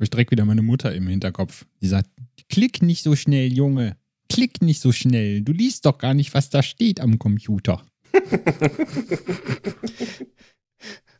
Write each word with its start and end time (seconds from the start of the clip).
habe 0.00 0.06
ich 0.06 0.10
direkt 0.10 0.30
wieder 0.30 0.46
meine 0.46 0.62
Mutter 0.62 0.94
im 0.94 1.06
Hinterkopf. 1.08 1.66
Die 1.82 1.86
sagt, 1.86 2.08
klick 2.48 2.80
nicht 2.80 3.02
so 3.02 3.14
schnell, 3.16 3.52
Junge. 3.52 3.98
Klick 4.30 4.62
nicht 4.62 4.80
so 4.80 4.92
schnell. 4.92 5.42
Du 5.42 5.52
liest 5.52 5.84
doch 5.84 5.98
gar 5.98 6.14
nicht, 6.14 6.32
was 6.32 6.48
da 6.48 6.62
steht 6.62 7.00
am 7.00 7.18
Computer. 7.18 7.84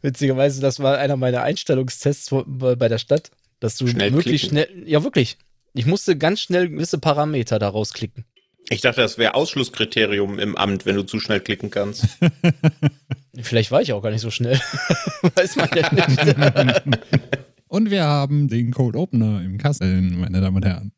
Witzigerweise, 0.01 0.63
das 0.63 0.81
war 0.81 0.97
einer 0.97 1.19
meiner 1.19 1.43
Einstellungstests 1.43 2.31
bei 2.31 2.89
der 2.89 2.97
Stadt, 2.97 3.31
dass 3.59 3.77
du 3.77 3.87
schnell 3.87 4.15
wirklich 4.15 4.49
klicken. 4.49 4.67
schnell, 4.71 4.89
ja 4.89 5.05
wirklich, 5.05 5.37
ich 5.75 5.85
musste 5.85 6.17
ganz 6.17 6.41
schnell 6.41 6.71
gewisse 6.71 6.97
Parameter 6.97 7.59
daraus 7.59 7.93
klicken. 7.93 8.25
Ich 8.71 8.81
dachte, 8.81 9.03
das 9.03 9.19
wäre 9.19 9.35
Ausschlusskriterium 9.35 10.39
im 10.39 10.57
Amt, 10.57 10.87
wenn 10.87 10.97
du 10.97 11.03
zu 11.03 11.21
schnell 11.21 11.41
klicken 11.41 11.71
kannst. 11.71 12.07
Vielleicht 13.43 13.73
war 13.73 13.83
ich 13.83 13.93
auch 13.93 14.01
gar 14.01 14.11
nicht 14.11 14.23
so 14.23 14.31
schnell. 14.31 14.59
Weiß 15.35 15.57
man 15.57 15.69
ja 15.75 15.93
nicht. 15.93 16.89
Und 17.73 17.89
wir 17.93 18.05
haben 18.05 18.49
den 18.49 18.73
Code 18.73 18.99
Opener 18.99 19.45
im 19.45 19.57
Kasten, 19.57 20.19
meine 20.19 20.41
Damen 20.41 20.57
und 20.57 20.65
Herren. 20.65 20.93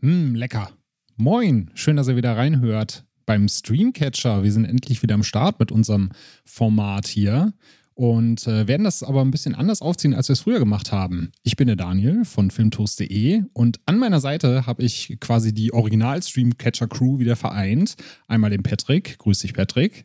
Hm, 0.00 0.36
lecker. 0.36 0.70
Moin, 1.16 1.72
schön, 1.74 1.96
dass 1.96 2.06
ihr 2.06 2.14
wieder 2.14 2.36
reinhört 2.36 3.04
beim 3.32 3.48
Streamcatcher. 3.48 4.42
Wir 4.42 4.52
sind 4.52 4.66
endlich 4.66 5.02
wieder 5.02 5.14
am 5.14 5.22
Start 5.22 5.58
mit 5.58 5.72
unserem 5.72 6.10
Format 6.44 7.06
hier 7.06 7.54
und 7.94 8.46
äh, 8.46 8.68
werden 8.68 8.84
das 8.84 9.02
aber 9.02 9.22
ein 9.22 9.30
bisschen 9.30 9.54
anders 9.54 9.80
aufziehen, 9.80 10.12
als 10.12 10.28
wir 10.28 10.34
es 10.34 10.40
früher 10.40 10.58
gemacht 10.58 10.92
haben. 10.92 11.32
Ich 11.42 11.56
bin 11.56 11.66
der 11.66 11.76
Daniel 11.76 12.26
von 12.26 12.50
filmtoast.de 12.50 13.44
und 13.54 13.80
an 13.86 13.96
meiner 13.96 14.20
Seite 14.20 14.66
habe 14.66 14.82
ich 14.82 15.16
quasi 15.18 15.54
die 15.54 15.72
Original-Streamcatcher-Crew 15.72 17.20
wieder 17.20 17.34
vereint. 17.34 17.96
Einmal 18.28 18.50
den 18.50 18.62
Patrick. 18.62 19.16
Grüß 19.16 19.38
dich, 19.38 19.54
Patrick. 19.54 20.04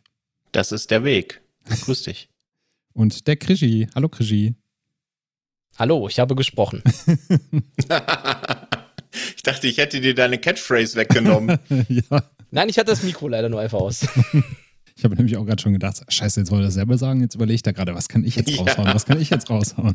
Das 0.52 0.72
ist 0.72 0.90
der 0.90 1.04
Weg. 1.04 1.42
Grüß 1.66 2.04
dich. 2.04 2.30
und 2.94 3.26
der 3.26 3.36
Krischi. 3.36 3.88
Hallo, 3.94 4.08
Krischi. 4.08 4.54
Hallo, 5.76 6.08
ich 6.08 6.18
habe 6.18 6.34
gesprochen. 6.34 6.82
Ich 9.36 9.42
dachte, 9.42 9.66
ich 9.66 9.78
hätte 9.78 10.00
dir 10.00 10.14
deine 10.14 10.38
Catchphrase 10.38 10.96
weggenommen. 10.96 11.58
ja. 11.88 12.22
Nein, 12.50 12.68
ich 12.68 12.78
hatte 12.78 12.90
das 12.90 13.02
Mikro 13.02 13.28
leider 13.28 13.48
nur 13.48 13.60
einfach 13.60 13.80
aus. 13.80 14.06
Ich 14.98 15.04
habe 15.04 15.14
nämlich 15.14 15.36
auch 15.36 15.46
gerade 15.46 15.62
schon 15.62 15.72
gedacht, 15.72 16.02
scheiße, 16.08 16.40
jetzt 16.40 16.50
wollte 16.50 16.66
er 16.66 16.70
selber 16.72 16.98
sagen, 16.98 17.20
jetzt 17.20 17.36
überlege 17.36 17.54
ich 17.54 17.62
da 17.62 17.70
gerade, 17.70 17.94
was 17.94 18.08
kann 18.08 18.24
ich 18.24 18.34
jetzt 18.34 18.50
raushauen, 18.58 18.88
ja. 18.88 18.94
was 18.96 19.06
kann 19.06 19.20
ich 19.20 19.30
jetzt 19.30 19.48
raushauen? 19.48 19.94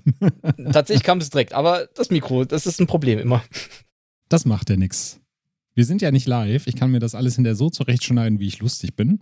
Tatsächlich 0.71 1.03
kam 1.03 1.17
es 1.17 1.29
direkt, 1.29 1.51
aber 1.51 1.89
das 1.93 2.09
Mikro, 2.09 2.45
das 2.45 2.65
ist 2.65 2.79
ein 2.79 2.87
Problem 2.87 3.19
immer. 3.19 3.43
Das 4.29 4.45
macht 4.45 4.69
ja 4.69 4.77
nichts. 4.77 5.19
Wir 5.75 5.83
sind 5.83 6.01
ja 6.01 6.09
nicht 6.11 6.25
live, 6.25 6.67
ich 6.67 6.77
kann 6.77 6.89
mir 6.89 6.99
das 6.99 7.15
alles 7.15 7.35
hinterher 7.35 7.57
so 7.57 7.69
zurechtschneiden, 7.69 8.39
wie 8.39 8.47
ich 8.47 8.59
lustig 8.59 8.95
bin. 8.95 9.19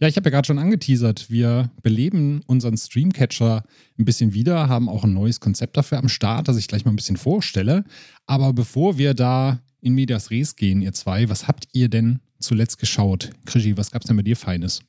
Ja, 0.00 0.08
ich 0.08 0.16
habe 0.16 0.30
ja 0.30 0.30
gerade 0.30 0.46
schon 0.46 0.58
angeteasert, 0.58 1.28
wir 1.28 1.70
beleben 1.82 2.40
unseren 2.46 2.78
Streamcatcher 2.78 3.64
ein 3.98 4.04
bisschen 4.06 4.32
wieder, 4.32 4.70
haben 4.70 4.88
auch 4.88 5.04
ein 5.04 5.12
neues 5.12 5.40
Konzept 5.40 5.76
dafür 5.76 5.98
am 5.98 6.08
Start, 6.08 6.48
das 6.48 6.56
ich 6.56 6.68
gleich 6.68 6.86
mal 6.86 6.92
ein 6.92 6.96
bisschen 6.96 7.18
vorstelle. 7.18 7.84
Aber 8.24 8.54
bevor 8.54 8.96
wir 8.96 9.12
da 9.12 9.60
in 9.82 9.94
Medias 9.94 10.30
Res 10.30 10.56
gehen, 10.56 10.80
ihr 10.80 10.94
zwei, 10.94 11.28
was 11.28 11.48
habt 11.48 11.68
ihr 11.72 11.90
denn 11.90 12.20
zuletzt 12.42 12.78
geschaut? 12.78 13.30
Krischi, 13.46 13.76
was 13.76 13.90
gab 13.90 14.02
es 14.02 14.08
denn 14.08 14.16
bei 14.16 14.22
dir 14.22 14.36
Feines? 14.36 14.80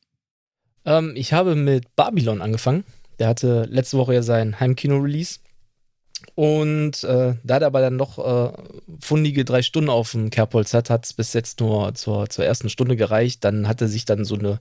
Ähm, 0.86 1.14
ich 1.16 1.34
habe 1.34 1.56
mit 1.56 1.96
Babylon 1.96 2.42
angefangen. 2.42 2.84
Der 3.20 3.28
hatte 3.28 3.66
letzte 3.70 3.98
Woche 3.98 4.14
ja 4.14 4.24
sein 4.24 4.60
Heimkino-Release. 4.60 5.40
Und 6.36 7.04
äh, 7.04 7.36
da 7.44 7.58
er 7.58 7.68
aber 7.68 7.82
dann 7.82 7.96
noch 7.96 8.18
äh, 8.18 8.54
fundige 9.00 9.46
drei 9.46 9.62
Stunden 9.62 9.90
auf 9.90 10.12
dem 10.12 10.30
Kerbholz 10.30 10.74
hat, 10.74 10.90
hat 10.90 11.06
es 11.06 11.14
bis 11.14 11.34
jetzt 11.34 11.60
nur 11.60 11.94
zur, 11.96 12.30
zur 12.30 12.46
ersten 12.46 12.70
Stunde 12.70 12.96
gereicht. 12.96 13.44
Dann 13.44 13.68
hatte 13.68 13.88
sich 13.88 14.06
dann 14.06 14.26
so 14.26 14.36
eine 14.36 14.60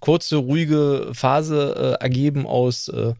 kurze, 0.00 0.36
ruhige 0.36 1.10
Phase 1.12 1.96
äh, 1.98 2.02
ergeben 2.02 2.46
aus 2.46 2.88
äh, 2.88 3.14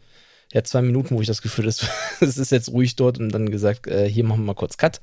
ja, 0.53 0.63
zwei 0.65 0.83
Minuten, 0.83 1.17
wo 1.17 1.21
ich 1.21 1.27
das 1.27 1.43
Gefühl 1.43 1.65
habe, 1.71 1.91
es 2.21 2.39
ist 2.39 2.53
jetzt 2.53 2.71
ruhig 2.71 2.97
dort 2.97 3.19
und 3.19 3.31
dann 3.31 3.51
gesagt, 3.51 3.87
äh, 3.87 4.09
hier 4.09 4.25
machen 4.25 4.41
wir 4.41 4.47
mal 4.47 4.55
kurz 4.55 4.77
Cut 4.77 5.01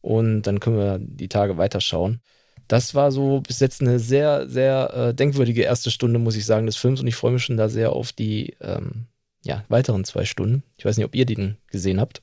und 0.00 0.42
dann 0.42 0.60
können 0.60 0.78
wir 0.78 0.98
die 1.00 1.28
Tage 1.28 1.56
weiterschauen. 1.56 2.20
Das 2.68 2.94
war 2.94 3.12
so 3.12 3.40
bis 3.40 3.60
jetzt 3.60 3.80
eine 3.80 3.98
sehr, 3.98 4.48
sehr 4.48 4.92
äh, 4.94 5.14
denkwürdige 5.14 5.62
erste 5.62 5.90
Stunde, 5.90 6.18
muss 6.18 6.36
ich 6.36 6.44
sagen, 6.44 6.66
des 6.66 6.76
Films 6.76 7.00
und 7.00 7.06
ich 7.06 7.14
freue 7.14 7.32
mich 7.32 7.44
schon 7.44 7.56
da 7.56 7.68
sehr 7.68 7.92
auf 7.92 8.12
die 8.12 8.56
ähm, 8.60 9.06
ja, 9.44 9.64
weiteren 9.68 10.04
zwei 10.04 10.24
Stunden. 10.24 10.62
Ich 10.76 10.84
weiß 10.84 10.96
nicht, 10.96 11.06
ob 11.06 11.14
ihr 11.14 11.26
den 11.26 11.56
gesehen 11.68 12.00
habt. 12.00 12.22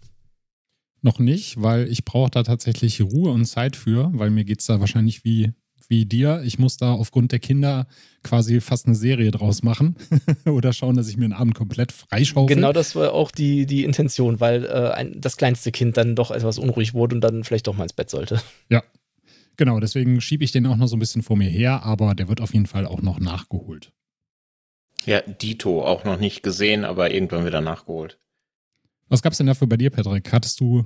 Noch 1.02 1.20
nicht, 1.20 1.62
weil 1.62 1.88
ich 1.90 2.06
brauche 2.06 2.32
da 2.32 2.44
tatsächlich 2.44 3.02
Ruhe 3.02 3.32
und 3.32 3.46
Zeit 3.46 3.76
für, 3.76 4.12
weil 4.14 4.30
mir 4.30 4.46
geht 4.46 4.60
es 4.60 4.68
da 4.68 4.80
wahrscheinlich 4.80 5.26
wie, 5.26 5.52
wie 5.90 6.06
dir. 6.06 6.42
Ich 6.46 6.60
muss 6.60 6.78
da 6.78 6.94
aufgrund 6.94 7.32
der 7.32 7.40
Kinder 7.40 7.88
quasi 8.24 8.62
fast 8.62 8.86
eine 8.86 8.96
Serie 8.96 9.32
draus 9.32 9.64
machen 9.64 9.96
oder 10.46 10.72
schauen, 10.72 10.96
dass 10.96 11.10
ich 11.10 11.18
mir 11.18 11.26
einen 11.26 11.34
Abend 11.34 11.56
komplett 11.56 11.92
freischaufel. 11.92 12.56
Genau, 12.56 12.72
das 12.72 12.96
war 12.96 13.14
auch 13.14 13.32
die, 13.32 13.66
die 13.66 13.84
Intention, 13.84 14.40
weil 14.40 14.66
äh, 14.66 14.92
ein, 14.94 15.20
das 15.20 15.36
kleinste 15.36 15.72
Kind 15.72 15.98
dann 15.98 16.16
doch 16.16 16.32
etwas 16.32 16.58
unruhig 16.58 16.94
wurde 16.94 17.16
und 17.16 17.22
dann 17.22 17.44
vielleicht 17.44 17.68
doch 17.68 17.76
mal 17.76 17.84
ins 17.84 17.94
Bett 17.94 18.10
sollte. 18.10 18.42
Ja, 18.70 18.82
genau, 19.58 19.80
deswegen 19.80 20.22
schiebe 20.22 20.44
ich 20.44 20.52
den 20.52 20.66
auch 20.68 20.76
noch 20.76 20.88
so 20.88 20.96
ein 20.96 21.00
bisschen 21.00 21.24
vor 21.24 21.38
mir 21.38 21.50
her, 21.50 21.84
aber 21.84 22.16
der 22.16 22.28
wird 22.28 22.42
auf 22.42 22.54
jeden 22.54 22.66
Fall 22.66 22.86
auch 22.86 23.02
noch 23.02 23.20
nachgeholt. 23.20 23.92
Ja, 25.06 25.22
Dito 25.22 25.84
auch 25.84 26.04
noch 26.06 26.20
nicht 26.20 26.44
gesehen, 26.44 26.86
aber 26.86 27.12
irgendwann 27.12 27.46
wieder 27.46 27.62
nachgeholt. 27.62 28.20
Was 29.10 29.22
gab 29.22 29.34
es 29.34 29.38
denn 29.38 29.48
dafür 29.48 29.68
bei 29.68 29.78
dir, 29.78 29.90
Patrick? 29.90 30.32
Hattest 30.32 30.60
du 30.60 30.86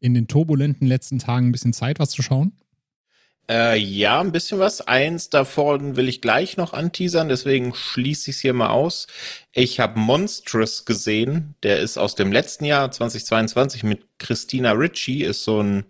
in 0.00 0.14
den 0.14 0.28
turbulenten 0.28 0.86
letzten 0.86 1.18
Tagen 1.18 1.48
ein 1.48 1.52
bisschen 1.52 1.72
Zeit, 1.72 1.98
was 1.98 2.10
zu 2.10 2.22
schauen? 2.22 2.52
Äh, 3.48 3.78
ja, 3.78 4.20
ein 4.20 4.32
bisschen 4.32 4.58
was. 4.58 4.80
Eins 4.80 5.28
davon 5.28 5.96
will 5.96 6.08
ich 6.08 6.22
gleich 6.22 6.56
noch 6.56 6.72
anteasern, 6.72 7.28
deswegen 7.28 7.74
schließe 7.74 8.30
ich 8.30 8.36
es 8.36 8.42
hier 8.42 8.54
mal 8.54 8.70
aus. 8.70 9.06
Ich 9.52 9.80
habe 9.80 9.98
Monstrous 9.98 10.84
gesehen. 10.86 11.54
Der 11.62 11.80
ist 11.80 11.98
aus 11.98 12.14
dem 12.14 12.32
letzten 12.32 12.64
Jahr, 12.64 12.90
2022, 12.90 13.82
mit 13.82 14.06
Christina 14.18 14.72
Ritchie. 14.72 15.24
Ist 15.24 15.44
so 15.44 15.62
ein 15.62 15.84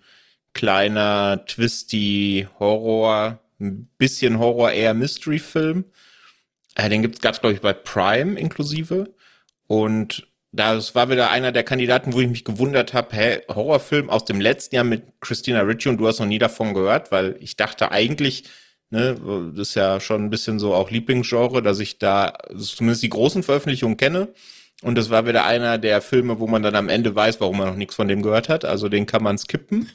kleiner, 0.54 1.44
twisty 1.46 2.46
Horror, 2.58 3.40
ein 3.60 3.88
bisschen 3.98 4.38
Horror, 4.38 4.72
eher 4.72 4.94
Mystery-Film. 4.94 5.84
Äh, 6.76 6.88
den 6.88 7.02
gab 7.20 7.34
es, 7.34 7.40
glaube 7.40 7.54
ich, 7.54 7.60
bei 7.60 7.72
Prime 7.72 8.38
inklusive. 8.38 9.12
Und 9.66 10.26
das 10.52 10.94
war 10.94 11.10
wieder 11.10 11.30
einer 11.30 11.50
der 11.52 11.64
Kandidaten, 11.64 12.12
wo 12.12 12.20
ich 12.20 12.28
mich 12.28 12.44
gewundert 12.44 12.94
habe, 12.94 13.16
hä, 13.16 13.40
Horrorfilm 13.48 14.08
aus 14.08 14.24
dem 14.24 14.40
letzten 14.40 14.76
Jahr 14.76 14.84
mit 14.84 15.02
Christina 15.20 15.60
Ricci 15.62 15.88
und 15.88 15.98
du 15.98 16.06
hast 16.06 16.20
noch 16.20 16.26
nie 16.26 16.38
davon 16.38 16.74
gehört, 16.74 17.10
weil 17.10 17.36
ich 17.40 17.56
dachte 17.56 17.90
eigentlich, 17.90 18.44
ne, 18.90 19.16
das 19.52 19.70
ist 19.70 19.74
ja 19.74 19.98
schon 19.98 20.24
ein 20.24 20.30
bisschen 20.30 20.60
so 20.60 20.72
auch 20.74 20.90
Lieblingsgenre, 20.90 21.60
dass 21.60 21.80
ich 21.80 21.98
da 21.98 22.34
zumindest 22.56 23.02
die 23.02 23.08
großen 23.08 23.42
Veröffentlichungen 23.42 23.96
kenne. 23.96 24.28
Und 24.84 24.96
das 24.96 25.08
war 25.08 25.26
wieder 25.26 25.46
einer 25.46 25.78
der 25.78 26.02
Filme, 26.02 26.38
wo 26.40 26.46
man 26.46 26.62
dann 26.62 26.76
am 26.76 26.90
Ende 26.90 27.14
weiß, 27.14 27.40
warum 27.40 27.56
man 27.56 27.68
noch 27.68 27.76
nichts 27.76 27.94
von 27.94 28.06
dem 28.06 28.20
gehört 28.20 28.50
hat. 28.50 28.66
Also 28.66 28.90
den 28.90 29.06
kann 29.06 29.22
man 29.22 29.38
skippen. 29.38 29.90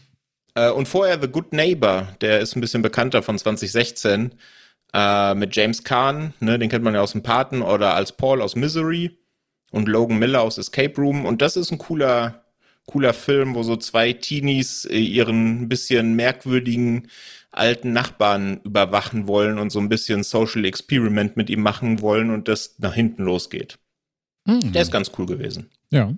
äh, 0.54 0.70
und 0.70 0.86
vorher 0.86 1.18
The 1.18 1.28
Good 1.28 1.54
Neighbor, 1.54 2.08
der 2.20 2.40
ist 2.40 2.54
ein 2.54 2.60
bisschen 2.60 2.82
bekannter 2.82 3.22
von 3.22 3.38
2016 3.38 4.34
äh, 4.92 5.34
mit 5.34 5.56
James 5.56 5.82
Kahn, 5.82 6.34
ne, 6.40 6.58
den 6.58 6.68
kennt 6.68 6.84
man 6.84 6.94
ja 6.94 7.00
aus 7.00 7.12
dem 7.12 7.22
Paten 7.22 7.62
oder 7.62 7.94
als 7.94 8.12
Paul 8.12 8.42
aus 8.42 8.54
Misery 8.54 9.18
und 9.70 9.88
Logan 9.88 10.18
Miller 10.18 10.42
aus 10.42 10.58
Escape 10.58 10.94
Room. 11.00 11.24
Und 11.24 11.40
das 11.40 11.56
ist 11.56 11.72
ein 11.72 11.78
cooler, 11.78 12.44
cooler 12.84 13.14
Film, 13.14 13.54
wo 13.54 13.62
so 13.62 13.76
zwei 13.76 14.12
Teenies 14.12 14.84
äh, 14.84 14.98
ihren 14.98 15.70
bisschen 15.70 16.16
merkwürdigen 16.16 17.08
alten 17.50 17.94
Nachbarn 17.94 18.60
überwachen 18.62 19.26
wollen 19.26 19.58
und 19.58 19.70
so 19.70 19.78
ein 19.78 19.88
bisschen 19.88 20.22
Social 20.22 20.66
Experiment 20.66 21.38
mit 21.38 21.48
ihm 21.48 21.62
machen 21.62 22.02
wollen 22.02 22.30
und 22.30 22.46
das 22.46 22.74
nach 22.78 22.94
hinten 22.94 23.22
losgeht. 23.22 23.78
Mhm. 24.46 24.72
Der 24.72 24.82
ist 24.82 24.92
ganz 24.92 25.10
cool 25.18 25.26
gewesen. 25.26 25.66
Ja. 25.90 26.14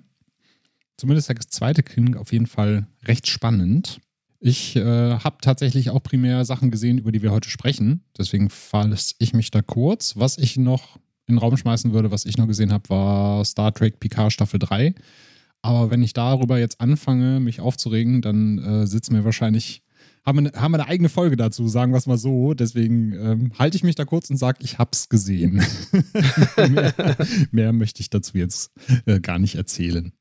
Zumindest 0.97 1.29
das 1.29 1.49
zweite 1.49 1.83
Kind 1.83 2.17
auf 2.17 2.31
jeden 2.31 2.47
Fall 2.47 2.87
recht 3.05 3.27
spannend. 3.27 3.99
Ich 4.39 4.75
äh, 4.75 4.83
habe 5.19 5.37
tatsächlich 5.41 5.89
auch 5.89 6.01
primär 6.01 6.45
Sachen 6.45 6.71
gesehen, 6.71 6.97
über 6.97 7.11
die 7.11 7.21
wir 7.21 7.31
heute 7.31 7.49
sprechen. 7.49 8.03
Deswegen 8.17 8.49
fasse 8.49 9.15
ich 9.19 9.33
mich 9.33 9.51
da 9.51 9.61
kurz. 9.61 10.15
Was 10.15 10.37
ich 10.37 10.57
noch 10.57 10.97
in 11.27 11.35
den 11.35 11.39
Raum 11.39 11.57
schmeißen 11.57 11.91
würde, 11.93 12.11
was 12.11 12.25
ich 12.25 12.37
noch 12.37 12.47
gesehen 12.47 12.71
habe, 12.71 12.89
war 12.89 13.45
Star 13.45 13.73
Trek 13.73 13.99
Picard 13.99 14.31
Staffel 14.31 14.59
3. 14.59 14.95
Aber 15.61 15.91
wenn 15.91 16.03
ich 16.03 16.13
darüber 16.13 16.59
jetzt 16.59 16.79
anfange, 16.79 17.39
mich 17.39 17.59
aufzuregen, 17.59 18.21
dann 18.21 18.59
äh, 18.59 18.87
sitzen 18.87 19.15
wir 19.15 19.25
wahrscheinlich, 19.25 19.81
haben 20.27 20.43
wir, 20.43 20.61
haben 20.61 20.75
eine 20.75 20.87
eigene 20.87 21.07
Folge 21.07 21.37
dazu, 21.37 21.67
sagen 21.69 21.93
wir 21.93 21.97
es 21.97 22.05
mal 22.05 22.17
so. 22.17 22.53
Deswegen 22.53 23.13
ähm, 23.13 23.51
halte 23.57 23.77
ich 23.77 23.83
mich 23.83 23.95
da 23.95 24.03
kurz 24.03 24.29
und 24.29 24.35
sage, 24.35 24.59
ich 24.61 24.77
habe 24.77 24.89
es 24.91 25.07
gesehen. 25.07 25.63
mehr, 26.69 26.93
mehr, 27.51 27.73
möchte 27.73 28.01
ich 28.01 28.09
dazu 28.09 28.37
jetzt 28.37 28.71
äh, 29.05 29.21
gar 29.21 29.39
nicht 29.39 29.55
erzählen. 29.55 30.11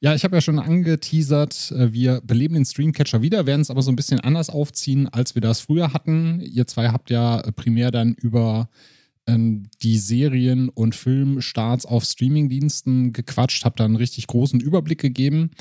Ja, 0.00 0.14
ich 0.14 0.24
habe 0.24 0.36
ja 0.36 0.42
schon 0.42 0.58
angeteasert, 0.58 1.72
äh, 1.72 1.94
wir 1.94 2.20
beleben 2.20 2.54
den 2.54 2.66
Streamcatcher 2.66 3.22
wieder, 3.22 3.46
werden 3.46 3.62
es 3.62 3.70
aber 3.70 3.80
so 3.80 3.90
ein 3.90 3.96
bisschen 3.96 4.20
anders 4.20 4.50
aufziehen, 4.50 5.08
als 5.08 5.34
wir 5.34 5.40
das 5.40 5.60
früher 5.60 5.94
hatten. 5.94 6.42
Ihr 6.42 6.66
zwei 6.66 6.88
habt 6.88 7.08
ja 7.08 7.40
primär 7.52 7.90
dann 7.90 8.12
über 8.12 8.68
ähm, 9.26 9.70
die 9.80 9.96
Serien 9.96 10.68
und 10.68 10.94
Filmstarts 10.94 11.86
auf 11.86 12.04
Streamingdiensten 12.04 13.14
gequatscht, 13.14 13.64
habe 13.64 13.76
da 13.78 13.86
einen 13.86 13.96
richtig 13.96 14.26
großen 14.26 14.60
Überblick 14.60 15.00
gegeben. 15.00 15.52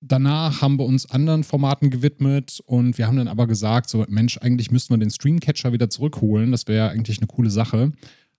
Danach 0.00 0.60
haben 0.60 0.78
wir 0.78 0.84
uns 0.84 1.10
anderen 1.10 1.42
Formaten 1.42 1.90
gewidmet 1.90 2.62
und 2.66 2.98
wir 2.98 3.06
haben 3.06 3.16
dann 3.16 3.28
aber 3.28 3.46
gesagt, 3.46 3.88
so 3.88 4.04
Mensch, 4.08 4.38
eigentlich 4.38 4.70
müssten 4.70 4.92
wir 4.92 4.98
den 4.98 5.10
Streamcatcher 5.10 5.72
wieder 5.72 5.88
zurückholen. 5.88 6.52
Das 6.52 6.66
wäre 6.68 6.90
eigentlich 6.90 7.18
eine 7.18 7.26
coole 7.26 7.50
Sache. 7.50 7.92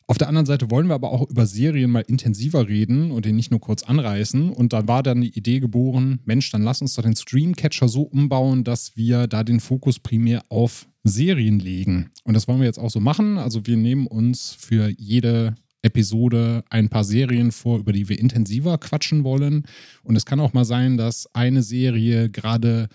Auf 0.09 0.17
der 0.17 0.29
anderen 0.29 0.45
Seite 0.45 0.71
wollen 0.71 0.87
wir 0.87 0.95
aber 0.95 1.11
auch 1.11 1.29
über 1.29 1.45
Serien 1.45 1.91
mal 1.91 2.05
intensiver 2.07 2.69
reden 2.69 3.11
und 3.11 3.25
den 3.25 3.35
nicht 3.35 3.51
nur 3.51 3.59
kurz 3.59 3.83
anreißen. 3.83 4.51
Und 4.51 4.71
da 4.71 4.87
war 4.87 5.03
dann 5.03 5.19
die 5.19 5.37
Idee 5.37 5.59
geboren, 5.59 6.21
Mensch, 6.23 6.49
dann 6.49 6.63
lass 6.63 6.81
uns 6.81 6.95
doch 6.95 7.03
den 7.03 7.15
Streamcatcher 7.15 7.89
so 7.89 8.03
umbauen, 8.03 8.63
dass 8.63 8.95
wir 8.95 9.27
da 9.27 9.43
den 9.43 9.59
Fokus 9.59 9.99
primär 9.99 10.43
auf 10.47 10.87
Serien 11.03 11.59
legen. 11.59 12.09
Und 12.23 12.35
das 12.35 12.47
wollen 12.47 12.59
wir 12.59 12.67
jetzt 12.67 12.79
auch 12.79 12.89
so 12.89 13.01
machen. 13.01 13.37
Also 13.37 13.67
wir 13.67 13.75
nehmen 13.75 14.07
uns 14.07 14.55
für 14.57 14.87
jede 14.97 15.55
Episode 15.87 16.63
ein 16.69 16.89
paar 16.89 17.03
Serien 17.03 17.51
vor, 17.51 17.79
über 17.79 17.93
die 17.93 18.09
wir 18.09 18.19
intensiver 18.19 18.77
quatschen 18.77 19.23
wollen. 19.23 19.63
Und 20.03 20.15
es 20.15 20.25
kann 20.25 20.39
auch 20.39 20.53
mal 20.53 20.65
sein, 20.65 20.97
dass 20.97 21.33
eine 21.33 21.63
Serie 21.63 22.29
gerade 22.29 22.89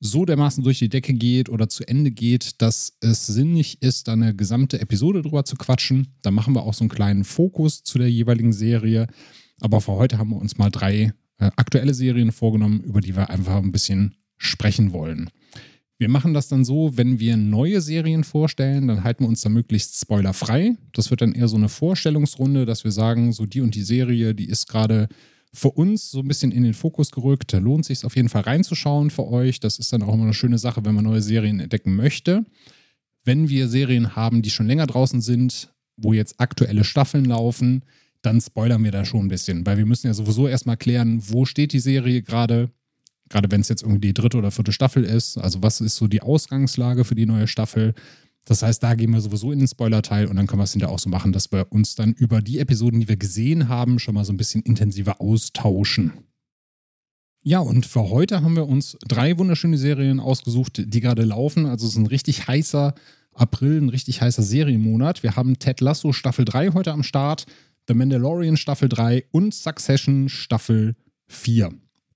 so 0.00 0.24
dermaßen 0.24 0.64
durch 0.64 0.78
die 0.78 0.88
Decke 0.88 1.12
geht 1.12 1.50
oder 1.50 1.68
zu 1.68 1.86
Ende 1.86 2.10
geht, 2.10 2.62
dass 2.62 2.96
es 3.00 3.26
sinnig 3.26 3.82
ist, 3.82 4.08
da 4.08 4.14
eine 4.14 4.34
gesamte 4.34 4.80
Episode 4.80 5.20
drüber 5.20 5.44
zu 5.44 5.56
quatschen. 5.56 6.14
Da 6.22 6.30
machen 6.30 6.54
wir 6.54 6.62
auch 6.62 6.74
so 6.74 6.84
einen 6.84 6.88
kleinen 6.88 7.24
Fokus 7.24 7.84
zu 7.84 7.98
der 7.98 8.10
jeweiligen 8.10 8.52
Serie. 8.52 9.06
Aber 9.60 9.82
für 9.82 9.92
heute 9.92 10.16
haben 10.16 10.30
wir 10.30 10.38
uns 10.38 10.56
mal 10.56 10.70
drei 10.70 11.12
äh, 11.38 11.50
aktuelle 11.56 11.92
Serien 11.92 12.32
vorgenommen, 12.32 12.80
über 12.80 13.02
die 13.02 13.14
wir 13.14 13.28
einfach 13.28 13.56
ein 13.56 13.72
bisschen 13.72 14.14
sprechen 14.38 14.92
wollen. 14.92 15.28
Wir 16.00 16.08
machen 16.08 16.32
das 16.32 16.48
dann 16.48 16.64
so, 16.64 16.96
wenn 16.96 17.20
wir 17.20 17.36
neue 17.36 17.82
Serien 17.82 18.24
vorstellen, 18.24 18.88
dann 18.88 19.04
halten 19.04 19.24
wir 19.24 19.28
uns 19.28 19.42
da 19.42 19.50
möglichst 19.50 20.00
spoilerfrei. 20.00 20.78
Das 20.94 21.10
wird 21.10 21.20
dann 21.20 21.34
eher 21.34 21.46
so 21.46 21.56
eine 21.56 21.68
Vorstellungsrunde, 21.68 22.64
dass 22.64 22.84
wir 22.84 22.90
sagen, 22.90 23.32
so 23.34 23.44
die 23.44 23.60
und 23.60 23.74
die 23.74 23.82
Serie, 23.82 24.34
die 24.34 24.48
ist 24.48 24.66
gerade 24.66 25.08
für 25.52 25.70
uns 25.70 26.10
so 26.10 26.20
ein 26.20 26.28
bisschen 26.28 26.52
in 26.52 26.62
den 26.62 26.72
Fokus 26.72 27.10
gerückt. 27.10 27.52
Da 27.52 27.58
lohnt 27.58 27.84
sich 27.84 28.06
auf 28.06 28.16
jeden 28.16 28.30
Fall 28.30 28.44
reinzuschauen 28.44 29.10
für 29.10 29.28
euch. 29.28 29.60
Das 29.60 29.78
ist 29.78 29.92
dann 29.92 30.02
auch 30.02 30.14
immer 30.14 30.22
eine 30.22 30.32
schöne 30.32 30.56
Sache, 30.56 30.86
wenn 30.86 30.94
man 30.94 31.04
neue 31.04 31.20
Serien 31.20 31.60
entdecken 31.60 31.94
möchte. 31.94 32.46
Wenn 33.22 33.50
wir 33.50 33.68
Serien 33.68 34.16
haben, 34.16 34.40
die 34.40 34.48
schon 34.48 34.68
länger 34.68 34.86
draußen 34.86 35.20
sind, 35.20 35.74
wo 35.98 36.14
jetzt 36.14 36.40
aktuelle 36.40 36.84
Staffeln 36.84 37.26
laufen, 37.26 37.84
dann 38.22 38.40
spoilern 38.40 38.82
wir 38.84 38.90
da 38.90 39.04
schon 39.04 39.26
ein 39.26 39.28
bisschen, 39.28 39.66
weil 39.66 39.76
wir 39.76 39.84
müssen 39.84 40.06
ja 40.06 40.14
sowieso 40.14 40.48
erstmal 40.48 40.78
klären, 40.78 41.20
wo 41.28 41.44
steht 41.44 41.74
die 41.74 41.78
Serie 41.78 42.22
gerade, 42.22 42.70
gerade 43.30 43.50
wenn 43.50 43.62
es 43.62 43.68
jetzt 43.68 43.82
irgendwie 43.82 44.00
die 44.00 44.14
dritte 44.14 44.36
oder 44.36 44.50
vierte 44.50 44.72
Staffel 44.72 45.04
ist. 45.04 45.38
Also 45.38 45.62
was 45.62 45.80
ist 45.80 45.96
so 45.96 46.06
die 46.06 46.20
Ausgangslage 46.20 47.04
für 47.04 47.14
die 47.14 47.26
neue 47.26 47.46
Staffel? 47.46 47.94
Das 48.44 48.62
heißt, 48.62 48.82
da 48.82 48.94
gehen 48.94 49.12
wir 49.12 49.20
sowieso 49.20 49.52
in 49.52 49.60
den 49.60 49.68
Spoiler-Teil 49.68 50.26
und 50.26 50.36
dann 50.36 50.46
können 50.46 50.60
wir 50.60 50.64
es 50.64 50.72
hinterher 50.72 50.92
auch 50.92 50.98
so 50.98 51.08
machen, 51.08 51.32
dass 51.32 51.52
wir 51.52 51.70
uns 51.70 51.94
dann 51.94 52.12
über 52.12 52.42
die 52.42 52.58
Episoden, 52.58 53.00
die 53.00 53.08
wir 53.08 53.16
gesehen 53.16 53.68
haben, 53.68 53.98
schon 53.98 54.14
mal 54.14 54.24
so 54.24 54.32
ein 54.32 54.36
bisschen 54.36 54.62
intensiver 54.62 55.20
austauschen. 55.20 56.12
Ja, 57.42 57.60
und 57.60 57.86
für 57.86 58.10
heute 58.10 58.42
haben 58.42 58.56
wir 58.56 58.66
uns 58.66 58.98
drei 59.06 59.38
wunderschöne 59.38 59.78
Serien 59.78 60.20
ausgesucht, 60.20 60.82
die 60.84 61.00
gerade 61.00 61.22
laufen. 61.24 61.66
Also 61.66 61.86
es 61.86 61.92
ist 61.92 61.98
ein 61.98 62.06
richtig 62.06 62.48
heißer 62.48 62.94
April, 63.32 63.80
ein 63.80 63.88
richtig 63.88 64.20
heißer 64.20 64.42
Serienmonat. 64.42 65.22
Wir 65.22 65.36
haben 65.36 65.58
Ted 65.58 65.80
Lasso 65.80 66.12
Staffel 66.12 66.44
3 66.44 66.72
heute 66.72 66.92
am 66.92 67.02
Start, 67.02 67.46
The 67.88 67.94
Mandalorian 67.94 68.56
Staffel 68.56 68.88
3 68.88 69.24
und 69.30 69.54
Succession 69.54 70.28
Staffel 70.28 70.96
4. 71.28 71.70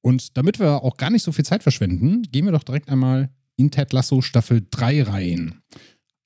Und 0.05 0.37
damit 0.37 0.61
wir 0.61 0.85
auch 0.85 0.99
gar 0.99 1.09
nicht 1.09 1.23
so 1.23 1.33
viel 1.33 1.47
Zeit 1.47 1.63
verschwenden, 1.63 2.25
gehen 2.31 2.45
wir 2.45 2.53
doch 2.53 2.63
direkt 2.63 2.91
einmal 2.91 3.31
in 3.57 3.71
Ted 3.71 3.91
Lasso 3.95 4.21
Staffel 4.21 4.67
3 4.71 5.03
rein. 5.05 5.63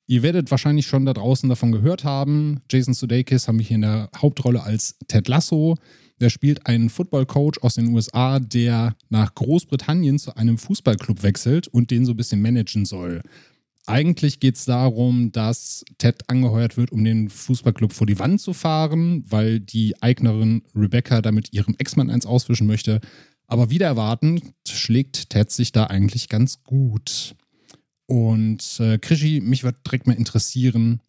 Ihr 0.09 0.25
werdet 0.25 0.51
wahrscheinlich 0.51 0.89
schon 0.89 1.07
da 1.07 1.13
draußen 1.13 1.49
davon 1.49 1.71
gehört 1.71 2.03
haben. 2.03 2.61
Jason 2.69 2.93
Sudeikis 2.93 3.47
haben 3.47 3.61
wir 3.61 3.65
hier 3.65 3.77
in 3.77 3.83
der 3.83 4.11
Hauptrolle 4.17 4.65
als 4.65 4.97
Ted 5.07 5.29
Lasso. 5.29 5.77
Der 6.21 6.29
spielt 6.29 6.67
einen 6.67 6.91
Football-Coach 6.91 7.61
aus 7.61 7.77
den 7.77 7.95
USA, 7.95 8.41
der 8.41 8.97
nach 9.11 9.37
Großbritannien 9.37 10.19
zu 10.19 10.35
einem 10.35 10.59
Fußballclub 10.59 11.23
wechselt 11.23 11.69
und 11.69 11.93
den 11.93 12.05
so 12.05 12.15
ein 12.15 12.17
bisschen 12.17 12.43
managen 12.43 12.85
soll. 12.85 13.23
Eigentlich 13.87 14.41
geht 14.41 14.57
es 14.57 14.65
darum, 14.65 15.31
dass 15.31 15.85
Ted 15.99 16.29
angeheuert 16.29 16.77
wird, 16.77 16.91
um 16.91 17.05
den 17.05 17.31
Fußballclub 17.31 17.93
vor 17.93 18.09
die 18.09 18.19
Wand 18.19 18.41
zu 18.41 18.55
fahren, 18.55 19.25
weil 19.29 19.61
die 19.61 20.03
Eignerin 20.03 20.63
Rebecca 20.75 21.23
damit 21.23 21.53
ihrem 21.53 21.77
Ex-Mann 21.79 22.11
eins 22.11 22.27
auswischen 22.27 22.67
möchte. 22.67 23.01
Aber 23.49 23.71
wieder 23.71 23.87
erwarten, 23.87 24.53
schlägt 24.69 25.31
Ted 25.31 25.51
sich 25.51 25.73
da 25.73 25.85
eigentlich 25.85 26.29
ganz 26.29 26.63
gut. 26.63 27.35
Und 28.07 28.79
äh, 28.79 28.99
Krischi, 28.99 29.41
mich 29.41 29.65
würde 29.65 29.79
direkt 29.85 30.07
mal 30.07 30.13
interessieren, 30.13 31.01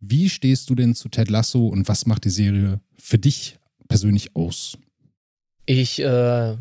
wie 0.00 0.28
stehst 0.28 0.70
du 0.70 0.74
denn 0.74 0.94
zu 0.94 1.08
Ted 1.08 1.28
Lasso 1.28 1.66
und 1.66 1.88
was 1.88 2.06
macht 2.06 2.24
die 2.24 2.30
Serie 2.30 2.80
für 2.96 3.18
dich 3.18 3.58
persönlich 3.88 4.34
aus? 4.36 4.78
Ich 5.68 5.98
äh, 6.00 6.56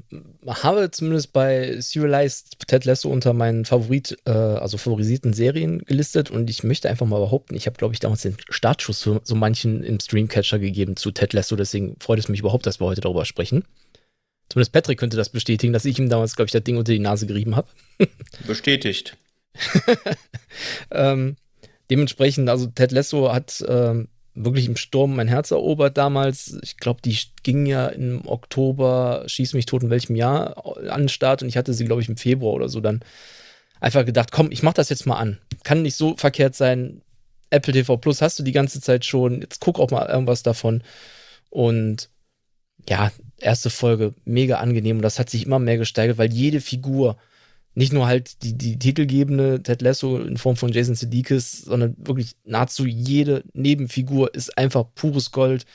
habe 0.48 0.90
zumindest 0.90 1.32
bei 1.32 1.80
Serialized 1.80 2.58
Ted 2.68 2.86
Lasso 2.86 3.10
unter 3.10 3.34
meinen 3.34 3.64
Favorit, 3.66 4.18
äh, 4.26 4.32
also 4.32 4.78
favorisierten 4.78 5.34
Serien 5.34 5.86
gelistet 5.86 6.32
und 6.32 6.50
ich 6.50 6.64
möchte 6.64 6.90
einfach 6.90 7.06
mal 7.06 7.20
behaupten, 7.20 7.54
ich 7.54 7.68
habe, 7.68 7.78
glaube 7.78 7.94
ich, 7.94 8.00
damals 8.00 8.24
den 8.24 8.36
Startschuss 8.50 9.04
für 9.04 9.22
so 9.24 9.36
manchen 9.36 9.84
im 9.84 10.00
Streamcatcher 10.00 10.58
gegeben 10.58 10.96
zu 10.96 11.12
Ted 11.12 11.34
Lasso, 11.34 11.56
deswegen 11.56 11.98
freut 12.00 12.18
es 12.18 12.30
mich 12.30 12.40
überhaupt, 12.40 12.66
dass 12.66 12.80
wir 12.80 12.88
heute 12.88 13.02
darüber 13.02 13.26
sprechen. 13.26 13.64
Zumindest 14.50 14.74
Patrick 14.74 15.00
könnte 15.00 15.18
das 15.18 15.30
bestätigen, 15.30 15.74
dass 15.74 15.86
ich 15.86 15.98
ihm 15.98 16.10
damals, 16.10 16.36
glaube 16.36 16.48
ich, 16.48 16.52
das 16.52 16.64
Ding 16.64 16.78
unter 16.78 16.92
die 16.92 17.00
Nase 17.00 17.26
gerieben 17.26 17.56
habe. 17.56 17.68
Bestätigt. 18.48 19.18
ähm, 20.92 21.38
dementsprechend, 21.90 22.50
also 22.50 22.68
Ted 22.68 22.92
Lasso 22.92 23.34
hat 23.34 23.64
ähm, 23.68 24.10
wirklich 24.36 24.66
im 24.68 24.76
Sturm 24.76 25.16
mein 25.16 25.28
Herz 25.28 25.52
erobert 25.52 25.98
damals. 25.98 26.58
Ich 26.62 26.78
glaube, 26.78 27.02
die 27.04 27.18
ging 27.44 27.66
ja 27.66 27.88
im 27.88 28.28
Oktober, 28.28 29.24
schieß 29.26 29.54
mich 29.54 29.66
tot 29.66 29.84
in 29.84 29.90
welchem 29.90 30.16
Jahr 30.16 30.66
an 30.90 31.04
den 31.04 31.10
Start 31.10 31.42
und 31.42 31.50
ich 31.50 31.58
hatte 31.58 31.74
sie, 31.74 31.86
glaube 31.86 32.02
ich, 32.02 32.10
im 32.10 32.18
Februar 32.18 32.54
oder 32.54 32.70
so 32.70 32.82
dann 32.82 33.04
einfach 33.80 34.06
gedacht, 34.06 34.32
komm, 34.32 34.52
ich 34.52 34.62
mach 34.62 34.74
das 34.74 34.90
jetzt 34.90 35.06
mal 35.06 35.18
an. 35.18 35.40
Kann 35.64 35.82
nicht 35.82 35.96
so 35.96 36.16
verkehrt 36.18 36.56
sein. 36.56 37.02
Apple 37.50 37.74
TV 37.74 37.98
Plus 37.98 38.22
hast 38.22 38.38
du 38.38 38.44
die 38.44 38.52
ganze 38.52 38.82
Zeit 38.82 39.06
schon. 39.06 39.42
Jetzt 39.42 39.62
guck 39.62 39.80
auch 39.80 39.92
mal 39.92 40.08
irgendwas 40.08 40.44
davon. 40.44 40.84
Und 41.50 42.10
ja, 42.90 43.12
erste 43.38 43.70
Folge 43.70 44.14
mega 44.26 44.58
angenehm 44.58 44.98
und 44.98 45.04
das 45.04 45.20
hat 45.20 45.30
sich 45.30 45.46
immer 45.46 45.60
mehr 45.60 45.78
gesteigert, 45.78 46.18
weil 46.18 46.32
jede 46.34 46.62
Figur 46.62 47.18
nicht 47.76 47.92
nur 47.92 48.08
halt 48.08 48.42
die, 48.44 48.54
die 48.58 48.80
titelgebende 48.80 49.62
Ted 49.62 49.82
Lasso 49.82 50.18
in 50.18 50.38
Form 50.38 50.56
von 50.56 50.72
Jason 50.72 50.96
Sudeikis, 50.96 51.62
sondern 51.62 51.96
wirklich 51.98 52.32
nahezu 52.46 52.86
jede 52.86 53.44
Nebenfigur 53.54 54.34
ist 54.34 54.58
einfach 54.58 54.86
pures 54.96 55.32
Gold, 55.32 55.66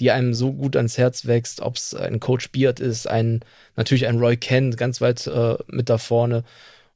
die 0.00 0.10
einem 0.10 0.32
so 0.32 0.52
gut 0.52 0.76
ans 0.76 0.96
Herz 0.96 1.26
wächst, 1.26 1.60
ob 1.60 1.76
es 1.76 1.94
ein 1.94 2.20
Coach 2.20 2.50
Beard 2.50 2.80
ist, 2.80 3.06
ein 3.06 3.40
natürlich 3.76 4.06
ein 4.06 4.18
Roy 4.18 4.36
Kent 4.36 4.78
ganz 4.78 5.00
weit 5.02 5.26
äh, 5.26 5.56
mit 5.68 5.90
da 5.90 5.98
vorne 5.98 6.44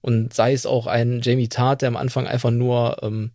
und 0.00 0.32
sei 0.32 0.52
es 0.54 0.66
auch 0.66 0.86
ein 0.86 1.20
Jamie 1.22 1.48
Tart, 1.48 1.82
der 1.82 1.88
am 1.88 1.96
Anfang 1.96 2.26
einfach 2.26 2.50
nur 2.50 2.96
ähm, 3.02 3.32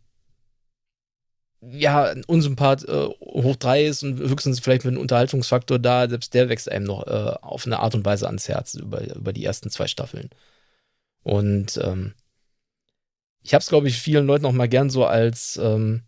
ja, 1.62 2.06
ein 2.06 2.24
Unsympath 2.26 2.86
äh, 2.86 3.08
hoch 3.22 3.56
drei 3.56 3.86
ist 3.86 4.04
und 4.04 4.18
höchstens 4.18 4.60
vielleicht 4.60 4.84
mit 4.84 4.94
einem 4.94 5.02
Unterhaltungsfaktor 5.02 5.78
da, 5.78 6.10
selbst 6.10 6.34
der 6.34 6.50
wächst 6.50 6.72
einem 6.72 6.86
noch 6.86 7.06
äh, 7.06 7.36
auf 7.42 7.66
eine 7.66 7.80
Art 7.80 7.94
und 7.94 8.04
Weise 8.04 8.26
ans 8.26 8.48
Herz 8.48 8.74
über, 8.74 9.04
über 9.16 9.32
die 9.32 9.46
ersten 9.46 9.70
zwei 9.70 9.88
Staffeln. 9.88 10.30
Und 11.24 11.80
ähm, 11.84 12.14
ich 13.44 13.54
habe 13.54 13.62
es, 13.62 13.70
glaube 13.70 13.88
ich, 13.88 13.98
vielen 13.98 14.26
Leuten 14.26 14.46
auch 14.46 14.52
mal 14.52 14.70
gern 14.70 14.90
so 14.90 15.06
als, 15.06 15.60
ähm, 15.62 16.04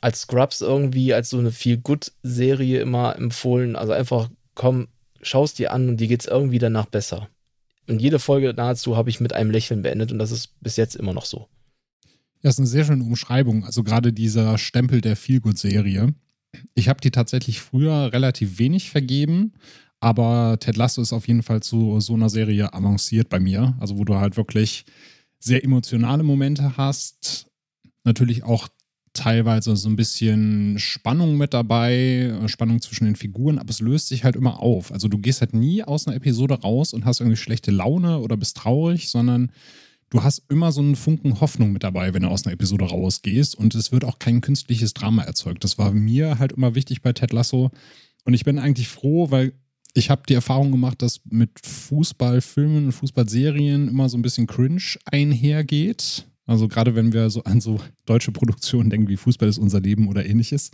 als 0.00 0.22
Scrubs 0.22 0.60
irgendwie, 0.60 1.12
als 1.12 1.30
so 1.30 1.38
eine 1.38 1.50
Feel-Good-Serie 1.50 2.80
immer 2.80 3.16
empfohlen. 3.16 3.74
Also 3.74 3.92
einfach, 3.92 4.28
komm, 4.54 4.88
schaust 5.22 5.58
dir 5.58 5.72
an 5.72 5.88
und 5.88 5.96
dir 5.98 6.08
geht's 6.08 6.26
irgendwie 6.26 6.58
danach 6.58 6.86
besser. 6.86 7.28
Und 7.88 8.00
jede 8.00 8.20
Folge 8.20 8.54
nahezu 8.54 8.96
habe 8.96 9.10
ich 9.10 9.20
mit 9.20 9.32
einem 9.32 9.50
Lächeln 9.50 9.82
beendet 9.82 10.12
und 10.12 10.18
das 10.18 10.30
ist 10.30 10.60
bis 10.60 10.76
jetzt 10.76 10.94
immer 10.94 11.12
noch 11.12 11.24
so. 11.24 11.48
Das 12.42 12.54
ist 12.54 12.58
eine 12.58 12.66
sehr 12.66 12.84
schöne 12.84 13.04
Umschreibung. 13.04 13.64
Also 13.64 13.82
gerade 13.82 14.12
dieser 14.12 14.58
Stempel 14.58 15.00
der 15.00 15.16
Feelgood-Serie. 15.16 16.14
Ich 16.74 16.88
habe 16.88 17.00
die 17.00 17.10
tatsächlich 17.10 17.60
früher 17.60 18.12
relativ 18.12 18.58
wenig 18.58 18.90
vergeben, 18.90 19.52
aber 20.00 20.58
Ted 20.60 20.76
Lasso 20.76 21.00
ist 21.00 21.12
auf 21.12 21.28
jeden 21.28 21.42
Fall 21.42 21.62
zu 21.62 22.00
so 22.00 22.14
einer 22.14 22.28
Serie 22.28 22.74
avanciert 22.74 23.28
bei 23.28 23.40
mir. 23.40 23.74
Also, 23.80 23.96
wo 23.98 24.04
du 24.04 24.16
halt 24.16 24.36
wirklich 24.36 24.84
sehr 25.38 25.64
emotionale 25.64 26.22
Momente 26.22 26.76
hast. 26.76 27.46
Natürlich 28.04 28.42
auch 28.42 28.68
teilweise 29.12 29.76
so 29.76 29.88
ein 29.88 29.96
bisschen 29.96 30.78
Spannung 30.78 31.36
mit 31.36 31.52
dabei, 31.52 32.34
Spannung 32.46 32.80
zwischen 32.80 33.04
den 33.04 33.16
Figuren, 33.16 33.58
aber 33.58 33.70
es 33.70 33.80
löst 33.80 34.08
sich 34.08 34.24
halt 34.24 34.36
immer 34.36 34.60
auf. 34.60 34.90
Also 34.92 35.08
du 35.08 35.18
gehst 35.18 35.40
halt 35.40 35.52
nie 35.52 35.82
aus 35.82 36.06
einer 36.06 36.16
Episode 36.16 36.54
raus 36.54 36.94
und 36.94 37.04
hast 37.04 37.20
irgendwie 37.20 37.36
schlechte 37.36 37.70
Laune 37.70 38.20
oder 38.20 38.36
bist 38.36 38.56
traurig, 38.56 39.10
sondern 39.10 39.52
du 40.12 40.22
hast 40.22 40.42
immer 40.50 40.72
so 40.72 40.82
einen 40.82 40.94
Funken 40.94 41.40
Hoffnung 41.40 41.72
mit 41.72 41.82
dabei, 41.82 42.12
wenn 42.12 42.22
du 42.22 42.28
aus 42.28 42.44
einer 42.44 42.52
Episode 42.52 42.84
rausgehst 42.84 43.54
und 43.54 43.74
es 43.74 43.92
wird 43.92 44.04
auch 44.04 44.18
kein 44.18 44.42
künstliches 44.42 44.92
Drama 44.92 45.22
erzeugt. 45.22 45.64
Das 45.64 45.78
war 45.78 45.90
mir 45.92 46.38
halt 46.38 46.52
immer 46.52 46.74
wichtig 46.74 47.00
bei 47.00 47.14
Ted 47.14 47.32
Lasso 47.32 47.70
und 48.26 48.34
ich 48.34 48.44
bin 48.44 48.58
eigentlich 48.58 48.88
froh, 48.88 49.30
weil 49.30 49.54
ich 49.94 50.10
habe 50.10 50.22
die 50.28 50.34
Erfahrung 50.34 50.70
gemacht, 50.70 51.00
dass 51.00 51.22
mit 51.24 51.50
Fußballfilmen 51.64 52.86
und 52.86 52.92
Fußballserien 52.92 53.88
immer 53.88 54.10
so 54.10 54.18
ein 54.18 54.22
bisschen 54.22 54.46
Cringe 54.46 54.82
einhergeht. 55.06 56.26
Also 56.44 56.68
gerade 56.68 56.94
wenn 56.94 57.14
wir 57.14 57.30
so 57.30 57.44
an 57.44 57.62
so 57.62 57.80
deutsche 58.04 58.32
Produktionen 58.32 58.90
denken 58.90 59.08
wie 59.08 59.16
Fußball 59.16 59.48
ist 59.48 59.58
unser 59.58 59.80
Leben 59.80 60.08
oder 60.08 60.26
ähnliches, 60.26 60.72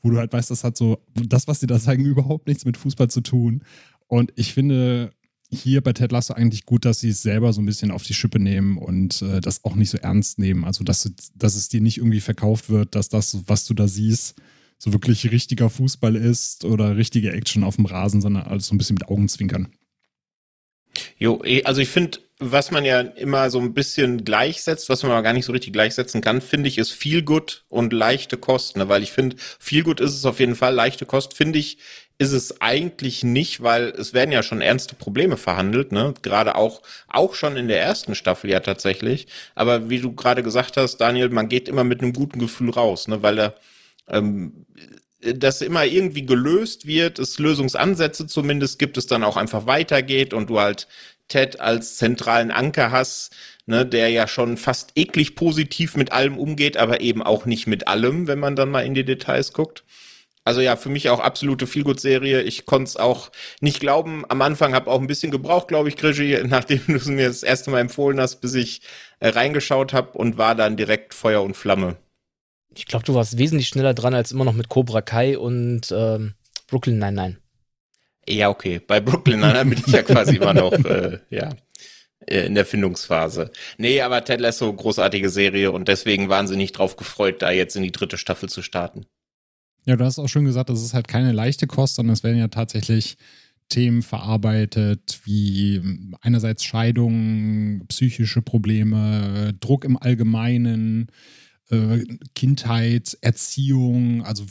wo 0.00 0.10
du 0.10 0.18
halt 0.18 0.32
weißt, 0.32 0.50
das 0.50 0.62
hat 0.62 0.76
so, 0.76 0.98
das, 1.14 1.48
was 1.48 1.58
sie 1.58 1.66
da 1.66 1.80
zeigen, 1.80 2.04
überhaupt 2.04 2.46
nichts 2.46 2.64
mit 2.64 2.76
Fußball 2.76 3.08
zu 3.08 3.20
tun. 3.20 3.64
Und 4.06 4.32
ich 4.36 4.54
finde 4.54 5.10
hier 5.50 5.80
bei 5.80 5.92
Ted 5.92 6.12
Lasso 6.12 6.34
eigentlich 6.34 6.66
gut, 6.66 6.84
dass 6.84 7.00
sie 7.00 7.10
es 7.10 7.22
selber 7.22 7.52
so 7.52 7.60
ein 7.60 7.66
bisschen 7.66 7.90
auf 7.90 8.02
die 8.02 8.14
Schippe 8.14 8.38
nehmen 8.38 8.78
und 8.78 9.22
äh, 9.22 9.40
das 9.40 9.64
auch 9.64 9.74
nicht 9.74 9.90
so 9.90 9.98
ernst 9.98 10.38
nehmen. 10.38 10.64
Also 10.64 10.84
dass, 10.84 11.10
dass 11.34 11.54
es 11.54 11.68
dir 11.68 11.80
nicht 11.80 11.98
irgendwie 11.98 12.20
verkauft 12.20 12.70
wird, 12.70 12.94
dass 12.94 13.08
das, 13.08 13.38
was 13.46 13.64
du 13.66 13.74
da 13.74 13.88
siehst, 13.88 14.34
so 14.78 14.92
wirklich 14.92 15.30
richtiger 15.30 15.70
Fußball 15.70 16.16
ist 16.16 16.64
oder 16.64 16.96
richtige 16.96 17.32
Action 17.32 17.64
auf 17.64 17.76
dem 17.76 17.86
Rasen, 17.86 18.20
sondern 18.20 18.44
alles 18.44 18.66
so 18.66 18.74
ein 18.74 18.78
bisschen 18.78 18.94
mit 18.94 19.08
Augenzwinkern. 19.08 19.68
Jo, 21.18 21.42
eh, 21.44 21.62
also 21.64 21.80
ich 21.80 21.88
finde, 21.88 22.18
was 22.38 22.70
man 22.70 22.84
ja 22.84 23.00
immer 23.00 23.50
so 23.50 23.58
ein 23.58 23.72
bisschen 23.72 24.24
gleichsetzt, 24.24 24.90
was 24.90 25.02
man 25.02 25.12
aber 25.12 25.22
gar 25.22 25.32
nicht 25.32 25.46
so 25.46 25.52
richtig 25.52 25.72
gleichsetzen 25.72 26.20
kann, 26.20 26.42
finde 26.42 26.68
ich, 26.68 26.76
ist 26.76 26.92
viel 26.92 27.22
gut 27.22 27.64
und 27.68 27.92
leichte 27.94 28.36
Kost, 28.36 28.76
ne? 28.76 28.88
weil 28.88 29.02
ich 29.02 29.12
finde, 29.12 29.36
viel 29.58 29.82
gut 29.82 30.00
ist 30.00 30.14
es 30.14 30.26
auf 30.26 30.38
jeden 30.40 30.54
Fall, 30.54 30.74
leichte 30.74 31.06
Kost 31.06 31.34
finde 31.34 31.58
ich, 31.58 31.78
ist 32.18 32.32
es 32.32 32.60
eigentlich 32.60 33.24
nicht, 33.24 33.62
weil 33.62 33.88
es 33.90 34.14
werden 34.14 34.32
ja 34.32 34.42
schon 34.42 34.60
ernste 34.60 34.94
Probleme 34.94 35.36
verhandelt, 35.36 35.92
ne? 35.92 36.14
Gerade 36.22 36.54
auch, 36.54 36.80
auch 37.08 37.34
schon 37.34 37.58
in 37.58 37.68
der 37.68 37.82
ersten 37.82 38.14
Staffel 38.14 38.48
ja 38.50 38.60
tatsächlich. 38.60 39.26
Aber 39.54 39.90
wie 39.90 40.00
du 40.00 40.14
gerade 40.14 40.42
gesagt 40.42 40.78
hast, 40.78 40.96
Daniel, 40.96 41.28
man 41.28 41.48
geht 41.50 41.68
immer 41.68 41.84
mit 41.84 42.00
einem 42.00 42.14
guten 42.14 42.38
Gefühl 42.38 42.70
raus, 42.70 43.06
ne? 43.08 43.22
Weil 43.22 43.38
er 43.38 43.54
ähm, 44.08 44.64
das 45.34 45.62
immer 45.62 45.84
irgendwie 45.84 46.26
gelöst 46.26 46.86
wird, 46.86 47.18
es 47.18 47.38
Lösungsansätze 47.38 48.26
zumindest 48.26 48.78
gibt, 48.78 48.96
es 48.96 49.06
dann 49.06 49.24
auch 49.24 49.36
einfach 49.36 49.66
weitergeht 49.66 50.34
und 50.34 50.50
du 50.50 50.60
halt 50.60 50.88
Ted 51.28 51.60
als 51.60 51.96
zentralen 51.96 52.50
Anker 52.50 52.92
hast, 52.92 53.34
ne, 53.66 53.84
der 53.84 54.10
ja 54.10 54.28
schon 54.28 54.56
fast 54.56 54.92
eklig 54.94 55.34
positiv 55.34 55.96
mit 55.96 56.12
allem 56.12 56.38
umgeht, 56.38 56.76
aber 56.76 57.00
eben 57.00 57.22
auch 57.22 57.46
nicht 57.46 57.66
mit 57.66 57.88
allem, 57.88 58.28
wenn 58.28 58.38
man 58.38 58.56
dann 58.56 58.70
mal 58.70 58.86
in 58.86 58.94
die 58.94 59.04
Details 59.04 59.52
guckt. 59.52 59.84
Also 60.44 60.60
ja, 60.60 60.76
für 60.76 60.90
mich 60.90 61.10
auch 61.10 61.18
absolute 61.18 61.66
Feelgood-Serie. 61.66 62.42
Ich 62.42 62.66
konnte 62.66 62.84
es 62.84 62.96
auch 62.96 63.32
nicht 63.60 63.80
glauben. 63.80 64.24
Am 64.28 64.40
Anfang 64.42 64.74
habe 64.74 64.88
auch 64.88 65.00
ein 65.00 65.08
bisschen 65.08 65.32
gebraucht, 65.32 65.66
glaube 65.66 65.88
ich, 65.88 65.96
Grigi, 65.96 66.40
nachdem 66.46 66.82
du 66.86 66.94
es 66.94 67.06
mir 67.06 67.26
das 67.26 67.42
erste 67.42 67.72
Mal 67.72 67.80
empfohlen 67.80 68.20
hast, 68.20 68.36
bis 68.36 68.54
ich 68.54 68.82
äh, 69.18 69.30
reingeschaut 69.30 69.92
habe 69.92 70.16
und 70.16 70.38
war 70.38 70.54
dann 70.54 70.76
direkt 70.76 71.14
Feuer 71.14 71.42
und 71.42 71.56
Flamme. 71.56 71.96
Ich 72.76 72.86
glaube, 72.86 73.04
du 73.04 73.14
warst 73.14 73.38
wesentlich 73.38 73.68
schneller 73.68 73.94
dran 73.94 74.14
als 74.14 74.32
immer 74.32 74.44
noch 74.44 74.54
mit 74.54 74.68
Cobra 74.68 75.02
Kai 75.02 75.38
und 75.38 75.92
ähm, 75.92 76.34
Brooklyn 76.66 76.98
Nein 76.98 77.14
Nein. 77.14 77.38
Ja, 78.28 78.50
okay. 78.50 78.80
Bei 78.80 79.00
Brooklyn 79.00 79.40
Nine 79.40 79.64
bin 79.64 79.82
ich 79.84 79.92
ja 79.92 80.02
quasi 80.02 80.36
immer 80.36 80.54
noch, 80.54 80.72
äh, 80.84 81.20
ja, 81.30 81.50
äh, 82.26 82.46
in 82.46 82.54
der 82.54 82.66
Findungsphase. 82.66 83.50
Nee, 83.78 84.00
aber 84.00 84.24
Ted 84.24 84.40
Lasso, 84.40 84.72
großartige 84.72 85.28
Serie 85.28 85.72
und 85.72 85.88
deswegen 85.88 86.28
wahnsinnig 86.28 86.72
drauf 86.72 86.96
gefreut, 86.96 87.42
da 87.42 87.50
jetzt 87.50 87.76
in 87.76 87.82
die 87.82 87.92
dritte 87.92 88.18
Staffel 88.18 88.48
zu 88.48 88.62
starten. 88.62 89.06
Ja, 89.84 89.94
du 89.96 90.04
hast 90.04 90.18
auch 90.18 90.28
schon 90.28 90.44
gesagt, 90.44 90.68
das 90.68 90.82
ist 90.82 90.94
halt 90.94 91.06
keine 91.06 91.32
leichte 91.32 91.68
Kost, 91.68 91.94
sondern 91.94 92.14
es 92.14 92.24
werden 92.24 92.38
ja 92.38 92.48
tatsächlich 92.48 93.16
Themen 93.68 94.02
verarbeitet, 94.02 95.20
wie 95.24 95.80
einerseits 96.20 96.64
Scheidung, 96.64 97.84
psychische 97.88 98.42
Probleme, 98.42 99.54
Druck 99.60 99.84
im 99.84 99.96
Allgemeinen, 99.96 101.10
äh, 101.70 102.04
Kindheit, 102.34 103.16
Erziehung, 103.20 104.24
also 104.24 104.44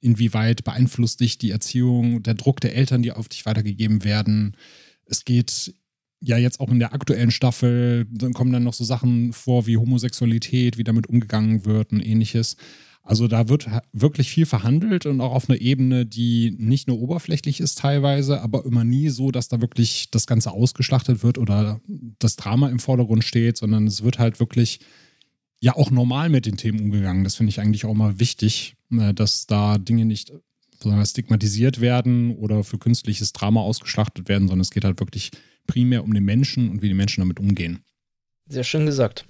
inwieweit 0.00 0.64
beeinflusst 0.64 1.20
dich 1.20 1.38
die 1.38 1.50
Erziehung, 1.50 2.22
der 2.22 2.34
Druck 2.34 2.60
der 2.60 2.74
Eltern, 2.74 3.02
die 3.02 3.12
auf 3.12 3.28
dich 3.28 3.46
weitergegeben 3.46 4.04
werden. 4.04 4.56
Es 5.06 5.24
geht 5.24 5.74
ja 6.20 6.36
jetzt 6.36 6.60
auch 6.60 6.70
in 6.70 6.78
der 6.78 6.92
aktuellen 6.92 7.30
Staffel, 7.30 8.06
dann 8.10 8.32
kommen 8.32 8.52
dann 8.52 8.64
noch 8.64 8.74
so 8.74 8.84
Sachen 8.84 9.32
vor 9.32 9.66
wie 9.66 9.76
Homosexualität, 9.76 10.76
wie 10.78 10.84
damit 10.84 11.06
umgegangen 11.06 11.64
wird 11.64 11.92
und 11.92 12.00
ähnliches. 12.00 12.56
Also 13.02 13.26
da 13.26 13.48
wird 13.48 13.66
wirklich 13.92 14.30
viel 14.30 14.44
verhandelt 14.44 15.06
und 15.06 15.20
auch 15.20 15.32
auf 15.32 15.48
einer 15.48 15.60
Ebene, 15.60 16.04
die 16.04 16.54
nicht 16.58 16.86
nur 16.86 17.00
oberflächlich 17.00 17.60
ist 17.60 17.78
teilweise, 17.78 18.42
aber 18.42 18.66
immer 18.66 18.84
nie 18.84 19.08
so, 19.08 19.30
dass 19.30 19.48
da 19.48 19.60
wirklich 19.60 20.10
das 20.10 20.26
Ganze 20.26 20.52
ausgeschlachtet 20.52 21.22
wird 21.22 21.38
oder 21.38 21.80
das 22.18 22.36
Drama 22.36 22.68
im 22.68 22.78
Vordergrund 22.78 23.24
steht, 23.24 23.56
sondern 23.56 23.86
es 23.86 24.04
wird 24.04 24.18
halt 24.18 24.38
wirklich 24.38 24.80
ja 25.60 25.76
auch 25.76 25.90
normal 25.90 26.28
mit 26.28 26.46
den 26.46 26.56
Themen 26.56 26.80
umgegangen. 26.80 27.24
Das 27.24 27.36
finde 27.36 27.50
ich 27.50 27.60
eigentlich 27.60 27.84
auch 27.84 27.94
mal 27.94 28.18
wichtig, 28.18 28.76
äh, 28.90 29.14
dass 29.14 29.46
da 29.46 29.78
Dinge 29.78 30.04
nicht 30.04 30.32
stigmatisiert 31.04 31.82
werden 31.82 32.34
oder 32.36 32.64
für 32.64 32.78
künstliches 32.78 33.34
Drama 33.34 33.60
ausgeschlachtet 33.60 34.28
werden, 34.30 34.48
sondern 34.48 34.62
es 34.62 34.70
geht 34.70 34.84
halt 34.84 34.98
wirklich 34.98 35.30
primär 35.66 36.02
um 36.02 36.14
den 36.14 36.24
Menschen 36.24 36.70
und 36.70 36.80
wie 36.80 36.88
die 36.88 36.94
Menschen 36.94 37.20
damit 37.20 37.38
umgehen. 37.38 37.80
Sehr 38.48 38.64
schön 38.64 38.86
gesagt. 38.86 39.26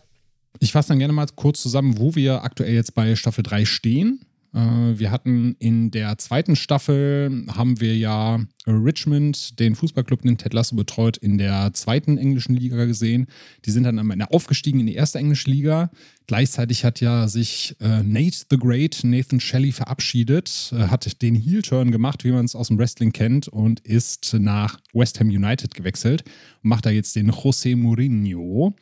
Ich 0.60 0.72
fasse 0.72 0.88
dann 0.90 0.98
gerne 0.98 1.12
mal 1.12 1.26
kurz 1.34 1.60
zusammen, 1.60 1.98
wo 1.98 2.14
wir 2.14 2.44
aktuell 2.44 2.74
jetzt 2.74 2.94
bei 2.94 3.16
Staffel 3.16 3.42
3 3.42 3.64
stehen. 3.64 4.20
Äh, 4.52 4.58
wir 4.98 5.10
hatten 5.10 5.56
in 5.58 5.90
der 5.90 6.18
zweiten 6.18 6.56
Staffel, 6.56 7.44
haben 7.48 7.80
wir 7.80 7.96
ja 7.96 8.40
Richmond, 8.66 9.58
den 9.58 9.74
Fußballclub, 9.74 10.22
den 10.22 10.38
Ted 10.38 10.52
Lasso 10.52 10.76
betreut, 10.76 11.16
in 11.16 11.38
der 11.38 11.72
zweiten 11.72 12.18
englischen 12.18 12.54
Liga 12.54 12.84
gesehen. 12.84 13.26
Die 13.64 13.70
sind 13.70 13.84
dann 13.84 13.98
am 13.98 14.10
Ende 14.10 14.30
aufgestiegen 14.30 14.80
in 14.80 14.86
die 14.86 14.94
erste 14.94 15.18
englische 15.18 15.50
Liga. 15.50 15.90
Gleichzeitig 16.26 16.84
hat 16.84 17.00
ja 17.00 17.26
sich 17.28 17.76
äh, 17.80 18.02
Nate 18.02 18.46
the 18.50 18.56
Great, 18.56 19.00
Nathan 19.02 19.40
Shelley, 19.40 19.72
verabschiedet, 19.72 20.72
äh, 20.72 20.88
hat 20.88 21.22
den 21.22 21.34
Heel-Turn 21.34 21.90
gemacht, 21.90 22.24
wie 22.24 22.32
man 22.32 22.44
es 22.44 22.54
aus 22.54 22.68
dem 22.68 22.78
Wrestling 22.78 23.12
kennt, 23.12 23.48
und 23.48 23.80
ist 23.80 24.34
nach 24.38 24.80
West 24.92 25.20
Ham 25.20 25.28
United 25.28 25.74
gewechselt 25.74 26.22
und 26.62 26.68
macht 26.68 26.86
da 26.86 26.90
jetzt 26.90 27.16
den 27.16 27.30
José 27.30 27.76
Mourinho 27.76 28.74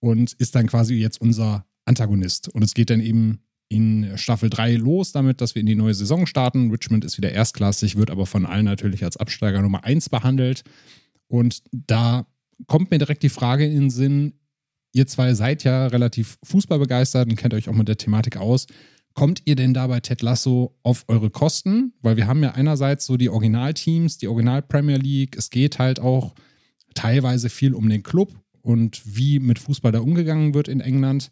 und 0.00 0.32
ist 0.34 0.54
dann 0.54 0.66
quasi 0.66 0.94
jetzt 0.94 1.20
unser 1.20 1.66
Antagonist. 1.84 2.48
Und 2.48 2.62
es 2.62 2.74
geht 2.74 2.90
dann 2.90 3.00
eben 3.00 3.40
in 3.68 4.16
Staffel 4.16 4.50
3 4.50 4.76
los 4.76 5.12
damit, 5.12 5.40
dass 5.40 5.54
wir 5.54 5.60
in 5.60 5.66
die 5.66 5.74
neue 5.74 5.94
Saison 5.94 6.26
starten. 6.26 6.70
Richmond 6.70 7.04
ist 7.04 7.16
wieder 7.16 7.32
erstklassig, 7.32 7.96
wird 7.96 8.10
aber 8.10 8.26
von 8.26 8.46
allen 8.46 8.64
natürlich 8.64 9.04
als 9.04 9.16
Absteiger 9.16 9.62
Nummer 9.62 9.84
1 9.84 10.08
behandelt. 10.10 10.64
Und 11.28 11.62
da 11.72 12.26
kommt 12.66 12.90
mir 12.90 12.98
direkt 12.98 13.22
die 13.22 13.28
Frage 13.28 13.64
in 13.64 13.72
den 13.72 13.90
Sinn, 13.90 14.34
ihr 14.92 15.06
zwei 15.06 15.34
seid 15.34 15.64
ja 15.64 15.88
relativ 15.88 16.38
fußballbegeistert 16.44 17.28
und 17.28 17.36
kennt 17.36 17.54
euch 17.54 17.68
auch 17.68 17.74
mit 17.74 17.88
der 17.88 17.96
Thematik 17.96 18.36
aus. 18.36 18.66
Kommt 19.14 19.42
ihr 19.44 19.54
denn 19.54 19.74
da 19.74 19.86
bei 19.86 20.00
Ted 20.00 20.22
Lasso 20.22 20.76
auf 20.82 21.04
eure 21.08 21.30
Kosten? 21.30 21.92
Weil 22.02 22.16
wir 22.16 22.26
haben 22.26 22.42
ja 22.42 22.52
einerseits 22.52 23.06
so 23.06 23.16
die 23.16 23.28
Originalteams, 23.28 24.18
die 24.18 24.28
Original 24.28 24.62
Premier 24.62 24.96
League. 24.96 25.36
Es 25.36 25.50
geht 25.50 25.78
halt 25.78 26.00
auch 26.00 26.34
teilweise 26.94 27.48
viel 27.48 27.74
um 27.74 27.88
den 27.88 28.02
Club 28.02 28.32
und 28.62 29.02
wie 29.04 29.38
mit 29.38 29.58
Fußball 29.58 29.92
da 29.92 30.00
umgegangen 30.00 30.54
wird 30.54 30.68
in 30.68 30.80
England. 30.80 31.30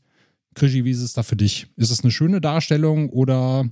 Krischi, 0.54 0.84
wie 0.84 0.90
ist 0.90 1.02
es 1.02 1.12
da 1.12 1.22
für 1.22 1.36
dich? 1.36 1.66
Ist 1.76 1.90
es 1.90 2.02
eine 2.02 2.10
schöne 2.10 2.40
Darstellung 2.40 3.08
oder 3.10 3.68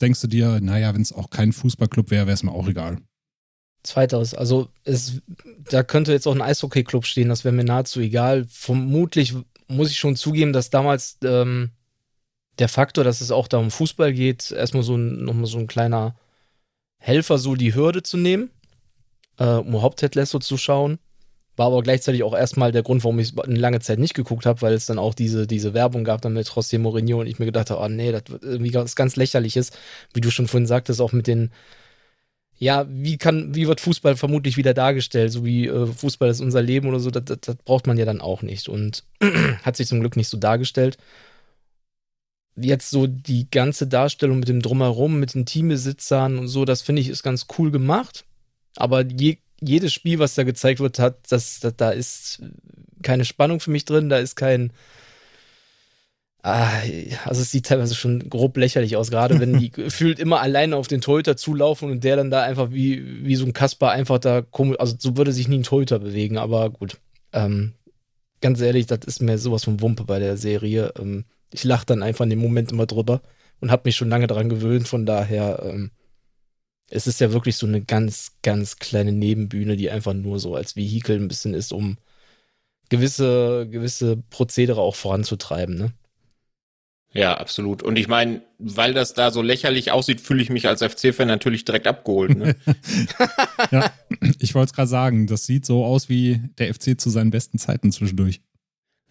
denkst 0.00 0.20
du 0.20 0.26
dir, 0.26 0.60
naja, 0.60 0.94
wenn 0.94 1.02
es 1.02 1.12
auch 1.12 1.30
kein 1.30 1.52
Fußballclub 1.52 2.10
wäre, 2.10 2.26
wäre 2.26 2.34
es 2.34 2.42
mir 2.42 2.52
auch 2.52 2.68
egal? 2.68 2.98
Zweiteres, 3.82 4.34
also 4.34 4.68
es, 4.84 5.20
da 5.68 5.82
könnte 5.82 6.12
jetzt 6.12 6.26
auch 6.26 6.34
ein 6.34 6.42
Eishockey-Club 6.42 7.04
stehen, 7.04 7.28
das 7.28 7.44
wäre 7.44 7.54
mir 7.54 7.64
nahezu 7.64 8.00
egal. 8.00 8.46
Vermutlich 8.48 9.34
muss 9.66 9.90
ich 9.90 9.98
schon 9.98 10.16
zugeben, 10.16 10.52
dass 10.52 10.70
damals 10.70 11.18
ähm, 11.24 11.70
der 12.58 12.68
Faktor, 12.68 13.02
dass 13.02 13.20
es 13.20 13.30
auch 13.30 13.48
da 13.48 13.58
um 13.58 13.70
Fußball 13.70 14.12
geht, 14.12 14.52
erstmal 14.52 14.82
so 14.82 14.96
nochmal 14.96 15.46
so 15.46 15.58
ein 15.58 15.66
kleiner 15.66 16.14
Helfer, 16.98 17.38
so 17.38 17.56
die 17.56 17.74
Hürde 17.74 18.02
zu 18.02 18.16
nehmen, 18.16 18.50
äh, 19.38 19.46
um 19.46 19.82
Hauptheadlasso 19.82 20.38
zu 20.38 20.56
schauen. 20.56 20.98
War 21.62 21.68
aber 21.68 21.82
gleichzeitig 21.84 22.24
auch 22.24 22.34
erstmal 22.34 22.72
der 22.72 22.82
Grund, 22.82 23.04
warum 23.04 23.20
ich 23.20 23.28
es 23.28 23.38
eine 23.38 23.54
lange 23.54 23.78
Zeit 23.78 24.00
nicht 24.00 24.14
geguckt 24.14 24.46
habe, 24.46 24.60
weil 24.62 24.74
es 24.74 24.86
dann 24.86 24.98
auch 24.98 25.14
diese, 25.14 25.46
diese 25.46 25.74
Werbung 25.74 26.02
gab 26.02 26.20
dann 26.20 26.32
mit 26.32 26.48
José 26.48 26.76
Mourinho 26.76 27.20
und 27.20 27.28
ich 27.28 27.38
mir 27.38 27.44
gedacht 27.44 27.70
habe, 27.70 27.80
oh 27.80 27.88
nee, 27.88 28.10
das 28.10 28.24
irgendwie 28.42 28.74
was 28.74 28.96
ganz 28.96 29.14
lächerliches, 29.14 29.70
wie 30.12 30.20
du 30.20 30.32
schon 30.32 30.48
vorhin 30.48 30.66
sagtest, 30.66 31.00
auch 31.00 31.12
mit 31.12 31.28
den, 31.28 31.52
ja, 32.58 32.84
wie 32.88 33.16
kann, 33.16 33.54
wie 33.54 33.68
wird 33.68 33.80
Fußball 33.80 34.16
vermutlich 34.16 34.56
wieder 34.56 34.74
dargestellt, 34.74 35.30
so 35.30 35.44
wie 35.44 35.68
äh, 35.68 35.86
Fußball 35.86 36.30
ist 36.30 36.40
unser 36.40 36.62
Leben 36.62 36.88
oder 36.88 36.98
so, 36.98 37.12
das, 37.12 37.26
das, 37.26 37.38
das 37.40 37.54
braucht 37.64 37.86
man 37.86 37.96
ja 37.96 38.06
dann 38.06 38.20
auch 38.20 38.42
nicht 38.42 38.68
und 38.68 39.04
hat 39.62 39.76
sich 39.76 39.86
zum 39.86 40.00
Glück 40.00 40.16
nicht 40.16 40.30
so 40.30 40.38
dargestellt. 40.38 40.98
Jetzt 42.56 42.90
so 42.90 43.06
die 43.06 43.48
ganze 43.48 43.86
Darstellung 43.86 44.40
mit 44.40 44.48
dem 44.48 44.62
Drumherum, 44.62 45.20
mit 45.20 45.34
den 45.34 45.46
Teambesitzern 45.46 46.40
und 46.40 46.48
so, 46.48 46.64
das 46.64 46.82
finde 46.82 47.02
ich 47.02 47.08
ist 47.08 47.22
ganz 47.22 47.46
cool 47.56 47.70
gemacht. 47.70 48.24
Aber 48.74 49.04
je 49.04 49.38
jedes 49.62 49.92
Spiel, 49.92 50.18
was 50.18 50.34
da 50.34 50.42
gezeigt 50.42 50.80
wird, 50.80 50.98
hat, 50.98 51.18
das, 51.30 51.60
das, 51.60 51.76
da 51.76 51.90
ist 51.90 52.42
keine 53.02 53.24
Spannung 53.24 53.60
für 53.60 53.70
mich 53.70 53.84
drin, 53.84 54.08
da 54.08 54.18
ist 54.18 54.36
kein. 54.36 54.72
Ah, 56.44 56.80
also 57.24 57.40
es 57.40 57.52
sieht 57.52 57.66
teilweise 57.66 57.94
schon 57.94 58.28
grob 58.28 58.56
lächerlich 58.56 58.96
aus, 58.96 59.12
gerade 59.12 59.38
wenn 59.38 59.60
die 59.60 59.70
gefühlt 59.70 60.18
immer 60.18 60.40
alleine 60.40 60.74
auf 60.74 60.88
den 60.88 61.00
Torhüter 61.00 61.36
zulaufen 61.36 61.88
und 61.88 62.02
der 62.02 62.16
dann 62.16 62.32
da 62.32 62.42
einfach 62.42 62.72
wie, 62.72 63.24
wie 63.24 63.36
so 63.36 63.46
ein 63.46 63.52
Kasper 63.52 63.90
einfach 63.90 64.18
da 64.18 64.42
komisch, 64.42 64.76
also 64.80 64.96
so 64.98 65.16
würde 65.16 65.32
sich 65.32 65.46
nie 65.46 65.58
ein 65.58 65.62
Torhüter 65.62 66.00
bewegen, 66.00 66.38
aber 66.38 66.70
gut. 66.70 66.98
Ähm, 67.32 67.74
ganz 68.40 68.60
ehrlich, 68.60 68.86
das 68.86 69.00
ist 69.06 69.22
mir 69.22 69.38
sowas 69.38 69.64
von 69.64 69.80
Wumpe 69.80 70.02
bei 70.02 70.18
der 70.18 70.36
Serie. 70.36 70.92
Ähm, 70.98 71.26
ich 71.52 71.62
lache 71.62 71.86
dann 71.86 72.02
einfach 72.02 72.24
in 72.24 72.30
dem 72.30 72.40
Moment 72.40 72.72
immer 72.72 72.86
drüber 72.86 73.22
und 73.60 73.70
habe 73.70 73.82
mich 73.84 73.94
schon 73.94 74.08
lange 74.08 74.26
daran 74.26 74.48
gewöhnt, 74.48 74.88
von 74.88 75.06
daher 75.06 75.62
ähm, 75.64 75.92
es 76.94 77.06
ist 77.06 77.20
ja 77.20 77.32
wirklich 77.32 77.56
so 77.56 77.66
eine 77.66 77.82
ganz, 77.82 78.32
ganz 78.42 78.76
kleine 78.76 79.12
Nebenbühne, 79.12 79.76
die 79.76 79.90
einfach 79.90 80.12
nur 80.12 80.38
so 80.38 80.54
als 80.54 80.76
Vehikel 80.76 81.16
ein 81.16 81.28
bisschen 81.28 81.54
ist, 81.54 81.72
um 81.72 81.96
gewisse, 82.90 83.66
gewisse 83.70 84.18
Prozedere 84.28 84.80
auch 84.80 84.94
voranzutreiben, 84.94 85.76
ne? 85.76 85.92
Ja, 87.14 87.36
absolut. 87.36 87.82
Und 87.82 87.96
ich 87.96 88.08
meine, 88.08 88.40
weil 88.58 88.94
das 88.94 89.12
da 89.12 89.30
so 89.30 89.42
lächerlich 89.42 89.90
aussieht, 89.90 90.22
fühle 90.22 90.42
ich 90.42 90.48
mich 90.48 90.66
als 90.66 90.82
FC-Fan 90.82 91.28
natürlich 91.28 91.66
direkt 91.66 91.86
abgeholt. 91.86 92.38
Ne? 92.38 92.56
ja, 93.70 93.92
ich 94.38 94.54
wollte 94.54 94.70
es 94.70 94.72
gerade 94.72 94.88
sagen, 94.88 95.26
das 95.26 95.44
sieht 95.44 95.66
so 95.66 95.84
aus 95.84 96.08
wie 96.08 96.40
der 96.56 96.72
FC 96.72 96.98
zu 96.98 97.10
seinen 97.10 97.30
besten 97.30 97.58
Zeiten 97.58 97.92
zwischendurch. 97.92 98.40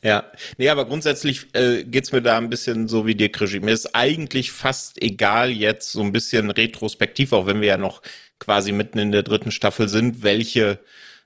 Ja, 0.04 0.32
nee, 0.58 0.70
aber 0.70 0.86
grundsätzlich 0.86 1.48
äh, 1.54 1.84
geht's 1.84 2.12
mir 2.12 2.22
da 2.24 2.38
ein 2.38 2.50
bisschen 2.50 2.88
so 2.88 3.06
wie 3.06 3.14
dir, 3.14 3.32
Krischi. 3.32 3.60
Mir 3.60 3.74
ist 3.74 3.94
eigentlich 3.94 4.52
fast 4.52 5.02
egal 5.02 5.52
jetzt 5.52 5.92
so 5.92 6.02
ein 6.02 6.12
bisschen 6.12 6.50
retrospektiv, 6.50 7.34
auch 7.34 7.46
wenn 7.46 7.62
wir 7.62 7.68
ja 7.68 7.78
noch 7.78 8.02
quasi 8.40 8.72
mitten 8.72 8.98
in 8.98 9.12
der 9.12 9.22
dritten 9.24 9.52
Staffel 9.52 9.88
sind, 9.88 10.24
welche 10.24 10.80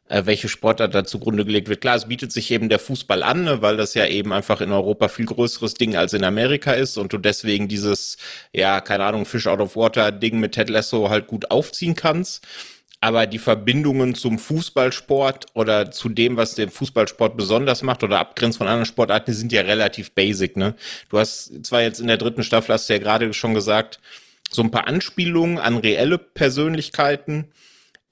äh, 0.09 0.25
welche 0.25 0.49
Sportart 0.49 0.93
da 0.93 1.03
zugrunde 1.03 1.45
gelegt 1.45 1.67
wird. 1.69 1.81
Klar, 1.81 1.95
es 1.95 2.07
bietet 2.07 2.31
sich 2.31 2.51
eben 2.51 2.69
der 2.69 2.79
Fußball 2.79 3.23
an, 3.23 3.43
ne, 3.43 3.61
weil 3.61 3.77
das 3.77 3.93
ja 3.95 4.05
eben 4.05 4.33
einfach 4.33 4.61
in 4.61 4.71
Europa 4.71 5.07
viel 5.07 5.25
größeres 5.25 5.73
Ding 5.75 5.95
als 5.95 6.13
in 6.13 6.23
Amerika 6.23 6.73
ist 6.73 6.97
und 6.97 7.11
du 7.13 7.17
deswegen 7.17 7.67
dieses, 7.67 8.17
ja, 8.53 8.81
keine 8.81 9.05
Ahnung, 9.05 9.25
Fish 9.25 9.47
out 9.47 9.59
of 9.59 9.75
Water 9.75 10.11
Ding 10.11 10.39
mit 10.39 10.53
Ted 10.53 10.69
Lasso 10.69 11.09
halt 11.09 11.27
gut 11.27 11.49
aufziehen 11.51 11.95
kannst. 11.95 12.45
Aber 13.01 13.27
die 13.27 13.39
Verbindungen 13.39 14.15
zum 14.15 14.39
Fußballsport 14.39 15.47
oder 15.53 15.91
zu 15.91 16.09
dem, 16.09 16.37
was 16.37 16.55
den 16.55 16.69
Fußballsport 16.69 17.37
besonders 17.37 17.83
macht 17.83 18.03
oder 18.03 18.19
abgrenzt 18.19 18.57
von 18.57 18.67
anderen 18.67 18.85
Sportarten, 18.85 19.31
die 19.31 19.37
sind 19.37 19.51
ja 19.51 19.61
relativ 19.61 20.11
basic, 20.11 20.57
ne? 20.57 20.75
Du 21.09 21.19
hast 21.19 21.65
zwar 21.65 21.81
jetzt 21.81 21.99
in 21.99 22.07
der 22.07 22.17
dritten 22.17 22.43
Staffel, 22.43 22.73
hast 22.73 22.89
du 22.89 22.93
ja 22.93 22.99
gerade 22.99 23.31
schon 23.33 23.53
gesagt, 23.53 23.99
so 24.49 24.61
ein 24.61 24.71
paar 24.71 24.87
Anspielungen 24.87 25.59
an 25.59 25.77
reelle 25.77 26.17
Persönlichkeiten, 26.17 27.49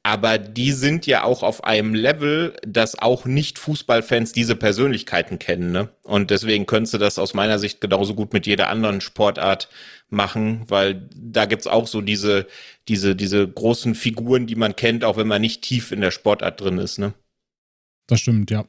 aber 0.03 0.37
die 0.37 0.73
sind 0.73 1.07
ja 1.07 1.23
auch 1.23 1.43
auf 1.43 1.63
einem 1.63 1.95
Level, 1.95 2.55
dass 2.67 2.99
auch 2.99 3.25
nicht 3.25 3.57
Fußballfans 3.57 4.33
diese 4.33 4.57
Persönlichkeiten 4.57 5.39
kennen. 5.39 5.71
Ne? 5.71 5.89
Und 6.03 6.29
deswegen 6.29 6.65
könntest 6.65 6.93
du 6.93 6.97
das 6.97 7.17
aus 7.17 7.33
meiner 7.33 7.57
Sicht 7.57 7.79
genauso 7.79 8.13
gut 8.13 8.33
mit 8.33 8.45
jeder 8.45 8.67
anderen 8.67 8.99
Sportart 8.99 9.69
machen, 10.09 10.63
weil 10.67 11.09
da 11.15 11.45
gibt's 11.45 11.67
auch 11.67 11.87
so 11.87 12.01
diese, 12.01 12.47
diese, 12.89 13.15
diese 13.15 13.47
großen 13.47 13.95
Figuren, 13.95 14.45
die 14.45 14.55
man 14.55 14.75
kennt, 14.75 15.05
auch 15.05 15.15
wenn 15.15 15.27
man 15.27 15.41
nicht 15.41 15.61
tief 15.61 15.93
in 15.93 16.01
der 16.01 16.11
Sportart 16.11 16.59
drin 16.59 16.79
ist. 16.79 16.99
Ne? 16.99 17.13
Das 18.07 18.19
stimmt, 18.19 18.51
ja 18.51 18.65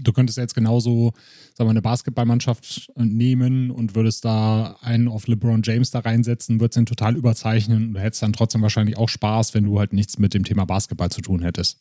du 0.00 0.12
könntest 0.12 0.38
jetzt 0.38 0.54
genauso, 0.54 1.12
sagen 1.54 1.68
wir, 1.68 1.70
eine 1.70 1.82
Basketballmannschaft 1.82 2.90
nehmen 2.96 3.70
und 3.70 3.94
würdest 3.94 4.24
da 4.24 4.76
einen 4.80 5.08
auf 5.08 5.26
LeBron 5.26 5.62
James 5.64 5.90
da 5.90 6.00
reinsetzen, 6.00 6.60
würdest 6.60 6.78
ihn 6.78 6.86
total 6.86 7.16
überzeichnen 7.16 7.88
und 7.88 8.00
hättest 8.00 8.22
dann 8.22 8.32
trotzdem 8.32 8.62
wahrscheinlich 8.62 8.96
auch 8.96 9.08
Spaß, 9.08 9.54
wenn 9.54 9.64
du 9.64 9.78
halt 9.78 9.92
nichts 9.92 10.18
mit 10.18 10.34
dem 10.34 10.44
Thema 10.44 10.64
Basketball 10.64 11.10
zu 11.10 11.20
tun 11.20 11.42
hättest. 11.42 11.80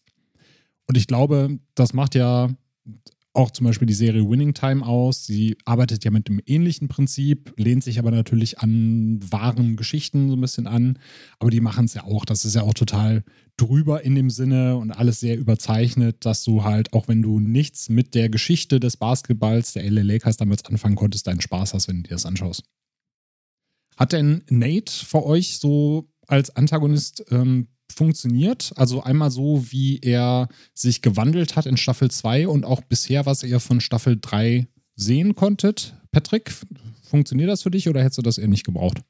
Und 0.88 0.97
ich 0.97 1.07
glaube, 1.07 1.59
das 1.75 1.93
macht 1.93 2.15
ja 2.15 2.50
auch 3.34 3.51
zum 3.51 3.65
Beispiel 3.65 3.86
die 3.86 3.93
Serie 3.93 4.27
Winning 4.27 4.53
Time 4.53 4.86
aus. 4.86 5.25
Sie 5.25 5.57
arbeitet 5.63 6.03
ja 6.03 6.12
mit 6.12 6.29
einem 6.29 6.41
ähnlichen 6.46 6.88
Prinzip, 6.88 7.53
lehnt 7.55 7.84
sich 7.84 8.00
aber 8.00 8.10
natürlich 8.10 8.60
an 8.60 9.19
wahren 9.31 9.75
Geschichten 9.75 10.29
so 10.29 10.36
ein 10.36 10.41
bisschen 10.41 10.65
an. 10.65 10.98
Aber 11.39 11.51
die 11.51 11.62
machen 11.62 11.86
es 11.86 11.93
ja 11.93 12.03
auch. 12.03 12.25
Das 12.25 12.46
ist 12.46 12.55
ja 12.55 12.63
auch 12.63 12.74
total 12.74 13.24
drüber 13.55 14.03
in 14.03 14.15
dem 14.15 14.29
Sinne 14.29 14.75
und 14.77 14.91
alles 14.91 15.19
sehr 15.19 15.38
überzeichnet, 15.38 16.25
dass 16.25 16.43
du 16.43 16.63
halt, 16.63 16.93
auch 16.93 17.07
wenn 17.07 17.22
du 17.22 17.39
nichts 17.39 17.89
mit 17.89 18.15
der 18.15 18.29
Geschichte 18.29 18.79
des 18.79 18.98
Basketballs 18.98 19.74
der 19.74 19.89
LA 19.89 20.01
Lakers 20.01 20.38
damals 20.38 20.65
anfangen 20.65 20.96
konntest, 20.96 21.27
deinen 21.27 21.41
Spaß 21.41 21.74
hast, 21.74 21.88
wenn 21.88 21.98
du 21.98 22.03
dir 22.03 22.15
das 22.15 22.25
anschaust. 22.25 22.63
Hat 23.98 24.13
denn 24.13 24.43
Nate 24.50 24.91
für 24.91 25.25
euch 25.25 25.57
so 25.57 26.10
als 26.27 26.55
Antagonist 26.55 27.25
ähm, 27.31 27.67
funktioniert. 27.91 28.74
Also 28.75 29.03
einmal 29.03 29.32
so, 29.32 29.65
wie 29.70 30.00
er 30.00 30.48
sich 30.74 31.01
gewandelt 31.01 31.56
hat 31.56 31.65
in 31.65 31.77
Staffel 31.77 32.12
2 32.12 32.48
und 32.48 32.65
auch 32.65 32.82
bisher, 32.82 33.25
was 33.25 33.44
ihr 33.44 33.60
von 33.60 33.82
Staffel 33.82 34.17
3 34.20 34.67
sehen 34.96 35.36
konntet. 35.36 35.96
Patrick, 36.12 36.53
funktioniert 37.03 37.50
das 37.50 37.63
für 37.63 37.72
dich 37.72 37.88
oder 37.89 38.03
hättest 38.03 38.17
du 38.17 38.22
das 38.24 38.38
eher 38.38 38.48
nicht 38.48 38.65
gebraucht? 38.65 39.01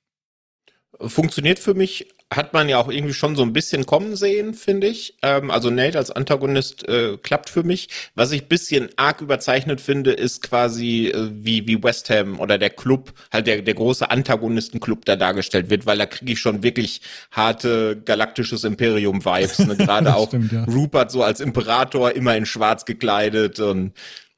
Funktioniert 0.99 1.59
für 1.59 1.73
mich, 1.73 2.07
hat 2.33 2.51
man 2.51 2.67
ja 2.67 2.77
auch 2.77 2.89
irgendwie 2.89 3.13
schon 3.13 3.37
so 3.37 3.41
ein 3.41 3.53
bisschen 3.53 3.85
kommen 3.85 4.17
sehen, 4.17 4.53
finde 4.53 4.87
ich. 4.87 5.15
Ähm, 5.21 5.49
also 5.49 5.69
Nate 5.69 5.97
als 5.97 6.11
Antagonist 6.11 6.87
äh, 6.87 7.17
klappt 7.17 7.49
für 7.49 7.63
mich. 7.63 7.87
Was 8.15 8.31
ich 8.33 8.49
bisschen 8.49 8.89
arg 8.97 9.21
überzeichnet 9.21 9.79
finde, 9.79 10.11
ist 10.11 10.41
quasi 10.41 11.07
äh, 11.07 11.29
wie, 11.31 11.67
wie 11.67 11.81
West 11.81 12.09
Ham 12.09 12.39
oder 12.39 12.57
der 12.57 12.69
Club, 12.69 13.13
halt 13.31 13.47
der, 13.47 13.61
der 13.61 13.73
große 13.75 14.11
Antagonistenclub 14.11 15.05
da 15.05 15.15
dargestellt 15.15 15.69
wird, 15.69 15.85
weil 15.85 15.97
da 15.97 16.05
kriege 16.05 16.33
ich 16.33 16.39
schon 16.39 16.63
wirklich 16.63 17.01
harte 17.31 18.01
galaktisches 18.03 18.65
Imperium-Vibes. 18.65 19.59
Ne? 19.59 19.75
Gerade 19.77 20.13
auch 20.13 20.27
stimmt, 20.27 20.51
ja. 20.51 20.65
Rupert 20.65 21.11
so 21.11 21.23
als 21.23 21.39
Imperator 21.39 22.11
immer 22.11 22.35
in 22.35 22.45
schwarz 22.45 22.83
gekleidet 22.83 23.61
und 23.61 23.93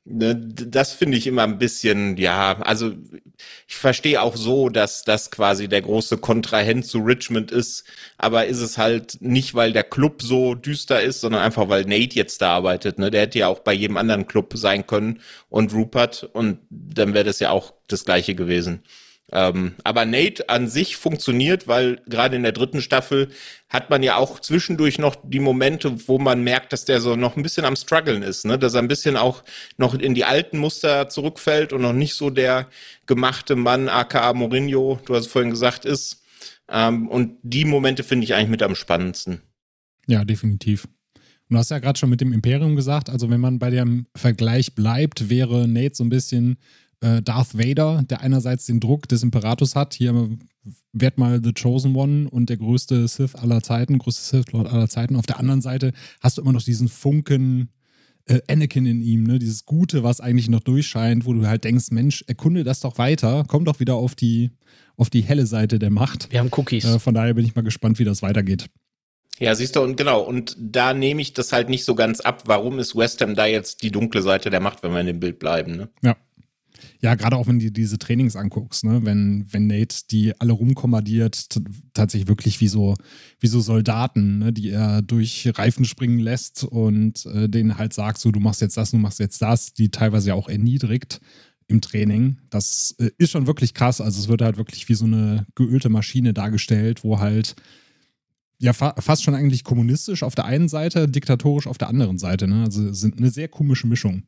das 0.06 0.94
finde 0.94 1.18
ich 1.18 1.28
immer 1.28 1.44
ein 1.44 1.60
bisschen, 1.60 2.18
ja, 2.18 2.60
also 2.62 2.94
ich 3.68 3.76
verstehe 3.76 4.22
auch 4.22 4.36
so, 4.36 4.70
dass 4.70 5.04
das 5.04 5.30
quasi 5.30 5.68
der 5.68 5.82
große 5.82 6.18
Kontrahent 6.18 6.86
zu 6.86 7.00
Richmond 7.00 7.52
ist, 7.52 7.84
aber 8.18 8.48
ist 8.48 8.60
es 8.60 8.78
halt 8.78 9.18
nicht, 9.22 9.54
weil 9.54 9.72
der 9.72 9.84
Club 9.84 10.22
so 10.22 10.56
düster 10.56 11.02
ist, 11.02 11.22
sondern 11.22 11.42
einfach, 11.42 11.70
weil 11.70 11.84
Nate 11.86 12.16
jetzt 12.16 12.42
da 12.42 12.56
arbeitet. 12.56 12.98
Ne? 12.98 13.12
Der 13.12 13.22
hätte 13.22 13.40
ja 13.40 13.48
auch 13.48 13.60
bei 13.60 13.74
jedem 13.74 13.98
anderen 13.98 14.26
Club 14.26 14.54
sein 14.56 14.88
können 14.88 15.22
und 15.50 15.74
Rupert 15.74 16.24
und 16.34 16.60
dann 16.70 17.14
wäre 17.14 17.26
das 17.26 17.40
ja 17.40 17.52
auch 17.52 17.74
das 17.88 18.04
gleiche 18.06 18.36
gewesen. 18.36 18.84
Ähm, 19.32 19.76
aber 19.84 20.06
Nate 20.06 20.50
an 20.50 20.68
sich 20.68 20.98
funktioniert, 20.98 21.68
weil 21.68 22.02
gerade 22.08 22.36
in 22.36 22.44
der 22.44 22.52
dritten 22.52 22.82
Staffel 22.82 23.30
hat 23.70 23.90
man 23.90 24.02
ja 24.02 24.16
auch 24.16 24.40
zwischendurch 24.40 24.98
noch 24.98 25.16
die 25.24 25.40
Momente, 25.40 26.08
wo 26.08 26.18
man 26.18 26.44
merkt, 26.44 26.74
dass 26.74 26.86
der 26.86 27.00
so 27.00 27.16
noch 27.16 27.38
ein 27.38 27.44
bisschen 27.44 27.66
am 27.66 27.76
struggeln 27.76 28.24
ist, 28.24 28.46
ne? 28.46 28.58
dass 28.58 28.74
er 28.74 28.82
ein 28.82 28.88
bisschen 28.88 29.18
auch 29.18 29.44
noch 29.78 29.94
in 29.94 30.16
die 30.16 30.26
alten 30.26 30.58
Muster 30.58 31.10
zurückfällt 31.10 31.74
und 31.74 31.82
noch 31.82 31.94
nicht 31.94 32.16
so 32.16 32.32
der 32.32 32.68
gemachte 33.06 33.56
Mann, 33.56 33.88
aka 33.88 34.34
Mourinho, 34.34 35.00
du 35.06 35.16
hast 35.16 35.28
vorhin 35.28 35.52
gesagt, 35.52 35.86
ist. 35.86 36.24
Ähm, 36.68 37.08
und 37.08 37.38
die 37.44 37.66
Momente 37.66 38.04
finde 38.04 38.24
ich 38.24 38.34
eigentlich 38.34 38.50
mit 38.50 38.64
am 38.64 38.76
spannendsten. 38.76 39.42
Ja, 40.08 40.26
definitiv. 40.26 40.86
Und 41.50 41.56
du 41.56 41.58
hast 41.58 41.72
ja 41.72 41.80
gerade 41.80 41.98
schon 41.98 42.10
mit 42.10 42.22
dem 42.22 42.32
Imperium 42.34 42.76
gesagt, 42.76 43.10
also 43.10 43.30
wenn 43.30 43.42
man 43.42 43.60
bei 43.60 43.70
dem 43.70 44.06
Vergleich 44.16 44.76
bleibt, 44.76 45.30
wäre 45.30 45.68
Nate 45.68 45.96
so 45.96 46.04
ein 46.04 46.10
bisschen 46.10 46.58
äh, 47.02 47.22
Darth 47.22 47.58
Vader, 47.58 48.04
der 48.04 48.22
einerseits 48.22 48.66
den 48.66 48.80
Druck 48.80 49.08
des 49.08 49.24
Imperators 49.24 49.76
hat, 49.76 49.94
hier 49.94 50.30
wird 50.92 51.18
mal 51.18 51.42
The 51.44 51.54
Chosen 51.54 51.96
One 51.96 52.30
und 52.30 52.50
der 52.50 52.58
größte 52.58 53.08
Sith 53.08 53.36
aller 53.36 53.62
Zeiten, 53.62 53.98
größte 53.98 54.22
Sith 54.22 54.52
Lord 54.52 54.72
aller 54.72 54.90
Zeiten. 54.90 55.16
Auf 55.16 55.26
der 55.26 55.40
anderen 55.40 55.62
Seite 55.62 55.94
hast 56.20 56.38
du 56.38 56.42
immer 56.42 56.54
noch 56.54 56.62
diesen 56.62 56.90
Funken 56.90 57.70
äh, 58.26 58.42
Anakin 58.48 58.86
in 58.86 59.02
ihm, 59.02 59.24
ne? 59.24 59.40
dieses 59.40 59.66
Gute, 59.66 60.04
was 60.04 60.22
eigentlich 60.22 60.50
noch 60.50 60.60
durchscheint, 60.60 61.26
wo 61.26 61.34
du 61.34 61.48
halt 61.48 61.64
denkst, 61.64 61.92
Mensch, 61.92 62.24
erkunde 62.28 62.64
das 62.64 62.80
doch 62.80 62.98
weiter, 62.98 63.44
komm 63.48 63.66
doch 63.66 63.80
wieder 63.80 63.96
auf 63.96 64.16
die, 64.16 64.52
auf 64.98 65.10
die 65.10 65.22
helle 65.22 65.46
Seite 65.46 65.80
der 65.80 65.90
Macht. 65.90 66.32
Wir 66.32 66.40
haben 66.40 66.52
Cookies. 66.52 66.86
Äh, 66.86 67.00
von 67.00 67.14
daher 67.14 67.34
bin 67.34 67.46
ich 67.46 67.56
mal 67.56 67.64
gespannt, 67.64 68.00
wie 68.00 68.06
das 68.06 68.22
weitergeht. 68.22 68.66
Ja, 69.40 69.56
siehst 69.56 69.78
du, 69.78 69.82
und 69.82 69.96
genau, 69.96 70.22
und 70.22 70.58
da 70.60 70.94
nehme 70.94 71.22
ich 71.22 71.34
das 71.34 71.54
halt 71.54 71.70
nicht 71.70 71.86
so 71.86 71.96
ganz 71.96 72.20
ab. 72.20 72.44
Warum 72.46 72.78
ist 72.78 72.96
West 72.96 73.22
Ham 73.22 73.36
da 73.36 73.46
jetzt 73.46 73.84
die 73.84 73.92
dunkle 73.92 74.22
Seite 74.22 74.50
der 74.50 74.60
Macht, 74.60 74.84
wenn 74.84 74.92
wir 74.92 75.00
in 75.00 75.08
dem 75.08 75.20
Bild 75.22 75.40
bleiben? 75.40 75.78
Ne? 75.78 75.90
Ja. 76.04 76.18
Ja, 77.02 77.16
gerade 77.16 77.36
auch 77.36 77.48
wenn 77.48 77.60
du 77.60 77.72
diese 77.72 77.98
Trainings 77.98 78.36
anguckst, 78.36 78.84
ne? 78.84 79.02
wenn, 79.04 79.46
wenn 79.52 79.68
Nate 79.68 80.08
die 80.12 80.40
alle 80.40 80.54
rumkommandiert, 80.54 81.48
tatsächlich 81.94 82.28
wirklich 82.28 82.62
wie 82.62 82.68
so, 82.68 82.96
wie 83.40 83.48
so 83.48 83.62
Soldaten, 83.62 84.40
ne? 84.40 84.54
die 84.54 84.70
er 84.70 85.02
durch 85.02 85.50
Reifen 85.56 85.86
springen 85.86 86.20
lässt 86.20 86.64
und 86.64 87.26
äh, 87.26 87.50
denen 87.50 87.78
halt 87.78 87.94
sagt, 87.94 88.20
so 88.20 88.32
du 88.32 88.40
machst 88.40 88.62
jetzt 88.62 88.78
das, 88.78 88.92
du 88.92 88.98
machst 88.98 89.20
jetzt 89.20 89.42
das, 89.42 89.74
die 89.74 89.90
teilweise 89.90 90.30
ja 90.30 90.34
auch 90.36 90.50
erniedrigt 90.50 91.22
im 91.70 91.82
Training. 91.82 92.38
Das 92.50 92.96
äh, 93.00 93.12
ist 93.18 93.32
schon 93.32 93.48
wirklich 93.48 93.74
krass. 93.74 94.02
Also 94.02 94.20
es 94.20 94.28
wird 94.28 94.42
halt 94.42 94.58
wirklich 94.58 94.90
wie 94.90 94.96
so 94.96 95.06
eine 95.06 95.46
geölte 95.56 95.90
Maschine 95.90 96.34
dargestellt, 96.34 97.04
wo 97.04 97.20
halt 97.20 97.56
ja 98.58 98.74
fa 98.74 98.94
fast 99.00 99.24
schon 99.24 99.36
eigentlich 99.36 99.64
kommunistisch 99.64 100.24
auf 100.24 100.36
der 100.36 100.46
einen 100.46 100.68
Seite, 100.68 101.08
diktatorisch 101.08 101.68
auf 101.68 101.78
der 101.78 101.88
anderen 101.88 102.18
Seite. 102.18 102.48
Ne? 102.48 102.64
Also 102.64 102.92
sind 102.92 103.18
eine 103.18 103.30
sehr 103.30 103.48
komische 103.48 103.88
Mischung. 103.88 104.24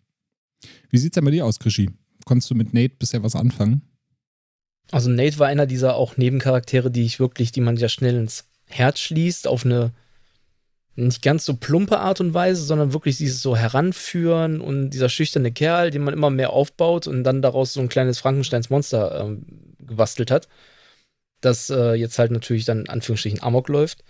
Wie 0.90 0.98
sieht's 0.98 1.16
denn 1.16 1.26
bei 1.26 1.32
dir 1.32 1.46
aus, 1.46 1.60
Krischi? 1.60 1.90
Konntest 2.26 2.50
du 2.50 2.56
mit 2.56 2.74
Nate 2.74 2.96
bisher 2.98 3.24
was 3.24 3.36
anfangen? 3.36 3.82
Also 4.92 5.10
Nate 5.10 5.40
war 5.40 5.48
einer 5.48 5.66
dieser 5.66 5.96
auch 5.96 6.18
Nebencharaktere, 6.18 6.92
die 6.92 7.06
ich 7.06 7.20
wirklich, 7.20 7.52
die 7.52 7.62
man 7.62 7.78
ja 7.78 7.90
schnell 7.90 8.16
ins 8.16 8.46
Herz 8.66 9.00
schließt, 9.00 9.48
auf 9.48 9.66
eine 9.66 9.94
nicht 10.96 11.22
ganz 11.22 11.46
so 11.46 11.56
plumpe 11.56 12.00
Art 12.00 12.20
und 12.20 12.34
Weise, 12.34 12.64
sondern 12.64 12.94
wirklich 12.94 13.18
dieses 13.18 13.42
so 13.42 13.56
heranführen 13.56 14.60
und 14.60 14.90
dieser 14.90 15.10
schüchterne 15.10 15.52
Kerl, 15.52 15.90
den 15.90 16.04
man 16.04 16.14
immer 16.14 16.30
mehr 16.30 16.52
aufbaut 16.52 17.08
und 17.08 17.24
dann 17.24 17.42
daraus 17.42 17.74
so 17.74 17.80
ein 17.80 17.90
kleines 17.90 18.20
Frankensteins 18.20 18.70
Monster 18.70 19.22
ähm, 19.22 19.46
gebastelt 19.80 20.32
hat, 20.32 20.50
das 21.40 21.70
äh, 21.70 21.94
jetzt 21.94 22.20
halt 22.20 22.32
natürlich 22.32 22.66
dann 22.66 22.82
in 22.82 22.90
Anführungsstrichen 22.90 23.42
Amok 23.42 23.70
läuft. 23.70 24.04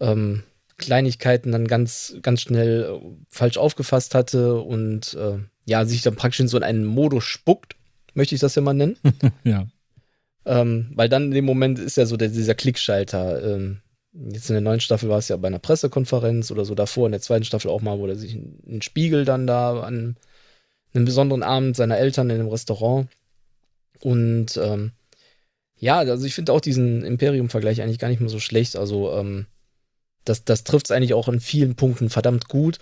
Ähm, 0.00 0.42
Kleinigkeiten 0.76 1.52
dann 1.52 1.66
ganz, 1.68 2.16
ganz 2.20 2.42
schnell 2.42 2.84
äh, 2.84 3.00
falsch 3.28 3.56
aufgefasst 3.56 4.14
hatte 4.14 4.60
und 4.60 5.14
äh, 5.14 5.38
ja, 5.66 5.84
sich 5.84 6.02
dann 6.02 6.16
praktisch 6.16 6.40
in 6.40 6.48
so 6.48 6.58
einen 6.58 6.84
Modus 6.84 7.24
spuckt, 7.24 7.76
möchte 8.14 8.34
ich 8.34 8.40
das 8.40 8.54
ja 8.54 8.62
mal 8.62 8.74
nennen. 8.74 8.96
ja. 9.44 9.66
Ähm, 10.46 10.92
weil 10.94 11.08
dann 11.08 11.24
in 11.24 11.30
dem 11.30 11.44
Moment 11.44 11.78
ist 11.78 11.96
ja 11.96 12.06
so 12.06 12.16
der, 12.16 12.28
dieser 12.28 12.54
Klickschalter. 12.54 13.54
Ähm, 13.54 13.80
jetzt 14.12 14.50
in 14.50 14.54
der 14.54 14.60
neuen 14.60 14.80
Staffel 14.80 15.08
war 15.08 15.18
es 15.18 15.28
ja 15.28 15.36
bei 15.36 15.48
einer 15.48 15.58
Pressekonferenz 15.58 16.50
oder 16.50 16.64
so 16.64 16.74
davor, 16.74 17.06
in 17.06 17.12
der 17.12 17.20
zweiten 17.20 17.44
Staffel 17.44 17.70
auch 17.70 17.80
mal, 17.80 17.98
wo 17.98 18.06
er 18.06 18.16
sich 18.16 18.34
einen 18.34 18.82
Spiegel 18.82 19.24
dann 19.24 19.46
da 19.46 19.80
an, 19.80 20.16
einen 20.92 21.04
besonderen 21.04 21.42
Abend 21.42 21.76
seiner 21.76 21.98
Eltern 21.98 22.30
in 22.30 22.40
einem 22.40 22.48
Restaurant. 22.48 23.08
Und 24.00 24.56
ähm, 24.58 24.92
ja, 25.76 25.98
also 25.98 26.24
ich 26.24 26.34
finde 26.34 26.52
auch 26.52 26.60
diesen 26.60 27.02
Imperium-Vergleich 27.02 27.82
eigentlich 27.82 27.98
gar 27.98 28.08
nicht 28.08 28.20
mehr 28.20 28.28
so 28.28 28.38
schlecht. 28.40 28.76
Also 28.76 29.12
ähm, 29.16 29.46
das, 30.24 30.44
das 30.44 30.64
trifft 30.64 30.86
es 30.86 30.90
eigentlich 30.90 31.14
auch 31.14 31.28
in 31.28 31.40
vielen 31.40 31.74
Punkten 31.74 32.10
verdammt 32.10 32.48
gut. 32.48 32.78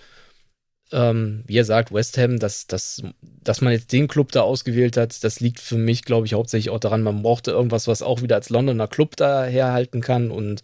Ähm, 0.93 1.43
wie 1.47 1.57
er 1.57 1.65
sagt, 1.65 1.91
West 1.91 2.19
Ham, 2.19 2.37
dass, 2.37 2.67
dass, 2.67 3.01
dass 3.21 3.61
man 3.61 3.73
jetzt 3.73 3.91
den 3.91 4.07
Club 4.07 4.31
da 4.31 4.41
ausgewählt 4.41 4.95
hat, 4.95 5.23
das 5.23 5.39
liegt 5.39 5.59
für 5.59 5.77
mich, 5.77 6.03
glaube 6.03 6.27
ich, 6.27 6.35
hauptsächlich 6.35 6.69
auch 6.69 6.79
daran, 6.79 7.01
man 7.01 7.23
brauchte 7.23 7.49
irgendwas, 7.49 7.87
was 7.87 8.03
auch 8.03 8.21
wieder 8.21 8.35
als 8.35 8.49
Londoner 8.51 8.87
Club 8.87 9.15
da 9.15 9.43
herhalten 9.43 10.01
kann. 10.01 10.29
Und 10.29 10.61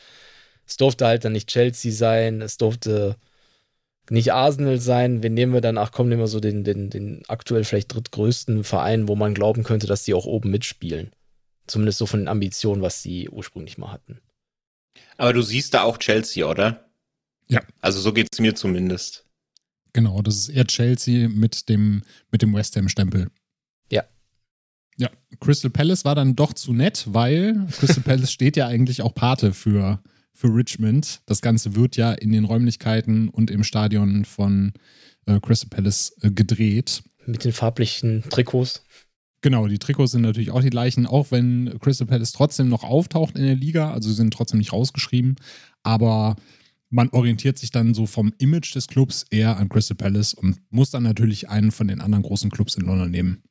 es 0.68 0.78
durfte 0.78 1.08
halt 1.08 1.26
dann 1.26 1.32
nicht 1.32 1.50
Chelsea 1.50 1.92
sein, 1.92 2.42
es 2.42 2.58
durfte 2.58 3.15
nicht 4.12 4.32
Arsenal 4.32 4.80
sein. 4.80 5.24
Wen 5.24 5.34
nehmen 5.34 5.54
wir 5.54 5.62
dann? 5.62 5.80
Ach 5.80 5.92
komm, 5.92 6.10
nehmen 6.10 6.22
wir 6.22 6.28
so 6.28 6.39
den, 6.39 6.63
den, 6.63 6.92
den 6.92 7.24
aktuell 7.28 7.63
vielleicht 7.63 7.94
drittgrößten 7.94 8.63
Verein, 8.63 9.08
wo 9.08 9.15
man 9.15 9.34
glauben 9.34 9.63
könnte, 9.63 9.88
dass 9.88 10.04
die 10.04 10.13
auch 10.13 10.26
oben 10.26 10.52
mitspielen. 10.52 11.12
Zumindest 11.65 12.00
so 12.00 12.06
von 12.06 12.22
den 12.22 12.28
Ambitionen, 12.28 12.82
was 12.84 13.02
sie 13.02 13.30
ursprünglich 13.30 13.78
mal 13.78 13.92
hatten. 13.92 14.22
Aber 15.18 15.34
du 15.34 15.42
siehst 15.42 15.74
da 15.74 15.84
auch 15.84 15.98
Chelsea, 15.98 16.46
oder? 16.48 16.89
Ja. 17.48 17.62
Also 17.82 18.00
so 18.00 18.13
geht 18.13 18.30
es 18.32 18.39
mir 18.39 18.56
zumindest. 18.56 19.26
Genau, 19.93 20.21
das 20.21 20.36
ist 20.36 20.49
eher 20.49 20.65
Chelsea 20.65 21.30
mit 21.30 21.69
dem, 21.69 22.04
mit 22.32 22.41
dem 22.41 22.54
West 22.54 22.75
Ham-Stempel. 22.75 23.30
Ja. 23.91 24.04
Ja, 24.97 25.10
Crystal 25.39 25.71
Palace 25.71 26.06
war 26.06 26.15
dann 26.15 26.36
doch 26.36 26.54
zu 26.54 26.73
nett, 26.73 27.06
weil 27.10 27.67
Crystal 27.71 28.04
Palace 28.04 28.32
steht 28.32 28.58
ja 28.58 28.67
eigentlich 28.67 29.02
auch 29.02 29.15
Pate 29.15 29.54
für 29.54 30.02
für 30.39 30.56
Richmond. 30.56 31.19
Das 31.25 31.41
Ganze 31.41 31.75
wird 31.75 31.97
ja 31.97 32.13
in 32.13 32.32
den 32.32 32.45
Räumlichkeiten 32.45 33.28
und 33.28 33.52
im 33.52 33.65
Stadion 33.65 34.23
von 34.23 34.71
äh, 35.25 35.38
Crystal 35.41 35.69
Palace 35.69 36.15
äh, 36.21 36.32
gedreht. 36.32 37.04
Mit 37.25 37.43
den 37.43 37.52
farblichen 37.52 38.23
Trikots. 38.30 38.84
Genau, 39.41 39.67
die 39.67 39.80
Trikots 39.80 40.13
sind 40.13 40.21
natürlich 40.21 40.52
auch 40.52 40.62
die 40.62 40.69
gleichen, 40.69 41.06
auch 41.06 41.32
wenn 41.32 41.78
Crystal 41.80 42.08
Palace 42.08 42.32
trotzdem 42.32 42.69
noch 42.69 42.86
auftaucht 42.86 43.38
in 43.38 43.43
der 43.43 43.56
Liga, 43.56 43.91
also 43.91 44.10
sie 44.10 44.15
sind 44.15 44.34
trotzdem 44.34 44.60
nicht 44.60 44.71
rausgeschrieben, 44.71 45.36
aber 45.84 46.38
man 46.89 47.10
orientiert 47.10 47.58
sich 47.58 47.71
dann 47.71 47.93
so 47.93 48.06
vom 48.06 48.34
Image 48.39 48.75
des 48.75 48.88
Clubs 48.88 49.25
eher 49.30 49.58
an 49.58 49.69
Crystal 49.69 49.95
Palace 49.95 50.34
und 50.34 50.60
muss 50.69 50.89
dann 50.89 51.04
natürlich 51.04 51.49
einen 51.49 51.71
von 51.71 51.88
den 51.88 52.02
anderen 52.02 52.23
großen 52.23 52.49
Clubs 52.49 52.75
in 52.75 52.86
London 52.86 53.12
nehmen. 53.12 53.43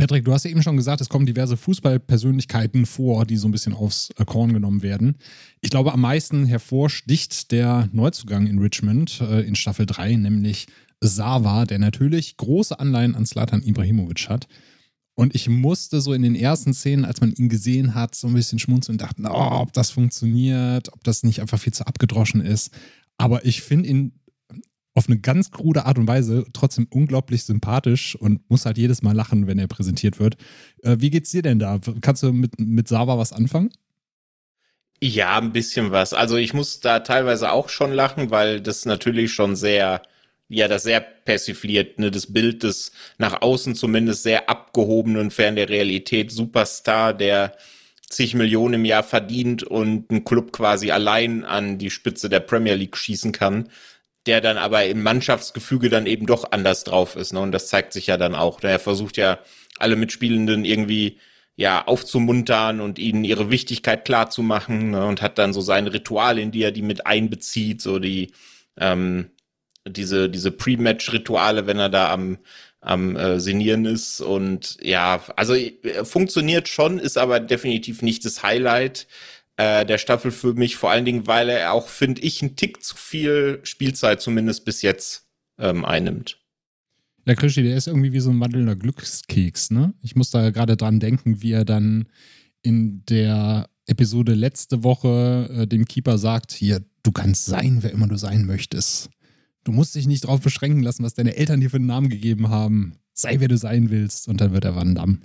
Patrick, 0.00 0.24
du 0.24 0.32
hast 0.32 0.44
ja 0.44 0.52
eben 0.52 0.62
schon 0.62 0.76
gesagt, 0.76 1.00
es 1.00 1.08
kommen 1.08 1.26
diverse 1.26 1.56
Fußballpersönlichkeiten 1.56 2.86
vor, 2.86 3.26
die 3.26 3.36
so 3.36 3.48
ein 3.48 3.50
bisschen 3.50 3.74
aufs 3.74 4.10
äh, 4.16 4.24
Korn 4.24 4.52
genommen 4.52 4.82
werden. 4.82 5.16
Ich 5.60 5.70
glaube, 5.70 5.92
am 5.92 6.00
meisten 6.00 6.46
hervorsticht 6.46 7.50
der 7.50 7.88
Neuzugang 7.92 8.46
in 8.46 8.60
Richmond 8.60 9.20
äh, 9.20 9.40
in 9.40 9.56
Staffel 9.56 9.86
3, 9.86 10.14
nämlich 10.14 10.68
Sava, 11.00 11.64
der 11.64 11.80
natürlich 11.80 12.36
große 12.36 12.78
Anleihen 12.78 13.16
an 13.16 13.26
Slatan 13.26 13.62
Ibrahimovic 13.62 14.28
hat. 14.28 14.46
Und 15.18 15.34
ich 15.34 15.48
musste 15.48 16.00
so 16.00 16.12
in 16.12 16.22
den 16.22 16.36
ersten 16.36 16.72
Szenen, 16.72 17.04
als 17.04 17.20
man 17.20 17.32
ihn 17.32 17.48
gesehen 17.48 17.96
hat, 17.96 18.14
so 18.14 18.28
ein 18.28 18.34
bisschen 18.34 18.60
schmunzeln 18.60 18.94
und 18.94 19.02
dachten, 19.02 19.26
oh, 19.26 19.62
ob 19.62 19.72
das 19.72 19.90
funktioniert, 19.90 20.92
ob 20.92 21.02
das 21.02 21.24
nicht 21.24 21.40
einfach 21.40 21.58
viel 21.58 21.72
zu 21.72 21.84
abgedroschen 21.88 22.40
ist. 22.40 22.70
Aber 23.16 23.44
ich 23.44 23.62
finde 23.62 23.88
ihn 23.88 24.12
auf 24.94 25.08
eine 25.08 25.18
ganz 25.18 25.50
krude 25.50 25.86
Art 25.86 25.98
und 25.98 26.06
Weise 26.06 26.44
trotzdem 26.52 26.86
unglaublich 26.88 27.42
sympathisch 27.42 28.14
und 28.14 28.48
muss 28.48 28.64
halt 28.64 28.78
jedes 28.78 29.02
Mal 29.02 29.12
lachen, 29.12 29.48
wenn 29.48 29.58
er 29.58 29.66
präsentiert 29.66 30.20
wird. 30.20 30.36
Äh, 30.84 30.98
wie 31.00 31.10
geht's 31.10 31.32
dir 31.32 31.42
denn 31.42 31.58
da? 31.58 31.80
Kannst 32.00 32.22
du 32.22 32.32
mit, 32.32 32.60
mit 32.60 32.86
Sava 32.86 33.18
was 33.18 33.32
anfangen? 33.32 33.70
Ja, 35.02 35.36
ein 35.36 35.50
bisschen 35.50 35.90
was. 35.90 36.12
Also 36.12 36.36
ich 36.36 36.54
muss 36.54 36.78
da 36.78 37.00
teilweise 37.00 37.50
auch 37.50 37.70
schon 37.70 37.90
lachen, 37.90 38.30
weil 38.30 38.60
das 38.60 38.84
natürlich 38.84 39.32
schon 39.32 39.56
sehr, 39.56 40.00
ja, 40.48 40.68
das 40.68 40.82
sehr 40.84 41.00
persifliert, 41.00 41.98
ne, 41.98 42.10
das 42.10 42.32
Bild 42.32 42.62
des 42.62 42.92
nach 43.18 43.42
außen 43.42 43.74
zumindest 43.74 44.22
sehr 44.22 44.48
abgehobenen, 44.48 45.30
fern 45.30 45.56
der 45.56 45.68
Realität 45.68 46.30
Superstar, 46.30 47.14
der 47.14 47.56
zig 48.08 48.34
Millionen 48.34 48.74
im 48.74 48.84
Jahr 48.84 49.02
verdient 49.02 49.62
und 49.62 50.10
einen 50.10 50.24
Club 50.24 50.52
quasi 50.52 50.90
allein 50.90 51.44
an 51.44 51.78
die 51.78 51.90
Spitze 51.90 52.28
der 52.28 52.40
Premier 52.40 52.74
League 52.74 52.96
schießen 52.96 53.32
kann 53.32 53.68
der 54.28 54.42
dann 54.42 54.58
aber 54.58 54.84
im 54.84 55.02
Mannschaftsgefüge 55.02 55.88
dann 55.88 56.06
eben 56.06 56.26
doch 56.26 56.52
anders 56.52 56.84
drauf 56.84 57.16
ist. 57.16 57.32
Ne? 57.32 57.40
Und 57.40 57.50
das 57.50 57.68
zeigt 57.68 57.94
sich 57.94 58.08
ja 58.08 58.18
dann 58.18 58.34
auch. 58.34 58.62
Er 58.62 58.78
versucht 58.78 59.16
ja 59.16 59.38
alle 59.78 59.96
Mitspielenden 59.96 60.66
irgendwie 60.66 61.18
ja 61.56 61.86
aufzumuntern 61.86 62.80
und 62.80 62.98
ihnen 62.98 63.24
ihre 63.24 63.50
Wichtigkeit 63.50 64.04
klar 64.04 64.28
zu 64.28 64.42
machen 64.42 64.90
ne? 64.90 65.06
und 65.06 65.22
hat 65.22 65.38
dann 65.38 65.54
so 65.54 65.62
seine 65.62 65.94
Rituale, 65.94 66.42
in 66.42 66.50
die 66.52 66.62
er 66.62 66.72
die 66.72 66.82
mit 66.82 67.06
einbezieht, 67.06 67.80
so 67.80 67.98
die 67.98 68.32
ähm, 68.76 69.30
diese 69.90 70.28
diese 70.28 70.50
Pre-Match-Rituale, 70.50 71.66
wenn 71.66 71.78
er 71.78 71.88
da 71.88 72.12
am 72.12 72.38
am 72.80 73.16
äh, 73.16 73.40
Senieren 73.40 73.84
ist 73.86 74.20
und 74.20 74.78
ja, 74.80 75.20
also 75.36 75.54
äh, 75.54 76.04
funktioniert 76.04 76.68
schon, 76.68 76.98
ist 76.98 77.18
aber 77.18 77.40
definitiv 77.40 78.02
nicht 78.02 78.24
das 78.24 78.42
Highlight 78.42 79.08
äh, 79.56 79.84
der 79.84 79.98
Staffel 79.98 80.30
für 80.30 80.54
mich, 80.54 80.76
vor 80.76 80.90
allen 80.90 81.04
Dingen, 81.04 81.26
weil 81.26 81.48
er 81.48 81.72
auch, 81.72 81.88
finde 81.88 82.22
ich, 82.22 82.40
einen 82.40 82.54
Tick 82.54 82.82
zu 82.82 82.96
viel 82.96 83.60
Spielzeit 83.64 84.20
zumindest 84.20 84.64
bis 84.64 84.82
jetzt 84.82 85.26
ähm, 85.58 85.84
einnimmt. 85.84 86.38
Der 87.26 87.34
Krischi, 87.34 87.62
der 87.62 87.76
ist 87.76 87.88
irgendwie 87.88 88.12
wie 88.12 88.20
so 88.20 88.30
ein 88.30 88.40
wandelnder 88.40 88.76
Glückskeks, 88.76 89.70
ne? 89.70 89.92
Ich 90.00 90.16
muss 90.16 90.30
da 90.30 90.50
gerade 90.50 90.76
dran 90.76 91.00
denken, 91.00 91.42
wie 91.42 91.52
er 91.52 91.64
dann 91.64 92.08
in 92.62 93.04
der 93.06 93.68
Episode 93.86 94.34
letzte 94.34 94.84
Woche 94.84 95.50
äh, 95.52 95.66
dem 95.66 95.84
Keeper 95.84 96.18
sagt, 96.18 96.52
hier, 96.52 96.80
du 97.02 97.10
kannst 97.10 97.46
sein, 97.46 97.78
wer 97.82 97.90
immer 97.90 98.06
du 98.06 98.16
sein 98.16 98.46
möchtest. 98.46 99.10
Du 99.64 99.72
musst 99.72 99.94
dich 99.94 100.06
nicht 100.06 100.24
darauf 100.24 100.40
beschränken 100.40 100.82
lassen, 100.82 101.04
was 101.04 101.14
deine 101.14 101.36
Eltern 101.36 101.60
dir 101.60 101.70
für 101.70 101.76
einen 101.76 101.86
Namen 101.86 102.08
gegeben 102.08 102.48
haben. 102.48 102.98
Sei, 103.12 103.40
wer 103.40 103.48
du 103.48 103.56
sein 103.56 103.90
willst. 103.90 104.28
Und 104.28 104.40
dann 104.40 104.52
wird 104.52 104.64
er 104.64 104.76
Van 104.76 104.94
Damme. 104.94 105.18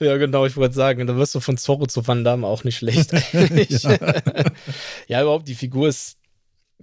Ja, 0.00 0.16
genau, 0.16 0.44
ich 0.44 0.56
wollte 0.56 0.74
sagen, 0.74 1.06
da 1.06 1.16
wirst 1.16 1.34
du 1.34 1.40
von 1.40 1.56
Zorro 1.56 1.86
zu 1.86 2.06
Van 2.06 2.24
Damme 2.24 2.46
auch 2.46 2.64
nicht 2.64 2.76
schlecht. 2.76 3.12
ja. 3.32 3.98
ja, 5.08 5.22
überhaupt, 5.22 5.46
die 5.46 5.54
Figur 5.54 5.88
ist 5.88 6.18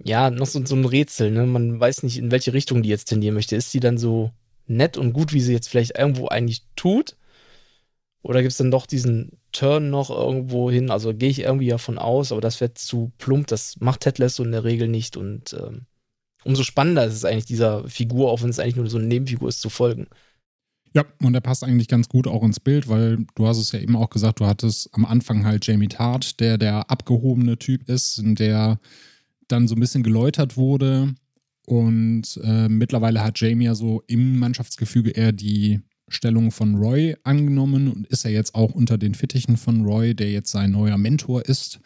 ja 0.02 0.30
noch 0.30 0.46
so, 0.46 0.64
so 0.64 0.74
ein 0.74 0.84
Rätsel, 0.84 1.30
ne? 1.30 1.46
Man 1.46 1.78
weiß 1.78 2.02
nicht, 2.04 2.16
in 2.18 2.30
welche 2.30 2.52
Richtung 2.54 2.82
die 2.82 2.88
jetzt 2.88 3.06
tendieren 3.06 3.34
möchte. 3.34 3.56
Ist 3.56 3.70
sie 3.70 3.80
dann 3.80 3.98
so 3.98 4.30
nett 4.66 4.96
und 4.96 5.12
gut, 5.12 5.32
wie 5.32 5.40
sie 5.40 5.52
jetzt 5.52 5.68
vielleicht 5.68 5.98
irgendwo 5.98 6.28
eigentlich 6.28 6.62
tut? 6.76 7.16
Oder 8.22 8.40
gibt 8.40 8.52
es 8.52 8.58
dann 8.58 8.70
doch 8.70 8.86
diesen 8.86 9.38
Turn 9.50 9.90
noch 9.90 10.08
irgendwo 10.08 10.70
hin? 10.70 10.90
Also 10.90 11.12
gehe 11.12 11.28
ich 11.28 11.40
irgendwie 11.40 11.68
davon 11.68 11.98
aus, 11.98 12.32
aber 12.32 12.40
das 12.40 12.60
wird 12.60 12.78
zu 12.78 13.12
plump. 13.18 13.48
Das 13.48 13.76
macht 13.80 14.00
Ted 14.00 14.18
Lasso 14.18 14.44
in 14.44 14.52
der 14.52 14.64
Regel 14.64 14.88
nicht. 14.88 15.16
Und 15.16 15.52
ähm, 15.54 15.86
umso 16.44 16.62
spannender 16.62 17.06
ist 17.06 17.14
es 17.14 17.24
eigentlich 17.24 17.46
dieser 17.46 17.88
Figur, 17.88 18.30
auch 18.30 18.42
wenn 18.42 18.50
es 18.50 18.58
eigentlich 18.58 18.76
nur 18.76 18.88
so 18.88 18.98
eine 18.98 19.06
Nebenfigur 19.06 19.48
ist, 19.48 19.60
zu 19.60 19.70
folgen. 19.70 20.06
Ja, 20.94 21.04
und 21.22 21.32
der 21.32 21.40
passt 21.40 21.64
eigentlich 21.64 21.88
ganz 21.88 22.08
gut 22.08 22.26
auch 22.26 22.42
ins 22.42 22.60
Bild, 22.60 22.88
weil 22.88 23.24
du 23.34 23.46
hast 23.46 23.58
es 23.58 23.72
ja 23.72 23.80
eben 23.80 23.96
auch 23.96 24.10
gesagt, 24.10 24.40
du 24.40 24.46
hattest 24.46 24.90
am 24.92 25.06
Anfang 25.06 25.44
halt 25.44 25.66
Jamie 25.66 25.88
Tart, 25.88 26.38
der 26.38 26.58
der 26.58 26.90
abgehobene 26.90 27.58
Typ 27.58 27.88
ist, 27.88 28.20
der 28.22 28.78
dann 29.48 29.68
so 29.68 29.74
ein 29.74 29.80
bisschen 29.80 30.02
geläutert 30.02 30.56
wurde. 30.56 31.14
Und 31.66 32.38
äh, 32.42 32.68
mittlerweile 32.68 33.22
hat 33.22 33.40
Jamie 33.40 33.64
ja 33.64 33.74
so 33.74 34.02
im 34.06 34.38
Mannschaftsgefüge 34.38 35.10
eher 35.10 35.32
die 35.32 35.80
Stellung 36.08 36.50
von 36.50 36.74
Roy 36.74 37.16
angenommen 37.24 37.90
und 37.90 38.06
ist 38.08 38.24
ja 38.24 38.30
jetzt 38.30 38.54
auch 38.54 38.74
unter 38.74 38.98
den 38.98 39.14
Fittichen 39.14 39.56
von 39.56 39.84
Roy, 39.84 40.14
der 40.14 40.30
jetzt 40.30 40.50
sein 40.50 40.72
neuer 40.72 40.98
Mentor 40.98 41.46
ist. 41.46 41.80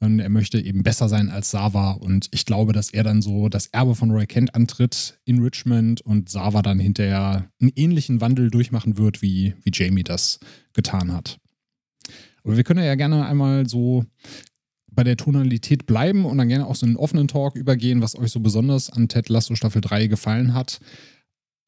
Und 0.00 0.18
er 0.18 0.28
möchte 0.28 0.60
eben 0.60 0.82
besser 0.82 1.08
sein 1.08 1.30
als 1.30 1.50
Sava. 1.50 1.92
Und 1.92 2.28
ich 2.32 2.44
glaube, 2.44 2.72
dass 2.72 2.90
er 2.90 3.04
dann 3.04 3.22
so 3.22 3.48
das 3.48 3.68
Erbe 3.68 3.94
von 3.94 4.10
Roy 4.10 4.26
Kent 4.26 4.54
antritt 4.54 5.18
in 5.24 5.42
Richmond 5.42 6.00
und 6.02 6.28
Sava 6.28 6.62
dann 6.62 6.78
hinterher 6.78 7.48
einen 7.60 7.72
ähnlichen 7.74 8.20
Wandel 8.20 8.50
durchmachen 8.50 8.98
wird, 8.98 9.22
wie, 9.22 9.54
wie 9.62 9.70
Jamie 9.72 10.02
das 10.02 10.40
getan 10.72 11.12
hat. 11.12 11.38
Aber 12.42 12.56
wir 12.56 12.64
können 12.64 12.84
ja 12.84 12.94
gerne 12.94 13.24
einmal 13.24 13.68
so 13.68 14.04
bei 14.90 15.04
der 15.04 15.16
Tonalität 15.16 15.86
bleiben 15.86 16.24
und 16.24 16.38
dann 16.38 16.48
gerne 16.48 16.66
auch 16.66 16.76
so 16.76 16.86
einen 16.86 16.96
offenen 16.96 17.28
Talk 17.28 17.56
übergehen, 17.56 18.00
was 18.00 18.16
euch 18.16 18.30
so 18.30 18.40
besonders 18.40 18.90
an 18.90 19.08
Ted 19.08 19.28
Lasso 19.28 19.54
Staffel 19.54 19.80
3 19.80 20.06
gefallen 20.06 20.54
hat. 20.54 20.78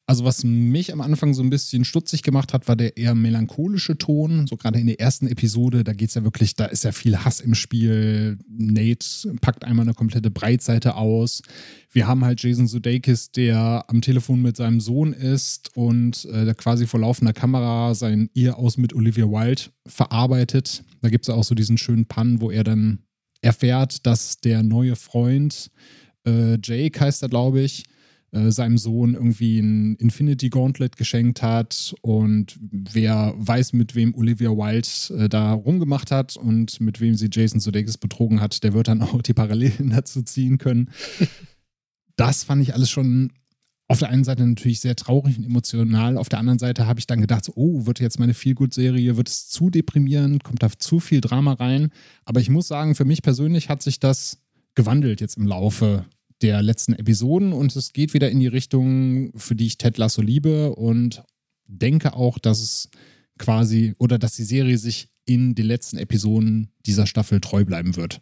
Also 0.09 0.23
was 0.23 0.45
mich 0.45 0.93
am 0.93 1.01
Anfang 1.01 1.33
so 1.33 1.43
ein 1.43 1.49
bisschen 1.49 1.83
stutzig 1.83 2.23
gemacht 2.23 2.53
hat, 2.53 2.69
war 2.69 2.77
der 2.77 2.95
eher 2.95 3.13
melancholische 3.13 3.97
Ton. 3.97 4.47
So 4.47 4.55
gerade 4.55 4.79
in 4.79 4.87
der 4.87 5.01
ersten 5.01 5.27
Episode, 5.27 5.83
da 5.83 5.91
geht 5.91 6.07
es 6.07 6.15
ja 6.15 6.23
wirklich, 6.23 6.55
da 6.55 6.63
ist 6.63 6.85
ja 6.85 6.93
viel 6.93 7.25
Hass 7.25 7.41
im 7.41 7.53
Spiel. 7.53 8.39
Nate 8.47 9.05
packt 9.41 9.65
einmal 9.65 9.83
eine 9.83 9.93
komplette 9.93 10.31
Breitseite 10.31 10.95
aus. 10.95 11.41
Wir 11.91 12.07
haben 12.07 12.23
halt 12.23 12.41
Jason 12.41 12.67
Sudeikis, 12.67 13.31
der 13.31 13.83
am 13.89 13.99
Telefon 14.01 14.41
mit 14.41 14.55
seinem 14.55 14.79
Sohn 14.79 15.11
ist 15.11 15.75
und 15.75 16.23
äh, 16.31 16.53
quasi 16.53 16.87
vor 16.87 17.01
laufender 17.01 17.33
Kamera 17.33 17.93
sein 17.93 18.29
Ihr 18.33 18.57
aus 18.57 18.77
mit 18.77 18.93
Olivia 18.93 19.25
Wilde 19.25 19.63
verarbeitet. 19.85 20.85
Da 21.01 21.09
gibt 21.09 21.25
es 21.25 21.29
auch 21.29 21.43
so 21.43 21.53
diesen 21.53 21.77
schönen 21.77 22.05
Pun, 22.05 22.39
wo 22.39 22.49
er 22.49 22.63
dann 22.63 22.99
erfährt, 23.41 24.05
dass 24.05 24.37
der 24.37 24.63
neue 24.63 24.95
Freund, 24.95 25.69
äh, 26.25 26.57
Jake 26.63 26.97
heißt 26.97 27.23
er, 27.23 27.29
glaube 27.29 27.59
ich, 27.59 27.83
äh, 28.31 28.51
seinem 28.51 28.77
Sohn 28.77 29.13
irgendwie 29.13 29.59
ein 29.59 29.95
Infinity 29.95 30.49
Gauntlet 30.49 30.97
geschenkt 30.97 31.41
hat 31.41 31.95
und 32.01 32.57
wer 32.59 33.33
weiß, 33.37 33.73
mit 33.73 33.95
wem 33.95 34.13
Olivia 34.15 34.49
Wilde 34.49 35.23
äh, 35.23 35.29
da 35.29 35.53
rumgemacht 35.53 36.11
hat 36.11 36.35
und 36.35 36.81
mit 36.81 36.99
wem 36.99 37.15
sie 37.15 37.29
Jason 37.31 37.59
Sudeikis 37.59 37.97
betrogen 37.97 38.41
hat, 38.41 38.63
der 38.63 38.73
wird 38.73 38.89
dann 38.89 39.01
auch 39.03 39.21
die 39.21 39.33
Parallelen 39.33 39.91
dazu 39.91 40.21
ziehen 40.21 40.57
können. 40.57 40.89
das 42.15 42.43
fand 42.43 42.61
ich 42.61 42.73
alles 42.73 42.89
schon 42.89 43.31
auf 43.89 43.99
der 43.99 44.09
einen 44.09 44.25
Seite 44.25 44.45
natürlich 44.45 44.81
sehr 44.81 44.95
traurig 44.95 45.37
und 45.37 45.45
emotional, 45.45 46.17
auf 46.17 46.27
der 46.27 46.39
anderen 46.39 46.59
Seite 46.59 46.85
habe 46.85 46.99
ich 46.99 47.07
dann 47.07 47.21
gedacht, 47.21 47.49
oh, 47.55 47.85
wird 47.85 48.01
jetzt 48.01 48.19
meine 48.19 48.33
Feelgood-Serie, 48.33 49.15
wird 49.15 49.29
es 49.29 49.47
zu 49.47 49.69
deprimierend, 49.69 50.43
kommt 50.43 50.61
da 50.61 50.69
zu 50.77 50.99
viel 50.99 51.21
Drama 51.21 51.53
rein. 51.53 51.91
Aber 52.25 52.41
ich 52.41 52.49
muss 52.49 52.67
sagen, 52.67 52.95
für 52.95 53.05
mich 53.05 53.21
persönlich 53.21 53.69
hat 53.69 53.81
sich 53.81 54.01
das 54.01 54.39
gewandelt 54.75 55.21
jetzt 55.21 55.37
im 55.37 55.47
Laufe 55.47 56.05
der 56.41 56.61
letzten 56.61 56.93
Episoden 56.93 57.53
und 57.53 57.75
es 57.75 57.93
geht 57.93 58.13
wieder 58.13 58.29
in 58.29 58.39
die 58.39 58.47
Richtung, 58.47 59.31
für 59.37 59.55
die 59.55 59.67
ich 59.67 59.77
Ted 59.77 59.97
Lasso 59.97 60.21
liebe 60.21 60.75
und 60.75 61.23
denke 61.65 62.13
auch, 62.13 62.39
dass 62.39 62.61
es 62.61 62.89
quasi 63.37 63.93
oder 63.97 64.19
dass 64.19 64.35
die 64.35 64.43
Serie 64.43 64.77
sich 64.77 65.09
in 65.25 65.55
den 65.55 65.65
letzten 65.65 65.97
Episoden 65.97 66.71
dieser 66.85 67.05
Staffel 67.05 67.41
treu 67.41 67.65
bleiben 67.65 67.95
wird. 67.95 68.19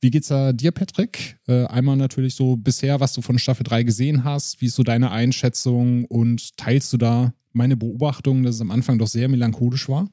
Wie 0.00 0.10
geht's 0.10 0.28
da 0.28 0.52
dir, 0.52 0.72
Patrick? 0.72 1.38
Äh, 1.48 1.64
einmal 1.66 1.96
natürlich 1.96 2.34
so 2.34 2.56
bisher, 2.56 3.00
was 3.00 3.14
du 3.14 3.22
von 3.22 3.38
Staffel 3.38 3.64
3 3.64 3.82
gesehen 3.82 4.24
hast. 4.24 4.60
Wie 4.60 4.66
ist 4.66 4.76
so 4.76 4.82
deine 4.82 5.10
Einschätzung 5.10 6.04
und 6.04 6.56
teilst 6.56 6.92
du 6.92 6.96
da 6.96 7.32
meine 7.52 7.76
Beobachtung, 7.76 8.42
dass 8.42 8.56
es 8.56 8.60
am 8.60 8.70
Anfang 8.70 8.98
doch 8.98 9.06
sehr 9.06 9.28
melancholisch 9.28 9.88
war? 9.88 10.10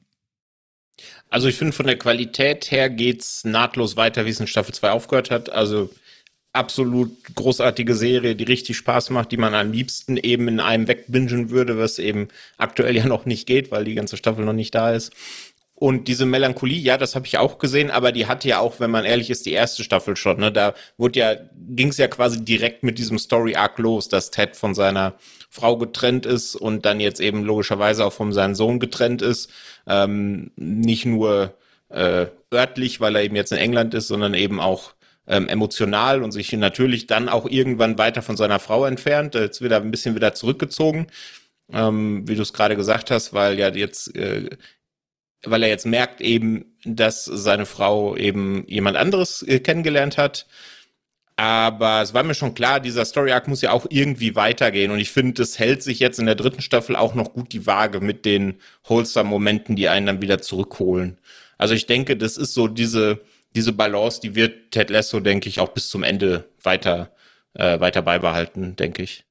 Also 1.28 1.48
ich 1.48 1.56
finde, 1.56 1.72
von 1.72 1.86
der 1.86 1.98
Qualität 1.98 2.70
her 2.70 2.88
geht's 2.88 3.44
nahtlos 3.44 3.96
weiter, 3.96 4.24
wie 4.24 4.30
es 4.30 4.40
in 4.40 4.46
Staffel 4.46 4.72
2 4.74 4.90
aufgehört 4.90 5.30
hat. 5.30 5.50
Also 5.50 5.90
absolut 6.54 7.10
großartige 7.34 7.94
Serie, 7.94 8.36
die 8.36 8.44
richtig 8.44 8.76
Spaß 8.76 9.10
macht, 9.10 9.32
die 9.32 9.36
man 9.36 9.54
am 9.54 9.72
liebsten 9.72 10.16
eben 10.16 10.48
in 10.48 10.60
einem 10.60 10.88
wegbingen 10.88 11.50
würde, 11.50 11.76
was 11.78 11.98
eben 11.98 12.28
aktuell 12.56 12.96
ja 12.96 13.06
noch 13.06 13.26
nicht 13.26 13.46
geht, 13.46 13.70
weil 13.70 13.84
die 13.84 13.94
ganze 13.94 14.16
Staffel 14.16 14.44
noch 14.44 14.52
nicht 14.52 14.74
da 14.74 14.92
ist. 14.92 15.12
Und 15.76 16.06
diese 16.06 16.24
Melancholie, 16.24 16.78
ja, 16.78 16.96
das 16.96 17.16
habe 17.16 17.26
ich 17.26 17.36
auch 17.36 17.58
gesehen, 17.58 17.90
aber 17.90 18.12
die 18.12 18.26
hatte 18.26 18.46
ja 18.46 18.60
auch, 18.60 18.78
wenn 18.78 18.92
man 18.92 19.04
ehrlich 19.04 19.28
ist, 19.28 19.44
die 19.44 19.52
erste 19.52 19.82
Staffel 19.82 20.14
schon. 20.14 20.38
Ne? 20.38 20.52
Da 20.52 20.72
wurde 20.96 21.18
ja, 21.18 21.34
ging 21.52 21.88
es 21.88 21.98
ja 21.98 22.06
quasi 22.06 22.44
direkt 22.44 22.84
mit 22.84 22.96
diesem 22.96 23.18
Story 23.18 23.56
Arc 23.56 23.78
los, 23.78 24.08
dass 24.08 24.30
Ted 24.30 24.54
von 24.54 24.74
seiner 24.74 25.14
Frau 25.50 25.76
getrennt 25.76 26.26
ist 26.26 26.54
und 26.54 26.86
dann 26.86 27.00
jetzt 27.00 27.20
eben 27.20 27.42
logischerweise 27.42 28.04
auch 28.04 28.12
von 28.12 28.32
seinem 28.32 28.54
Sohn 28.54 28.78
getrennt 28.78 29.20
ist. 29.20 29.50
Ähm, 29.88 30.52
nicht 30.54 31.06
nur 31.06 31.54
äh, 31.88 32.26
örtlich, 32.52 33.00
weil 33.00 33.16
er 33.16 33.24
eben 33.24 33.36
jetzt 33.36 33.50
in 33.52 33.58
England 33.58 33.94
ist, 33.94 34.06
sondern 34.06 34.34
eben 34.34 34.60
auch 34.60 34.94
ähm, 35.26 35.48
emotional 35.48 36.22
und 36.22 36.32
sich 36.32 36.52
natürlich 36.52 37.06
dann 37.06 37.28
auch 37.28 37.46
irgendwann 37.46 37.98
weiter 37.98 38.22
von 38.22 38.36
seiner 38.36 38.58
Frau 38.58 38.84
entfernt. 38.86 39.34
Jetzt 39.34 39.62
wieder 39.62 39.76
ein 39.76 39.90
bisschen 39.90 40.14
wieder 40.14 40.34
zurückgezogen, 40.34 41.06
ähm, 41.72 42.28
wie 42.28 42.34
du 42.36 42.42
es 42.42 42.52
gerade 42.52 42.76
gesagt 42.76 43.10
hast, 43.10 43.32
weil 43.32 43.58
ja 43.58 43.70
jetzt 43.70 44.14
äh, 44.16 44.50
weil 45.46 45.62
er 45.62 45.68
jetzt 45.68 45.86
merkt 45.86 46.20
eben, 46.20 46.76
dass 46.84 47.24
seine 47.24 47.66
Frau 47.66 48.16
eben 48.16 48.64
jemand 48.66 48.96
anderes 48.96 49.42
äh, 49.42 49.60
kennengelernt 49.60 50.18
hat. 50.18 50.46
Aber 51.36 52.00
es 52.00 52.14
war 52.14 52.22
mir 52.22 52.34
schon 52.34 52.54
klar, 52.54 52.78
dieser 52.78 53.04
Story 53.04 53.32
Arc 53.32 53.48
muss 53.48 53.60
ja 53.60 53.72
auch 53.72 53.86
irgendwie 53.90 54.36
weitergehen. 54.36 54.92
Und 54.92 55.00
ich 55.00 55.10
finde, 55.10 55.42
es 55.42 55.58
hält 55.58 55.82
sich 55.82 55.98
jetzt 55.98 56.20
in 56.20 56.26
der 56.26 56.36
dritten 56.36 56.62
Staffel 56.62 56.94
auch 56.94 57.14
noch 57.14 57.32
gut 57.32 57.52
die 57.52 57.66
Waage 57.66 58.00
mit 58.00 58.24
den 58.24 58.54
wholesome 58.84 59.28
Momenten, 59.28 59.74
die 59.74 59.88
einen 59.88 60.06
dann 60.06 60.22
wieder 60.22 60.40
zurückholen. 60.40 61.18
Also 61.58 61.74
ich 61.74 61.86
denke, 61.86 62.16
das 62.16 62.36
ist 62.36 62.54
so 62.54 62.68
diese, 62.68 63.20
diese 63.54 63.72
Balance, 63.72 64.20
die 64.20 64.34
wird 64.34 64.72
Ted 64.72 64.90
Lasso, 64.90 65.20
denke 65.20 65.48
ich, 65.48 65.60
auch 65.60 65.70
bis 65.70 65.88
zum 65.88 66.02
Ende 66.02 66.48
weiter, 66.62 67.12
äh, 67.54 67.78
weiter 67.80 68.02
beibehalten, 68.02 68.76
denke 68.76 69.02
ich. 69.02 69.24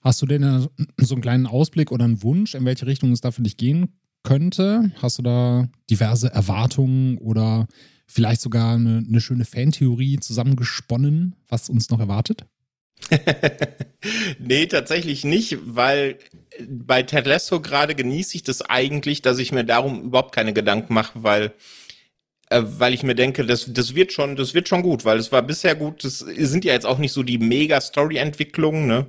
Hast 0.00 0.22
du 0.22 0.26
denn 0.26 0.68
so 0.98 1.14
einen 1.14 1.22
kleinen 1.22 1.46
Ausblick 1.46 1.92
oder 1.92 2.04
einen 2.04 2.22
Wunsch, 2.22 2.54
in 2.54 2.64
welche 2.64 2.86
Richtung 2.86 3.12
es 3.12 3.20
da 3.20 3.30
für 3.30 3.42
dich 3.42 3.56
gehen 3.56 4.00
könnte? 4.22 4.92
Hast 5.00 5.18
du 5.18 5.22
da 5.22 5.68
diverse 5.88 6.28
Erwartungen 6.28 7.18
oder 7.18 7.66
vielleicht 8.06 8.40
sogar 8.40 8.74
eine, 8.74 9.04
eine 9.06 9.20
schöne 9.20 9.44
Fantheorie 9.44 10.18
zusammengesponnen, 10.18 11.36
was 11.48 11.68
uns 11.68 11.90
noch 11.90 12.00
erwartet? 12.00 12.44
nee, 14.38 14.66
tatsächlich 14.66 15.24
nicht, 15.24 15.58
weil 15.64 16.18
bei 16.68 17.02
Ted 17.02 17.26
Lasso 17.26 17.60
gerade 17.60 17.94
genieße 17.94 18.36
ich 18.36 18.42
das 18.42 18.62
eigentlich, 18.62 19.22
dass 19.22 19.38
ich 19.38 19.52
mir 19.52 19.64
darum 19.64 20.02
überhaupt 20.02 20.34
keine 20.34 20.52
Gedanken 20.52 20.92
mache, 20.92 21.22
weil 21.22 21.54
äh, 22.50 22.62
weil 22.62 22.94
ich 22.94 23.02
mir 23.02 23.14
denke, 23.14 23.44
das, 23.44 23.72
das 23.72 23.94
wird 23.94 24.12
schon, 24.12 24.36
das 24.36 24.54
wird 24.54 24.68
schon 24.68 24.82
gut, 24.82 25.04
weil 25.04 25.18
es 25.18 25.32
war 25.32 25.42
bisher 25.42 25.74
gut. 25.74 26.04
Das 26.04 26.18
sind 26.18 26.64
ja 26.64 26.72
jetzt 26.72 26.86
auch 26.86 26.98
nicht 26.98 27.12
so 27.12 27.22
die 27.22 27.38
mega 27.38 27.80
Story-Entwicklungen, 27.80 28.86
ne? 28.86 29.06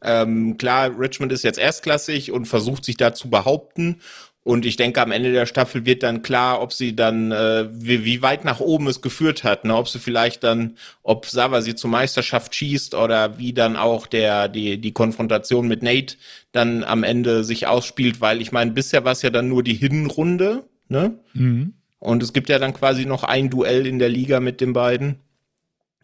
Ähm, 0.00 0.58
klar, 0.58 0.92
Richmond 0.96 1.32
ist 1.32 1.42
jetzt 1.42 1.58
erstklassig 1.58 2.30
und 2.30 2.46
versucht 2.46 2.84
sich 2.84 2.96
da 2.96 3.14
zu 3.14 3.30
behaupten 3.30 4.00
und 4.48 4.64
ich 4.64 4.76
denke, 4.76 5.02
am 5.02 5.12
Ende 5.12 5.30
der 5.30 5.44
Staffel 5.44 5.84
wird 5.84 6.02
dann 6.02 6.22
klar, 6.22 6.62
ob 6.62 6.72
sie 6.72 6.96
dann, 6.96 7.32
äh, 7.32 7.68
wie, 7.70 8.06
wie 8.06 8.22
weit 8.22 8.46
nach 8.46 8.60
oben 8.60 8.86
es 8.86 9.02
geführt 9.02 9.44
hat, 9.44 9.66
ne? 9.66 9.76
ob 9.76 9.90
sie 9.90 9.98
vielleicht 9.98 10.42
dann, 10.42 10.78
ob 11.02 11.26
Sava 11.26 11.60
sie 11.60 11.74
zur 11.74 11.90
Meisterschaft 11.90 12.54
schießt 12.54 12.94
oder 12.94 13.36
wie 13.36 13.52
dann 13.52 13.76
auch 13.76 14.06
der, 14.06 14.48
die, 14.48 14.80
die 14.80 14.92
Konfrontation 14.92 15.68
mit 15.68 15.82
Nate 15.82 16.16
dann 16.52 16.82
am 16.82 17.02
Ende 17.02 17.44
sich 17.44 17.66
ausspielt, 17.66 18.22
weil 18.22 18.40
ich 18.40 18.50
meine, 18.50 18.70
bisher 18.70 19.04
war 19.04 19.12
es 19.12 19.20
ja 19.20 19.28
dann 19.28 19.48
nur 19.48 19.62
die 19.62 19.74
Hinrunde, 19.74 20.64
ne? 20.88 21.18
Mhm. 21.34 21.74
Und 21.98 22.22
es 22.22 22.32
gibt 22.32 22.48
ja 22.48 22.58
dann 22.58 22.74
quasi 22.74 23.06
noch 23.06 23.24
ein 23.24 23.50
Duell 23.50 23.86
in 23.86 23.98
der 23.98 24.08
Liga 24.08 24.40
mit 24.40 24.60
den 24.60 24.72
beiden. 24.72 25.20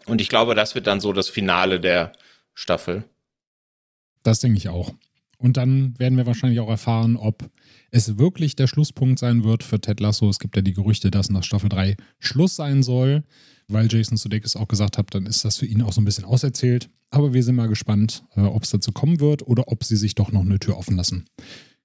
Und 0.06 0.20
ich 0.20 0.28
glaube, 0.28 0.54
das 0.54 0.74
wird 0.74 0.86
dann 0.86 1.00
so 1.00 1.12
das 1.12 1.28
Finale 1.28 1.80
der 1.80 2.12
Staffel. 2.52 3.04
Das 4.22 4.40
denke 4.40 4.58
ich 4.58 4.68
auch. 4.68 4.92
Und 5.38 5.56
dann 5.56 5.98
werden 5.98 6.16
wir 6.16 6.26
wahrscheinlich 6.26 6.60
auch 6.60 6.70
erfahren, 6.70 7.16
ob 7.16 7.50
es 7.90 8.18
wirklich 8.18 8.56
der 8.56 8.66
Schlusspunkt 8.66 9.18
sein 9.18 9.44
wird 9.44 9.62
für 9.62 9.80
Ted 9.80 10.00
Lasso. 10.00 10.28
Es 10.28 10.38
gibt 10.38 10.56
ja 10.56 10.62
die 10.62 10.72
Gerüchte, 10.72 11.10
dass 11.10 11.30
nach 11.30 11.42
Staffel 11.42 11.68
3 11.68 11.96
Schluss 12.18 12.56
sein 12.56 12.82
soll. 12.82 13.24
Weil 13.66 13.88
Jason 13.90 14.18
Sudeikis 14.18 14.56
auch 14.56 14.68
gesagt 14.68 14.98
hat, 14.98 15.14
dann 15.14 15.26
ist 15.26 15.44
das 15.44 15.58
für 15.58 15.66
ihn 15.66 15.80
auch 15.80 15.92
so 15.92 16.00
ein 16.00 16.04
bisschen 16.04 16.24
auserzählt. 16.24 16.90
Aber 17.10 17.32
wir 17.32 17.42
sind 17.42 17.54
mal 17.54 17.68
gespannt, 17.68 18.24
äh, 18.36 18.40
ob 18.40 18.64
es 18.64 18.70
dazu 18.70 18.92
kommen 18.92 19.20
wird 19.20 19.46
oder 19.46 19.68
ob 19.68 19.84
sie 19.84 19.96
sich 19.96 20.14
doch 20.14 20.32
noch 20.32 20.42
eine 20.42 20.58
Tür 20.58 20.76
offen 20.76 20.96
lassen. 20.96 21.26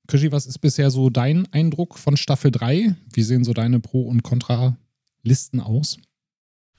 Krischi, 0.10 0.32
was 0.32 0.48
ist 0.48 0.58
bisher 0.58 0.90
so 0.90 1.12
dein 1.12 1.48
Eindruck 1.54 2.00
von 2.00 2.18
Staffel 2.18 2.50
3? 2.50 2.96
Wie 3.14 3.22
sehen 3.22 3.44
so 3.44 3.54
deine 3.54 3.80
Pro- 3.80 4.08
und 4.08 4.24
Contra-Listen 4.24 5.60
aus? 5.60 5.98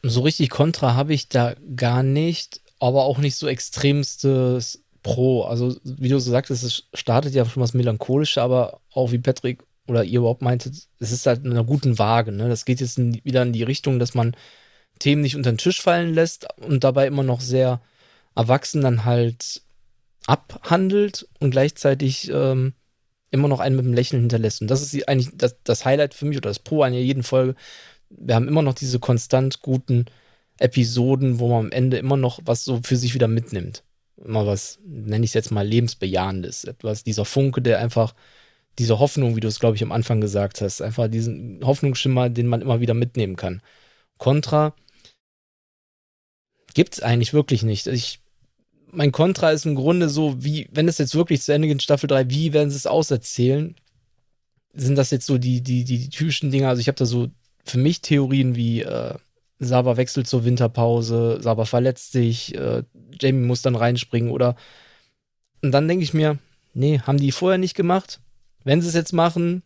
So 0.03 0.23
richtig 0.23 0.51
Contra 0.51 0.95
habe 0.97 1.15
ich 1.15 1.29
da 1.29 1.55
gar 1.77 2.03
nicht, 2.03 2.61
aber 2.81 3.05
auch 3.05 3.19
nicht 3.19 3.37
so 3.37 3.47
extremstes 3.47 4.83
Pro. 5.05 5.45
Also, 5.45 5.77
wie 5.85 6.09
du 6.09 6.19
so 6.19 6.29
sagtest, 6.29 6.65
es 6.65 6.89
startet 6.93 7.33
ja 7.33 7.45
schon 7.45 7.63
was 7.63 7.73
Melancholisches, 7.73 8.39
aber 8.39 8.81
auch 8.93 9.13
wie 9.13 9.19
Patrick 9.19 9.63
oder 9.87 10.03
ihr 10.03 10.19
überhaupt 10.19 10.43
meintet, 10.43 10.89
es 10.99 11.13
ist 11.13 11.27
halt 11.27 11.45
in 11.45 11.53
einer 11.53 11.65
guten 11.65 12.01
Waage. 12.01 12.33
Ne? 12.33 12.49
Das 12.49 12.65
geht 12.65 12.81
jetzt 12.81 12.99
in, 12.99 13.25
wieder 13.25 13.43
in 13.43 13.53
die 13.53 13.63
Richtung, 13.63 14.01
dass 14.01 14.15
man 14.15 14.35
Themen 14.99 15.23
nicht 15.23 15.37
unter 15.37 15.53
den 15.53 15.59
Tisch 15.59 15.81
fallen 15.81 16.15
lässt 16.15 16.49
und 16.67 16.83
dabei 16.83 17.07
immer 17.07 17.23
noch 17.23 17.41
sehr 17.41 17.81
erwachsen 18.35 18.83
dann 18.83 19.05
halt 19.05 19.63
abhandelt 20.27 21.29
und 21.39 21.53
gleichzeitig 21.53 22.29
ähm, 22.33 22.75
immer 23.31 23.49
noch 23.49 23.61
einen 23.61 23.77
mit 23.77 23.85
dem 23.85 23.95
Lächeln 23.95 24.21
hinterlässt. 24.23 24.61
Und 24.61 24.69
das 24.69 24.83
ist 24.83 25.09
eigentlich 25.09 25.31
das, 25.35 25.57
das 25.65 25.85
Highlight 25.85 26.15
für 26.15 26.27
mich 26.27 26.37
oder 26.37 26.51
das 26.51 26.59
Pro 26.59 26.83
an 26.83 26.95
jeden 26.95 27.23
Folge. 27.23 27.55
Wir 28.11 28.35
haben 28.35 28.49
immer 28.49 28.63
noch 28.63 28.75
diese 28.75 28.99
konstant 28.99 29.61
guten 29.63 30.07
Episoden, 30.59 31.39
wo 31.39 31.49
man 31.49 31.67
am 31.67 31.73
Ende 31.73 31.99
immer 31.99 32.17
noch 32.17 32.41
was 32.45 32.65
so 32.65 32.81
für 32.83 32.97
sich 32.97 33.15
wieder 33.15 33.29
mitnimmt 33.29 33.85
mal 34.25 34.47
was, 34.47 34.79
nenne 34.85 35.25
ich 35.25 35.31
es 35.31 35.35
jetzt 35.35 35.51
mal, 35.51 35.67
lebensbejahendes. 35.67 36.65
Etwas, 36.65 37.05
dieser 37.05 37.25
Funke, 37.25 37.63
der 37.63 37.79
einfach, 37.79 38.15
diese 38.79 38.99
Hoffnung, 38.99 39.37
wie 39.37 39.41
du 39.41 39.49
es, 39.49 39.61
glaube 39.61 39.77
ich, 39.77 39.83
am 39.83 39.93
Anfang 39.93 40.21
gesagt 40.21 40.61
hast, 40.61 40.81
einfach 40.81 41.09
diesen 41.09 41.61
Hoffnungsschimmer, 41.65 42.31
den 42.31 42.47
man 42.47 42.63
immer 42.63 42.81
wieder 42.81 42.95
mitnehmen 42.95 43.37
kann. 43.37 43.63
Contra 44.19 44.75
gibt 46.75 46.95
es 46.95 47.03
eigentlich 47.03 47.33
wirklich 47.33 47.63
nicht. 47.63 47.87
Ich, 47.87 48.21
mein 48.93 49.13
Contra 49.13 49.51
ist 49.51 49.67
im 49.67 49.75
Grunde 49.75 50.09
so, 50.09 50.43
wie, 50.43 50.69
wenn 50.73 50.89
es 50.89 50.99
jetzt 50.99 51.15
wirklich 51.15 51.43
zu 51.43 51.53
Ende 51.53 51.69
geht 51.69 51.77
in 51.77 51.81
Staffel 51.81 52.07
3, 52.07 52.31
wie 52.31 52.53
werden 52.53 52.71
sie 52.71 52.77
es 52.77 52.87
auserzählen? 52.87 53.77
Sind 54.73 54.97
das 54.97 55.11
jetzt 55.11 55.27
so 55.27 55.39
die, 55.39 55.63
die, 55.63 55.85
die, 55.85 55.99
die 55.99 56.11
typischen 56.11 56.51
Dinge? 56.51 56.69
Also 56.69 56.81
ich 56.81 56.89
habe 56.89 56.97
da 56.97 57.07
so 57.07 57.29
für 57.65 57.79
mich 57.79 58.01
Theorien 58.01 58.55
wie, 58.57 58.83
äh, 58.83 59.15
Saba 59.61 59.99
wechselt 59.99 60.27
zur 60.27 60.45
Winterpause, 60.45 61.39
Saba 61.41 61.67
verletzt 61.67 62.13
sich, 62.13 62.55
äh, 62.55 62.83
Jamie 63.21 63.47
muss 63.47 63.63
dann 63.63 63.77
reinspringen 63.77 64.31
oder. 64.31 64.57
Und 65.63 65.73
dann 65.73 65.87
denke 65.87 66.03
ich 66.03 66.15
mir, 66.15 66.39
nee, 66.73 66.99
haben 67.01 67.19
die 67.19 67.31
vorher 67.31 67.59
nicht 67.59 67.75
gemacht. 67.75 68.21
Wenn 68.65 68.81
sie 68.81 68.89
es 68.89 68.95
jetzt 68.95 69.13
machen, 69.13 69.63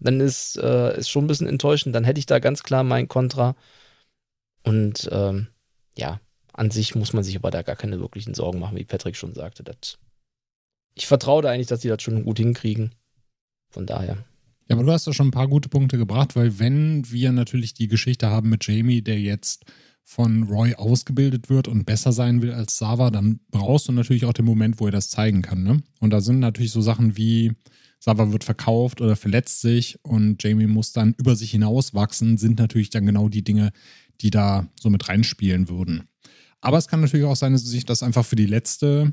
dann 0.00 0.20
ist 0.20 0.58
äh, 0.58 0.98
ist 0.98 1.08
schon 1.08 1.24
ein 1.24 1.28
bisschen 1.28 1.46
enttäuschend. 1.46 1.94
Dann 1.94 2.04
hätte 2.04 2.18
ich 2.18 2.26
da 2.26 2.38
ganz 2.38 2.62
klar 2.62 2.84
mein 2.84 3.08
Kontra. 3.08 3.56
Und 4.64 5.08
ähm, 5.10 5.48
ja, 5.96 6.20
an 6.58 6.70
sich 6.70 6.94
muss 6.94 7.12
man 7.12 7.22
sich 7.22 7.36
aber 7.36 7.50
da 7.50 7.62
gar 7.62 7.76
keine 7.76 8.00
wirklichen 8.00 8.34
Sorgen 8.34 8.58
machen, 8.58 8.76
wie 8.76 8.84
Patrick 8.84 9.16
schon 9.16 9.34
sagte. 9.34 9.62
Das, 9.62 9.98
ich 10.94 11.06
vertraue 11.06 11.42
da 11.42 11.50
eigentlich, 11.50 11.68
dass 11.68 11.80
die 11.80 11.88
das 11.88 12.02
schon 12.02 12.24
gut 12.24 12.38
hinkriegen. 12.38 12.94
Von 13.70 13.86
daher. 13.86 14.24
Ja, 14.68 14.76
aber 14.76 14.84
du 14.84 14.92
hast 14.92 15.06
doch 15.06 15.12
schon 15.12 15.28
ein 15.28 15.32
paar 15.32 15.48
gute 15.48 15.68
Punkte 15.68 15.98
gebracht, 15.98 16.36
weil 16.36 16.58
wenn 16.58 17.10
wir 17.10 17.32
natürlich 17.32 17.74
die 17.74 17.88
Geschichte 17.88 18.28
haben 18.28 18.48
mit 18.48 18.66
Jamie, 18.66 19.02
der 19.02 19.20
jetzt 19.20 19.64
von 20.04 20.44
Roy 20.44 20.74
ausgebildet 20.74 21.50
wird 21.50 21.68
und 21.68 21.84
besser 21.84 22.12
sein 22.12 22.40
will 22.40 22.52
als 22.52 22.78
Sava, 22.78 23.10
dann 23.10 23.40
brauchst 23.50 23.88
du 23.88 23.92
natürlich 23.92 24.24
auch 24.24 24.32
den 24.32 24.46
Moment, 24.46 24.80
wo 24.80 24.86
er 24.86 24.92
das 24.92 25.10
zeigen 25.10 25.42
kann. 25.42 25.62
Ne? 25.62 25.82
Und 26.00 26.10
da 26.10 26.20
sind 26.20 26.38
natürlich 26.38 26.72
so 26.72 26.80
Sachen 26.80 27.16
wie 27.16 27.52
Sava 28.00 28.32
wird 28.32 28.44
verkauft 28.44 29.00
oder 29.00 29.16
verletzt 29.16 29.60
sich 29.60 29.98
und 30.02 30.42
Jamie 30.42 30.66
muss 30.66 30.92
dann 30.92 31.14
über 31.18 31.36
sich 31.36 31.50
hinaus 31.50 31.94
wachsen, 31.94 32.38
sind 32.38 32.58
natürlich 32.58 32.90
dann 32.90 33.06
genau 33.06 33.28
die 33.28 33.42
Dinge, 33.42 33.70
die 34.20 34.30
da 34.30 34.66
so 34.80 34.88
mit 34.88 35.08
reinspielen 35.08 35.68
würden. 35.68 36.08
Aber 36.60 36.78
es 36.78 36.88
kann 36.88 37.00
natürlich 37.00 37.26
auch 37.26 37.36
sein, 37.36 37.52
dass 37.52 37.64
sich 37.64 37.84
das 37.84 38.02
einfach 38.02 38.24
für 38.24 38.36
die 38.36 38.46
letzte 38.46 39.12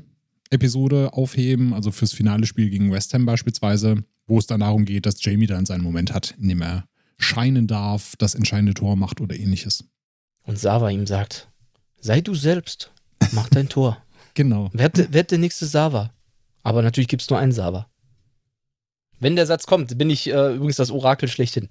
Episode 0.50 1.12
aufheben, 1.12 1.72
also 1.72 1.90
fürs 1.90 2.12
finale 2.12 2.46
Spiel 2.46 2.70
gegen 2.70 2.92
West 2.92 3.14
Ham 3.14 3.26
beispielsweise, 3.26 4.04
wo 4.26 4.38
es 4.38 4.46
dann 4.46 4.60
darum 4.60 4.84
geht, 4.84 5.06
dass 5.06 5.22
Jamie 5.24 5.46
dann 5.46 5.66
seinen 5.66 5.82
Moment 5.82 6.12
hat, 6.12 6.34
in 6.40 6.48
dem 6.48 6.62
er 6.62 6.88
scheinen 7.18 7.66
darf, 7.66 8.14
das 8.16 8.34
entscheidende 8.34 8.74
Tor 8.74 8.96
macht 8.96 9.20
oder 9.20 9.36
ähnliches. 9.36 9.84
Und 10.44 10.58
Sava 10.58 10.90
ihm 10.90 11.06
sagt, 11.06 11.48
sei 12.00 12.20
du 12.20 12.34
selbst, 12.34 12.92
mach 13.32 13.48
dein 13.48 13.68
Tor. 13.68 13.98
Genau. 14.34 14.68
Wer 14.74 14.84
hat, 14.84 14.98
wer 15.12 15.20
hat 15.20 15.30
der 15.30 15.38
nächste 15.38 15.64
Sava? 15.64 16.12
Aber 16.62 16.82
natürlich 16.82 17.08
gibt 17.08 17.22
es 17.22 17.30
nur 17.30 17.38
einen 17.38 17.52
Sava. 17.52 17.88
Wenn 19.18 19.34
der 19.34 19.46
Satz 19.46 19.66
kommt, 19.66 19.96
bin 19.96 20.10
ich 20.10 20.28
äh, 20.28 20.54
übrigens 20.54 20.76
das 20.76 20.90
Orakel 20.90 21.26
schlechthin. 21.26 21.70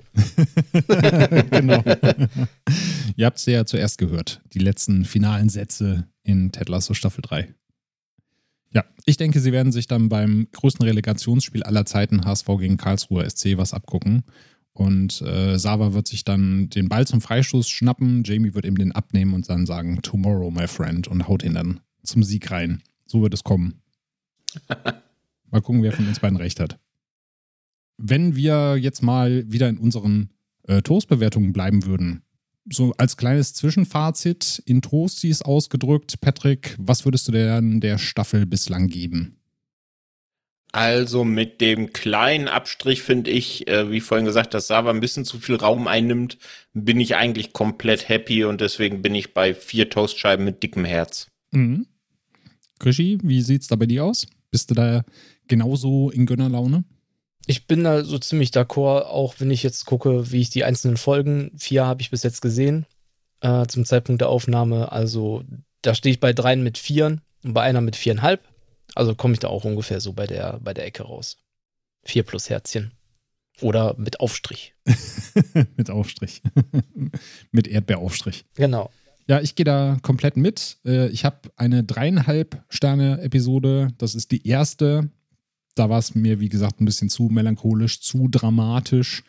genau. 1.52 1.84
Ihr 3.17 3.25
habt 3.25 3.38
es 3.38 3.45
ja 3.45 3.65
zuerst 3.65 3.97
gehört, 3.97 4.41
die 4.54 4.60
letzten 4.60 5.06
finalen 5.06 5.47
Sätze 5.47 6.08
in 6.23 6.51
Ted 6.51 6.67
Lasso 6.67 6.93
Staffel 6.93 7.21
3. 7.21 7.54
Ja, 8.71 8.84
ich 9.06 9.15
denke, 9.15 9.39
sie 9.39 9.54
werden 9.54 9.71
sich 9.71 9.88
dann 9.88 10.10
beim 10.10 10.47
größten 10.51 10.86
Relegationsspiel 10.86 11.63
aller 11.63 11.86
Zeiten 11.86 12.25
HSV 12.25 12.47
gegen 12.60 12.75
Karlsruher 12.75 13.30
SC 13.30 13.58
was 13.58 13.73
abgucken. 13.73 14.23
Und 14.73 15.21
äh, 15.21 15.58
Sava 15.58 15.93
wird 15.93 16.08
sich 16.08 16.25
dann 16.25 16.69
den 16.69 16.89
Ball 16.89 17.08
zum 17.08 17.21
Freistoß 17.21 17.69
schnappen. 17.69 18.23
Jamie 18.25 18.54
wird 18.54 18.65
ihm 18.65 18.78
den 18.78 18.91
abnehmen 18.91 19.34
und 19.34 19.49
dann 19.49 19.65
sagen, 19.65 20.01
Tomorrow, 20.01 20.51
my 20.51 20.67
friend, 20.67 21.08
und 21.08 21.30
haut 21.30 21.43
ihn 21.43 21.54
dann 21.54 21.80
zum 22.04 22.21
Sieg 22.23 22.51
rein. 22.51 22.84
So 23.06 23.21
wird 23.21 23.34
es 23.34 23.45
kommen. 23.45 23.82
Mal 25.51 25.62
gucken, 25.62 25.84
wer 25.84 25.93
von 25.93 26.06
uns 26.06 26.19
beiden 26.19 26.38
recht 26.38 26.60
hat. 26.60 26.78
Wenn 27.97 28.36
wir 28.36 28.75
jetzt 28.75 29.01
mal 29.01 29.49
wieder 29.49 29.69
in 29.69 29.78
unseren 29.78 30.32
äh, 30.63 30.82
Toastbewertungen 30.82 31.54
bleiben 31.54 31.86
würden, 31.86 32.25
so 32.69 32.93
als 32.97 33.17
kleines 33.17 33.54
Zwischenfazit 33.54 34.62
in 34.65 34.82
Toasties 34.82 35.41
ausgedrückt, 35.41 36.19
Patrick, 36.21 36.75
was 36.80 37.06
würdest 37.06 37.28
du 37.28 37.32
denn 37.32 37.80
der 37.80 37.97
Staffel 37.97 38.45
bislang 38.45 38.88
geben? 38.88 39.38
Also 40.71 41.23
mit 41.23 41.62
dem 41.62 41.93
kleinen 41.93 42.49
Abstrich 42.49 43.01
finde 43.01 43.32
ich, 43.32 43.65
äh, 43.69 43.91
wie 43.91 44.01
vorhin 44.01 44.25
gesagt, 44.25 44.54
dass 44.54 44.67
Sava 44.67 44.89
ein 44.89 44.99
bisschen 44.99 45.23
zu 45.23 45.39
viel 45.39 45.56
Raum 45.56 45.88
einnimmt, 45.88 46.38
bin 46.73 46.99
ich 46.99 47.15
eigentlich 47.15 47.54
komplett 47.54 48.10
happy 48.10 48.43
und 48.43 48.60
deswegen 48.60 49.01
bin 49.01 49.15
ich 49.15 49.34
bei 49.34 49.54
vier 49.54 49.89
Toastscheiben 49.89 50.43
mit 50.43 50.63
dickem 50.63 50.84
Herz. 50.84 51.28
Mhm. 51.51 51.86
Krischi, 52.78 53.19
wie 53.23 53.41
sieht's 53.41 53.67
da 53.67 53.78
bei 53.78 53.86
dir 53.86 54.04
aus? 54.04 54.28
Bist 54.51 54.69
du 54.69 54.73
da 54.73 55.06
genauso 55.47 56.10
in 56.10 56.25
Gönnerlaune? 56.25 56.84
Ich 57.47 57.67
bin 57.67 57.84
da 57.84 58.03
so 58.03 58.17
ziemlich 58.17 58.49
d'accord, 58.49 59.03
auch 59.03 59.36
wenn 59.39 59.51
ich 59.51 59.63
jetzt 59.63 59.86
gucke, 59.86 60.31
wie 60.31 60.41
ich 60.41 60.49
die 60.49 60.63
einzelnen 60.63 60.97
Folgen, 60.97 61.51
vier 61.58 61.86
habe 61.86 62.01
ich 62.01 62.10
bis 62.10 62.23
jetzt 62.23 62.41
gesehen, 62.41 62.86
äh, 63.41 63.65
zum 63.67 63.86
Zeitpunkt 63.86 64.21
der 64.21 64.29
Aufnahme. 64.29 64.91
Also 64.91 65.43
da 65.81 65.93
stehe 65.93 66.12
ich 66.12 66.19
bei 66.19 66.34
dreien 66.34 66.63
mit 66.63 66.77
vieren 66.77 67.21
und 67.43 67.53
bei 67.53 67.62
einer 67.62 67.81
mit 67.81 67.95
viereinhalb. 67.95 68.41
Also 68.95 69.13
komme 69.13 69.34
ich 69.34 69.39
da 69.39 69.49
auch 69.49 69.65
ungefähr 69.65 70.01
so 70.01 70.13
bei 70.13 70.25
der, 70.25 70.60
bei 70.63 70.73
der 70.73 70.86
Ecke 70.86 71.03
raus. 71.03 71.38
Vier 72.03 72.23
plus 72.23 72.49
Herzchen. 72.49 72.91
Oder 73.62 73.95
mit 73.97 74.19
Aufstrich. 74.19 74.73
mit 75.77 75.89
Aufstrich. 75.89 76.41
mit 77.51 77.67
Erdbeeraufstrich. 77.67 78.45
Genau. 78.55 78.89
Ja, 79.27 79.39
ich 79.39 79.55
gehe 79.55 79.63
da 79.63 79.97
komplett 80.01 80.38
mit. 80.38 80.77
Äh, 80.86 81.08
ich 81.08 81.25
habe 81.25 81.51
eine 81.55 81.84
dreieinhalb 81.84 82.63
Sterne 82.69 83.21
Episode. 83.21 83.89
Das 83.97 84.13
ist 84.13 84.31
die 84.31 84.47
erste 84.47 85.10
da 85.76 85.90
war 85.90 86.00
es 86.00 86.16
mir, 86.16 86.40
wie 86.40 86.50
gesagt, 86.50 86.82
ein 86.82 86.86
bisschen 86.86 87.10
zu 87.10 87.24
melancholisch, 87.24 88.02
zu 88.02 88.28
dramatisch. 88.28 89.24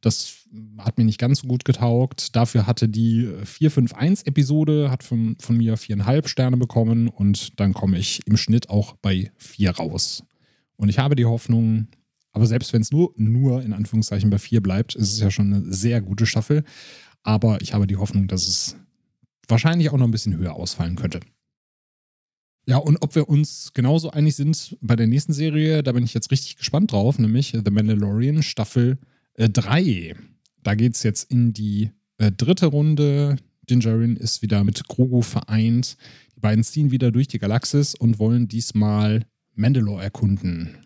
Das 0.00 0.44
hat 0.78 0.98
mir 0.98 1.04
nicht 1.04 1.18
ganz 1.18 1.40
so 1.40 1.48
gut 1.48 1.64
getaugt. 1.64 2.36
Dafür 2.36 2.66
hatte 2.66 2.88
die 2.88 3.28
451-Episode, 3.44 4.90
hat 4.90 5.02
von, 5.02 5.36
von 5.40 5.56
mir 5.56 5.76
viereinhalb 5.76 6.28
Sterne 6.28 6.56
bekommen 6.56 7.08
und 7.08 7.58
dann 7.58 7.72
komme 7.72 7.98
ich 7.98 8.20
im 8.26 8.36
Schnitt 8.36 8.70
auch 8.70 8.94
bei 8.94 9.32
vier 9.36 9.72
raus. 9.72 10.22
Und 10.76 10.88
ich 10.88 10.98
habe 10.98 11.16
die 11.16 11.24
Hoffnung, 11.24 11.88
aber 12.32 12.46
selbst 12.46 12.72
wenn 12.72 12.82
es 12.82 12.92
nur, 12.92 13.12
nur 13.16 13.62
in 13.62 13.72
Anführungszeichen 13.72 14.30
bei 14.30 14.38
vier 14.38 14.62
bleibt, 14.62 14.94
ist 14.94 15.12
es 15.12 15.20
ja 15.20 15.30
schon 15.30 15.52
eine 15.52 15.72
sehr 15.72 16.00
gute 16.02 16.26
Staffel. 16.26 16.64
Aber 17.22 17.60
ich 17.62 17.74
habe 17.74 17.86
die 17.86 17.96
Hoffnung, 17.96 18.28
dass 18.28 18.46
es 18.46 18.76
wahrscheinlich 19.48 19.90
auch 19.90 19.96
noch 19.96 20.06
ein 20.06 20.12
bisschen 20.12 20.36
höher 20.36 20.54
ausfallen 20.54 20.96
könnte. 20.96 21.20
Ja, 22.68 22.78
und 22.78 22.96
ob 23.00 23.14
wir 23.14 23.28
uns 23.28 23.70
genauso 23.74 24.10
einig 24.10 24.34
sind 24.34 24.76
bei 24.80 24.96
der 24.96 25.06
nächsten 25.06 25.32
Serie, 25.32 25.84
da 25.84 25.92
bin 25.92 26.04
ich 26.04 26.14
jetzt 26.14 26.32
richtig 26.32 26.56
gespannt 26.56 26.90
drauf, 26.90 27.18
nämlich 27.18 27.52
The 27.52 27.70
Mandalorian 27.70 28.42
Staffel 28.42 28.98
3. 29.38 29.82
Äh, 29.82 30.14
da 30.64 30.74
geht 30.74 30.96
es 30.96 31.04
jetzt 31.04 31.30
in 31.30 31.52
die 31.52 31.92
äh, 32.18 32.32
dritte 32.32 32.66
Runde. 32.66 33.36
Dingerin 33.70 34.16
ist 34.16 34.42
wieder 34.42 34.64
mit 34.64 34.88
Grogu 34.88 35.22
vereint. 35.22 35.96
Die 36.34 36.40
beiden 36.40 36.64
ziehen 36.64 36.90
wieder 36.90 37.12
durch 37.12 37.28
die 37.28 37.38
Galaxis 37.38 37.94
und 37.94 38.18
wollen 38.18 38.48
diesmal 38.48 39.24
Mandalore 39.54 40.02
erkunden. 40.02 40.76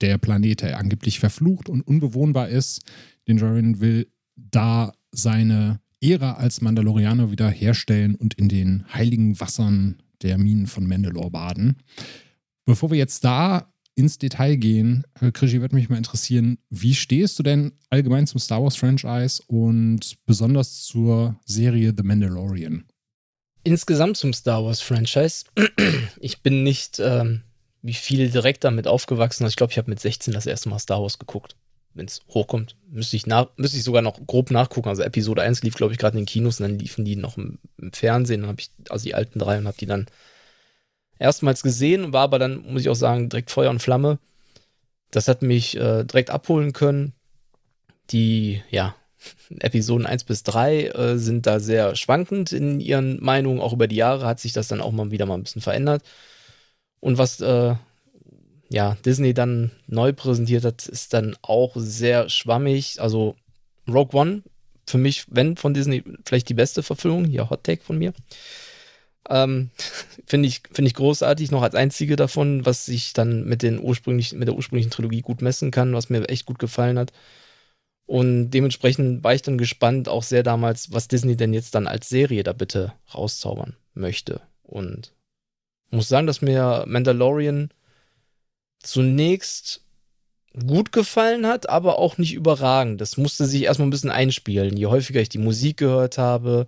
Der 0.00 0.18
Planet, 0.18 0.62
der 0.62 0.78
angeblich 0.78 1.20
verflucht 1.20 1.68
und 1.68 1.82
unbewohnbar 1.82 2.48
ist. 2.48 2.82
Dingerin 3.28 3.78
will 3.78 4.08
da 4.34 4.92
seine 5.12 5.80
Ära 6.00 6.34
als 6.34 6.60
Mandalorianer 6.60 7.30
wieder 7.30 7.48
herstellen 7.48 8.16
und 8.16 8.34
in 8.34 8.48
den 8.48 8.84
heiligen 8.92 9.38
Wassern 9.38 10.02
der 10.22 10.38
Minen 10.38 10.66
von 10.66 10.86
Mandalore 10.86 11.30
baden. 11.30 11.76
Bevor 12.64 12.90
wir 12.90 12.98
jetzt 12.98 13.24
da 13.24 13.72
ins 13.94 14.18
Detail 14.18 14.56
gehen, 14.56 15.04
äh, 15.20 15.32
Krischi, 15.32 15.60
würde 15.60 15.74
mich 15.74 15.88
mal 15.88 15.96
interessieren, 15.96 16.58
wie 16.70 16.94
stehst 16.94 17.38
du 17.38 17.42
denn 17.42 17.72
allgemein 17.90 18.26
zum 18.26 18.38
Star 18.40 18.62
Wars 18.62 18.76
Franchise 18.76 19.42
und 19.46 20.16
besonders 20.24 20.84
zur 20.84 21.38
Serie 21.44 21.92
The 21.96 22.04
Mandalorian? 22.04 22.84
Insgesamt 23.64 24.16
zum 24.16 24.32
Star 24.32 24.64
Wars 24.64 24.80
Franchise. 24.80 25.44
Ich 26.20 26.42
bin 26.42 26.64
nicht 26.64 26.98
ähm, 26.98 27.42
wie 27.82 27.94
viele 27.94 28.28
direkt 28.28 28.64
damit 28.64 28.86
aufgewachsen. 28.86 29.46
Ich 29.46 29.56
glaube, 29.56 29.72
ich 29.72 29.78
habe 29.78 29.90
mit 29.90 30.00
16 30.00 30.34
das 30.34 30.46
erste 30.46 30.68
Mal 30.68 30.78
Star 30.78 31.00
Wars 31.00 31.18
geguckt. 31.18 31.56
Wenn 31.98 32.06
es 32.06 32.20
hochkommt, 32.28 32.76
müsste 32.88 33.16
ich, 33.16 33.26
nach, 33.26 33.48
müsste 33.56 33.76
ich 33.76 33.82
sogar 33.82 34.02
noch 34.02 34.24
grob 34.24 34.52
nachgucken. 34.52 34.88
Also 34.88 35.02
Episode 35.02 35.42
1 35.42 35.64
lief, 35.64 35.74
glaube 35.74 35.92
ich, 35.92 35.98
gerade 35.98 36.16
in 36.16 36.22
den 36.22 36.28
Kinos 36.28 36.60
und 36.60 36.68
dann 36.68 36.78
liefen 36.78 37.04
die 37.04 37.16
noch 37.16 37.36
im, 37.36 37.58
im 37.76 37.92
Fernsehen. 37.92 38.42
Dann 38.42 38.50
habe 38.50 38.60
ich, 38.60 38.70
also 38.88 39.04
die 39.04 39.16
alten 39.16 39.40
drei, 39.40 39.58
und 39.58 39.66
habe 39.66 39.76
die 39.76 39.86
dann 39.86 40.06
erstmals 41.18 41.62
gesehen 41.62 42.04
und 42.04 42.12
war 42.12 42.22
aber 42.22 42.38
dann, 42.38 42.62
muss 42.72 42.82
ich 42.82 42.88
auch 42.88 42.94
sagen, 42.94 43.28
direkt 43.28 43.50
Feuer 43.50 43.70
und 43.70 43.82
Flamme. 43.82 44.20
Das 45.10 45.26
hat 45.26 45.42
mich 45.42 45.76
äh, 45.76 46.04
direkt 46.04 46.30
abholen 46.30 46.72
können. 46.72 47.14
Die, 48.10 48.62
ja, 48.70 48.94
Episoden 49.58 50.06
1 50.06 50.22
bis 50.22 50.44
3 50.44 50.84
äh, 50.84 51.18
sind 51.18 51.46
da 51.46 51.58
sehr 51.58 51.96
schwankend 51.96 52.52
in 52.52 52.78
ihren 52.78 53.20
Meinungen. 53.20 53.60
Auch 53.60 53.72
über 53.72 53.88
die 53.88 53.96
Jahre 53.96 54.24
hat 54.24 54.38
sich 54.38 54.52
das 54.52 54.68
dann 54.68 54.80
auch 54.80 54.92
mal 54.92 55.10
wieder 55.10 55.26
mal 55.26 55.34
ein 55.34 55.42
bisschen 55.42 55.62
verändert. 55.62 56.04
Und 57.00 57.18
was 57.18 57.40
äh, 57.40 57.74
ja, 58.68 58.96
Disney 59.04 59.34
dann 59.34 59.70
neu 59.86 60.12
präsentiert 60.12 60.64
hat, 60.64 60.86
ist 60.86 61.14
dann 61.14 61.36
auch 61.42 61.72
sehr 61.76 62.28
schwammig. 62.28 63.00
Also 63.00 63.36
Rogue 63.88 64.18
One, 64.18 64.42
für 64.86 64.98
mich, 64.98 65.26
wenn 65.28 65.56
von 65.56 65.74
Disney, 65.74 66.02
vielleicht 66.24 66.48
die 66.48 66.54
beste 66.54 66.82
Verfilmung. 66.82 67.24
Hier 67.24 67.50
Hot 67.50 67.64
Take 67.64 67.82
von 67.82 67.98
mir. 67.98 68.12
Ähm, 69.28 69.70
Finde 70.26 70.48
ich, 70.48 70.62
find 70.70 70.86
ich 70.86 70.94
großartig, 70.94 71.50
noch 71.50 71.62
als 71.62 71.74
einzige 71.74 72.16
davon, 72.16 72.66
was 72.66 72.84
sich 72.84 73.14
dann 73.14 73.44
mit, 73.44 73.62
den 73.62 73.80
ursprünglichen, 73.80 74.38
mit 74.38 74.48
der 74.48 74.56
ursprünglichen 74.56 74.90
Trilogie 74.90 75.22
gut 75.22 75.40
messen 75.40 75.70
kann, 75.70 75.94
was 75.94 76.10
mir 76.10 76.28
echt 76.28 76.44
gut 76.44 76.58
gefallen 76.58 76.98
hat. 76.98 77.12
Und 78.04 78.50
dementsprechend 78.50 79.24
war 79.24 79.34
ich 79.34 79.42
dann 79.42 79.58
gespannt, 79.58 80.08
auch 80.08 80.22
sehr 80.22 80.42
damals, 80.42 80.92
was 80.92 81.08
Disney 81.08 81.36
denn 81.36 81.54
jetzt 81.54 81.74
dann 81.74 81.86
als 81.86 82.08
Serie 82.08 82.42
da 82.42 82.52
bitte 82.52 82.92
rauszaubern 83.14 83.76
möchte. 83.94 84.40
Und 84.62 85.12
muss 85.90 86.08
sagen, 86.08 86.26
dass 86.26 86.42
mir 86.42 86.84
Mandalorian 86.86 87.70
zunächst 88.80 89.82
gut 90.66 90.92
gefallen 90.92 91.46
hat, 91.46 91.68
aber 91.68 91.98
auch 91.98 92.18
nicht 92.18 92.34
überragend. 92.34 93.00
Das 93.00 93.16
musste 93.16 93.46
sich 93.46 93.62
erstmal 93.64 93.88
ein 93.88 93.90
bisschen 93.92 94.10
einspielen. 94.10 94.76
Je 94.76 94.86
häufiger 94.86 95.20
ich 95.20 95.28
die 95.28 95.38
Musik 95.38 95.78
gehört 95.78 96.18
habe, 96.18 96.66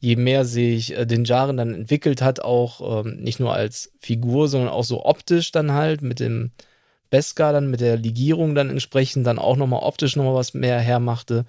je 0.00 0.16
mehr 0.16 0.44
sich 0.44 0.96
äh, 0.96 1.06
den 1.06 1.24
Jaren 1.24 1.56
dann 1.56 1.74
entwickelt 1.74 2.22
hat, 2.22 2.40
auch 2.40 3.04
ähm, 3.04 3.16
nicht 3.22 3.40
nur 3.40 3.54
als 3.54 3.92
Figur, 4.00 4.48
sondern 4.48 4.70
auch 4.70 4.84
so 4.84 5.04
optisch 5.04 5.52
dann 5.52 5.72
halt 5.72 6.02
mit 6.02 6.20
dem 6.20 6.50
Beskar 7.10 7.52
dann 7.52 7.70
mit 7.70 7.80
der 7.80 7.98
Legierung 7.98 8.54
dann 8.54 8.70
entsprechend 8.70 9.26
dann 9.26 9.38
auch 9.38 9.56
nochmal 9.56 9.82
optisch 9.82 10.16
nochmal 10.16 10.34
was 10.34 10.54
mehr 10.54 10.80
hermachte. 10.80 11.44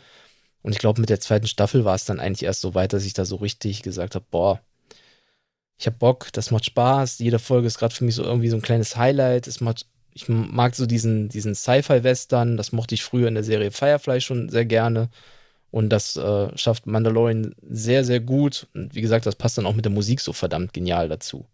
Und 0.61 0.73
ich 0.73 0.79
glaube, 0.79 1.01
mit 1.01 1.09
der 1.09 1.19
zweiten 1.19 1.47
Staffel 1.47 1.85
war 1.85 1.95
es 1.95 2.05
dann 2.05 2.19
eigentlich 2.19 2.43
erst 2.43 2.61
so 2.61 2.75
weit, 2.75 2.93
dass 2.93 3.05
ich 3.05 3.13
da 3.13 3.25
so 3.25 3.37
richtig 3.37 3.81
gesagt 3.81 4.15
habe, 4.15 4.25
boah, 4.29 4.59
ich 5.79 5.87
habe 5.87 5.97
Bock, 5.97 6.31
das 6.33 6.51
macht 6.51 6.65
Spaß. 6.65 7.19
Jede 7.19 7.39
Folge 7.39 7.67
ist 7.67 7.77
gerade 7.77 7.93
für 7.93 8.03
mich 8.03 8.15
so 8.15 8.23
irgendwie 8.23 8.49
so 8.49 8.55
ein 8.55 8.61
kleines 8.61 8.95
Highlight. 8.95 9.47
Es 9.47 9.59
macht, 9.61 9.85
ich 10.13 10.29
mag 10.29 10.75
so 10.75 10.85
diesen, 10.85 11.29
diesen 11.29 11.55
Sci-Fi-Western, 11.55 12.57
das 12.57 12.71
mochte 12.71 12.95
ich 12.95 13.03
früher 13.03 13.27
in 13.27 13.33
der 13.33 13.43
Serie 13.43 13.71
Firefly 13.71 14.21
schon 14.21 14.49
sehr 14.49 14.65
gerne. 14.65 15.09
Und 15.71 15.89
das 15.89 16.15
äh, 16.15 16.55
schafft 16.55 16.85
Mandalorian 16.85 17.55
sehr, 17.67 18.05
sehr 18.05 18.19
gut. 18.19 18.67
Und 18.75 18.93
wie 18.93 19.01
gesagt, 19.01 19.25
das 19.25 19.35
passt 19.35 19.57
dann 19.57 19.65
auch 19.65 19.73
mit 19.73 19.85
der 19.85 19.91
Musik 19.91 20.21
so 20.21 20.31
verdammt 20.31 20.71
genial 20.71 21.09
dazu. 21.09 21.47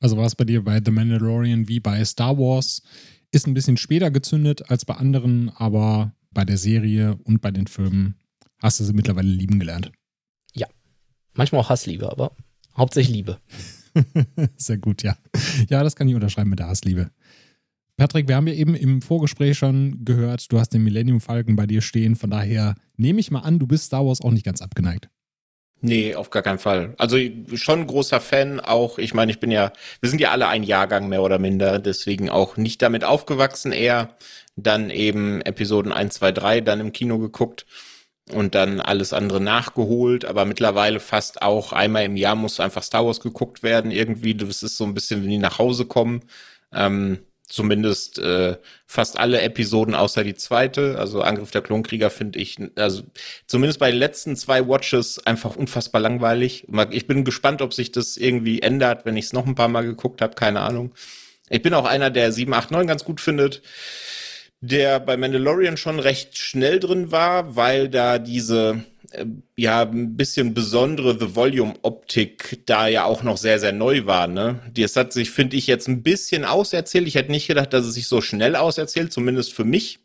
Also 0.00 0.16
war 0.16 0.26
es 0.26 0.34
bei 0.34 0.44
dir 0.44 0.62
bei 0.62 0.80
The 0.84 0.90
Mandalorian 0.90 1.66
wie 1.66 1.80
bei 1.80 2.04
Star 2.04 2.38
Wars? 2.38 2.82
Ist 3.32 3.46
ein 3.46 3.54
bisschen 3.54 3.76
später 3.76 4.10
gezündet 4.10 4.70
als 4.70 4.84
bei 4.84 4.94
anderen, 4.94 5.50
aber 5.56 6.12
bei 6.30 6.44
der 6.44 6.58
Serie 6.58 7.18
und 7.24 7.40
bei 7.40 7.50
den 7.50 7.66
Filmen 7.66 8.16
hast 8.58 8.80
du 8.80 8.84
sie 8.84 8.92
mittlerweile 8.92 9.28
lieben 9.28 9.58
gelernt. 9.58 9.92
Ja. 10.52 10.66
Manchmal 11.32 11.62
auch 11.62 11.70
Hassliebe, 11.70 12.10
aber 12.10 12.32
Hauptsächlich 12.76 13.14
Liebe. 13.14 13.38
Sehr 14.56 14.78
gut, 14.78 15.02
ja. 15.02 15.16
Ja, 15.68 15.82
das 15.82 15.96
kann 15.96 16.08
ich 16.08 16.14
unterschreiben 16.14 16.50
mit 16.50 16.58
der 16.58 16.68
Hassliebe. 16.68 17.10
Patrick, 17.96 18.28
wir 18.28 18.36
haben 18.36 18.46
ja 18.46 18.54
eben 18.54 18.74
im 18.74 19.02
Vorgespräch 19.02 19.58
schon 19.58 20.04
gehört, 20.04 20.50
du 20.50 20.58
hast 20.58 20.70
den 20.70 20.82
Millennium 20.82 21.20
Falcon 21.20 21.56
bei 21.56 21.66
dir 21.66 21.82
stehen. 21.82 22.16
Von 22.16 22.30
daher 22.30 22.74
nehme 22.96 23.20
ich 23.20 23.30
mal 23.30 23.40
an, 23.40 23.58
du 23.58 23.66
bist 23.66 23.84
Star 23.84 24.06
Wars 24.06 24.22
auch 24.22 24.30
nicht 24.30 24.46
ganz 24.46 24.62
abgeneigt. 24.62 25.10
Nee, 25.82 26.14
auf 26.14 26.30
gar 26.30 26.42
keinen 26.42 26.58
Fall. 26.58 26.94
Also 26.98 27.18
schon 27.54 27.86
großer 27.86 28.20
Fan 28.20 28.60
auch. 28.60 28.98
Ich 28.98 29.14
meine, 29.14 29.32
ich 29.32 29.40
bin 29.40 29.50
ja, 29.50 29.72
wir 30.00 30.10
sind 30.10 30.20
ja 30.20 30.30
alle 30.30 30.48
ein 30.48 30.62
Jahrgang 30.62 31.08
mehr 31.08 31.22
oder 31.22 31.38
minder, 31.38 31.78
deswegen 31.78 32.28
auch 32.28 32.56
nicht 32.56 32.82
damit 32.82 33.02
aufgewachsen, 33.04 33.72
eher 33.72 34.16
dann 34.56 34.90
eben 34.90 35.40
Episoden 35.40 35.92
1, 35.92 36.14
2, 36.14 36.32
3 36.32 36.60
dann 36.60 36.80
im 36.80 36.92
Kino 36.92 37.18
geguckt 37.18 37.66
und 38.32 38.54
dann 38.54 38.80
alles 38.80 39.12
andere 39.12 39.40
nachgeholt, 39.40 40.24
aber 40.24 40.44
mittlerweile 40.44 41.00
fast 41.00 41.42
auch 41.42 41.72
einmal 41.72 42.04
im 42.04 42.16
Jahr 42.16 42.34
muss 42.36 42.60
einfach 42.60 42.82
Star 42.82 43.06
Wars 43.06 43.20
geguckt 43.20 43.62
werden 43.62 43.90
irgendwie. 43.90 44.34
Das 44.34 44.62
ist 44.62 44.76
so 44.76 44.84
ein 44.84 44.94
bisschen, 44.94 45.26
die 45.26 45.38
nach 45.38 45.58
Hause 45.58 45.86
kommen. 45.86 46.22
Ähm, 46.72 47.18
zumindest 47.50 48.18
äh, 48.20 48.56
fast 48.86 49.18
alle 49.18 49.40
Episoden 49.40 49.94
außer 49.94 50.24
die 50.24 50.36
zweite. 50.36 50.98
Also 50.98 51.20
Angriff 51.22 51.50
der 51.50 51.62
Klonkrieger 51.62 52.10
finde 52.10 52.38
ich, 52.38 52.56
also 52.76 53.02
zumindest 53.46 53.80
bei 53.80 53.90
den 53.90 53.98
letzten 53.98 54.36
zwei 54.36 54.66
Watches 54.68 55.24
einfach 55.26 55.56
unfassbar 55.56 56.00
langweilig. 56.00 56.66
Ich 56.90 57.06
bin 57.06 57.24
gespannt, 57.24 57.60
ob 57.60 57.74
sich 57.74 57.92
das 57.92 58.16
irgendwie 58.16 58.62
ändert, 58.62 59.04
wenn 59.04 59.16
ich 59.16 59.26
es 59.26 59.32
noch 59.32 59.46
ein 59.46 59.56
paar 59.56 59.68
Mal 59.68 59.84
geguckt 59.84 60.22
habe, 60.22 60.34
keine 60.34 60.60
Ahnung. 60.60 60.94
Ich 61.48 61.62
bin 61.62 61.74
auch 61.74 61.84
einer, 61.84 62.10
der 62.10 62.30
7, 62.30 62.54
8, 62.54 62.70
9 62.70 62.86
ganz 62.86 63.04
gut 63.04 63.20
findet 63.20 63.62
der 64.60 65.00
bei 65.00 65.16
Mandalorian 65.16 65.76
schon 65.76 65.98
recht 65.98 66.38
schnell 66.38 66.80
drin 66.80 67.10
war, 67.10 67.56
weil 67.56 67.88
da 67.88 68.18
diese 68.18 68.84
äh, 69.12 69.24
ja 69.56 69.82
ein 69.82 70.16
bisschen 70.16 70.52
besondere 70.52 71.18
The 71.18 71.34
Volume 71.34 71.74
Optik 71.82 72.60
da 72.66 72.86
ja 72.86 73.04
auch 73.04 73.22
noch 73.22 73.38
sehr 73.38 73.58
sehr 73.58 73.72
neu 73.72 74.06
war, 74.06 74.26
ne? 74.26 74.60
Das 74.74 74.96
hat 74.96 75.12
sich 75.12 75.30
finde 75.30 75.56
ich 75.56 75.66
jetzt 75.66 75.88
ein 75.88 76.02
bisschen 76.02 76.44
auserzählt. 76.44 77.08
Ich 77.08 77.14
hätte 77.14 77.30
nicht 77.30 77.46
gedacht, 77.46 77.72
dass 77.72 77.86
es 77.86 77.94
sich 77.94 78.06
so 78.06 78.20
schnell 78.20 78.54
auserzählt, 78.54 79.12
zumindest 79.12 79.52
für 79.54 79.64
mich, 79.64 80.00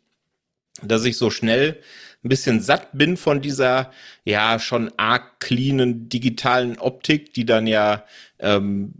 dass 0.82 1.04
ich 1.04 1.18
so 1.18 1.30
schnell 1.30 1.78
ein 2.24 2.28
bisschen 2.30 2.60
satt 2.60 2.88
bin 2.92 3.16
von 3.16 3.42
dieser 3.42 3.90
ja 4.24 4.58
schon 4.58 4.90
arg 4.96 5.38
cleanen 5.40 6.08
digitalen 6.08 6.78
Optik, 6.78 7.34
die 7.34 7.44
dann 7.44 7.66
ja 7.66 8.04
ähm, 8.38 8.94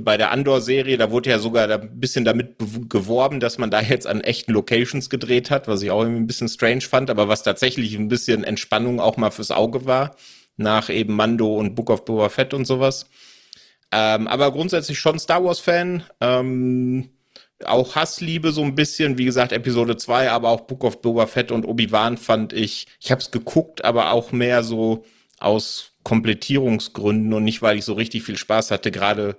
bei 0.00 0.16
der 0.16 0.30
Andor-Serie, 0.30 0.98
da 0.98 1.10
wurde 1.10 1.30
ja 1.30 1.38
sogar 1.38 1.68
ein 1.70 2.00
bisschen 2.00 2.24
damit 2.24 2.56
geworben, 2.88 3.40
dass 3.40 3.58
man 3.58 3.70
da 3.70 3.80
jetzt 3.80 4.06
an 4.06 4.20
echten 4.20 4.52
Locations 4.52 5.10
gedreht 5.10 5.50
hat, 5.50 5.68
was 5.68 5.82
ich 5.82 5.90
auch 5.90 6.02
irgendwie 6.02 6.20
ein 6.20 6.26
bisschen 6.26 6.48
strange 6.48 6.82
fand, 6.82 7.10
aber 7.10 7.28
was 7.28 7.42
tatsächlich 7.42 7.94
ein 7.94 8.08
bisschen 8.08 8.44
Entspannung 8.44 9.00
auch 9.00 9.16
mal 9.16 9.30
fürs 9.30 9.50
Auge 9.50 9.86
war, 9.86 10.16
nach 10.56 10.90
eben 10.90 11.14
Mando 11.14 11.54
und 11.56 11.74
Book 11.74 11.90
of 11.90 12.04
Boba 12.04 12.28
Fett 12.28 12.54
und 12.54 12.66
sowas. 12.66 13.06
Ähm, 13.90 14.26
aber 14.28 14.52
grundsätzlich 14.52 14.98
schon 14.98 15.18
Star 15.18 15.44
Wars-Fan. 15.44 16.02
Ähm, 16.20 17.10
auch 17.64 17.96
Hassliebe 17.96 18.52
so 18.52 18.62
ein 18.62 18.74
bisschen, 18.74 19.18
wie 19.18 19.24
gesagt, 19.24 19.52
Episode 19.52 19.96
2, 19.96 20.30
aber 20.30 20.50
auch 20.50 20.62
Book 20.62 20.84
of 20.84 21.00
Boba 21.00 21.26
Fett 21.26 21.50
und 21.50 21.64
Obi-Wan 21.64 22.16
fand 22.16 22.52
ich, 22.52 22.86
ich 23.00 23.10
habe 23.10 23.20
es 23.20 23.30
geguckt, 23.30 23.84
aber 23.84 24.12
auch 24.12 24.30
mehr 24.32 24.62
so 24.62 25.04
aus 25.40 25.92
Komplettierungsgründen 26.04 27.32
und 27.32 27.44
nicht, 27.44 27.62
weil 27.62 27.76
ich 27.76 27.84
so 27.84 27.94
richtig 27.94 28.22
viel 28.22 28.36
Spaß 28.36 28.70
hatte. 28.70 28.90
Gerade 28.90 29.36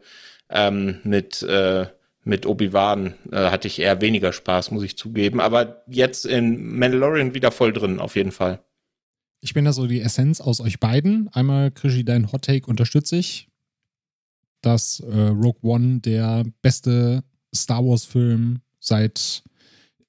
ähm, 0.50 1.00
mit, 1.04 1.42
äh, 1.44 1.88
mit 2.24 2.46
Obi-Wan 2.46 3.14
äh, 3.32 3.50
hatte 3.50 3.68
ich 3.68 3.80
eher 3.80 4.02
weniger 4.02 4.34
Spaß, 4.34 4.72
muss 4.72 4.84
ich 4.84 4.98
zugeben. 4.98 5.40
Aber 5.40 5.84
jetzt 5.88 6.26
in 6.26 6.78
Mandalorian 6.78 7.34
wieder 7.34 7.52
voll 7.52 7.74
drin, 7.74 8.00
auf 8.00 8.16
jeden 8.16 8.32
Fall. 8.32 8.60
Ich 9.42 9.54
bin 9.54 9.66
da 9.66 9.74
so 9.74 9.88
die 9.88 10.02
Essenz 10.02 10.42
aus 10.42 10.60
euch 10.60 10.80
beiden. 10.80 11.30
Einmal, 11.30 11.72
Krischi, 11.72 12.04
dein 12.04 12.32
Hot 12.32 12.44
Take 12.44 12.68
unterstütze 12.68 13.16
ich, 13.16 13.48
dass 14.62 15.00
äh, 15.00 15.16
Rogue 15.16 15.62
One 15.62 16.02
der 16.02 16.46
beste 16.62 17.24
Star 17.56 17.86
Wars-Film 17.86 18.60
seit 18.80 19.44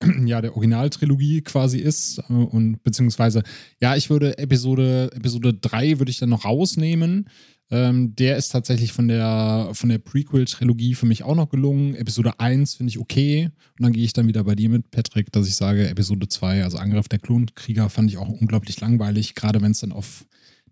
ja, 0.24 0.40
der 0.40 0.54
Originaltrilogie 0.54 1.42
quasi 1.42 1.78
ist. 1.78 2.18
Äh, 2.28 2.32
und 2.32 2.82
beziehungsweise, 2.82 3.42
ja, 3.80 3.94
ich 3.94 4.10
würde 4.10 4.36
Episode, 4.38 5.10
Episode 5.14 5.54
3 5.54 5.98
würde 5.98 6.10
ich 6.10 6.18
dann 6.18 6.30
noch 6.30 6.44
rausnehmen. 6.44 7.28
Ähm, 7.72 8.16
der 8.16 8.36
ist 8.36 8.48
tatsächlich 8.48 8.92
von 8.92 9.06
der, 9.06 9.70
von 9.72 9.88
der 9.88 9.98
Prequel-Trilogie 9.98 10.94
für 10.94 11.06
mich 11.06 11.22
auch 11.22 11.36
noch 11.36 11.50
gelungen. 11.50 11.94
Episode 11.94 12.40
1 12.40 12.74
finde 12.74 12.90
ich 12.90 12.98
okay. 12.98 13.50
Und 13.78 13.84
dann 13.84 13.92
gehe 13.92 14.04
ich 14.04 14.12
dann 14.12 14.26
wieder 14.26 14.42
bei 14.42 14.56
dir 14.56 14.68
mit, 14.68 14.90
Patrick, 14.90 15.30
dass 15.30 15.46
ich 15.46 15.54
sage, 15.54 15.88
Episode 15.88 16.26
2, 16.28 16.64
also 16.64 16.78
Angriff 16.78 17.08
der 17.08 17.20
Klonkrieger, 17.20 17.88
fand 17.88 18.10
ich 18.10 18.18
auch 18.18 18.28
unglaublich 18.28 18.80
langweilig, 18.80 19.36
gerade 19.36 19.62
wenn 19.62 19.70
es 19.70 19.80
dann 19.80 19.92
auf 19.92 20.24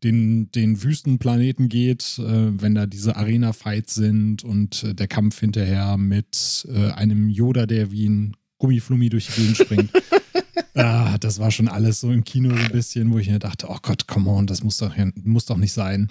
den, 0.03 0.51
den 0.53 0.83
Wüstenplaneten 0.83 1.69
geht, 1.69 2.19
äh, 2.19 2.61
wenn 2.61 2.75
da 2.75 2.87
diese 2.87 3.17
Arena-Fights 3.17 3.95
sind 3.95 4.45
und 4.45 4.83
äh, 4.85 4.95
der 4.95 5.09
Kampf 5.09 5.41
hinterher 5.41 5.97
mit 5.97 6.67
äh, 6.73 6.91
einem 6.93 7.29
Yoda, 7.29 7.67
der 7.67 7.91
wie 7.93 8.09
ein 8.09 8.37
Gummiflummi 8.59 9.09
durch 9.09 9.27
die 9.27 9.41
Gegend 9.41 9.57
springt. 9.57 9.91
ah, 10.75 11.17
das 11.19 11.39
war 11.39 11.51
schon 11.51 11.69
alles 11.69 12.01
so 12.01 12.11
im 12.11 12.25
Kino 12.25 12.51
so 12.51 12.57
ein 12.57 12.73
bisschen, 12.73 13.13
wo 13.13 13.19
ich 13.19 13.29
mir 13.29 13.39
dachte, 13.39 13.67
oh 13.69 13.79
Gott, 13.83 14.07
come 14.07 14.31
on, 14.31 14.47
das 14.47 14.63
muss 14.63 14.79
doch, 14.79 14.95
muss 15.23 15.47
doch 15.47 15.57
nicht 15.57 15.73
sein. 15.73 16.09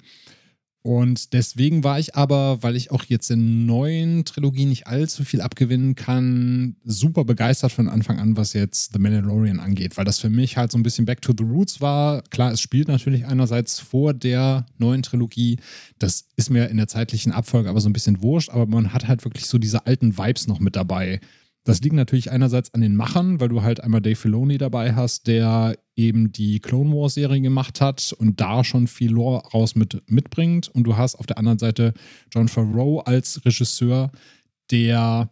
Und 0.82 1.32
deswegen 1.32 1.82
war 1.82 1.98
ich 1.98 2.14
aber, 2.14 2.62
weil 2.62 2.76
ich 2.76 2.92
auch 2.92 3.04
jetzt 3.04 3.30
in 3.30 3.66
neuen 3.66 4.24
Trilogie 4.24 4.64
nicht 4.64 4.86
allzu 4.86 5.24
viel 5.24 5.40
abgewinnen 5.40 5.96
kann, 5.96 6.76
super 6.84 7.24
begeistert 7.24 7.72
von 7.72 7.88
Anfang 7.88 8.18
an, 8.18 8.36
was 8.36 8.52
jetzt 8.52 8.92
The 8.92 9.00
Mandalorian 9.00 9.58
angeht, 9.58 9.96
weil 9.96 10.04
das 10.04 10.20
für 10.20 10.30
mich 10.30 10.56
halt 10.56 10.70
so 10.70 10.78
ein 10.78 10.84
bisschen 10.84 11.04
Back 11.04 11.20
to 11.20 11.34
the 11.36 11.44
Roots 11.44 11.80
war. 11.80 12.22
Klar, 12.30 12.52
es 12.52 12.60
spielt 12.60 12.88
natürlich 12.88 13.26
einerseits 13.26 13.80
vor 13.80 14.14
der 14.14 14.66
neuen 14.78 15.02
Trilogie. 15.02 15.58
Das 15.98 16.28
ist 16.36 16.48
mir 16.48 16.68
in 16.68 16.76
der 16.76 16.88
zeitlichen 16.88 17.32
Abfolge 17.32 17.68
aber 17.68 17.80
so 17.80 17.88
ein 17.88 17.92
bisschen 17.92 18.22
wurscht, 18.22 18.50
aber 18.50 18.66
man 18.66 18.92
hat 18.92 19.08
halt 19.08 19.24
wirklich 19.24 19.46
so 19.46 19.58
diese 19.58 19.86
alten 19.86 20.16
Vibes 20.16 20.46
noch 20.46 20.60
mit 20.60 20.76
dabei. 20.76 21.20
Das 21.68 21.82
liegt 21.82 21.94
natürlich 21.94 22.30
einerseits 22.30 22.72
an 22.72 22.80
den 22.80 22.96
Machern, 22.96 23.40
weil 23.40 23.50
du 23.50 23.60
halt 23.60 23.80
einmal 23.80 24.00
Dave 24.00 24.16
Filoni 24.16 24.56
dabei 24.56 24.94
hast, 24.94 25.26
der 25.26 25.76
eben 25.96 26.32
die 26.32 26.60
Clone 26.60 26.94
Wars 26.94 27.12
Serie 27.12 27.42
gemacht 27.42 27.82
hat 27.82 28.14
und 28.18 28.40
da 28.40 28.64
schon 28.64 28.86
viel 28.86 29.10
Lore 29.10 29.46
raus 29.52 29.74
mit, 29.74 30.02
mitbringt. 30.06 30.68
Und 30.68 30.84
du 30.84 30.96
hast 30.96 31.16
auf 31.16 31.26
der 31.26 31.36
anderen 31.36 31.58
Seite 31.58 31.92
John 32.32 32.48
Favreau 32.48 33.00
als 33.00 33.44
Regisseur, 33.44 34.10
der, 34.70 35.28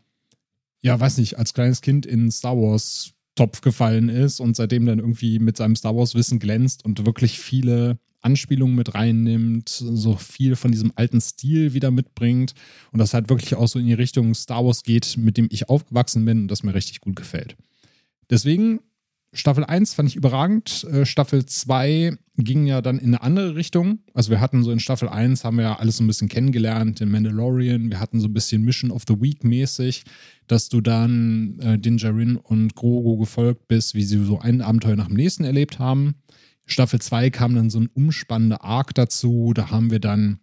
ja, 0.82 1.00
weiß 1.00 1.16
nicht, 1.16 1.38
als 1.38 1.54
kleines 1.54 1.80
Kind 1.80 2.04
in 2.04 2.30
Star 2.30 2.54
Wars 2.54 3.14
Topf 3.34 3.62
gefallen 3.62 4.10
ist 4.10 4.38
und 4.38 4.56
seitdem 4.56 4.84
dann 4.84 4.98
irgendwie 4.98 5.38
mit 5.38 5.56
seinem 5.56 5.74
Star 5.74 5.96
Wars 5.96 6.14
Wissen 6.14 6.38
glänzt 6.38 6.84
und 6.84 7.06
wirklich 7.06 7.40
viele 7.40 7.98
Anspielungen 8.26 8.74
mit 8.74 8.94
reinnimmt, 8.94 9.68
so 9.68 10.16
viel 10.16 10.56
von 10.56 10.72
diesem 10.72 10.92
alten 10.96 11.20
Stil 11.20 11.72
wieder 11.72 11.90
mitbringt 11.90 12.54
und 12.92 12.98
das 12.98 13.14
halt 13.14 13.30
wirklich 13.30 13.54
auch 13.54 13.68
so 13.68 13.78
in 13.78 13.86
die 13.86 13.94
Richtung 13.94 14.34
Star 14.34 14.64
Wars 14.66 14.82
geht, 14.82 15.16
mit 15.16 15.36
dem 15.36 15.48
ich 15.50 15.68
aufgewachsen 15.68 16.24
bin 16.24 16.42
und 16.42 16.48
das 16.48 16.64
mir 16.64 16.74
richtig 16.74 17.00
gut 17.00 17.16
gefällt. 17.16 17.56
Deswegen 18.28 18.80
Staffel 19.32 19.64
1 19.64 19.94
fand 19.94 20.08
ich 20.08 20.16
überragend. 20.16 20.84
Äh, 20.84 21.04
Staffel 21.04 21.44
2 21.44 22.16
ging 22.38 22.66
ja 22.66 22.80
dann 22.80 22.98
in 22.98 23.08
eine 23.08 23.22
andere 23.22 23.54
Richtung. 23.54 24.00
Also 24.14 24.30
wir 24.30 24.40
hatten 24.40 24.62
so 24.62 24.70
in 24.70 24.80
Staffel 24.80 25.08
1 25.08 25.44
haben 25.44 25.56
wir 25.56 25.64
ja 25.64 25.76
alles 25.78 25.98
so 25.98 26.04
ein 26.04 26.06
bisschen 26.06 26.28
kennengelernt, 26.28 27.00
den 27.00 27.10
Mandalorian. 27.10 27.90
Wir 27.90 28.00
hatten 28.00 28.20
so 28.20 28.28
ein 28.28 28.34
bisschen 28.34 28.62
Mission 28.62 28.90
of 28.90 29.04
the 29.06 29.20
Week 29.20 29.44
mäßig, 29.44 30.04
dass 30.46 30.68
du 30.68 30.80
dann 30.80 31.58
äh, 31.60 31.78
Din 31.78 31.96
und 32.42 32.74
Grogu 32.74 33.18
gefolgt 33.18 33.68
bist, 33.68 33.94
wie 33.94 34.02
sie 34.02 34.24
so 34.24 34.38
ein 34.38 34.62
Abenteuer 34.62 34.96
nach 34.96 35.08
dem 35.08 35.16
nächsten 35.16 35.44
erlebt 35.44 35.78
haben. 35.78 36.16
Staffel 36.66 37.00
2 37.00 37.30
kam 37.30 37.54
dann 37.54 37.70
so 37.70 37.80
ein 37.80 37.88
umspannender 37.94 38.62
Arc 38.62 38.94
dazu. 38.94 39.52
Da 39.54 39.70
haben 39.70 39.90
wir 39.90 40.00
dann 40.00 40.40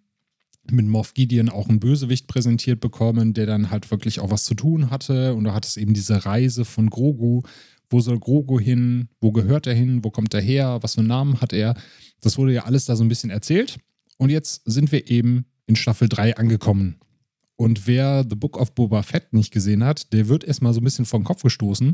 mit 0.72 0.86
Moff 0.88 1.14
Gideon 1.14 1.50
auch 1.50 1.68
einen 1.68 1.82
Bösewicht 1.82 2.28
präsentiert 2.28 2.80
bekommen, 2.80 3.34
der 3.34 3.46
dann 3.46 3.70
halt 3.70 3.92
wirklich 3.92 4.22
auch 4.22 4.32
was 4.32 4.46
zu 4.46 4.56
tun 4.56 4.90
hatte. 4.90 5.36
Und 5.36 5.44
da 5.44 5.54
hat 5.54 5.66
es 5.66 5.78
eben 5.78 5.94
diese 5.94 6.26
Reise 6.26 6.64
von 6.66 6.90
Grogu. 6.90 7.42
Wo 7.90 8.00
soll 8.00 8.20
Grogu 8.20 8.60
hin? 8.60 9.10
Wo 9.20 9.32
gehört 9.32 9.68
er 9.68 9.74
hin? 9.74 10.04
Wo 10.04 10.10
kommt 10.10 10.34
er 10.34 10.42
her? 10.42 10.80
Was 10.82 10.96
für 10.96 11.02
einen 11.02 11.10
Namen 11.10 11.42
hat 11.42 11.54
er? 11.54 11.76
Das 12.22 12.38
wurde 12.38 12.54
ja 12.54 12.64
alles 12.64 12.86
da 12.86 12.96
so 12.96 13.04
ein 13.04 13.10
bisschen 13.10 13.30
erzählt. 13.30 13.78
Und 14.18 14.30
jetzt 14.30 14.62
sind 14.66 14.92
wir 14.92 15.10
eben 15.12 15.46
in 15.66 15.76
Staffel 15.76 16.08
3 16.08 16.38
angekommen. 16.38 16.96
Und 17.56 17.86
wer 17.86 18.26
The 18.28 18.36
Book 18.36 18.58
of 18.58 18.74
Boba 18.74 19.04
Fett 19.04 19.34
nicht 19.34 19.52
gesehen 19.52 19.84
hat, 19.84 20.12
der 20.14 20.28
wird 20.28 20.44
erstmal 20.44 20.74
so 20.74 20.82
ein 20.82 20.84
bisschen 20.84 21.06
vom 21.06 21.24
Kopf 21.24 21.44
gestoßen, 21.44 21.94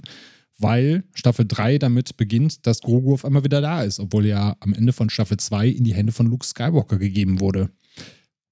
weil 0.59 1.03
Staffel 1.13 1.45
3 1.47 1.77
damit 1.79 2.17
beginnt, 2.17 2.67
dass 2.67 2.81
Grogu 2.81 3.13
auf 3.13 3.25
einmal 3.25 3.43
wieder 3.43 3.61
da 3.61 3.83
ist, 3.83 3.99
obwohl 3.99 4.25
er 4.25 4.57
am 4.59 4.73
Ende 4.73 4.93
von 4.93 5.09
Staffel 5.09 5.37
2 5.37 5.67
in 5.67 5.83
die 5.83 5.93
Hände 5.93 6.11
von 6.11 6.27
Luke 6.27 6.45
Skywalker 6.45 6.97
gegeben 6.97 7.39
wurde. 7.39 7.69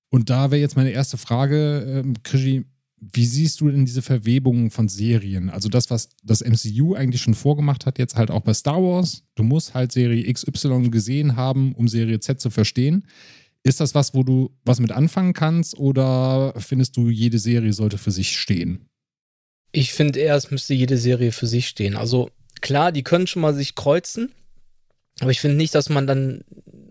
Und 0.10 0.30
da 0.30 0.52
wäre 0.52 0.62
jetzt 0.62 0.78
meine 0.78 0.92
erste 0.92 1.18
Frage, 1.18 2.04
ähm, 2.06 2.16
Krischi, 2.24 2.66
wie 3.00 3.26
siehst 3.26 3.62
du 3.62 3.70
denn 3.70 3.86
diese 3.86 4.02
Verwebung 4.02 4.72
von 4.72 4.88
Serien? 4.88 5.50
Also 5.50 5.70
das, 5.70 5.92
was 5.92 6.10
das 6.24 6.42
MCU 6.42 6.96
eigentlich 6.96 7.22
schon 7.22 7.36
vorgemacht 7.36 7.86
hat, 7.86 8.00
jetzt 8.00 8.16
halt 8.16 8.32
auch 8.32 8.42
bei 8.42 8.54
Star 8.54 8.82
Wars. 8.82 9.24
Du 9.36 9.44
musst 9.44 9.74
halt 9.74 9.92
Serie 9.92 10.32
XY 10.32 10.90
gesehen 10.90 11.36
haben, 11.36 11.74
um 11.74 11.88
Serie 11.88 12.20
Z 12.20 12.42
zu 12.42 12.50
verstehen. 12.50 13.06
Ist 13.64 13.82
das 13.82 13.94
was, 13.94 14.14
wo 14.14 14.24
du 14.24 14.56
was 14.64 14.80
mit 14.80 14.92
anfangen 14.92 15.34
kannst 15.34 15.78
oder 15.78 16.54
findest 16.58 16.98
du, 16.98 17.10
jede 17.10 17.38
Serie 17.38 17.74
sollte 17.74 17.98
für 17.98 18.12
sich 18.12 18.36
stehen? 18.38 18.87
Ich 19.80 19.94
finde 19.94 20.20
eher, 20.20 20.36
es 20.36 20.50
müsste 20.50 20.74
jede 20.74 20.98
Serie 20.98 21.32
für 21.32 21.46
sich 21.46 21.68
stehen. 21.68 21.96
Also 21.96 22.32
klar, 22.62 22.92
die 22.92 23.04
können 23.04 23.28
schon 23.28 23.44
mal 23.44 23.54
sich 23.54 23.76
kreuzen, 23.76 24.32
aber 25.20 25.30
ich 25.30 25.40
finde 25.40 25.56
nicht, 25.56 25.76
dass 25.76 25.90
man 25.90 26.08
dann 26.08 26.42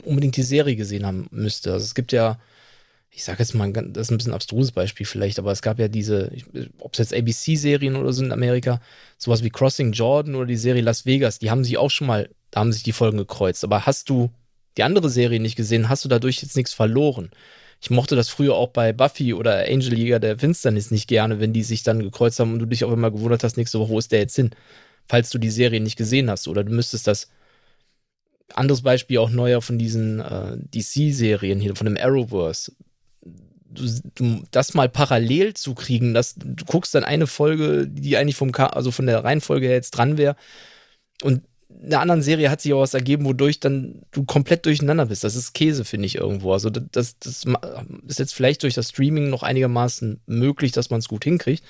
unbedingt 0.05 0.37
die 0.37 0.45
Serie 0.45 0.77
gesehen 0.77 1.05
haben 1.05 1.27
müsste. 1.33 1.73
Also 1.73 1.83
es 1.83 1.97
gibt 1.97 2.13
ja, 2.13 2.39
ich 3.11 3.25
sage 3.25 3.41
jetzt 3.41 3.57
mal, 3.57 3.73
das 3.73 4.07
ist 4.07 4.13
ein 4.13 4.19
bisschen 4.19 4.31
ein 4.31 4.37
abstruses 4.37 4.71
Beispiel 4.71 5.05
vielleicht, 5.05 5.41
aber 5.41 5.51
es 5.51 5.63
gab 5.63 5.81
ja 5.81 5.89
diese, 5.89 6.31
ob 6.79 6.93
es 6.93 7.01
jetzt 7.01 7.13
ABC-Serien 7.13 7.97
oder 7.97 8.13
so 8.13 8.23
in 8.23 8.31
Amerika, 8.31 8.81
sowas 9.19 9.43
wie 9.43 9.51
Crossing 9.51 9.91
Jordan 9.91 10.37
oder 10.37 10.47
die 10.47 10.57
Serie 10.57 10.83
Las 10.83 11.07
Vegas, 11.07 11.41
die 11.41 11.51
haben 11.51 11.65
sich 11.65 11.79
auch 11.79 11.91
schon 11.91 12.07
mal, 12.07 12.31
da 12.53 12.61
haben 12.61 12.73
sich 12.73 12.85
die 12.85 12.93
Folgen 12.93 13.19
gekreuzt. 13.19 13.65
Aber 13.65 13.85
hast 13.85 14.11
du 14.11 14.31
die 14.77 14.85
andere 14.85 15.11
Serie 15.11 15.41
nicht 15.41 15.57
gesehen, 15.57 15.89
hast 15.89 16.05
du 16.05 16.09
dadurch 16.09 16.41
jetzt 16.41 16.55
nichts 16.55 16.73
verloren. 16.73 17.33
Ich 17.81 17.91
mochte 17.91 18.17
das 18.17 18.29
früher 18.29 18.55
auch 18.55 18.69
bei 18.69 18.93
Buffy 18.93 19.35
oder 19.35 19.67
Angel 19.69 19.97
Jäger 19.97 20.19
der 20.19 20.39
Finsternis 20.39 20.91
nicht 20.91 21.09
gerne, 21.09 21.41
wenn 21.41 21.53
die 21.53 21.63
sich 21.63 21.83
dann 21.83 22.03
gekreuzt 22.03 22.41
haben 22.41 22.55
und 22.55 22.59
du 22.59 22.67
dich 22.67 22.85
auch 22.85 22.93
immer 22.93 23.11
gewundert 23.11 23.45
hast, 23.45 23.57
nächste 23.57 23.79
Woche, 23.79 23.91
wo 23.91 23.99
ist 23.99 24.13
der 24.13 24.21
jetzt 24.21 24.37
hin? 24.37 24.51
Falls 25.07 25.31
du 25.31 25.39
die 25.39 25.51
Serie 25.51 25.81
nicht 25.81 25.97
gesehen 25.97 26.31
hast 26.31 26.49
oder 26.49 26.65
du 26.65 26.73
müsstest 26.73 27.07
das 27.07 27.29
anderes 28.55 28.83
Beispiel 28.83 29.19
auch 29.19 29.31
neuer 29.31 29.61
von 29.61 29.79
diesen 29.79 30.21
äh, 30.21 30.57
DC-Serien 30.57 31.61
hier, 31.61 31.77
von 31.77 31.87
dem 31.87 31.97
Arrowverse 31.97 32.73
du, 33.77 34.43
das 34.51 34.75
mal 34.75 34.89
parallel 34.89 35.55
zu 35.55 35.75
kriegen, 35.75 36.15
dass 36.15 36.35
du 36.35 36.65
guckst 36.65 36.95
dann 36.95 37.05
eine 37.05 37.27
Folge, 37.27 37.87
die 37.89 38.17
eigentlich 38.17 38.37
vom 38.37 38.53
also 38.55 38.91
von 38.91 39.07
der 39.07 39.25
Reihenfolge 39.25 39.67
her 39.67 39.75
jetzt 39.75 39.93
dran 39.93 40.19
wäre 40.19 40.37
und 41.23 41.43
einer 41.85 42.01
anderen 42.01 42.23
Serie 42.23 42.51
hat 42.51 42.61
sich 42.61 42.73
auch 42.73 42.81
was 42.81 42.95
ergeben, 42.95 43.25
wodurch 43.25 43.61
dann 43.61 44.03
du 44.11 44.25
komplett 44.25 44.67
durcheinander 44.67 45.07
bist. 45.07 45.25
Das 45.25 45.37
ist 45.37 45.53
Käse, 45.53 45.85
finde 45.85 46.07
ich 46.07 46.17
irgendwo. 46.17 46.53
Also 46.53 46.71
das, 46.71 47.19
das 47.19 47.45
ist 48.07 48.19
jetzt 48.19 48.35
vielleicht 48.35 48.63
durch 48.63 48.75
das 48.75 48.91
Streaming 48.91 49.31
noch 49.31 49.43
einigermaßen 49.43 50.21
möglich, 50.27 50.73
dass 50.73 50.91
man 50.91 51.01
es 51.01 51.09
gut 51.09 51.25
hinkriegt. 51.25 51.65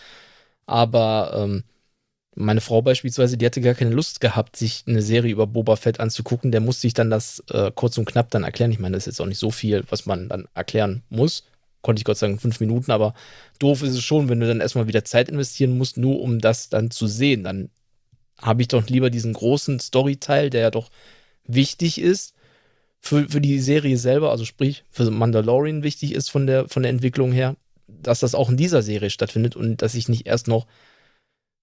Aber 0.66 1.32
ähm, 1.36 1.64
meine 2.34 2.60
Frau 2.60 2.82
beispielsweise, 2.82 3.36
die 3.36 3.46
hatte 3.46 3.60
gar 3.60 3.74
keine 3.74 3.94
Lust 3.94 4.20
gehabt, 4.20 4.56
sich 4.56 4.84
eine 4.86 5.02
Serie 5.02 5.32
über 5.32 5.46
Boba 5.46 5.76
Fett 5.76 6.00
anzugucken. 6.00 6.52
Der 6.52 6.60
musste 6.60 6.82
sich 6.82 6.94
dann 6.94 7.10
das 7.10 7.42
äh, 7.50 7.70
kurz 7.74 7.98
und 7.98 8.04
knapp 8.06 8.30
dann 8.30 8.44
erklären. 8.44 8.72
Ich 8.72 8.78
meine, 8.78 8.96
das 8.96 9.04
ist 9.04 9.14
jetzt 9.14 9.20
auch 9.20 9.26
nicht 9.26 9.38
so 9.38 9.50
viel, 9.50 9.84
was 9.90 10.06
man 10.06 10.28
dann 10.28 10.48
erklären 10.54 11.02
muss 11.08 11.44
konnte 11.86 12.00
ich 12.00 12.04
Gott 12.04 12.18
sagen 12.18 12.40
fünf 12.40 12.58
Minuten, 12.58 12.90
aber 12.90 13.14
doof 13.60 13.84
ist 13.84 13.92
es 13.92 14.02
schon, 14.02 14.28
wenn 14.28 14.40
du 14.40 14.48
dann 14.48 14.60
erstmal 14.60 14.88
wieder 14.88 15.04
Zeit 15.04 15.28
investieren 15.28 15.78
musst, 15.78 15.96
nur 15.96 16.20
um 16.20 16.40
das 16.40 16.68
dann 16.68 16.90
zu 16.90 17.06
sehen. 17.06 17.44
Dann 17.44 17.70
habe 18.40 18.62
ich 18.62 18.68
doch 18.68 18.86
lieber 18.88 19.10
diesen 19.10 19.32
großen 19.32 19.80
Storyteil, 19.80 20.50
der 20.50 20.60
ja 20.62 20.70
doch 20.70 20.90
wichtig 21.46 22.00
ist 22.00 22.34
für, 23.00 23.28
für 23.28 23.40
die 23.40 23.58
Serie 23.60 23.96
selber, 23.96 24.30
also 24.30 24.44
sprich 24.44 24.84
für 24.90 25.10
Mandalorian 25.10 25.82
wichtig 25.82 26.12
ist 26.12 26.30
von 26.30 26.46
der, 26.46 26.68
von 26.68 26.82
der 26.82 26.90
Entwicklung 26.90 27.32
her, 27.32 27.56
dass 27.86 28.20
das 28.20 28.34
auch 28.34 28.50
in 28.50 28.56
dieser 28.56 28.82
Serie 28.82 29.10
stattfindet 29.10 29.56
und 29.56 29.82
dass 29.82 29.94
ich 29.94 30.08
nicht 30.08 30.26
erst 30.26 30.48
noch 30.48 30.66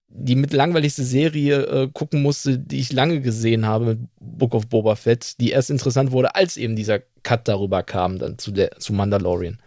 die 0.08 0.36
mit 0.36 0.52
langweiligste 0.52 1.02
Serie 1.02 1.62
äh, 1.64 1.88
gucken 1.92 2.22
musste, 2.22 2.58
die 2.58 2.78
ich 2.78 2.92
lange 2.92 3.20
gesehen 3.20 3.66
habe 3.66 3.98
Book 4.20 4.54
of 4.54 4.68
Boba 4.68 4.94
Fett, 4.94 5.40
die 5.40 5.50
erst 5.50 5.70
interessant 5.70 6.12
wurde, 6.12 6.36
als 6.36 6.56
eben 6.56 6.76
dieser 6.76 7.00
Cut 7.22 7.48
darüber 7.48 7.82
kam, 7.82 8.18
dann 8.18 8.38
zu, 8.38 8.52
der, 8.52 8.78
zu 8.78 8.92
Mandalorian. 8.92 9.58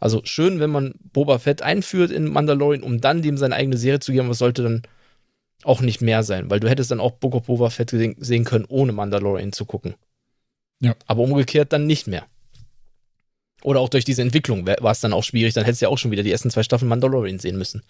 Also 0.00 0.20
schön, 0.24 0.58
wenn 0.58 0.70
man 0.70 0.94
Boba 1.12 1.38
Fett 1.38 1.62
einführt 1.62 2.10
in 2.10 2.30
Mandalorian, 2.30 2.82
um 2.82 3.00
dann 3.00 3.22
dem 3.22 3.36
seine 3.36 3.54
eigene 3.54 3.76
Serie 3.76 4.00
zu 4.00 4.12
geben, 4.12 4.28
was 4.28 4.38
sollte 4.38 4.64
dann 4.64 4.82
auch 5.64 5.80
nicht 5.80 6.00
mehr 6.00 6.22
sein, 6.22 6.50
weil 6.50 6.60
du 6.60 6.68
hättest 6.68 6.90
dann 6.90 7.00
auch 7.00 7.12
Book 7.12 7.34
of 7.34 7.46
Boba 7.46 7.70
Fett 7.70 7.90
sehen 7.90 8.44
können, 8.44 8.64
ohne 8.68 8.92
Mandalorian 8.92 9.52
zu 9.52 9.64
gucken. 9.64 9.94
Ja. 10.80 10.94
Aber 11.06 11.22
umgekehrt 11.22 11.72
dann 11.72 11.86
nicht 11.86 12.06
mehr. 12.06 12.26
Oder 13.62 13.80
auch 13.80 13.88
durch 13.88 14.04
diese 14.04 14.22
Entwicklung 14.22 14.66
war 14.66 14.92
es 14.92 15.00
dann 15.00 15.14
auch 15.14 15.24
schwierig, 15.24 15.54
dann 15.54 15.64
hättest 15.64 15.80
du 15.80 15.86
ja 15.86 15.90
auch 15.90 15.96
schon 15.96 16.10
wieder 16.10 16.22
die 16.22 16.30
ersten 16.30 16.50
zwei 16.50 16.62
Staffeln 16.62 16.88
Mandalorian 16.88 17.38
sehen 17.38 17.56
müssen. 17.56 17.82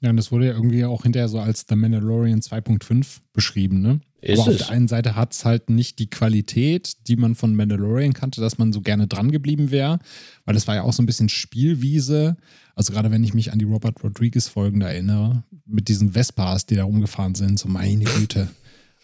Ja, 0.00 0.10
und 0.10 0.16
das 0.16 0.30
wurde 0.30 0.46
ja 0.46 0.52
irgendwie 0.52 0.84
auch 0.84 1.04
hinterher 1.04 1.28
so 1.28 1.40
als 1.40 1.64
The 1.68 1.74
Mandalorian 1.74 2.40
2.5 2.40 3.20
beschrieben, 3.32 3.80
ne? 3.80 4.00
Ist 4.20 4.40
Aber 4.40 4.50
auf 4.50 4.56
der 4.56 4.70
einen 4.70 4.88
Seite 4.88 5.14
hat 5.14 5.32
es 5.32 5.44
halt 5.44 5.70
nicht 5.70 5.98
die 5.98 6.08
Qualität, 6.08 7.06
die 7.06 7.16
man 7.16 7.34
von 7.34 7.54
Mandalorian 7.54 8.12
kannte, 8.12 8.40
dass 8.40 8.58
man 8.58 8.72
so 8.72 8.80
gerne 8.80 9.06
dran 9.06 9.30
geblieben 9.30 9.70
wäre, 9.70 9.98
weil 10.44 10.54
das 10.54 10.66
war 10.66 10.74
ja 10.74 10.82
auch 10.82 10.92
so 10.92 11.02
ein 11.02 11.06
bisschen 11.06 11.28
Spielwiese. 11.28 12.36
Also 12.74 12.92
gerade 12.92 13.10
wenn 13.10 13.24
ich 13.24 13.34
mich 13.34 13.52
an 13.52 13.58
die 13.58 13.64
Robert 13.64 14.02
Rodriguez-Folgen 14.02 14.80
erinnere, 14.80 15.44
mit 15.64 15.88
diesen 15.88 16.12
Vespas, 16.12 16.66
die 16.66 16.74
da 16.74 16.84
rumgefahren 16.84 17.34
sind, 17.34 17.58
so 17.58 17.68
meine 17.68 18.04
Güte. 18.04 18.48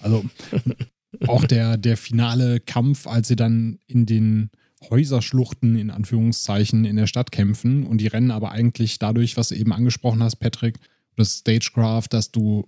Also 0.00 0.24
auch 1.26 1.46
der, 1.46 1.76
der 1.76 1.96
finale 1.96 2.60
Kampf, 2.60 3.06
als 3.06 3.28
sie 3.28 3.36
dann 3.36 3.78
in 3.86 4.06
den 4.06 4.50
Häuserschluchten 4.90 5.76
in 5.76 5.90
Anführungszeichen 5.90 6.84
in 6.84 6.96
der 6.96 7.06
Stadt 7.06 7.32
kämpfen 7.32 7.86
und 7.86 7.98
die 7.98 8.06
rennen 8.06 8.30
aber 8.30 8.52
eigentlich 8.52 8.98
dadurch, 8.98 9.36
was 9.36 9.48
du 9.48 9.54
eben 9.54 9.72
angesprochen 9.72 10.22
hast, 10.22 10.36
Patrick, 10.36 10.78
das 11.16 11.38
Stagecraft, 11.38 12.08
dass 12.10 12.30
du 12.30 12.66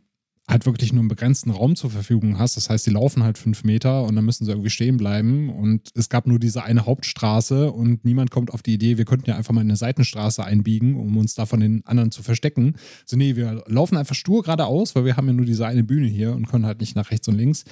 halt 0.49 0.67
wirklich 0.67 0.93
nur 0.93 1.01
einen 1.01 1.09
begrenzten 1.09 1.51
Raum 1.51 1.75
zur 1.75 1.91
Verfügung 1.91 2.39
hast. 2.39 2.57
Das 2.57 2.69
heißt, 2.69 2.87
die 2.87 2.91
laufen 2.91 3.23
halt 3.23 3.39
fünf 3.39 3.65
Meter 3.65 4.03
und 4.05 4.15
dann 4.15 4.25
müssen 4.25 4.45
sie 4.45 4.51
irgendwie 4.51 4.71
stehen 4.71 4.99
bleiben. 4.99 5.49
Und 5.49 5.89
es 5.95 6.11
gab 6.11 6.27
nur 6.27 6.39
diese 6.39 6.63
eine 6.63 6.85
Hauptstraße 6.85 7.73
und 7.73 8.05
niemand 8.05 8.31
kommt 8.31 8.53
auf 8.53 8.63
die 8.63 8.75
Idee, 8.75 8.99
wir 8.99 9.07
könnten 9.07 9.31
ja 9.31 9.37
einfach 9.37 9.55
mal 9.55 9.63
eine 9.63 9.77
Seitenstraße 9.77 10.45
einbiegen, 10.45 10.97
um 10.97 11.17
uns 11.17 11.35
da 11.35 11.47
von 11.47 11.61
den 11.61 11.87
anderen 11.87 12.11
zu 12.11 12.23
verstecken. 12.23 12.77
So, 13.07 13.17
nee, 13.17 13.37
wir 13.37 13.65
laufen 13.67 13.97
einfach 13.97 14.15
stur 14.15 14.43
geradeaus, 14.43 14.95
weil 14.95 15.07
wir 15.07 15.17
haben 15.17 15.27
ja 15.27 15.33
nur 15.33 15.47
diese 15.47 15.67
eine 15.67 15.83
Bühne 15.83 16.07
hier 16.07 16.35
und 16.35 16.47
können 16.47 16.67
halt 16.67 16.81
nicht 16.81 16.95
nach 16.95 17.11
rechts 17.11 17.27
und 17.29 17.37
links. 17.37 17.65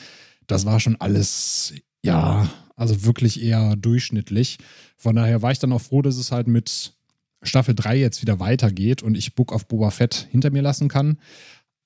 Das 0.47 0.65
war 0.65 0.81
schon 0.81 0.97
alles, 0.97 1.75
ja, 2.03 2.49
also 2.77 3.05
wirklich 3.05 3.43
eher 3.43 3.77
durchschnittlich. 3.77 4.59
Von 4.97 5.17
daher 5.17 5.43
war 5.43 5.53
ich 5.53 5.59
dann 5.59 5.73
auch 5.73 5.81
froh, 5.81 6.03
dass 6.03 6.17
es 6.17 6.33
halt 6.33 6.47
mit 6.47 6.95
Staffel 7.43 7.75
3 7.75 7.99
jetzt 7.99 8.23
wieder 8.23 8.39
weitergeht 8.41 9.03
und 9.03 9.17
ich 9.17 9.35
Book 9.35 9.53
auf 9.53 9.67
Boba 9.67 9.91
Fett 9.91 10.29
hinter 10.31 10.51
mir 10.51 10.63
lassen 10.63 10.89
kann. 10.89 11.19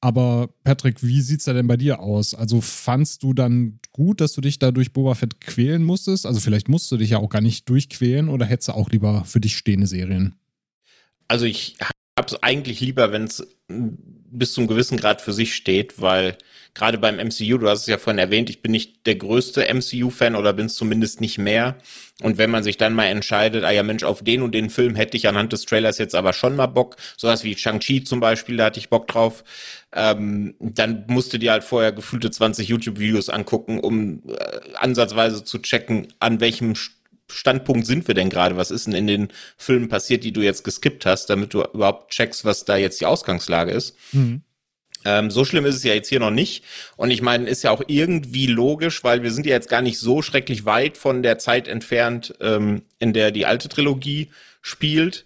Aber 0.01 0.51
Patrick, 0.63 1.03
wie 1.03 1.23
sieht 1.23 1.41
es 1.41 1.47
da 1.47 1.53
denn 1.53 1.67
bei 1.67 1.77
dir 1.77 2.01
aus? 2.01 2.35
Also 2.35 2.61
fandst 2.61 3.23
du 3.23 3.33
dann 3.33 3.81
gut, 3.93 4.21
dass 4.21 4.35
du 4.35 4.41
dich 4.41 4.59
da 4.59 4.71
durch 4.71 4.93
Boba 4.93 5.15
Fett 5.15 5.41
quälen 5.41 5.83
musstest? 5.83 6.27
Also 6.27 6.41
vielleicht 6.41 6.69
musst 6.69 6.93
du 6.93 6.97
dich 6.97 7.11
ja 7.11 7.19
auch 7.19 7.31
gar 7.31 7.41
nicht 7.41 7.69
durchquälen 7.69 8.29
oder 8.29 8.45
hättest 8.45 8.69
du 8.69 8.73
auch 8.73 8.91
lieber 8.91 9.25
für 9.25 9.41
dich 9.41 9.57
stehende 9.57 9.87
Serien? 9.87 10.35
Also 11.29 11.47
ich 11.47 11.77
habe 12.19 12.29
es 12.29 12.43
eigentlich 12.43 12.81
lieber, 12.81 13.11
wenn 13.11 13.25
es 13.25 13.47
bis 14.39 14.53
zum 14.53 14.67
gewissen 14.67 14.97
Grad 14.97 15.21
für 15.21 15.33
sich 15.33 15.55
steht, 15.55 16.01
weil 16.01 16.37
gerade 16.77 16.99
beim 16.99 17.17
MCU, 17.17 17.59
du 17.59 17.69
hast 17.69 17.81
es 17.81 17.87
ja 17.87 17.99
vorhin 17.99 18.19
erwähnt, 18.19 18.51
ich 18.51 18.61
bin 18.63 18.73
nicht 18.73 19.07
der 19.07 19.17
größte 19.17 19.67
MCU-Fan 19.73 20.37
oder 20.37 20.53
bin 20.53 20.67
es 20.67 20.75
zumindest 20.75 21.21
nicht 21.21 21.39
mehr. 21.39 21.77
Und 22.23 22.39
wenn 22.39 22.51
man 22.51 22.63
sich 22.63 22.77
dann 22.77 22.95
mal 22.95 23.07
entscheidet, 23.07 23.65
ah 23.65 23.71
ja 23.71 23.83
Mensch, 23.83 24.05
auf 24.05 24.23
den 24.23 24.43
und 24.43 24.55
den 24.55 24.71
Film 24.71 24.95
hätte 24.95 25.17
ich 25.17 25.29
anhand 25.29 25.53
des 25.53 25.65
Trailers 25.65 25.99
jetzt 25.99 26.15
aber 26.15 26.33
schon 26.33 26.57
mal 26.57 26.67
Bock, 26.67 26.97
sowas 27.17 27.45
wie 27.45 27.57
Shang-Chi 27.57 28.05
zum 28.05 28.21
Beispiel, 28.21 28.57
da 28.57 28.67
hatte 28.67 28.79
ich 28.79 28.89
Bock 28.89 29.07
drauf, 29.09 29.45
ähm, 29.93 30.55
dann 30.61 31.05
musste 31.09 31.39
dir 31.39 31.53
halt 31.53 31.65
vorher 31.65 31.93
gefühlte 31.93 32.31
20 32.31 32.69
YouTube-Videos 32.69 33.29
angucken, 33.29 33.81
um 33.81 34.23
äh, 34.29 34.61
ansatzweise 34.77 35.45
zu 35.45 35.59
checken, 35.59 36.09
an 36.21 36.41
welchem 36.41 36.75
Standpunkt 37.29 37.87
sind 37.87 38.07
wir 38.07 38.15
denn 38.15 38.31
gerade? 38.31 38.57
Was 38.57 38.71
ist 38.71 38.87
denn 38.87 38.95
in 38.95 39.07
den 39.07 39.29
Filmen 39.57 39.89
passiert, 39.89 40.25
die 40.25 40.33
du 40.33 40.43
jetzt 40.43 40.65
geskippt 40.65 41.07
hast, 41.07 41.27
damit 41.27 41.55
du 41.55 41.63
überhaupt 41.63 42.13
checkst, 42.13 42.45
was 42.45 42.65
da 42.65 42.77
jetzt 42.77 43.01
die 43.01 43.07
Ausgangslage 43.07 43.73
ist? 43.73 43.97
Mhm. 44.13 44.43
Ähm, 45.05 45.31
so 45.31 45.45
schlimm 45.45 45.65
ist 45.65 45.77
es 45.77 45.85
ja 45.85 45.95
jetzt 45.95 46.09
hier 46.09 46.21
noch 46.21 46.31
nicht. 46.31 46.65
Und 46.97 47.11
ich 47.11 47.23
meine, 47.23 47.49
ist 47.49 47.63
ja 47.63 47.71
auch 47.71 47.83
irgendwie 47.87 48.47
logisch, 48.47 49.05
weil 49.05 49.23
wir 49.23 49.31
sind 49.31 49.47
ja 49.47 49.55
jetzt 49.55 49.69
gar 49.69 49.83
nicht 49.83 49.99
so 49.99 50.21
schrecklich 50.21 50.65
weit 50.65 50.97
von 50.99 51.23
der 51.23 51.39
Zeit 51.39 51.69
entfernt, 51.69 52.35
ähm, 52.41 52.83
in 52.99 53.13
der 53.13 53.31
die 53.31 53.47
alte 53.47 53.69
Trilogie 53.69 54.31
spielt. 54.63 55.25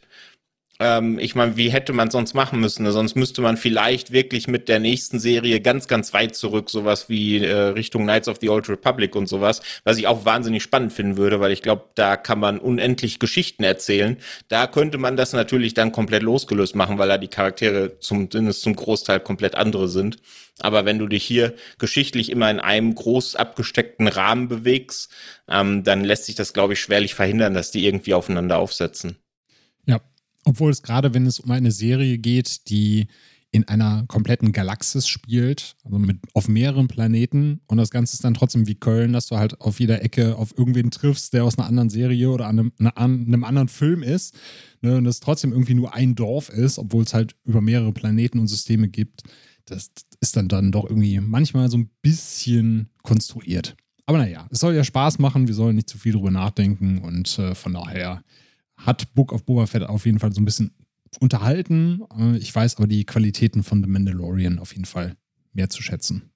Ähm, 0.81 1.19
ich 1.19 1.35
meine, 1.35 1.59
wie 1.59 1.69
hätte 1.69 1.93
man 1.93 2.11
sonst 2.11 2.33
machen 2.33 2.59
müssen? 2.59 2.91
Sonst 2.91 3.15
müsste 3.15 3.43
man 3.43 3.59
vielleicht 3.59 4.13
wirklich 4.13 4.49
mit 4.49 4.69
der 4.71 4.81
nächsten 4.81 5.21
Serie 5.21 5.61
ganz, 5.61 5.89
ganz 5.89 6.15
weit 6.15 6.35
zurück, 6.35 6.71
sowas 6.71 7.11
wie 7.11 7.45
äh, 7.45 7.55
Richtung 7.55 8.05
Knights 8.05 8.29
of 8.29 8.39
the 8.41 8.49
Old 8.49 8.67
Republic 8.71 9.15
und 9.15 9.27
sowas, 9.27 9.61
was 9.85 9.99
ich 9.99 10.07
auch 10.07 10.25
wahnsinnig 10.25 10.63
spannend 10.63 10.95
finden 10.95 11.19
würde, 11.19 11.39
weil 11.39 11.53
ich 11.53 11.61
glaube, 11.61 11.85
da 11.97 12.17
kann 12.17 12.41
man 12.41 12.59
unendlich 12.59 13.19
Geschichten 13.19 13.63
erzählen. 13.63 14.17
Da 14.49 14.67
könnte 14.67 14.97
man 14.97 15.19
das 15.19 15.35
natürlich 15.35 15.75
dann 15.75 15.93
komplett 15.93 16.23
losgelöst 16.23 16.75
machen, 16.75 16.97
weil 16.97 17.09
da 17.09 17.19
die 17.19 17.29
Charaktere 17.29 17.99
zumindest 17.99 18.63
zum 18.63 18.75
Großteil 18.75 19.21
komplett 19.21 19.57
andere 19.57 19.87
sind. 19.89 20.17
Aber 20.61 20.87
wenn 20.87 20.99
du 20.99 21.09
dich 21.09 21.25
hier 21.25 21.55
geschichtlich 21.79 22.31
immer 22.31 22.51
in 22.51 22.61
einem 22.61 22.95
groß 22.95 23.37
abgesteckten 23.37 24.09
Rahmen 24.09 24.49
bewegst, 24.49 25.13
ähm, 25.47 25.85
dann 25.85 26.05
lässt 26.05 26.25
sich 26.25 26.37
das, 26.37 26.55
glaube 26.55 26.73
ich, 26.73 26.81
schwerlich 26.81 27.15
verhindern, 27.15 27.53
dass 27.53 27.71
die 27.71 27.85
irgendwie 27.87 28.15
aufeinander 28.15 28.59
aufsetzen. 28.59 29.19
Obwohl 30.45 30.71
es 30.71 30.83
gerade, 30.83 31.15
wenn 31.15 31.27
es 31.27 31.41
um 31.41 31.51
eine 31.51 31.71
Serie 31.71 32.19
geht, 32.19 32.69
die 32.69 33.09
in 33.53 33.67
einer 33.67 34.05
kompletten 34.07 34.53
Galaxis 34.53 35.09
spielt, 35.09 35.75
also 35.85 35.99
mit 35.99 36.19
auf 36.35 36.47
mehreren 36.47 36.87
Planeten 36.87 37.61
und 37.67 37.79
das 37.79 37.91
Ganze 37.91 38.15
ist 38.15 38.23
dann 38.23 38.35
trotzdem 38.35 38.69
wie 38.69 38.77
Köln, 38.77 39.13
dass 39.13 39.27
du 39.27 39.39
halt 39.39 39.61
auf 39.61 39.81
jeder 39.81 40.03
Ecke 40.03 40.37
auf 40.37 40.57
irgendwen 40.57 40.93
triffst, 40.93 41.33
der 41.33 41.45
aus 41.45 41.59
einer 41.59 41.67
anderen 41.67 41.91
Serie 41.91 42.31
oder 42.31 42.47
einem, 42.47 42.73
einem 42.79 43.45
anderen 43.45 43.69
Film 43.69 44.05
ist 44.05 44.37
ne, 44.83 44.97
und 44.97 45.05
das 45.05 45.19
trotzdem 45.19 45.51
irgendwie 45.53 45.75
nur 45.75 45.95
ein 45.95 46.15
Dorf 46.15 46.49
ist, 46.49 46.79
obwohl 46.79 47.03
es 47.03 47.13
halt 47.13 47.35
über 47.45 47.61
mehrere 47.61 47.93
Planeten 47.93 48.39
und 48.39 48.47
Systeme 48.47 48.89
gibt. 48.89 49.25
Das 49.65 49.91
ist 50.21 50.37
dann 50.37 50.49
dann 50.49 50.71
doch 50.71 50.85
irgendwie 50.85 51.19
manchmal 51.21 51.69
so 51.71 51.79
ein 51.79 51.91
bisschen 52.03 52.91
konstruiert. 53.03 53.77
Aber 54.07 54.19
naja, 54.19 54.47
es 54.51 54.61
soll 54.61 54.75
ja 54.75 54.85
Spaß 54.85 55.19
machen, 55.19 55.49
wir 55.49 55.55
sollen 55.55 55.77
nicht 55.77 55.89
zu 55.89 55.99
viel 55.99 56.13
drüber 56.13 56.31
nachdenken 56.31 56.99
und 56.99 57.37
äh, 57.39 57.55
von 57.55 57.75
daher 57.75 58.23
hat 58.87 59.15
Book 59.15 59.33
of 59.33 59.45
Boba 59.45 59.67
Fett 59.67 59.83
auf 59.83 60.07
jeden 60.07 60.19
Fall 60.19 60.33
so 60.33 60.41
ein 60.41 60.45
bisschen 60.45 60.73
unterhalten. 61.19 62.03
Äh, 62.19 62.37
ich 62.39 62.55
weiß 62.55 62.77
aber 62.77 62.87
die 62.87 63.05
Qualitäten 63.05 63.63
von 63.63 63.83
The 63.83 63.89
Mandalorian 63.89 64.59
auf 64.59 64.73
jeden 64.73 64.85
Fall 64.85 65.17
mehr 65.53 65.69
zu 65.69 65.83
schätzen. 65.83 66.31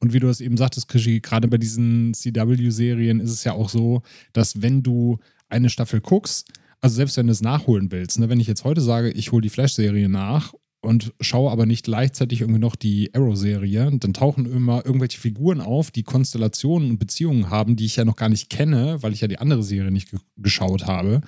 Und 0.00 0.12
wie 0.12 0.20
du 0.20 0.28
es 0.28 0.40
eben 0.40 0.56
sagtest, 0.56 0.88
Krischi, 0.88 1.20
gerade 1.20 1.46
bei 1.46 1.58
diesen 1.58 2.14
CW-Serien 2.14 3.20
ist 3.20 3.30
es 3.30 3.44
ja 3.44 3.52
auch 3.52 3.68
so, 3.68 4.02
dass 4.32 4.62
wenn 4.62 4.82
du 4.82 5.18
eine 5.48 5.68
Staffel 5.68 6.00
guckst, 6.00 6.48
Also 6.80 6.96
selbst 6.96 7.18
wenn 7.18 7.26
du 7.26 7.32
es 7.32 7.42
nachholen 7.42 7.92
willst, 7.92 8.18
ne, 8.18 8.30
wenn 8.30 8.40
ich 8.40 8.46
jetzt 8.46 8.64
heute 8.64 8.80
sage, 8.80 9.10
ich 9.10 9.32
hole 9.32 9.42
die 9.42 9.50
Flash-Serie 9.50 10.08
nach 10.08 10.54
und 10.80 11.12
schaue 11.20 11.50
aber 11.50 11.66
nicht 11.66 11.84
gleichzeitig 11.84 12.40
irgendwie 12.40 12.60
noch 12.60 12.74
die 12.74 13.14
Arrow-Serie, 13.14 13.90
dann 13.98 14.14
tauchen 14.14 14.46
immer 14.46 14.86
irgendwelche 14.86 15.20
Figuren 15.20 15.60
auf, 15.60 15.90
die 15.90 16.04
Konstellationen 16.04 16.92
und 16.92 16.98
Beziehungen 16.98 17.50
haben, 17.50 17.76
die 17.76 17.84
ich 17.84 17.96
ja 17.96 18.06
noch 18.06 18.16
gar 18.16 18.30
nicht 18.30 18.48
kenne, 18.48 19.02
weil 19.02 19.12
ich 19.12 19.20
ja 19.20 19.28
die 19.28 19.38
andere 19.38 19.62
Serie 19.62 19.90
nicht 19.90 20.10
ge 20.10 20.20
geschaut 20.38 20.86
habe. 20.86 21.20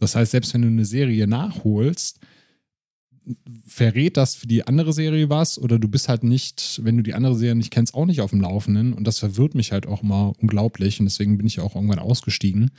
Das 0.00 0.16
heißt, 0.16 0.32
selbst 0.32 0.54
wenn 0.54 0.62
du 0.62 0.68
eine 0.68 0.84
Serie 0.84 1.26
nachholst, 1.26 2.20
verrät 3.66 4.16
das 4.16 4.34
für 4.34 4.46
die 4.46 4.66
andere 4.66 4.92
Serie 4.92 5.30
was 5.30 5.58
oder 5.58 5.78
du 5.78 5.88
bist 5.88 6.08
halt 6.08 6.24
nicht, 6.24 6.80
wenn 6.82 6.96
du 6.96 7.02
die 7.02 7.14
andere 7.14 7.36
Serie 7.36 7.54
nicht 7.54 7.70
kennst, 7.70 7.94
auch 7.94 8.06
nicht 8.06 8.20
auf 8.20 8.30
dem 8.30 8.40
Laufenden. 8.40 8.92
Und 8.92 9.04
das 9.04 9.18
verwirrt 9.18 9.54
mich 9.54 9.72
halt 9.72 9.86
auch 9.86 10.02
immer 10.02 10.32
unglaublich. 10.38 10.98
Und 10.98 11.06
deswegen 11.06 11.36
bin 11.36 11.46
ich 11.46 11.60
auch 11.60 11.76
irgendwann 11.76 11.98
ausgestiegen 11.98 12.70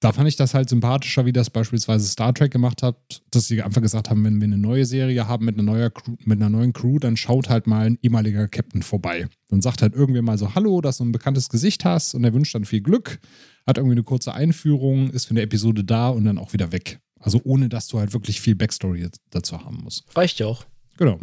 da 0.00 0.12
fand 0.12 0.28
ich 0.28 0.36
das 0.36 0.52
halt 0.52 0.68
sympathischer, 0.68 1.24
wie 1.24 1.32
das 1.32 1.48
beispielsweise 1.48 2.06
Star 2.06 2.34
Trek 2.34 2.52
gemacht 2.52 2.82
hat, 2.82 3.22
dass 3.30 3.48
sie 3.48 3.62
einfach 3.62 3.80
gesagt 3.80 4.10
haben, 4.10 4.24
wenn 4.24 4.40
wir 4.40 4.44
eine 4.44 4.58
neue 4.58 4.84
Serie 4.84 5.26
haben 5.26 5.46
mit 5.46 5.54
einer, 5.54 5.62
neuer 5.62 5.90
Crew, 5.90 6.16
mit 6.24 6.38
einer 6.38 6.50
neuen 6.50 6.72
Crew, 6.72 6.98
dann 6.98 7.16
schaut 7.16 7.48
halt 7.48 7.66
mal 7.66 7.86
ein 7.86 7.98
ehemaliger 8.02 8.46
Captain 8.48 8.82
vorbei. 8.82 9.28
Dann 9.48 9.62
sagt 9.62 9.80
halt 9.80 9.94
irgendwer 9.94 10.22
mal 10.22 10.36
so, 10.36 10.54
hallo, 10.54 10.80
dass 10.80 10.98
du 10.98 11.04
ein 11.04 11.12
bekanntes 11.12 11.48
Gesicht 11.48 11.84
hast 11.84 12.14
und 12.14 12.24
er 12.24 12.34
wünscht 12.34 12.54
dann 12.54 12.66
viel 12.66 12.82
Glück, 12.82 13.20
hat 13.66 13.78
irgendwie 13.78 13.94
eine 13.94 14.02
kurze 14.02 14.34
Einführung, 14.34 15.10
ist 15.10 15.24
für 15.26 15.30
eine 15.30 15.42
Episode 15.42 15.82
da 15.82 16.10
und 16.10 16.24
dann 16.24 16.38
auch 16.38 16.52
wieder 16.52 16.72
weg. 16.72 16.98
Also 17.18 17.40
ohne, 17.44 17.68
dass 17.68 17.88
du 17.88 17.98
halt 17.98 18.12
wirklich 18.12 18.40
viel 18.40 18.54
Backstory 18.54 19.08
dazu 19.30 19.64
haben 19.64 19.78
musst. 19.82 20.04
Reicht 20.14 20.38
ja 20.38 20.46
auch. 20.46 20.66
Genau. 20.98 21.18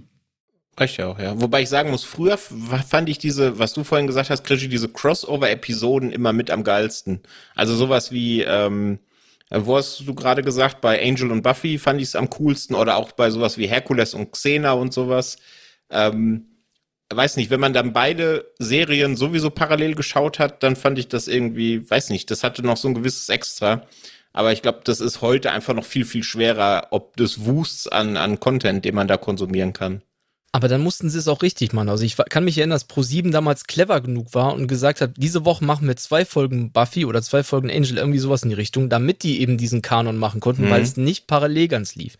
Reicht 0.75 0.97
ja 0.97 1.07
auch, 1.07 1.19
ja. 1.19 1.39
Wobei 1.39 1.61
ich 1.61 1.69
sagen 1.69 1.91
muss, 1.91 2.03
früher 2.03 2.37
fand 2.37 3.07
ich 3.07 3.19
diese, 3.19 3.59
was 3.59 3.73
du 3.73 3.83
vorhin 3.83 4.07
gesagt 4.07 4.31
hast, 4.31 4.43
Krischi, 4.43 4.67
diese 4.67 4.89
Crossover-Episoden 4.89 6.11
immer 6.11 6.33
mit 6.33 6.49
am 6.49 6.63
geilsten. 6.63 7.21
Also 7.55 7.75
sowas 7.75 8.11
wie, 8.11 8.41
ähm, 8.41 8.99
wo 9.51 9.77
hast 9.77 9.99
du 9.99 10.15
gerade 10.15 10.41
gesagt, 10.41 10.81
bei 10.81 10.99
Angel 11.01 11.31
und 11.31 11.43
Buffy 11.43 11.77
fand 11.77 12.01
ich 12.01 12.07
es 12.07 12.15
am 12.15 12.29
coolsten 12.31 12.73
oder 12.73 12.95
auch 12.95 13.11
bei 13.11 13.29
sowas 13.29 13.59
wie 13.59 13.67
Herkules 13.67 14.15
und 14.15 14.31
Xena 14.31 14.73
und 14.73 14.93
sowas. 14.93 15.37
Ähm, 15.91 16.47
weiß 17.13 17.37
nicht, 17.37 17.51
wenn 17.51 17.59
man 17.59 17.73
dann 17.73 17.93
beide 17.93 18.51
Serien 18.57 19.15
sowieso 19.15 19.51
parallel 19.51 19.93
geschaut 19.93 20.39
hat, 20.39 20.63
dann 20.63 20.75
fand 20.75 20.97
ich 20.97 21.07
das 21.07 21.27
irgendwie, 21.27 21.87
weiß 21.87 22.09
nicht, 22.09 22.31
das 22.31 22.43
hatte 22.43 22.63
noch 22.63 22.77
so 22.77 22.87
ein 22.87 22.95
gewisses 22.95 23.29
Extra. 23.29 23.85
Aber 24.31 24.51
ich 24.51 24.63
glaube, 24.63 24.81
das 24.83 24.99
ist 24.99 25.21
heute 25.21 25.51
einfach 25.51 25.75
noch 25.75 25.85
viel, 25.85 26.05
viel 26.05 26.23
schwerer, 26.23 26.87
ob 26.89 27.15
des 27.17 27.45
Wusts 27.45 27.87
an, 27.87 28.17
an 28.17 28.39
Content, 28.39 28.83
den 28.83 28.95
man 28.95 29.07
da 29.07 29.17
konsumieren 29.17 29.73
kann. 29.73 30.01
Aber 30.55 30.67
dann 30.67 30.81
mussten 30.81 31.09
sie 31.09 31.17
es 31.17 31.27
auch 31.27 31.41
richtig 31.41 31.73
machen. 31.73 31.89
Also 31.89 32.03
ich 32.03 32.15
kann 32.15 32.45
mich 32.45 32.59
erinnern, 32.59 32.75
dass 32.75 32.87
Pro7 32.87 33.31
damals 33.31 33.65
clever 33.65 33.99
genug 34.01 34.35
war 34.35 34.53
und 34.53 34.67
gesagt 34.67 35.01
hat, 35.01 35.13
diese 35.17 35.45
Woche 35.45 35.65
machen 35.65 35.87
wir 35.87 35.95
zwei 35.95 36.25
Folgen 36.25 36.71
Buffy 36.71 37.05
oder 37.05 37.23
zwei 37.23 37.41
Folgen 37.41 37.71
Angel, 37.71 37.97
irgendwie 37.97 38.19
sowas 38.19 38.43
in 38.43 38.49
die 38.49 38.55
Richtung, 38.55 38.87
damit 38.87 39.23
die 39.23 39.41
eben 39.41 39.57
diesen 39.57 39.81
Kanon 39.81 40.17
machen 40.17 40.41
konnten, 40.41 40.65
mhm. 40.65 40.69
weil 40.69 40.83
es 40.83 40.95
nicht 40.95 41.25
parallel 41.25 41.69
ganz 41.69 41.95
lief. 41.95 42.17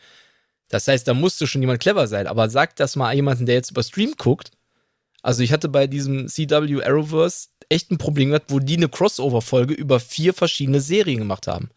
Das 0.68 0.88
heißt, 0.88 1.08
da 1.08 1.14
musste 1.14 1.46
schon 1.46 1.62
jemand 1.62 1.80
clever 1.80 2.08
sein. 2.08 2.26
Aber 2.26 2.50
sagt 2.50 2.80
das 2.80 2.96
mal 2.96 3.14
jemanden, 3.14 3.46
der 3.46 3.54
jetzt 3.54 3.70
über 3.70 3.84
Stream 3.84 4.16
guckt. 4.18 4.50
Also 5.22 5.44
ich 5.44 5.54
hatte 5.54 5.70
bei 5.70 5.86
diesem 5.86 6.28
CW 6.28 6.84
Arrowverse 6.84 7.50
echt 7.70 7.92
ein 7.92 8.00
Problem 8.00 8.30
gehabt, 8.30 8.50
wo 8.50 8.58
die 8.58 8.78
eine 8.78 8.90
Crossover-Folge 8.90 9.76
über 9.76 10.00
vier 10.00 10.34
verschiedene 10.34 10.82
Serien 10.82 11.20
gemacht 11.20 11.46
haben. 11.46 11.70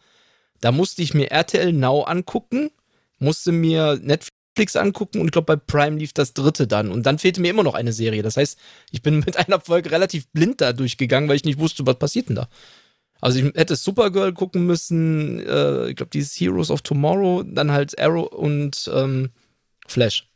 Da 0.59 0.71
musste 0.71 1.03
ich 1.03 1.13
mir 1.13 1.29
RTL 1.29 1.71
Now 1.71 2.01
angucken, 2.01 2.71
musste 3.19 3.51
mir 3.51 3.99
Netflix 4.01 4.36
Netflix 4.57 4.75
angucken 4.75 5.19
und 5.19 5.27
ich 5.27 5.31
glaube, 5.31 5.45
bei 5.45 5.55
Prime 5.55 5.97
lief 5.97 6.13
das 6.13 6.33
dritte 6.33 6.67
dann. 6.67 6.91
Und 6.91 7.05
dann 7.05 7.19
fehlte 7.19 7.41
mir 7.41 7.51
immer 7.51 7.63
noch 7.63 7.75
eine 7.75 7.93
Serie. 7.93 8.23
Das 8.23 8.37
heißt, 8.37 8.57
ich 8.91 9.01
bin 9.01 9.19
mit 9.25 9.37
einer 9.37 9.59
Folge 9.59 9.91
relativ 9.91 10.27
blind 10.29 10.61
da 10.61 10.73
durchgegangen, 10.73 11.29
weil 11.29 11.35
ich 11.35 11.45
nicht 11.45 11.59
wusste, 11.59 11.85
was 11.85 11.99
passiert 11.99 12.29
denn 12.29 12.35
da. 12.35 12.49
Also 13.21 13.39
ich 13.39 13.45
hätte 13.55 13.75
Supergirl 13.75 14.33
gucken 14.33 14.65
müssen, 14.65 15.39
äh, 15.39 15.89
ich 15.89 15.95
glaube, 15.95 16.11
dieses 16.11 16.33
Heroes 16.39 16.69
of 16.69 16.81
Tomorrow, 16.81 17.43
dann 17.43 17.71
halt 17.71 17.99
Arrow 17.99 18.31
und 18.31 18.89
ähm, 18.93 19.29
Flash. 19.87 20.27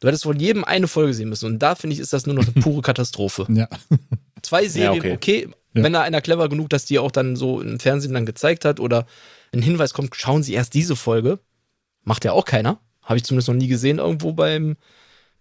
Du 0.00 0.08
hättest 0.08 0.24
von 0.24 0.38
jedem 0.38 0.64
eine 0.64 0.88
Folge 0.88 1.14
sehen 1.14 1.28
müssen. 1.28 1.46
Und 1.46 1.58
da 1.60 1.76
finde 1.76 1.94
ich, 1.94 2.00
ist 2.00 2.12
das 2.12 2.26
nur 2.26 2.34
noch 2.34 2.44
eine 2.44 2.52
pure 2.62 2.82
Katastrophe. 2.82 3.46
ja. 3.50 3.68
Zwei 4.42 4.66
Serien, 4.66 4.94
ja, 4.94 4.98
okay, 4.98 5.12
okay 5.44 5.48
ja. 5.74 5.84
wenn 5.84 5.92
da 5.92 6.02
einer 6.02 6.20
clever 6.20 6.48
genug, 6.48 6.68
dass 6.70 6.84
die 6.84 6.98
auch 6.98 7.12
dann 7.12 7.36
so 7.36 7.60
im 7.60 7.78
Fernsehen 7.78 8.14
dann 8.14 8.26
gezeigt 8.26 8.64
hat 8.64 8.80
oder 8.80 9.06
ein 9.52 9.62
Hinweis 9.62 9.94
kommt, 9.94 10.16
schauen 10.16 10.42
Sie 10.42 10.54
erst 10.54 10.74
diese 10.74 10.96
Folge. 10.96 11.38
Macht 12.02 12.24
ja 12.24 12.32
auch 12.32 12.44
keiner. 12.44 12.80
Habe 13.02 13.16
ich 13.16 13.24
zumindest 13.24 13.48
noch 13.48 13.54
nie 13.54 13.68
gesehen 13.68 13.98
irgendwo 13.98 14.32
beim, 14.32 14.76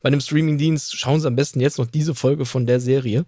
bei 0.01 0.07
einem 0.07 0.21
Streamingdienst. 0.21 0.97
Schauen 0.97 1.21
Sie 1.21 1.27
am 1.27 1.35
besten 1.35 1.61
jetzt 1.61 1.77
noch 1.77 1.87
diese 1.87 2.15
Folge 2.15 2.45
von 2.45 2.65
der 2.65 2.79
Serie, 2.79 3.25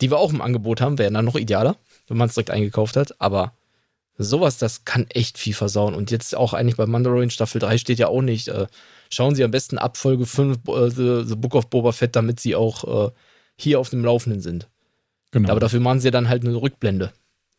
die 0.00 0.10
wir 0.10 0.18
auch 0.18 0.32
im 0.32 0.40
Angebot 0.40 0.80
haben. 0.80 0.98
Wäre 0.98 1.12
dann 1.12 1.24
noch 1.24 1.36
idealer, 1.36 1.76
wenn 2.08 2.16
man 2.16 2.28
es 2.28 2.34
direkt 2.34 2.50
eingekauft 2.50 2.96
hat. 2.96 3.20
Aber 3.20 3.52
sowas, 4.18 4.58
das 4.58 4.84
kann 4.84 5.06
echt 5.10 5.38
viel 5.38 5.54
versauen. 5.54 5.94
Und 5.94 6.10
jetzt 6.10 6.34
auch 6.36 6.54
eigentlich 6.54 6.76
bei 6.76 6.86
Mandalorian 6.86 7.30
Staffel 7.30 7.60
3 7.60 7.78
steht 7.78 7.98
ja 7.98 8.08
auch 8.08 8.22
nicht. 8.22 8.48
Äh, 8.48 8.66
schauen 9.10 9.34
Sie 9.34 9.44
am 9.44 9.50
besten 9.50 9.78
ab 9.78 9.96
Folge 9.96 10.26
5 10.26 10.58
äh, 10.68 10.90
The, 10.90 11.22
The, 11.26 11.36
Book 11.36 11.54
of 11.54 11.68
Boba 11.68 11.92
Fett, 11.92 12.16
damit 12.16 12.40
Sie 12.40 12.54
auch 12.54 13.08
äh, 13.08 13.10
hier 13.56 13.80
auf 13.80 13.90
dem 13.90 14.04
Laufenden 14.04 14.40
sind. 14.40 14.68
Genau. 15.30 15.50
Aber 15.50 15.60
dafür 15.60 15.80
machen 15.80 16.00
Sie 16.00 16.06
ja 16.06 16.10
dann 16.10 16.28
halt 16.28 16.44
eine 16.44 16.54
Rückblende. 16.54 17.12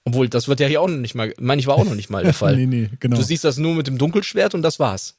Obwohl, 0.06 0.28
das 0.28 0.48
wird 0.48 0.60
ja 0.60 0.68
hier 0.68 0.82
auch 0.82 0.88
noch 0.88 0.98
nicht 0.98 1.16
mal, 1.16 1.34
meine 1.40 1.60
ich, 1.60 1.68
war 1.68 1.76
auch 1.76 1.86
noch 1.86 1.96
nicht 1.96 2.10
mal 2.10 2.24
der 2.24 2.34
Fall. 2.34 2.56
nee, 2.56 2.66
nee, 2.66 2.90
genau. 3.00 3.16
Du 3.16 3.24
siehst 3.24 3.44
das 3.44 3.58
nur 3.58 3.74
mit 3.76 3.88
dem 3.88 3.98
Dunkelschwert 3.98 4.54
und 4.54 4.62
das 4.62 4.80
war's. 4.80 5.18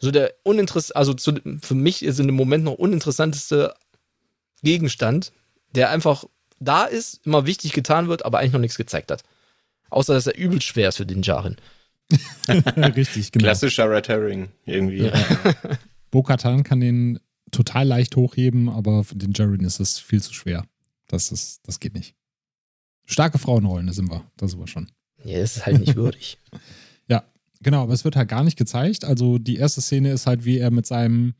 So 0.00 0.10
der 0.10 0.34
uninteressant, 0.42 0.96
also 0.96 1.14
zu, 1.14 1.34
für 1.62 1.74
mich 1.74 2.02
ist 2.02 2.20
in 2.20 2.26
dem 2.26 2.36
Moment 2.36 2.64
noch 2.64 2.74
uninteressanteste 2.74 3.74
Gegenstand, 4.62 5.32
der 5.74 5.90
einfach 5.90 6.24
da 6.60 6.84
ist, 6.84 7.24
immer 7.24 7.46
wichtig 7.46 7.72
getan 7.72 8.08
wird, 8.08 8.24
aber 8.24 8.38
eigentlich 8.38 8.52
noch 8.52 8.60
nichts 8.60 8.76
gezeigt 8.76 9.10
hat. 9.10 9.22
Außer, 9.90 10.14
dass 10.14 10.26
er 10.26 10.36
übel 10.36 10.60
schwer 10.60 10.88
ist 10.88 10.96
für 10.96 11.06
den 11.06 11.22
Jarin. 11.22 11.56
Richtig, 12.48 13.32
genau. 13.32 13.44
Klassischer 13.44 13.90
Red 13.90 14.08
Herring 14.08 14.48
irgendwie. 14.64 15.06
Ja. 15.06 15.12
Bo-Katan 16.10 16.62
kann 16.62 16.80
den 16.80 17.20
total 17.50 17.86
leicht 17.86 18.16
hochheben, 18.16 18.68
aber 18.68 19.04
für 19.04 19.16
den 19.16 19.32
Jarin 19.32 19.64
ist 19.64 19.80
es 19.80 19.98
viel 19.98 20.22
zu 20.22 20.34
schwer. 20.34 20.66
Das, 21.08 21.32
ist, 21.32 21.60
das 21.66 21.80
geht 21.80 21.94
nicht. 21.94 22.14
Starke 23.06 23.38
Frauenrollen, 23.38 23.86
da 23.86 23.92
sind 23.92 24.10
wir. 24.10 24.24
Da 24.36 24.48
sind 24.48 24.58
wir 24.58 24.66
schon. 24.66 24.90
Ja, 25.24 25.40
das 25.40 25.56
ist 25.56 25.66
halt 25.66 25.80
nicht 25.80 25.96
würdig. 25.96 26.38
Genau, 27.64 27.82
aber 27.82 27.94
es 27.94 28.04
wird 28.04 28.14
halt 28.14 28.28
gar 28.28 28.44
nicht 28.44 28.58
gezeigt. 28.58 29.04
Also 29.04 29.38
die 29.38 29.56
erste 29.56 29.80
Szene 29.80 30.12
ist 30.12 30.26
halt, 30.26 30.44
wie 30.44 30.58
er 30.58 30.70
mit 30.70 30.86
seinem 30.86 31.32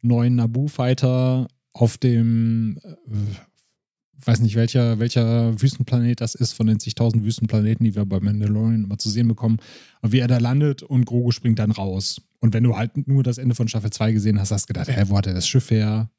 neuen 0.00 0.36
Naboo-Fighter 0.36 1.48
auf 1.72 1.98
dem, 1.98 2.78
äh, 2.84 4.24
weiß 4.24 4.40
nicht 4.40 4.54
welcher, 4.54 5.00
welcher 5.00 5.60
Wüstenplanet 5.60 6.20
das 6.20 6.36
ist, 6.36 6.52
von 6.52 6.68
den 6.68 6.78
zigtausend 6.78 7.24
Wüstenplaneten, 7.24 7.84
die 7.84 7.96
wir 7.96 8.06
bei 8.06 8.20
Mandalorian 8.20 8.84
immer 8.84 8.96
zu 8.96 9.10
sehen 9.10 9.26
bekommen, 9.26 9.58
wie 10.02 10.20
er 10.20 10.28
da 10.28 10.38
landet 10.38 10.84
und 10.84 11.04
Grogu 11.04 11.32
springt 11.32 11.58
dann 11.58 11.72
raus. 11.72 12.22
Und 12.38 12.54
wenn 12.54 12.62
du 12.62 12.76
halt 12.76 13.08
nur 13.08 13.24
das 13.24 13.38
Ende 13.38 13.56
von 13.56 13.66
Staffel 13.66 13.90
2 13.90 14.12
gesehen 14.12 14.38
hast, 14.38 14.52
hast 14.52 14.68
du 14.68 14.72
gedacht, 14.72 14.88
hä, 14.88 15.04
wo 15.08 15.16
hat 15.16 15.26
er 15.26 15.34
das 15.34 15.48
Schiff 15.48 15.70
her? 15.72 16.10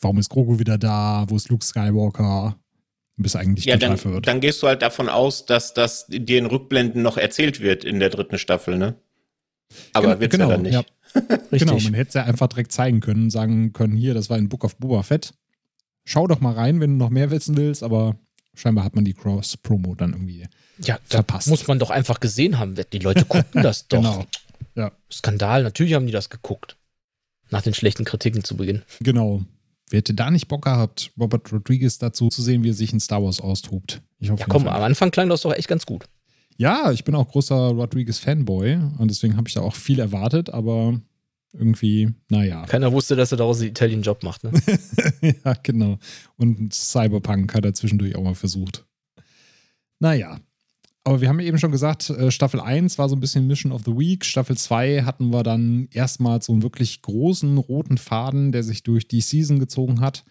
Warum 0.00 0.18
ist 0.18 0.30
Grogu 0.30 0.58
wieder 0.58 0.78
da? 0.78 1.26
Wo 1.28 1.36
ist 1.36 1.50
Luke 1.50 1.64
Skywalker? 1.64 2.56
Bis 3.16 3.36
eigentlich 3.36 3.64
ja, 3.64 3.76
dann, 3.76 4.02
wird. 4.02 4.26
dann 4.26 4.40
gehst 4.40 4.62
du 4.62 4.66
halt 4.66 4.82
davon 4.82 5.08
aus, 5.08 5.46
dass 5.46 5.72
das 5.72 6.06
dir 6.08 6.38
in 6.38 6.46
Rückblenden 6.46 7.00
noch 7.00 7.16
erzählt 7.16 7.60
wird 7.60 7.84
in 7.84 8.00
der 8.00 8.10
dritten 8.10 8.38
Staffel, 8.38 8.76
ne? 8.76 8.96
Aber 9.92 10.08
genau, 10.08 10.20
wird's 10.20 10.32
genau, 10.32 10.48
ja 10.48 10.52
dann 10.52 10.62
nicht. 10.62 10.74
Ja. 10.74 10.84
genau, 11.50 11.78
man 11.78 11.94
hätte 11.94 12.08
es 12.08 12.14
ja 12.14 12.24
einfach 12.24 12.48
direkt 12.48 12.72
zeigen 12.72 13.00
können, 13.00 13.30
sagen 13.30 13.72
können, 13.72 13.96
hier, 13.96 14.14
das 14.14 14.30
war 14.30 14.36
ein 14.36 14.48
Book 14.48 14.64
of 14.64 14.76
Boba 14.76 15.02
Fett. 15.04 15.32
Schau 16.04 16.26
doch 16.26 16.40
mal 16.40 16.54
rein, 16.54 16.80
wenn 16.80 16.90
du 16.90 16.96
noch 16.96 17.10
mehr 17.10 17.30
wissen 17.30 17.56
willst, 17.56 17.84
aber 17.84 18.16
scheinbar 18.54 18.84
hat 18.84 18.96
man 18.96 19.04
die 19.04 19.14
Cross-Promo 19.14 19.94
dann 19.94 20.12
irgendwie 20.12 20.48
ja, 20.78 20.98
verpasst. 21.04 21.48
muss 21.48 21.66
man 21.68 21.78
doch 21.78 21.90
einfach 21.90 22.18
gesehen 22.18 22.58
haben. 22.58 22.74
Die 22.92 22.98
Leute 22.98 23.24
gucken 23.24 23.62
das 23.62 23.86
doch. 23.88 23.98
genau. 23.98 24.26
Ja. 24.74 24.92
Skandal, 25.10 25.62
natürlich 25.62 25.94
haben 25.94 26.06
die 26.06 26.12
das 26.12 26.30
geguckt. 26.30 26.76
Nach 27.50 27.62
den 27.62 27.74
schlechten 27.74 28.04
Kritiken 28.04 28.42
zu 28.42 28.56
Beginn. 28.56 28.82
Genau. 29.00 29.42
Wer 29.90 29.98
hätte 29.98 30.14
da 30.14 30.30
nicht 30.30 30.48
Bock 30.48 30.64
gehabt, 30.64 31.12
Robert 31.18 31.52
Rodriguez 31.52 31.98
dazu 31.98 32.28
zu 32.28 32.42
sehen, 32.42 32.62
wie 32.64 32.70
er 32.70 32.74
sich 32.74 32.92
in 32.92 33.00
Star 33.00 33.22
Wars 33.22 33.40
austobt? 33.40 34.02
Ich 34.18 34.30
hoffe, 34.30 34.40
ja, 34.40 34.46
komm, 34.48 34.66
am 34.66 34.82
Anfang 34.82 35.10
klang 35.10 35.28
das 35.28 35.42
doch 35.42 35.52
echt 35.52 35.68
ganz 35.68 35.84
gut. 35.84 36.06
Ja, 36.56 36.92
ich 36.92 37.04
bin 37.04 37.14
auch 37.14 37.28
großer 37.28 37.54
Rodriguez-Fanboy 37.54 38.78
und 38.98 39.10
deswegen 39.10 39.36
habe 39.36 39.48
ich 39.48 39.54
da 39.54 39.60
auch 39.60 39.74
viel 39.74 39.98
erwartet, 39.98 40.50
aber 40.50 41.00
irgendwie, 41.52 42.12
naja. 42.28 42.64
Keiner 42.66 42.92
wusste, 42.92 43.16
dass 43.16 43.32
er 43.32 43.38
daraus 43.38 43.60
einen 43.60 43.70
Italien-Job 43.70 44.22
macht, 44.22 44.44
ne? 44.44 44.52
ja, 45.44 45.54
genau. 45.62 45.98
Und 46.36 46.72
Cyberpunk 46.72 47.54
hat 47.54 47.64
er 47.64 47.74
zwischendurch 47.74 48.16
auch 48.16 48.22
mal 48.22 48.34
versucht. 48.34 48.84
Naja, 50.00 50.40
aber 51.04 51.20
wir 51.20 51.28
haben 51.28 51.38
eben 51.40 51.58
schon 51.58 51.70
gesagt, 51.70 52.08
äh, 52.08 52.30
Staffel 52.30 52.60
1 52.60 52.96
war 52.96 53.10
so 53.10 53.14
ein 53.14 53.20
bisschen 53.20 53.46
Mission 53.46 53.72
of 53.72 53.82
the 53.84 53.96
Week. 53.96 54.24
Staffel 54.24 54.56
2 54.56 55.02
hatten 55.02 55.30
wir 55.30 55.42
dann 55.42 55.86
erstmals 55.92 56.46
so 56.46 56.52
einen 56.52 56.62
wirklich 56.62 57.02
großen 57.02 57.58
roten 57.58 57.98
Faden, 57.98 58.52
der 58.52 58.62
sich 58.62 58.82
durch 58.82 59.06
die 59.06 59.20
Season 59.20 59.58
gezogen 59.58 60.00
hat. 60.00 60.24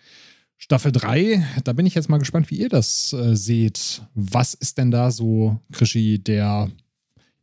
Staffel 0.57 0.91
3, 0.91 1.45
da 1.63 1.73
bin 1.73 1.85
ich 1.85 1.93
jetzt 1.93 2.09
mal 2.09 2.17
gespannt, 2.17 2.49
wie 2.49 2.57
ihr 2.57 2.69
das 2.69 3.13
äh, 3.13 3.35
seht. 3.35 4.01
Was 4.15 4.55
ist 4.55 4.79
denn 4.79 4.89
da 4.89 5.11
so, 5.11 5.59
Krischi, 5.71 6.19
der. 6.19 6.71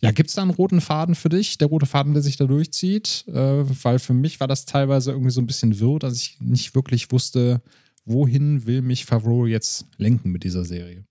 Ja, 0.03 0.11
gibt 0.11 0.31
es 0.31 0.35
da 0.35 0.43
einen 0.43 0.51
roten 0.51 0.81
Faden 0.81 1.15
für 1.15 1.29
dich? 1.29 1.59
Der 1.59 1.69
rote 1.69 1.85
Faden, 1.87 2.15
der 2.15 2.23
sich 2.23 2.37
da 2.37 2.47
durchzieht? 2.47 3.27
Äh, 3.29 3.85
weil 3.85 3.99
für 3.99 4.15
mich 4.15 4.41
war 4.41 4.49
das 4.49 4.65
teilweise 4.65 5.13
irgendwie 5.13 5.31
so 5.31 5.41
ein 5.41 5.47
bisschen 5.47 5.79
wirr, 5.79 5.99
dass 5.99 6.17
ich 6.17 6.41
nicht 6.41 6.75
wirklich 6.75 7.13
wusste, 7.13 7.61
wohin 8.07 8.67
will 8.67 8.83
mich 8.83 9.05
Favreau 9.05 9.47
jetzt 9.47 9.85
lenken 9.99 10.31
mit 10.33 10.43
dieser 10.43 10.65
Serie. 10.65 11.05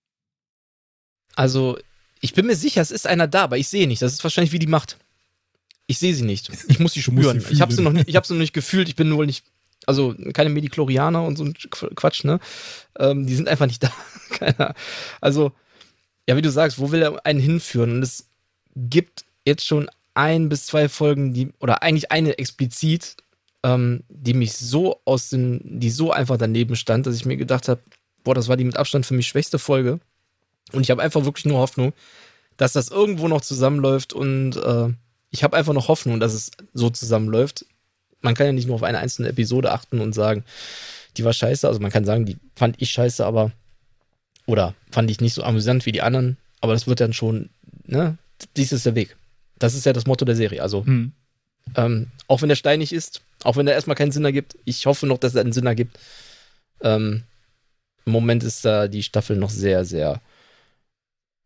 Also 1.36 1.78
Ich 2.22 2.34
bin 2.34 2.46
mir 2.46 2.56
sicher, 2.56 2.82
es 2.82 2.92
ist 2.92 3.08
einer 3.08 3.28
da, 3.28 3.44
aber 3.44 3.58
ich 3.58 3.68
sehe 3.68 3.88
nicht. 3.88 4.02
Das 4.02 4.14
ist 4.14 4.24
wahrscheinlich 4.24 4.52
wie 4.52 4.60
die 4.60 4.68
Macht. 4.68 4.98
Ich 5.88 5.98
sehe 6.00 6.14
sie 6.14 6.24
nicht. 6.24 6.50
Ich 6.68 6.80
muss 6.80 6.94
sie 6.94 7.02
spüren. 7.02 7.44
ich 7.50 7.62
habe 7.62 7.74
sie, 7.74 7.82
noch 7.82 7.94
nicht- 7.94 8.08
ich 8.10 8.16
sie 8.24 8.34
noch 8.34 8.40
nicht 8.40 8.54
gefühlt. 8.54 8.90
Ich 8.90 8.96
bin 8.96 9.16
wohl 9.16 9.26
nicht. 9.26 9.44
Also 9.86 10.14
keine 10.34 10.50
Mediklorianer 10.50 11.24
und 11.24 11.38
so 11.38 11.46
ein 11.46 11.54
Qu- 11.54 11.94
Quatsch, 11.96 12.24
ne? 12.26 12.40
Ähm, 13.00 13.26
die 13.26 13.36
sind 13.36 13.48
einfach 13.48 13.66
nicht 13.66 13.82
da. 13.84 13.92
Keine, 14.32 14.76
also, 15.22 15.52
ja, 16.28 16.36
wie 16.36 16.42
du 16.44 16.52
sagst, 16.52 16.78
wo 16.80 16.92
will 16.92 17.02
er 17.02 17.26
einen 17.26 17.40
hinführen? 17.40 17.92
Und 17.94 18.04
es 18.04 18.28
gibt 18.76 19.26
jetzt 19.46 19.66
schon 19.66 19.90
ein 20.14 20.50
bis 20.50 20.66
zwei 20.68 20.90
Folgen, 20.90 21.34
die, 21.34 21.54
oder 21.60 21.82
eigentlich 21.82 22.12
eine 22.12 22.38
explizit, 22.38 23.16
ähm, 23.64 24.04
die 24.10 24.34
mich 24.34 24.54
so 24.54 25.00
aus 25.06 25.30
den, 25.30 25.80
die 25.80 25.90
so 25.90 26.12
einfach 26.12 26.38
daneben 26.38 26.76
stand, 26.76 27.08
dass 27.08 27.16
ich 27.16 27.26
mir 27.26 27.38
gedacht 27.38 27.68
habe, 27.68 27.82
boah, 28.24 28.36
das 28.36 28.48
war 28.50 28.58
die 28.58 28.66
mit 28.66 28.78
Abstand 28.78 29.06
für 29.06 29.14
mich 29.16 29.28
schwächste 29.28 29.58
Folge. 29.58 30.00
Und 30.74 30.82
ich 30.82 30.92
habe 30.92 31.02
einfach 31.02 31.26
wirklich 31.26 31.46
nur 31.46 31.60
Hoffnung, 31.60 31.94
dass 32.58 32.74
das 32.74 32.90
irgendwo 32.90 33.28
noch 33.28 33.42
zusammenläuft 33.42 34.14
und 34.14 34.56
äh, 34.58 34.90
ich 35.32 35.44
habe 35.44 35.56
einfach 35.56 35.74
noch 35.74 35.88
Hoffnung, 35.88 36.20
dass 36.20 36.34
es 36.34 36.52
so 36.74 36.90
zusammenläuft. 36.90 37.66
Man 38.22 38.36
kann 38.36 38.48
ja 38.48 38.52
nicht 38.52 38.68
nur 38.68 38.76
auf 38.76 38.84
eine 38.84 38.98
einzelne 38.98 39.30
Episode 39.30 39.72
achten 39.72 40.02
und 40.02 40.14
sagen, 40.14 40.44
die 41.18 41.24
war 41.24 41.34
scheiße. 41.34 41.68
Also 41.68 41.80
man 41.80 41.92
kann 41.92 42.06
sagen, 42.06 42.26
die 42.26 42.38
fand 42.56 42.82
ich 42.82 42.92
scheiße, 42.92 43.26
aber 43.26 43.52
oder 44.46 44.74
fand 44.92 45.10
ich 45.12 45.22
nicht 45.22 45.34
so 45.34 45.44
amüsant 45.44 45.86
wie 45.86 45.92
die 45.92 46.02
anderen. 46.02 46.38
Aber 46.62 46.74
das 46.74 46.88
wird 46.88 47.00
dann 47.00 47.14
schon, 47.14 47.50
ne? 47.86 48.18
Dies 48.58 48.72
ist 48.72 48.86
der 48.86 48.96
Weg. 48.96 49.16
Das 49.58 49.76
ist 49.76 49.86
ja 49.86 49.94
das 49.94 50.06
Motto 50.06 50.26
der 50.26 50.36
Serie. 50.36 50.62
Also 50.62 50.86
Hm. 50.86 51.12
ähm, 51.76 52.08
auch 52.28 52.42
wenn 52.42 52.50
der 52.50 52.56
steinig 52.56 52.92
ist, 52.92 53.22
auch 53.44 53.56
wenn 53.56 53.66
der 53.66 53.76
erstmal 53.76 53.96
keinen 53.96 54.12
Sinn 54.12 54.26
ergibt, 54.26 54.58
ich 54.66 54.86
hoffe 54.86 55.06
noch, 55.08 55.18
dass 55.18 55.36
er 55.36 55.42
einen 55.42 55.54
Sinn 55.54 55.66
ergibt. 55.66 56.00
Ähm, 56.82 57.24
Im 58.06 58.12
Moment 58.12 58.44
ist 58.44 58.66
da 58.66 58.88
die 58.88 59.04
Staffel 59.04 59.36
noch 59.38 59.50
sehr, 59.50 59.86
sehr, 59.86 60.22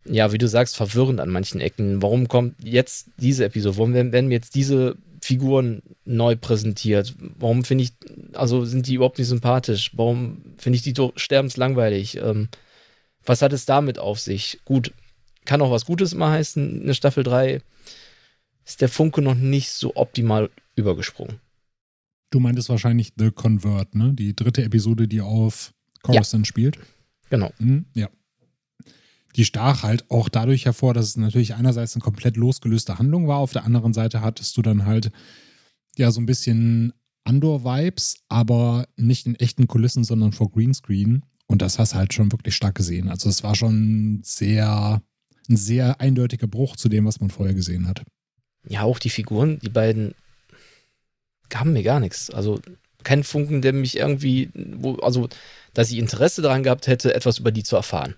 ja, 0.06 0.32
wie 0.32 0.38
du 0.38 0.47
sagst, 0.47 0.76
verwirrend 0.76 1.20
an 1.20 1.30
manchen 1.30 1.62
Ecken. 1.62 2.01
Warum 2.01 2.28
kommt 2.28 2.56
jetzt 2.64 3.08
diese 3.18 3.45
Episode? 3.45 3.78
Warum 3.78 3.93
werden, 3.93 4.28
mir 4.28 4.34
jetzt 4.34 4.56
diese 4.56 4.97
Figuren 5.22 5.82
neu 6.06 6.36
präsentiert? 6.36 7.16
Warum 7.39 7.64
finde 7.64 7.86
ich, 7.86 7.93
also 8.34 8.66
sind 8.66 8.88
die 8.88 8.95
überhaupt 8.95 9.18
nicht 9.18 9.28
sympathisch? 9.28 9.91
Warum 9.93 10.41
finde 10.58 10.78
ich 10.78 10.84
die 10.84 10.93
doch 10.93 11.14
sterbenslangweilig? 11.16 12.18
Ähm, 12.18 12.49
was 13.26 13.41
hat 13.41 13.54
es 13.54 13.66
damit 13.66 13.99
auf 13.99 14.20
sich? 14.20 14.60
Gut, 14.66 14.91
kann 15.45 15.62
auch 15.62 15.72
was 15.72 15.86
Gutes 15.86 16.14
immer 16.14 16.32
heißen, 16.32 16.82
eine 16.82 16.93
Staffel 16.93 17.24
3 17.24 17.62
ist 18.66 18.82
der 18.82 18.89
Funke 18.89 19.22
noch 19.22 19.36
nicht 19.36 19.72
so 19.72 19.95
optimal 19.95 20.49
übergesprungen. 20.76 21.39
Du 22.32 22.39
meintest 22.39 22.70
wahrscheinlich 22.70 23.14
The 23.18 23.32
Convert, 23.32 23.93
ne? 23.93 24.14
Die 24.14 24.36
dritte 24.36 24.64
Episode, 24.64 25.08
die 25.08 25.22
auf 25.22 25.74
Coruscant 26.01 26.47
spielt. 26.47 26.80
Genau. 27.30 27.51
Mhm, 27.60 27.86
ja. 27.93 28.10
Die 29.36 29.45
stach 29.45 29.84
halt 29.84 30.09
auch 30.11 30.29
dadurch 30.29 30.65
hervor, 30.65 30.93
dass 30.93 31.07
es 31.07 31.17
natürlich 31.17 31.55
einerseits 31.55 31.95
eine 31.95 32.03
komplett 32.03 32.38
losgelöste 32.38 32.99
Handlung 32.99 33.27
war, 33.27 33.38
auf 33.38 33.53
der 33.53 33.65
anderen 33.65 33.93
Seite 33.93 34.21
hattest 34.21 34.57
du 34.57 34.61
dann 34.61 34.86
halt 34.86 35.11
ja 35.97 36.11
so 36.11 36.21
ein 36.21 36.25
bisschen 36.25 36.93
Andor-Vibes, 37.23 38.23
aber 38.29 38.88
nicht 38.97 39.25
in 39.25 39.36
echten 39.36 39.67
Kulissen, 39.67 40.03
sondern 40.03 40.34
vor 40.34 40.51
Greenscreen. 40.51 41.23
Und 41.47 41.61
das 41.61 41.79
hast 41.79 41.93
du 41.93 41.97
halt 41.97 42.13
schon 42.13 42.31
wirklich 42.31 42.55
stark 42.55 42.75
gesehen. 42.75 43.09
Also 43.09 43.29
es 43.29 43.43
war 43.43 43.55
schon 43.55 44.21
sehr, 44.23 45.01
ein 45.49 45.57
sehr 45.57 46.01
eindeutiger 46.01 46.47
Bruch 46.47 46.75
zu 46.75 46.89
dem, 46.89 47.05
was 47.05 47.19
man 47.19 47.29
vorher 47.29 47.53
gesehen 47.53 47.88
hat. 47.88 48.03
Ja, 48.67 48.84
auch 48.84 48.99
die 48.99 49.09
Figuren, 49.09 49.59
die 49.59 49.69
beiden 49.69 50.15
gaben 51.49 51.73
mir 51.73 51.84
gar 51.84 51.99
nichts. 51.99 52.29
Also 52.29 52.59
kein 53.03 53.23
Funken, 53.23 53.61
der 53.61 53.73
mich 53.73 53.97
irgendwie, 53.97 54.49
wo, 54.53 54.95
also, 54.95 55.29
dass 55.73 55.91
ich 55.91 55.97
Interesse 55.97 56.41
daran 56.41 56.63
gehabt 56.63 56.88
hätte, 56.88 57.13
etwas 57.13 57.39
über 57.39 57.51
die 57.51 57.63
zu 57.63 57.75
erfahren. 57.75 58.15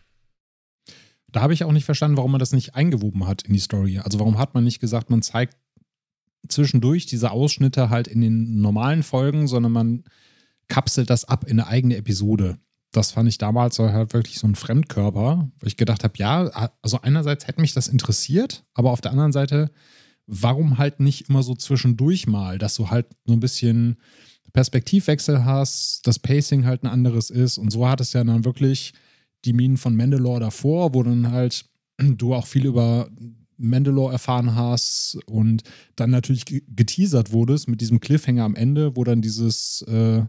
Da 1.36 1.42
habe 1.42 1.54
ich 1.54 1.66
auch 1.66 1.74
nicht 1.74 1.84
verstanden, 1.84 2.16
warum 2.16 2.32
man 2.32 2.40
das 2.40 2.54
nicht 2.54 2.76
eingewoben 2.76 3.28
hat 3.28 3.42
in 3.42 3.52
die 3.52 3.60
Story. 3.60 4.00
Also 4.00 4.20
warum 4.20 4.38
hat 4.38 4.54
man 4.54 4.64
nicht 4.64 4.80
gesagt, 4.80 5.10
man 5.10 5.22
zeigt 5.22 5.58
zwischendurch 6.48 7.08
diese 7.08 7.32
Ausschnitte 7.32 7.90
halt 7.90 8.08
in 8.08 8.22
den 8.22 8.62
normalen 8.62 9.04
Folgen, 9.04 9.46
sondern 9.46 9.74
man 9.74 10.06
kapselt 10.70 11.10
das 11.10 11.26
ab 11.26 11.44
in 11.44 11.60
eine 11.60 11.68
eigene 11.68 11.98
Episode. 11.98 12.58
Das 12.94 13.12
fand 13.12 13.28
ich 13.28 13.38
damals 13.38 13.78
halt 13.80 14.14
wirklich 14.14 14.40
so 14.40 14.48
ein 14.48 14.56
Fremdkörper, 14.56 15.52
wo 15.60 15.68
ich 15.68 15.76
gedacht 15.76 16.06
habe, 16.06 16.14
ja, 16.16 16.72
also 16.82 17.02
einerseits 17.02 17.48
hätte 17.48 17.60
mich 17.60 17.74
das 17.74 17.90
interessiert, 17.90 18.64
aber 18.74 18.92
auf 18.92 19.02
der 19.02 19.12
anderen 19.12 19.34
Seite, 19.34 19.72
warum 20.28 20.78
halt 20.78 21.02
nicht 21.02 21.28
immer 21.30 21.44
so 21.44 21.54
zwischendurch 21.54 22.28
mal, 22.28 22.60
dass 22.60 22.76
du 22.76 22.90
halt 22.92 23.08
so 23.26 23.34
ein 23.34 23.42
bisschen 23.42 23.98
Perspektivwechsel 24.54 25.44
hast, 25.44 26.08
das 26.08 26.18
Pacing 26.18 26.66
halt 26.66 26.84
ein 26.84 26.90
anderes 26.90 27.30
ist 27.30 27.58
und 27.58 27.72
so 27.72 27.90
hat 27.90 28.00
es 28.00 28.14
ja 28.14 28.24
dann 28.24 28.46
wirklich 28.46 28.94
die 29.46 29.54
Minen 29.54 29.78
von 29.78 29.96
Mandalore 29.96 30.39
davor, 30.41 30.93
wo 30.93 31.04
dann 31.04 31.32
halt 31.32 31.66
du 32.00 32.34
auch 32.34 32.48
viel 32.48 32.66
über 32.66 33.08
Mandalore 33.58 34.12
erfahren 34.14 34.56
hast 34.56 35.18
und 35.28 35.64
dann 35.96 36.10
natürlich 36.10 36.46
ge- 36.46 36.64
geteasert 36.68 37.32
wurdest 37.32 37.70
mit 37.70 37.80
diesem 37.80 38.00
Cliffhanger 38.02 38.43
am 38.43 38.56
Ende, 38.56 38.96
wo 38.98 39.04
dann 39.06 39.22
dieses, 39.22 39.82
äh, 39.84 40.24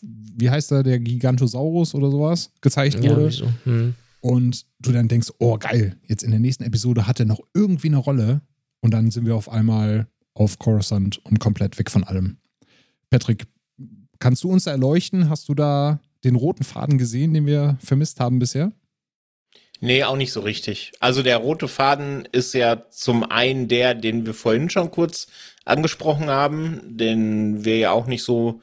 wie 0.00 0.48
heißt 0.50 0.70
der, 0.70 0.84
der 0.84 1.00
Gigantosaurus 1.00 1.94
oder 1.94 2.10
sowas 2.10 2.52
gezeigt 2.60 3.02
Ja, 3.02 3.10
wurde. 3.10 3.26
wieso? 3.28 3.48
Hm. 3.64 3.94
Und 4.20 4.64
du 4.80 4.92
dann 4.92 5.08
denkst, 5.08 5.32
oh 5.38 5.56
geil, 5.58 5.96
jetzt 6.06 6.22
in 6.22 6.30
der 6.30 6.40
nächsten 6.40 6.62
Episode 6.64 7.06
hat 7.06 7.18
er 7.20 7.26
noch 7.26 7.40
irgendwie 7.54 7.88
eine 7.88 7.96
Rolle. 7.98 8.42
Und 8.80 8.92
dann 8.94 9.10
sind 9.10 9.26
wir 9.26 9.34
auf 9.34 9.48
einmal 9.48 10.06
auf 10.34 10.58
Coruscant 10.60 11.18
und 11.24 11.40
komplett 11.40 11.78
weg 11.80 11.90
von 11.90 12.04
allem. 12.04 12.36
Patrick, 13.10 13.46
kannst 14.20 14.44
du 14.44 14.50
uns 14.50 14.64
da 14.64 14.70
erleuchten? 14.72 15.28
Hast 15.30 15.48
du 15.48 15.54
da 15.54 15.98
den 16.24 16.36
roten 16.36 16.64
Faden 16.64 16.98
gesehen, 16.98 17.34
den 17.34 17.46
wir 17.46 17.78
vermisst 17.80 18.20
haben 18.20 18.38
bisher? 18.38 18.72
Nee, 19.80 20.02
auch 20.04 20.16
nicht 20.16 20.32
so 20.32 20.40
richtig. 20.40 20.92
Also 20.98 21.22
der 21.22 21.36
rote 21.36 21.68
Faden 21.68 22.26
ist 22.32 22.52
ja 22.52 22.90
zum 22.90 23.22
einen 23.22 23.68
der, 23.68 23.94
den 23.94 24.26
wir 24.26 24.34
vorhin 24.34 24.70
schon 24.70 24.90
kurz 24.90 25.28
angesprochen 25.64 26.28
haben, 26.28 26.80
den 26.96 27.64
wir 27.64 27.78
ja 27.78 27.90
auch 27.92 28.06
nicht 28.06 28.24
so 28.24 28.60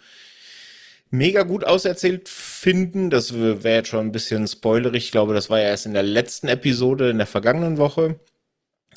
mega 1.10 1.44
gut 1.44 1.64
auserzählt 1.64 2.28
finden. 2.28 3.10
Das 3.10 3.34
wäre 3.34 3.76
jetzt 3.76 3.90
schon 3.90 4.08
ein 4.08 4.12
bisschen 4.12 4.48
spoilerig. 4.48 5.06
Ich 5.06 5.12
glaube, 5.12 5.34
das 5.34 5.50
war 5.50 5.60
ja 5.60 5.68
erst 5.68 5.86
in 5.86 5.94
der 5.94 6.04
letzten 6.04 6.50
Episode 6.50 7.10
in 7.10 7.18
der 7.18 7.28
vergangenen 7.28 7.78
Woche 7.78 8.20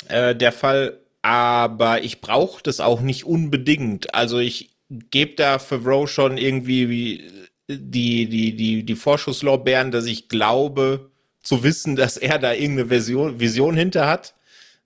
äh, 0.09 0.35
der 0.35 0.53
Fall. 0.53 1.01
Aber 1.23 2.03
ich 2.03 2.21
brauche 2.21 2.63
das 2.63 2.81
auch 2.81 3.01
nicht 3.01 3.25
unbedingt. 3.25 4.15
Also 4.15 4.39
ich 4.39 4.71
gebe 4.89 5.35
da 5.35 5.59
Favreau 5.59 6.07
schon 6.07 6.39
irgendwie 6.39 6.89
wie 6.89 7.25
die, 7.69 8.29
die, 8.29 8.57
die, 8.57 8.85
die 8.85 8.97
Vorschusslorbeeren, 8.97 9.91
dass 9.91 10.07
ich 10.07 10.29
glaube 10.29 11.11
zu 11.43 11.63
wissen, 11.63 11.97
dass 11.97 12.17
er 12.17 12.39
da 12.39 12.53
irgendeine 12.53 12.89
Version, 12.89 13.41
Vision 13.41 13.77
hinter 13.77 14.07
hat. 14.09 14.35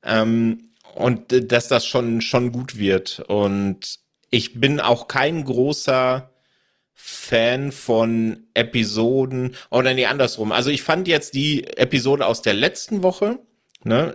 Ähm, 0.05 0.68
und 0.95 1.53
dass 1.53 1.68
das 1.68 1.87
schon, 1.87 2.20
schon 2.20 2.53
gut 2.53 2.76
wird. 2.76 3.20
Und 3.20 3.99
ich 4.30 4.61
bin 4.61 4.78
auch 4.78 5.09
kein 5.09 5.45
großer 5.45 6.30
Fan 6.95 7.72
von 7.72 8.47
Episoden 8.55 9.57
oder 9.70 9.95
nee, 9.95 10.07
andersrum. 10.07 10.53
Also 10.53 10.70
ich 10.70 10.83
fand 10.83 11.09
jetzt 11.09 11.35
die 11.35 11.64
Episode 11.76 12.26
aus 12.26 12.43
der 12.43 12.55
letzten 12.55 13.03
Woche, 13.03 13.39
ne, 13.85 14.14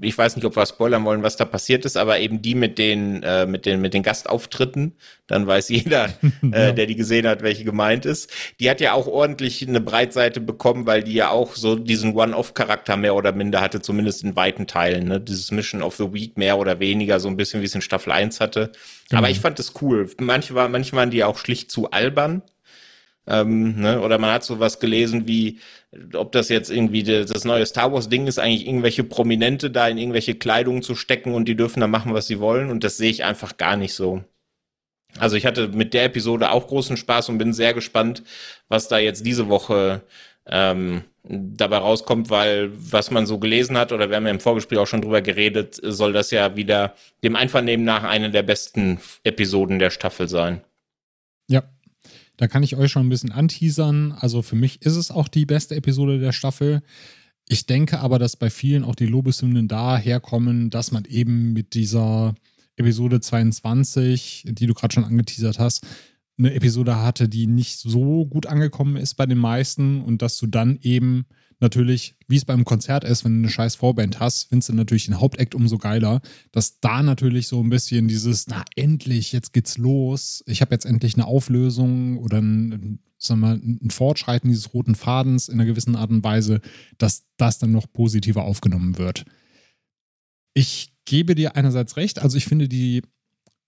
ich 0.00 0.16
weiß 0.16 0.36
nicht, 0.36 0.44
ob 0.44 0.56
wir 0.56 0.66
spoilern 0.66 1.04
wollen, 1.04 1.22
was 1.22 1.36
da 1.36 1.44
passiert 1.44 1.84
ist, 1.84 1.96
aber 1.96 2.20
eben 2.20 2.42
die 2.42 2.54
mit 2.54 2.78
den, 2.78 3.22
äh, 3.22 3.46
mit 3.46 3.66
den, 3.66 3.80
mit 3.80 3.94
den 3.94 4.02
Gastauftritten, 4.02 4.94
dann 5.26 5.46
weiß 5.46 5.68
jeder, 5.68 6.06
äh, 6.52 6.72
der 6.72 6.86
die 6.86 6.96
gesehen 6.96 7.26
hat, 7.26 7.42
welche 7.42 7.64
gemeint 7.64 8.06
ist. 8.06 8.30
Die 8.60 8.70
hat 8.70 8.80
ja 8.80 8.92
auch 8.92 9.06
ordentlich 9.06 9.66
eine 9.66 9.80
Breitseite 9.80 10.40
bekommen, 10.40 10.86
weil 10.86 11.02
die 11.02 11.14
ja 11.14 11.30
auch 11.30 11.54
so 11.54 11.76
diesen 11.76 12.14
One-Off-Charakter 12.14 12.96
mehr 12.96 13.14
oder 13.14 13.32
minder 13.32 13.60
hatte, 13.60 13.80
zumindest 13.80 14.24
in 14.24 14.36
weiten 14.36 14.66
Teilen, 14.66 15.08
ne, 15.08 15.20
dieses 15.20 15.50
Mission 15.50 15.82
of 15.82 15.96
the 15.96 16.12
Week 16.12 16.36
mehr 16.38 16.58
oder 16.58 16.80
weniger, 16.80 17.20
so 17.20 17.28
ein 17.28 17.36
bisschen 17.36 17.60
wie 17.60 17.66
es 17.66 17.74
in 17.74 17.82
Staffel 17.82 18.12
1 18.12 18.40
hatte. 18.40 18.72
Aber 19.12 19.28
ich 19.28 19.40
fand 19.40 19.58
das 19.58 19.74
cool. 19.82 20.10
Manche, 20.20 20.54
war, 20.54 20.68
manche 20.68 20.96
waren 20.96 21.10
die 21.10 21.24
auch 21.24 21.38
schlicht 21.38 21.70
zu 21.70 21.90
albern. 21.90 22.42
Ähm, 23.26 23.80
ne? 23.80 24.00
Oder 24.00 24.18
man 24.18 24.32
hat 24.32 24.44
sowas 24.44 24.80
gelesen 24.80 25.28
wie, 25.28 25.60
ob 26.14 26.32
das 26.32 26.48
jetzt 26.48 26.70
irgendwie 26.70 27.02
das, 27.02 27.44
neue 27.44 27.66
Star 27.66 27.92
Wars 27.92 28.08
Ding 28.08 28.26
ist, 28.26 28.38
eigentlich 28.38 28.66
irgendwelche 28.66 29.04
Prominente 29.04 29.70
da 29.70 29.88
in 29.88 29.98
irgendwelche 29.98 30.34
Kleidung 30.34 30.82
zu 30.82 30.94
stecken 30.94 31.34
und 31.34 31.46
die 31.46 31.56
dürfen 31.56 31.80
da 31.80 31.86
machen, 31.86 32.14
was 32.14 32.26
sie 32.26 32.40
wollen. 32.40 32.70
Und 32.70 32.82
das 32.82 32.96
sehe 32.96 33.10
ich 33.10 33.24
einfach 33.24 33.56
gar 33.56 33.76
nicht 33.76 33.94
so. 33.94 34.24
Also 35.18 35.36
ich 35.36 35.44
hatte 35.44 35.68
mit 35.68 35.92
der 35.92 36.04
Episode 36.04 36.50
auch 36.50 36.66
großen 36.66 36.96
Spaß 36.96 37.28
und 37.28 37.38
bin 37.38 37.52
sehr 37.52 37.74
gespannt, 37.74 38.22
was 38.68 38.88
da 38.88 38.98
jetzt 38.98 39.26
diese 39.26 39.48
Woche 39.50 40.02
ähm, 40.46 41.04
dabei 41.24 41.76
rauskommt, 41.76 42.30
weil 42.30 42.70
was 42.72 43.10
man 43.10 43.26
so 43.26 43.38
gelesen 43.38 43.76
hat, 43.76 43.92
oder 43.92 44.08
wir 44.08 44.16
haben 44.16 44.24
ja 44.24 44.32
im 44.32 44.40
Vorgespräch 44.40 44.78
auch 44.78 44.86
schon 44.86 45.02
drüber 45.02 45.20
geredet, 45.20 45.78
soll 45.82 46.14
das 46.14 46.30
ja 46.30 46.56
wieder 46.56 46.94
dem 47.22 47.36
Einvernehmen 47.36 47.84
nach 47.84 48.02
eine 48.02 48.30
der 48.30 48.42
besten 48.42 48.98
Episoden 49.22 49.78
der 49.78 49.90
Staffel 49.90 50.28
sein. 50.28 50.62
Ja, 51.48 51.62
da 52.36 52.48
kann 52.48 52.62
ich 52.62 52.76
euch 52.76 52.90
schon 52.90 53.06
ein 53.06 53.10
bisschen 53.10 53.32
anteasern. 53.32 54.12
Also 54.12 54.42
für 54.42 54.56
mich 54.56 54.82
ist 54.82 54.96
es 54.96 55.10
auch 55.10 55.28
die 55.28 55.46
beste 55.46 55.74
Episode 55.74 56.18
der 56.18 56.32
Staffel. 56.32 56.82
Ich 57.48 57.66
denke 57.66 58.00
aber, 58.00 58.18
dass 58.18 58.36
bei 58.36 58.50
vielen 58.50 58.84
auch 58.84 58.94
die 58.94 59.06
Lobeshymnen 59.06 59.68
daherkommen, 59.68 60.70
dass 60.70 60.92
man 60.92 61.04
eben 61.04 61.52
mit 61.52 61.74
dieser 61.74 62.34
Episode 62.76 63.20
22, 63.20 64.44
die 64.48 64.66
du 64.66 64.74
gerade 64.74 64.94
schon 64.94 65.04
angeteasert 65.04 65.58
hast, 65.58 65.86
eine 66.38 66.54
Episode 66.54 66.96
hatte, 66.96 67.28
die 67.28 67.46
nicht 67.46 67.78
so 67.78 68.26
gut 68.26 68.46
angekommen 68.46 68.96
ist 68.96 69.14
bei 69.14 69.26
den 69.26 69.38
meisten 69.38 70.00
und 70.00 70.22
dass 70.22 70.38
du 70.38 70.46
dann 70.46 70.78
eben 70.80 71.26
natürlich, 71.62 72.16
wie 72.28 72.36
es 72.36 72.44
beim 72.44 72.64
Konzert 72.64 73.04
ist, 73.04 73.24
wenn 73.24 73.34
du 73.34 73.38
eine 73.38 73.48
scheiß 73.48 73.76
Vorband 73.76 74.20
hast, 74.20 74.48
findest 74.48 74.68
du 74.68 74.74
natürlich 74.74 75.06
den 75.06 75.20
Hauptakt 75.20 75.54
umso 75.54 75.78
geiler, 75.78 76.20
dass 76.50 76.80
da 76.80 77.02
natürlich 77.02 77.48
so 77.48 77.62
ein 77.62 77.70
bisschen 77.70 78.08
dieses, 78.08 78.48
na 78.48 78.64
endlich, 78.76 79.32
jetzt 79.32 79.52
geht's 79.52 79.78
los, 79.78 80.42
ich 80.46 80.60
habe 80.60 80.74
jetzt 80.74 80.84
endlich 80.84 81.14
eine 81.14 81.26
Auflösung 81.26 82.18
oder 82.18 82.42
ein, 82.42 82.98
sagen 83.16 83.40
wir, 83.40 83.52
ein 83.52 83.90
Fortschreiten 83.90 84.50
dieses 84.50 84.74
roten 84.74 84.94
Fadens 84.94 85.48
in 85.48 85.54
einer 85.54 85.64
gewissen 85.64 85.96
Art 85.96 86.10
und 86.10 86.24
Weise, 86.24 86.60
dass 86.98 87.24
das 87.38 87.58
dann 87.58 87.72
noch 87.72 87.90
positiver 87.90 88.42
aufgenommen 88.42 88.98
wird. 88.98 89.24
Ich 90.54 90.92
gebe 91.04 91.34
dir 91.34 91.56
einerseits 91.56 91.96
recht, 91.96 92.18
also 92.18 92.36
ich 92.36 92.44
finde 92.44 92.68
die 92.68 93.02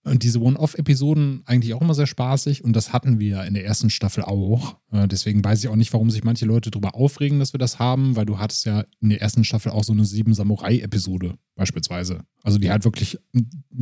und 0.05 0.21
diese 0.21 0.39
One-Off-Episoden 0.39 1.41
eigentlich 1.45 1.73
auch 1.73 1.81
immer 1.81 1.95
sehr 1.95 2.05
spaßig 2.05 2.63
und 2.63 2.75
das 2.75 2.93
hatten 2.93 3.19
wir 3.19 3.43
in 3.43 3.55
der 3.55 3.65
ersten 3.65 3.89
Staffel 3.89 4.23
auch. 4.23 4.77
Äh, 4.91 5.07
deswegen 5.07 5.43
weiß 5.43 5.63
ich 5.63 5.67
auch 5.69 5.75
nicht, 5.75 5.91
warum 5.93 6.11
sich 6.11 6.23
manche 6.23 6.45
Leute 6.45 6.69
darüber 6.69 6.95
aufregen, 6.95 7.39
dass 7.39 7.53
wir 7.53 7.57
das 7.57 7.79
haben, 7.79 8.15
weil 8.15 8.25
du 8.25 8.37
hattest 8.37 8.65
ja 8.65 8.85
in 9.01 9.09
der 9.09 9.21
ersten 9.21 9.43
Staffel 9.43 9.71
auch 9.71 9.83
so 9.83 9.93
eine 9.93 10.05
Sieben 10.05 10.33
Samurai-Episode 10.33 11.35
beispielsweise. 11.55 12.23
Also 12.43 12.59
die 12.59 12.69
halt 12.69 12.85
wirklich 12.85 13.17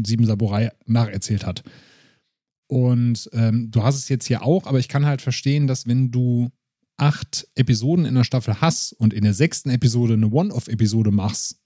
Sieben 0.03 0.25
Samurai 0.25 0.71
nacherzählt 0.85 1.45
hat. 1.45 1.63
Und 2.67 3.29
ähm, 3.33 3.69
du 3.69 3.83
hast 3.83 3.95
es 3.95 4.07
jetzt 4.07 4.25
hier 4.25 4.43
auch, 4.43 4.65
aber 4.65 4.79
ich 4.79 4.87
kann 4.87 5.05
halt 5.05 5.21
verstehen, 5.21 5.67
dass 5.67 5.87
wenn 5.87 6.09
du 6.09 6.49
acht 6.95 7.47
Episoden 7.55 8.05
in 8.05 8.15
der 8.15 8.23
Staffel 8.23 8.61
hast 8.61 8.93
und 8.93 9.13
in 9.13 9.23
der 9.23 9.33
sechsten 9.33 9.69
Episode 9.69 10.13
eine 10.13 10.29
One-Off-Episode 10.29 11.11
machst, 11.11 11.59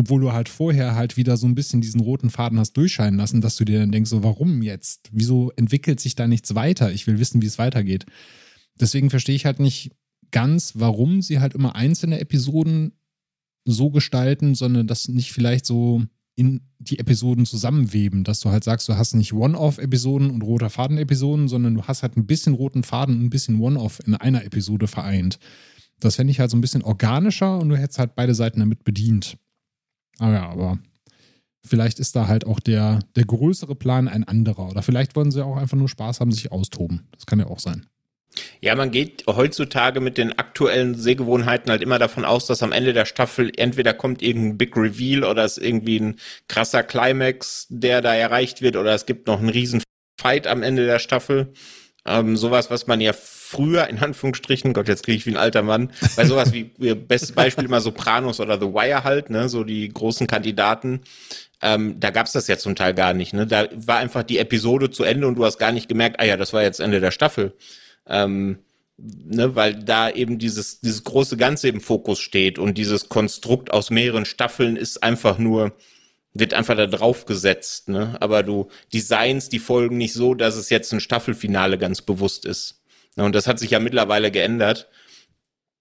obwohl 0.00 0.22
du 0.22 0.32
halt 0.32 0.48
vorher 0.48 0.94
halt 0.94 1.18
wieder 1.18 1.36
so 1.36 1.46
ein 1.46 1.54
bisschen 1.54 1.82
diesen 1.82 2.00
roten 2.00 2.30
Faden 2.30 2.58
hast 2.58 2.72
durchscheinen 2.72 3.18
lassen, 3.18 3.42
dass 3.42 3.56
du 3.56 3.66
dir 3.66 3.80
dann 3.80 3.92
denkst, 3.92 4.08
so 4.08 4.22
warum 4.22 4.62
jetzt? 4.62 5.10
Wieso 5.12 5.52
entwickelt 5.56 6.00
sich 6.00 6.14
da 6.14 6.26
nichts 6.26 6.54
weiter? 6.54 6.90
Ich 6.90 7.06
will 7.06 7.18
wissen, 7.18 7.42
wie 7.42 7.46
es 7.46 7.58
weitergeht. 7.58 8.06
Deswegen 8.80 9.10
verstehe 9.10 9.36
ich 9.36 9.44
halt 9.44 9.60
nicht 9.60 9.90
ganz, 10.30 10.72
warum 10.76 11.20
sie 11.20 11.38
halt 11.38 11.54
immer 11.54 11.74
einzelne 11.74 12.18
Episoden 12.18 12.92
so 13.66 13.90
gestalten, 13.90 14.54
sondern 14.54 14.86
das 14.86 15.08
nicht 15.08 15.32
vielleicht 15.32 15.66
so 15.66 16.02
in 16.34 16.62
die 16.78 16.98
Episoden 16.98 17.44
zusammenweben, 17.44 18.24
dass 18.24 18.40
du 18.40 18.48
halt 18.48 18.64
sagst, 18.64 18.88
du 18.88 18.96
hast 18.96 19.12
nicht 19.12 19.34
One-Off-Episoden 19.34 20.30
und 20.30 20.40
roter 20.40 20.70
Faden-Episoden, 20.70 21.46
sondern 21.46 21.74
du 21.74 21.82
hast 21.82 22.02
halt 22.02 22.16
ein 22.16 22.26
bisschen 22.26 22.54
roten 22.54 22.84
Faden 22.84 23.16
und 23.16 23.24
ein 23.26 23.30
bisschen 23.30 23.60
One-Off 23.60 24.00
in 24.06 24.14
einer 24.14 24.46
Episode 24.46 24.86
vereint. 24.86 25.38
Das 25.98 26.16
fände 26.16 26.30
ich 26.30 26.40
halt 26.40 26.50
so 26.50 26.56
ein 26.56 26.62
bisschen 26.62 26.82
organischer 26.82 27.58
und 27.58 27.68
du 27.68 27.76
hättest 27.76 27.98
halt 27.98 28.14
beide 28.14 28.34
Seiten 28.34 28.60
damit 28.60 28.82
bedient. 28.82 29.36
Ah 30.20 30.30
ja, 30.32 30.48
aber 30.50 30.78
vielleicht 31.64 31.98
ist 31.98 32.14
da 32.14 32.28
halt 32.28 32.46
auch 32.46 32.60
der, 32.60 33.00
der 33.16 33.24
größere 33.24 33.74
Plan 33.74 34.06
ein 34.06 34.24
anderer. 34.24 34.68
Oder 34.68 34.82
vielleicht 34.82 35.16
wollen 35.16 35.30
sie 35.30 35.44
auch 35.44 35.56
einfach 35.56 35.78
nur 35.78 35.88
Spaß 35.88 36.20
haben, 36.20 36.30
sich 36.30 36.52
austoben. 36.52 37.08
Das 37.12 37.24
kann 37.24 37.40
ja 37.40 37.46
auch 37.46 37.58
sein. 37.58 37.86
Ja, 38.60 38.74
man 38.76 38.90
geht 38.90 39.24
heutzutage 39.26 40.00
mit 40.00 40.18
den 40.18 40.38
aktuellen 40.38 40.94
Sehgewohnheiten 40.94 41.70
halt 41.70 41.82
immer 41.82 41.98
davon 41.98 42.24
aus, 42.24 42.46
dass 42.46 42.62
am 42.62 42.70
Ende 42.70 42.92
der 42.92 43.06
Staffel 43.06 43.50
entweder 43.56 43.94
kommt 43.94 44.22
irgendein 44.22 44.58
Big 44.58 44.76
Reveal 44.76 45.24
oder 45.24 45.44
es 45.44 45.56
ist 45.56 45.64
irgendwie 45.64 45.98
ein 45.98 46.16
krasser 46.46 46.82
Climax, 46.82 47.66
der 47.70 48.02
da 48.02 48.14
erreicht 48.14 48.62
wird, 48.62 48.76
oder 48.76 48.94
es 48.94 49.06
gibt 49.06 49.26
noch 49.26 49.40
einen 49.40 49.48
riesen 49.48 49.82
Fight 50.20 50.46
am 50.46 50.62
Ende 50.62 50.86
der 50.86 50.98
Staffel. 50.98 51.52
Ähm, 52.06 52.36
sowas, 52.36 52.70
was 52.70 52.86
man 52.86 53.00
ja 53.00 53.14
früher, 53.50 53.88
in 53.88 53.98
Anführungsstrichen, 53.98 54.72
Gott, 54.72 54.86
jetzt 54.86 55.04
kriege 55.04 55.16
ich 55.16 55.26
wie 55.26 55.32
ein 55.32 55.36
alter 55.36 55.62
Mann, 55.62 55.90
bei 56.14 56.24
sowas 56.24 56.52
wie, 56.52 56.70
wie 56.78 56.94
bestes 56.94 57.32
Beispiel 57.32 57.64
immer 57.64 57.80
Sopranos 57.80 58.38
oder 58.38 58.60
The 58.60 58.66
Wire 58.66 59.02
halt, 59.02 59.28
ne, 59.28 59.48
so 59.48 59.64
die 59.64 59.88
großen 59.88 60.26
Kandidaten. 60.28 61.00
Ähm, 61.60 61.98
da 61.98 62.10
gab's 62.10 62.32
das 62.32 62.46
ja 62.46 62.56
zum 62.56 62.76
Teil 62.76 62.94
gar 62.94 63.12
nicht. 63.12 63.34
Ne? 63.34 63.46
Da 63.46 63.68
war 63.74 63.98
einfach 63.98 64.22
die 64.22 64.38
Episode 64.38 64.90
zu 64.90 65.02
Ende 65.02 65.26
und 65.26 65.34
du 65.34 65.44
hast 65.44 65.58
gar 65.58 65.72
nicht 65.72 65.88
gemerkt, 65.88 66.20
ah 66.20 66.24
ja, 66.24 66.36
das 66.36 66.52
war 66.52 66.62
jetzt 66.62 66.80
Ende 66.80 67.00
der 67.00 67.10
Staffel. 67.10 67.52
Ähm, 68.06 68.60
ne, 68.96 69.56
weil 69.56 69.74
da 69.74 70.08
eben 70.10 70.38
dieses, 70.38 70.80
dieses 70.80 71.02
große 71.04 71.36
Ganze 71.36 71.68
im 71.68 71.80
Fokus 71.80 72.20
steht 72.20 72.58
und 72.58 72.78
dieses 72.78 73.08
Konstrukt 73.08 73.72
aus 73.72 73.90
mehreren 73.90 74.24
Staffeln 74.24 74.76
ist 74.76 75.02
einfach 75.02 75.38
nur, 75.38 75.72
wird 76.32 76.54
einfach 76.54 76.76
da 76.76 76.86
drauf 76.86 77.26
gesetzt, 77.26 77.88
ne? 77.88 78.16
Aber 78.20 78.44
du 78.44 78.68
designs 78.94 79.48
die 79.48 79.58
Folgen 79.58 79.96
nicht 79.96 80.12
so, 80.12 80.34
dass 80.34 80.54
es 80.56 80.70
jetzt 80.70 80.92
ein 80.92 81.00
Staffelfinale 81.00 81.76
ganz 81.76 82.00
bewusst 82.02 82.46
ist. 82.46 82.79
Und 83.16 83.34
das 83.34 83.46
hat 83.46 83.58
sich 83.58 83.70
ja 83.70 83.80
mittlerweile 83.80 84.30
geändert. 84.30 84.88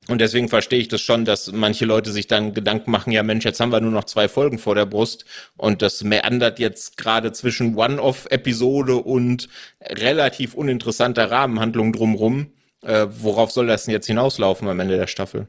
Und 0.08 0.22
deswegen 0.22 0.50
verstehe 0.50 0.80
ich 0.80 0.88
das 0.88 1.02
schon, 1.02 1.24
dass 1.24 1.52
manche 1.52 1.86
Leute 1.86 2.12
sich 2.12 2.26
dann 2.26 2.56
Gedanken 2.56 2.90
machen, 2.90 3.12
ja 3.12 3.22
Mensch, 3.22 3.46
jetzt 3.46 3.60
haben 3.60 3.72
wir 3.72 3.80
nur 3.80 3.92
noch 3.92 4.06
zwei 4.06 4.28
Folgen 4.28 4.58
vor 4.58 4.74
der 4.74 4.88
Brust 4.88 5.24
und 5.56 5.84
das 5.84 6.04
meandert 6.04 6.58
jetzt 6.58 6.98
gerade 6.98 7.32
zwischen 7.32 7.76
One-Off-Episode 7.76 8.96
und 8.96 9.50
relativ 9.82 10.56
uninteressanter 10.56 11.30
Rahmenhandlung 11.30 11.94
drumrum. 11.94 12.54
Äh, 12.82 13.08
worauf 13.20 13.52
soll 13.52 13.68
das 13.68 13.86
denn 13.86 13.92
jetzt 13.92 14.08
hinauslaufen 14.08 14.68
am 14.68 14.80
Ende 14.80 14.98
der 14.98 15.08
Staffel? 15.08 15.48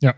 Ja. 0.00 0.14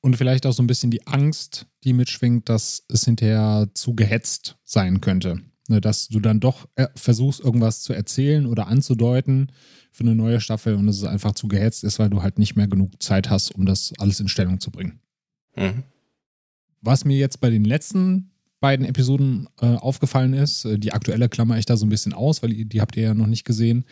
Und 0.00 0.16
vielleicht 0.16 0.44
auch 0.46 0.52
so 0.52 0.62
ein 0.62 0.66
bisschen 0.66 0.90
die 0.90 1.06
Angst, 1.06 1.66
die 1.84 1.92
mitschwingt, 1.92 2.48
dass 2.48 2.84
es 2.88 3.04
hinterher 3.04 3.68
zu 3.74 3.94
gehetzt 3.94 4.56
sein 4.64 5.00
könnte. 5.00 5.40
Ne, 5.68 5.80
dass 5.80 6.08
du 6.08 6.20
dann 6.20 6.38
doch 6.38 6.68
äh, 6.76 6.86
versuchst, 6.94 7.40
irgendwas 7.40 7.82
zu 7.82 7.92
erzählen 7.92 8.46
oder 8.46 8.68
anzudeuten 8.68 9.50
für 9.96 10.04
eine 10.04 10.14
neue 10.14 10.42
Staffel 10.42 10.74
und 10.74 10.86
es 10.88 10.98
ist 10.98 11.04
einfach 11.04 11.32
zu 11.32 11.48
gehetzt 11.48 11.82
ist, 11.82 11.98
weil 11.98 12.10
du 12.10 12.22
halt 12.22 12.38
nicht 12.38 12.54
mehr 12.54 12.68
genug 12.68 13.02
Zeit 13.02 13.30
hast, 13.30 13.54
um 13.54 13.64
das 13.64 13.94
alles 13.96 14.20
in 14.20 14.28
Stellung 14.28 14.60
zu 14.60 14.70
bringen. 14.70 15.00
Mhm. 15.56 15.84
Was 16.82 17.06
mir 17.06 17.16
jetzt 17.16 17.40
bei 17.40 17.48
den 17.48 17.64
letzten 17.64 18.30
beiden 18.60 18.84
Episoden 18.84 19.48
äh, 19.58 19.64
aufgefallen 19.64 20.34
ist, 20.34 20.66
äh, 20.66 20.78
die 20.78 20.92
aktuelle 20.92 21.30
klammer 21.30 21.56
ich 21.56 21.64
da 21.64 21.78
so 21.78 21.86
ein 21.86 21.88
bisschen 21.88 22.12
aus, 22.12 22.42
weil 22.42 22.50
die, 22.50 22.80
habt 22.82 22.94
ihr 22.98 23.04
ja 23.04 23.14
noch 23.14 23.26
nicht 23.26 23.46
gesehen, 23.46 23.86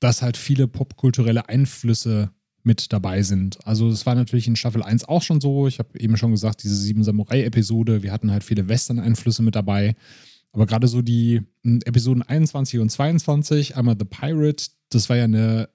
dass 0.00 0.22
halt 0.22 0.38
viele 0.38 0.66
popkulturelle 0.66 1.46
Einflüsse 1.46 2.30
mit 2.62 2.90
dabei 2.94 3.22
sind. 3.22 3.58
Also 3.66 3.90
es 3.90 4.06
war 4.06 4.14
natürlich 4.14 4.48
in 4.48 4.56
Staffel 4.56 4.82
1 4.82 5.04
auch 5.04 5.20
schon 5.20 5.42
so. 5.42 5.68
Ich 5.68 5.78
habe 5.78 6.00
eben 6.00 6.16
schon 6.16 6.30
gesagt, 6.30 6.62
diese 6.62 6.76
Sieben 6.76 7.04
Samurai-Episode, 7.04 8.02
wir 8.02 8.12
hatten 8.12 8.30
halt 8.30 8.44
viele 8.44 8.66
Western-Einflüsse 8.66 9.42
mit 9.42 9.54
dabei. 9.54 9.94
Aber 10.52 10.66
gerade 10.66 10.88
so 10.88 11.02
die 11.02 11.42
hm, 11.62 11.80
Episoden 11.84 12.22
21 12.22 12.80
und 12.80 12.90
22, 12.90 13.76
einmal 13.76 13.96
The 13.98 14.04
Pirate, 14.04 14.66
das 14.90 15.08
war 15.08 15.16
ja 15.16 15.24
eine 15.24 15.68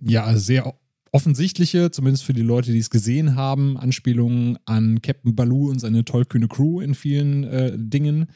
ja 0.00 0.36
sehr 0.36 0.74
offensichtliche, 1.12 1.90
zumindest 1.90 2.24
für 2.24 2.34
die 2.34 2.42
Leute, 2.42 2.72
die 2.72 2.78
es 2.78 2.90
gesehen 2.90 3.34
haben, 3.34 3.76
Anspielungen 3.76 4.58
an 4.66 5.00
Captain 5.02 5.34
Baloo 5.34 5.70
und 5.70 5.80
seine 5.80 6.04
tollkühne 6.04 6.48
Crew 6.48 6.80
in 6.80 6.94
vielen 6.94 7.44
äh, 7.44 7.72
Dingen. 7.76 8.26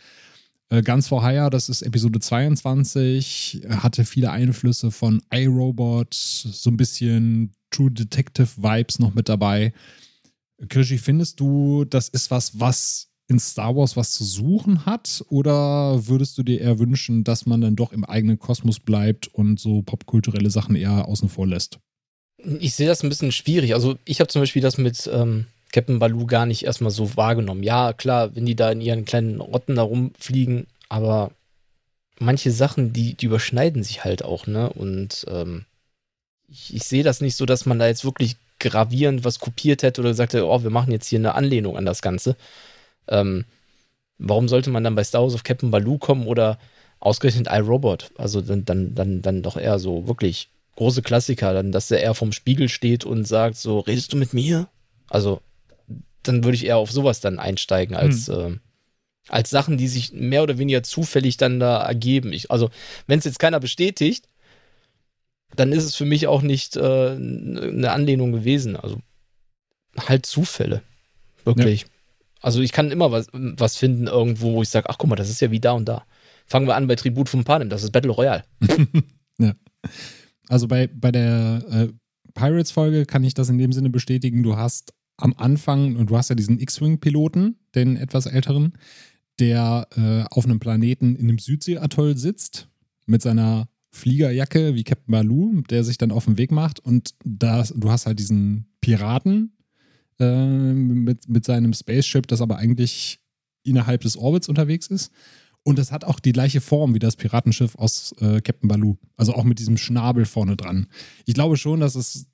Äh, 0.70 0.82
Ganz 0.82 1.08
for 1.08 1.22
Hire, 1.26 1.50
das 1.50 1.68
ist 1.68 1.82
Episode 1.82 2.18
22, 2.18 3.66
hatte 3.68 4.04
viele 4.04 4.30
Einflüsse 4.30 4.90
von 4.90 5.22
iRobot, 5.30 6.14
so 6.14 6.70
ein 6.70 6.76
bisschen 6.76 7.52
True 7.70 7.90
Detective 7.90 8.48
Vibes 8.56 8.98
noch 8.98 9.14
mit 9.14 9.28
dabei. 9.28 9.72
Krischi, 10.68 10.98
findest 10.98 11.40
du, 11.40 11.84
das 11.84 12.08
ist 12.08 12.30
was, 12.30 12.58
was 12.58 13.11
in 13.32 13.38
Star 13.38 13.74
Wars 13.74 13.96
was 13.96 14.12
zu 14.12 14.24
suchen 14.24 14.86
hat? 14.86 15.24
Oder 15.28 16.06
würdest 16.06 16.38
du 16.38 16.42
dir 16.42 16.60
eher 16.60 16.78
wünschen, 16.78 17.24
dass 17.24 17.46
man 17.46 17.60
dann 17.60 17.76
doch 17.76 17.92
im 17.92 18.04
eigenen 18.04 18.38
Kosmos 18.38 18.78
bleibt 18.78 19.28
und 19.28 19.58
so 19.58 19.82
popkulturelle 19.82 20.50
Sachen 20.50 20.76
eher 20.76 21.08
außen 21.08 21.28
vor 21.28 21.46
lässt? 21.46 21.78
Ich 22.60 22.74
sehe 22.74 22.86
das 22.86 23.02
ein 23.02 23.08
bisschen 23.08 23.32
schwierig. 23.32 23.74
Also 23.74 23.96
ich 24.04 24.20
habe 24.20 24.28
zum 24.28 24.42
Beispiel 24.42 24.62
das 24.62 24.78
mit 24.78 25.08
ähm, 25.12 25.46
Captain 25.72 25.98
Baloo 25.98 26.26
gar 26.26 26.46
nicht 26.46 26.64
erstmal 26.64 26.90
so 26.90 27.16
wahrgenommen. 27.16 27.62
Ja, 27.62 27.92
klar, 27.92 28.36
wenn 28.36 28.46
die 28.46 28.56
da 28.56 28.70
in 28.70 28.80
ihren 28.80 29.04
kleinen 29.04 29.40
Rotten 29.40 29.76
da 29.76 29.82
rumfliegen, 29.82 30.66
aber 30.88 31.30
manche 32.18 32.50
Sachen, 32.50 32.92
die, 32.92 33.14
die 33.14 33.26
überschneiden 33.26 33.82
sich 33.82 34.04
halt 34.04 34.24
auch, 34.24 34.46
ne? 34.46 34.70
Und 34.70 35.24
ähm, 35.28 35.64
ich, 36.48 36.74
ich 36.74 36.84
sehe 36.84 37.02
das 37.02 37.20
nicht 37.20 37.36
so, 37.36 37.46
dass 37.46 37.64
man 37.64 37.78
da 37.78 37.86
jetzt 37.86 38.04
wirklich 38.04 38.36
gravierend 38.58 39.24
was 39.24 39.40
kopiert 39.40 39.82
hätte 39.82 40.02
oder 40.02 40.10
gesagt 40.10 40.34
hätte, 40.34 40.46
oh, 40.46 40.62
wir 40.62 40.70
machen 40.70 40.92
jetzt 40.92 41.08
hier 41.08 41.18
eine 41.18 41.34
Anlehnung 41.34 41.76
an 41.76 41.86
das 41.86 42.02
Ganze. 42.02 42.36
Ähm, 43.08 43.44
warum 44.18 44.48
sollte 44.48 44.70
man 44.70 44.84
dann 44.84 44.94
bei 44.94 45.04
Star 45.04 45.22
Wars 45.22 45.34
of 45.34 45.44
Captain 45.44 45.70
Baloo 45.70 45.98
kommen 45.98 46.26
oder 46.26 46.58
ausgerechnet 47.00 47.48
iRobot? 47.50 48.10
Also 48.16 48.40
dann, 48.40 48.64
dann, 48.64 48.94
dann, 48.94 49.22
dann 49.22 49.42
doch 49.42 49.56
eher 49.56 49.78
so 49.78 50.06
wirklich 50.06 50.48
große 50.76 51.02
Klassiker, 51.02 51.52
dann, 51.52 51.72
dass 51.72 51.90
er 51.90 52.00
eher 52.00 52.14
vom 52.14 52.32
Spiegel 52.32 52.68
steht 52.68 53.04
und 53.04 53.26
sagt, 53.26 53.56
so, 53.56 53.80
redest 53.80 54.12
du 54.12 54.16
mit 54.16 54.32
mir? 54.32 54.68
Also, 55.08 55.42
dann 56.22 56.44
würde 56.44 56.56
ich 56.56 56.66
eher 56.66 56.78
auf 56.78 56.90
sowas 56.90 57.20
dann 57.20 57.38
einsteigen, 57.38 57.94
als, 57.96 58.28
hm. 58.28 58.54
äh, 58.54 58.58
als 59.28 59.50
Sachen, 59.50 59.76
die 59.76 59.88
sich 59.88 60.12
mehr 60.12 60.42
oder 60.42 60.58
weniger 60.58 60.82
zufällig 60.82 61.36
dann 61.36 61.60
da 61.60 61.82
ergeben. 61.82 62.32
Ich, 62.32 62.50
also, 62.50 62.70
wenn 63.06 63.18
es 63.18 63.24
jetzt 63.24 63.38
keiner 63.38 63.60
bestätigt, 63.60 64.28
dann 65.54 65.72
ist 65.72 65.84
es 65.84 65.94
für 65.94 66.06
mich 66.06 66.26
auch 66.26 66.40
nicht 66.40 66.76
äh, 66.76 67.10
eine 67.10 67.92
Anlehnung 67.92 68.32
gewesen. 68.32 68.76
Also, 68.76 68.98
halt 69.98 70.24
Zufälle. 70.24 70.82
Wirklich. 71.44 71.82
Ja. 71.82 71.88
Also 72.42 72.60
ich 72.60 72.72
kann 72.72 72.90
immer 72.90 73.10
was, 73.12 73.28
was 73.32 73.76
finden 73.76 74.08
irgendwo, 74.08 74.52
wo 74.54 74.62
ich 74.62 74.68
sage, 74.68 74.90
ach 74.90 74.98
guck 74.98 75.08
mal, 75.08 75.16
das 75.16 75.30
ist 75.30 75.40
ja 75.40 75.50
wie 75.50 75.60
da 75.60 75.72
und 75.72 75.88
da. 75.88 76.04
Fangen 76.46 76.66
wir 76.66 76.76
an 76.76 76.88
bei 76.88 76.96
Tribut 76.96 77.28
vom 77.28 77.44
Panem, 77.44 77.70
das 77.70 77.84
ist 77.84 77.92
Battle 77.92 78.10
Royale. 78.10 78.44
ja. 79.38 79.54
Also 80.48 80.68
bei, 80.68 80.88
bei 80.88 81.12
der 81.12 81.64
äh, 81.70 81.88
Pirates-Folge 82.34 83.06
kann 83.06 83.24
ich 83.24 83.34
das 83.34 83.48
in 83.48 83.58
dem 83.58 83.72
Sinne 83.72 83.90
bestätigen, 83.90 84.42
du 84.42 84.56
hast 84.56 84.92
am 85.16 85.34
Anfang, 85.36 85.96
und 85.96 86.10
du 86.10 86.16
hast 86.16 86.30
ja 86.30 86.34
diesen 86.34 86.58
X-Wing-Piloten, 86.58 87.56
den 87.74 87.96
etwas 87.96 88.26
älteren, 88.26 88.72
der 89.38 89.86
äh, 89.96 90.24
auf 90.34 90.44
einem 90.44 90.58
Planeten 90.58 91.14
in 91.14 91.28
einem 91.28 91.38
Südsee-Atoll 91.38 92.16
sitzt, 92.16 92.68
mit 93.06 93.22
seiner 93.22 93.68
Fliegerjacke 93.90 94.74
wie 94.74 94.84
Captain 94.84 95.12
Baloo, 95.12 95.62
der 95.68 95.84
sich 95.84 95.98
dann 95.98 96.10
auf 96.10 96.24
den 96.24 96.38
Weg 96.38 96.50
macht. 96.50 96.80
Und 96.80 97.14
da, 97.24 97.62
du 97.62 97.90
hast 97.90 98.06
halt 98.06 98.18
diesen 98.18 98.66
Piraten, 98.80 99.52
äh, 100.22 100.72
mit, 100.74 101.28
mit 101.28 101.44
seinem 101.44 101.72
Spaceship, 101.72 102.26
das 102.26 102.40
aber 102.40 102.56
eigentlich 102.56 103.20
innerhalb 103.64 104.02
des 104.02 104.16
Orbits 104.16 104.48
unterwegs 104.48 104.86
ist. 104.86 105.12
Und 105.64 105.78
das 105.78 105.92
hat 105.92 106.04
auch 106.04 106.18
die 106.18 106.32
gleiche 106.32 106.60
Form 106.60 106.94
wie 106.94 106.98
das 106.98 107.16
Piratenschiff 107.16 107.76
aus 107.76 108.14
äh, 108.20 108.40
Captain 108.40 108.68
Baloo. 108.68 108.96
Also 109.16 109.34
auch 109.34 109.44
mit 109.44 109.58
diesem 109.58 109.76
Schnabel 109.76 110.24
vorne 110.24 110.56
dran. 110.56 110.86
Ich 111.24 111.34
glaube 111.34 111.56
schon, 111.56 111.80
dass 111.80 111.94
es, 111.94 112.26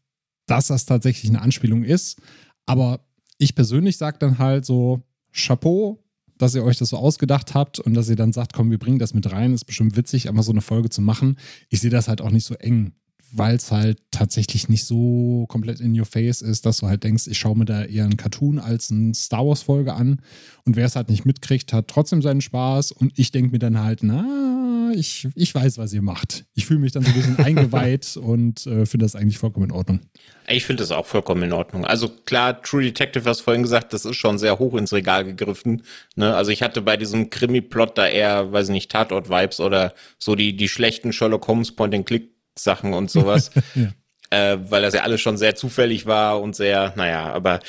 dass 0.46 0.68
das 0.68 0.86
tatsächlich 0.86 1.30
eine 1.30 1.42
Anspielung 1.42 1.84
ist. 1.84 2.20
Aber 2.64 3.00
ich 3.36 3.54
persönlich 3.54 3.98
sage 3.98 4.18
dann 4.18 4.38
halt 4.38 4.64
so, 4.64 5.02
Chapeau, 5.32 6.02
dass 6.38 6.54
ihr 6.54 6.64
euch 6.64 6.78
das 6.78 6.90
so 6.90 6.96
ausgedacht 6.96 7.54
habt 7.54 7.78
und 7.80 7.94
dass 7.94 8.08
ihr 8.08 8.16
dann 8.16 8.32
sagt, 8.32 8.52
komm, 8.54 8.70
wir 8.70 8.78
bringen 8.78 8.98
das 8.98 9.12
mit 9.12 9.30
rein. 9.30 9.52
Ist 9.52 9.64
bestimmt 9.64 9.96
witzig, 9.96 10.28
einfach 10.28 10.42
so 10.42 10.52
eine 10.52 10.62
Folge 10.62 10.88
zu 10.88 11.02
machen. 11.02 11.36
Ich 11.68 11.80
sehe 11.80 11.90
das 11.90 12.08
halt 12.08 12.20
auch 12.20 12.30
nicht 12.30 12.44
so 12.44 12.54
eng 12.54 12.92
weil 13.32 13.56
es 13.56 13.70
halt 13.70 13.98
tatsächlich 14.10 14.68
nicht 14.68 14.84
so 14.84 15.46
komplett 15.48 15.80
in 15.80 15.98
your 15.98 16.06
face 16.06 16.42
ist, 16.42 16.66
dass 16.66 16.78
du 16.78 16.86
halt 16.86 17.04
denkst, 17.04 17.26
ich 17.26 17.38
schaue 17.38 17.56
mir 17.56 17.64
da 17.64 17.84
eher 17.84 18.04
einen 18.04 18.16
Cartoon 18.16 18.58
als 18.58 18.90
eine 18.90 19.14
Star 19.14 19.46
Wars 19.46 19.62
Folge 19.62 19.94
an. 19.94 20.20
Und 20.64 20.76
wer 20.76 20.86
es 20.86 20.96
halt 20.96 21.08
nicht 21.08 21.24
mitkriegt, 21.24 21.72
hat 21.72 21.88
trotzdem 21.88 22.22
seinen 22.22 22.40
Spaß. 22.40 22.92
Und 22.92 23.12
ich 23.18 23.32
denke 23.32 23.52
mir 23.52 23.58
dann 23.58 23.78
halt, 23.78 24.02
na, 24.02 24.92
ich, 24.94 25.28
ich 25.34 25.54
weiß, 25.54 25.78
was 25.78 25.92
ihr 25.92 26.02
macht. 26.02 26.44
Ich 26.54 26.66
fühle 26.66 26.80
mich 26.80 26.92
dann 26.92 27.02
so 27.02 27.10
ein 27.10 27.14
bisschen 27.14 27.38
eingeweiht 27.44 28.16
und 28.16 28.66
äh, 28.66 28.86
finde 28.86 29.04
das 29.04 29.16
eigentlich 29.16 29.38
vollkommen 29.38 29.66
in 29.66 29.72
Ordnung. 29.72 30.00
Ich 30.46 30.64
finde 30.64 30.82
das 30.82 30.92
auch 30.92 31.06
vollkommen 31.06 31.42
in 31.42 31.52
Ordnung. 31.52 31.84
Also 31.84 32.08
klar, 32.08 32.62
True 32.62 32.82
Detective, 32.82 33.28
hast 33.28 33.42
vorhin 33.42 33.62
gesagt, 33.62 33.92
das 33.92 34.04
ist 34.04 34.16
schon 34.16 34.38
sehr 34.38 34.58
hoch 34.58 34.74
ins 34.74 34.92
Regal 34.92 35.24
gegriffen. 35.24 35.82
Ne? 36.16 36.34
Also 36.34 36.50
ich 36.50 36.62
hatte 36.62 36.82
bei 36.82 36.96
diesem 36.96 37.30
Krimi-Plot 37.30 37.98
da 37.98 38.06
eher, 38.06 38.52
weiß 38.52 38.68
ich 38.68 38.72
nicht, 38.72 38.90
Tatort-Vibes 38.90 39.60
oder 39.60 39.94
so 40.18 40.34
die, 40.34 40.56
die 40.56 40.68
schlechten 40.68 41.12
Sherlock 41.12 41.46
Holmes 41.46 41.72
Point-and-Click 41.72 42.37
Sachen 42.58 42.94
und 42.94 43.10
sowas. 43.10 43.50
ja. 43.74 43.92
Äh, 44.30 44.58
weil 44.70 44.82
das 44.82 44.92
ja 44.92 45.02
alles 45.02 45.22
schon 45.22 45.38
sehr 45.38 45.54
zufällig 45.54 46.04
war 46.04 46.42
und 46.42 46.54
sehr, 46.54 46.92
naja, 46.96 47.32
aber 47.32 47.60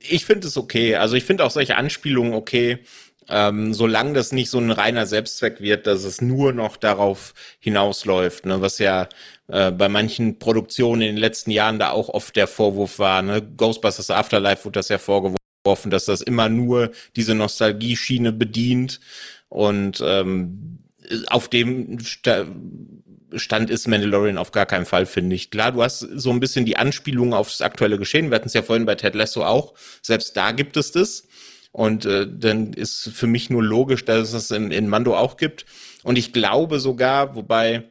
ich 0.00 0.24
finde 0.24 0.46
es 0.46 0.56
okay. 0.56 0.96
Also 0.96 1.16
ich 1.16 1.24
finde 1.24 1.44
auch 1.44 1.50
solche 1.50 1.76
Anspielungen 1.76 2.32
okay, 2.32 2.78
ähm, 3.28 3.74
solange 3.74 4.14
das 4.14 4.32
nicht 4.32 4.48
so 4.48 4.58
ein 4.58 4.70
reiner 4.70 5.06
Selbstzweck 5.06 5.60
wird, 5.60 5.86
dass 5.86 6.04
es 6.04 6.22
nur 6.22 6.52
noch 6.52 6.76
darauf 6.76 7.34
hinausläuft, 7.58 8.46
ne, 8.46 8.62
was 8.62 8.78
ja 8.78 9.08
äh, 9.48 9.70
bei 9.70 9.88
manchen 9.88 10.38
Produktionen 10.38 11.02
in 11.02 11.08
den 11.08 11.16
letzten 11.18 11.50
Jahren 11.50 11.78
da 11.78 11.90
auch 11.90 12.08
oft 12.08 12.36
der 12.36 12.46
Vorwurf 12.46 12.98
war. 12.98 13.22
Ne? 13.22 13.42
Ghostbusters 13.42 14.10
Afterlife 14.10 14.64
wurde 14.64 14.78
das 14.78 14.88
ja 14.88 14.98
vorgeworfen, 14.98 15.90
dass 15.90 16.06
das 16.06 16.22
immer 16.22 16.48
nur 16.48 16.90
diese 17.16 17.34
Nostalgie-Schiene 17.34 18.32
bedient 18.32 19.00
und 19.48 20.02
ähm, 20.04 20.78
auf 21.28 21.48
dem 21.48 21.98
Stand 23.34 23.70
ist 23.70 23.88
Mandalorian 23.88 24.38
auf 24.38 24.52
gar 24.52 24.66
keinen 24.66 24.86
Fall, 24.86 25.06
finde 25.06 25.36
ich. 25.36 25.50
Klar, 25.50 25.72
du 25.72 25.82
hast 25.82 26.00
so 26.00 26.30
ein 26.30 26.40
bisschen 26.40 26.64
die 26.64 26.76
Anspielung 26.76 27.34
aufs 27.34 27.60
aktuelle 27.60 27.98
Geschehen. 27.98 28.30
Wir 28.30 28.36
hatten 28.36 28.48
es 28.48 28.54
ja 28.54 28.62
vorhin 28.62 28.86
bei 28.86 28.94
Ted 28.94 29.14
Lasso 29.14 29.44
auch. 29.44 29.74
Selbst 30.02 30.36
da 30.36 30.52
gibt 30.52 30.76
es 30.76 30.92
das. 30.92 31.28
Und 31.70 32.06
äh, 32.06 32.26
dann 32.28 32.72
ist 32.72 33.10
für 33.14 33.26
mich 33.26 33.50
nur 33.50 33.62
logisch, 33.62 34.04
dass 34.04 34.28
es 34.28 34.32
das 34.32 34.50
in, 34.50 34.70
in 34.70 34.88
Mando 34.88 35.16
auch 35.16 35.36
gibt. 35.36 35.66
Und 36.02 36.16
ich 36.16 36.32
glaube 36.32 36.80
sogar, 36.80 37.34
wobei 37.34 37.84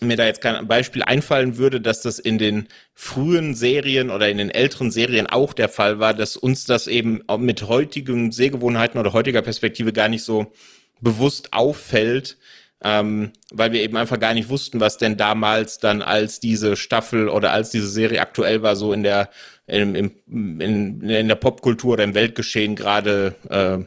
mir 0.00 0.16
da 0.16 0.26
jetzt 0.26 0.40
kein 0.40 0.66
Beispiel 0.66 1.02
einfallen 1.02 1.56
würde, 1.56 1.80
dass 1.80 2.02
das 2.02 2.18
in 2.18 2.38
den 2.38 2.68
frühen 2.94 3.54
Serien 3.54 4.10
oder 4.10 4.28
in 4.28 4.38
den 4.38 4.50
älteren 4.50 4.90
Serien 4.90 5.26
auch 5.26 5.52
der 5.52 5.68
Fall 5.68 5.98
war, 5.98 6.12
dass 6.12 6.36
uns 6.36 6.64
das 6.64 6.86
eben 6.86 7.22
mit 7.38 7.62
heutigen 7.62 8.32
Sehgewohnheiten 8.32 9.00
oder 9.00 9.12
heutiger 9.12 9.42
Perspektive 9.42 9.92
gar 9.92 10.08
nicht 10.08 10.22
so 10.22 10.52
bewusst 11.00 11.52
auffällt, 11.52 12.36
ähm, 12.82 13.32
weil 13.50 13.72
wir 13.72 13.82
eben 13.82 13.96
einfach 13.96 14.20
gar 14.20 14.34
nicht 14.34 14.48
wussten, 14.48 14.80
was 14.80 14.98
denn 14.98 15.16
damals 15.16 15.78
dann 15.78 16.02
als 16.02 16.40
diese 16.40 16.76
Staffel 16.76 17.28
oder 17.28 17.52
als 17.52 17.70
diese 17.70 17.88
Serie 17.88 18.20
aktuell 18.20 18.62
war, 18.62 18.76
so 18.76 18.92
in 18.92 19.02
der 19.02 19.30
in, 19.66 19.94
in, 19.94 20.60
in, 20.60 21.00
in 21.00 21.28
der 21.28 21.34
Popkultur 21.34 21.94
oder 21.94 22.04
im 22.04 22.14
Weltgeschehen 22.14 22.76
gerade 22.76 23.34
äh, 23.48 23.84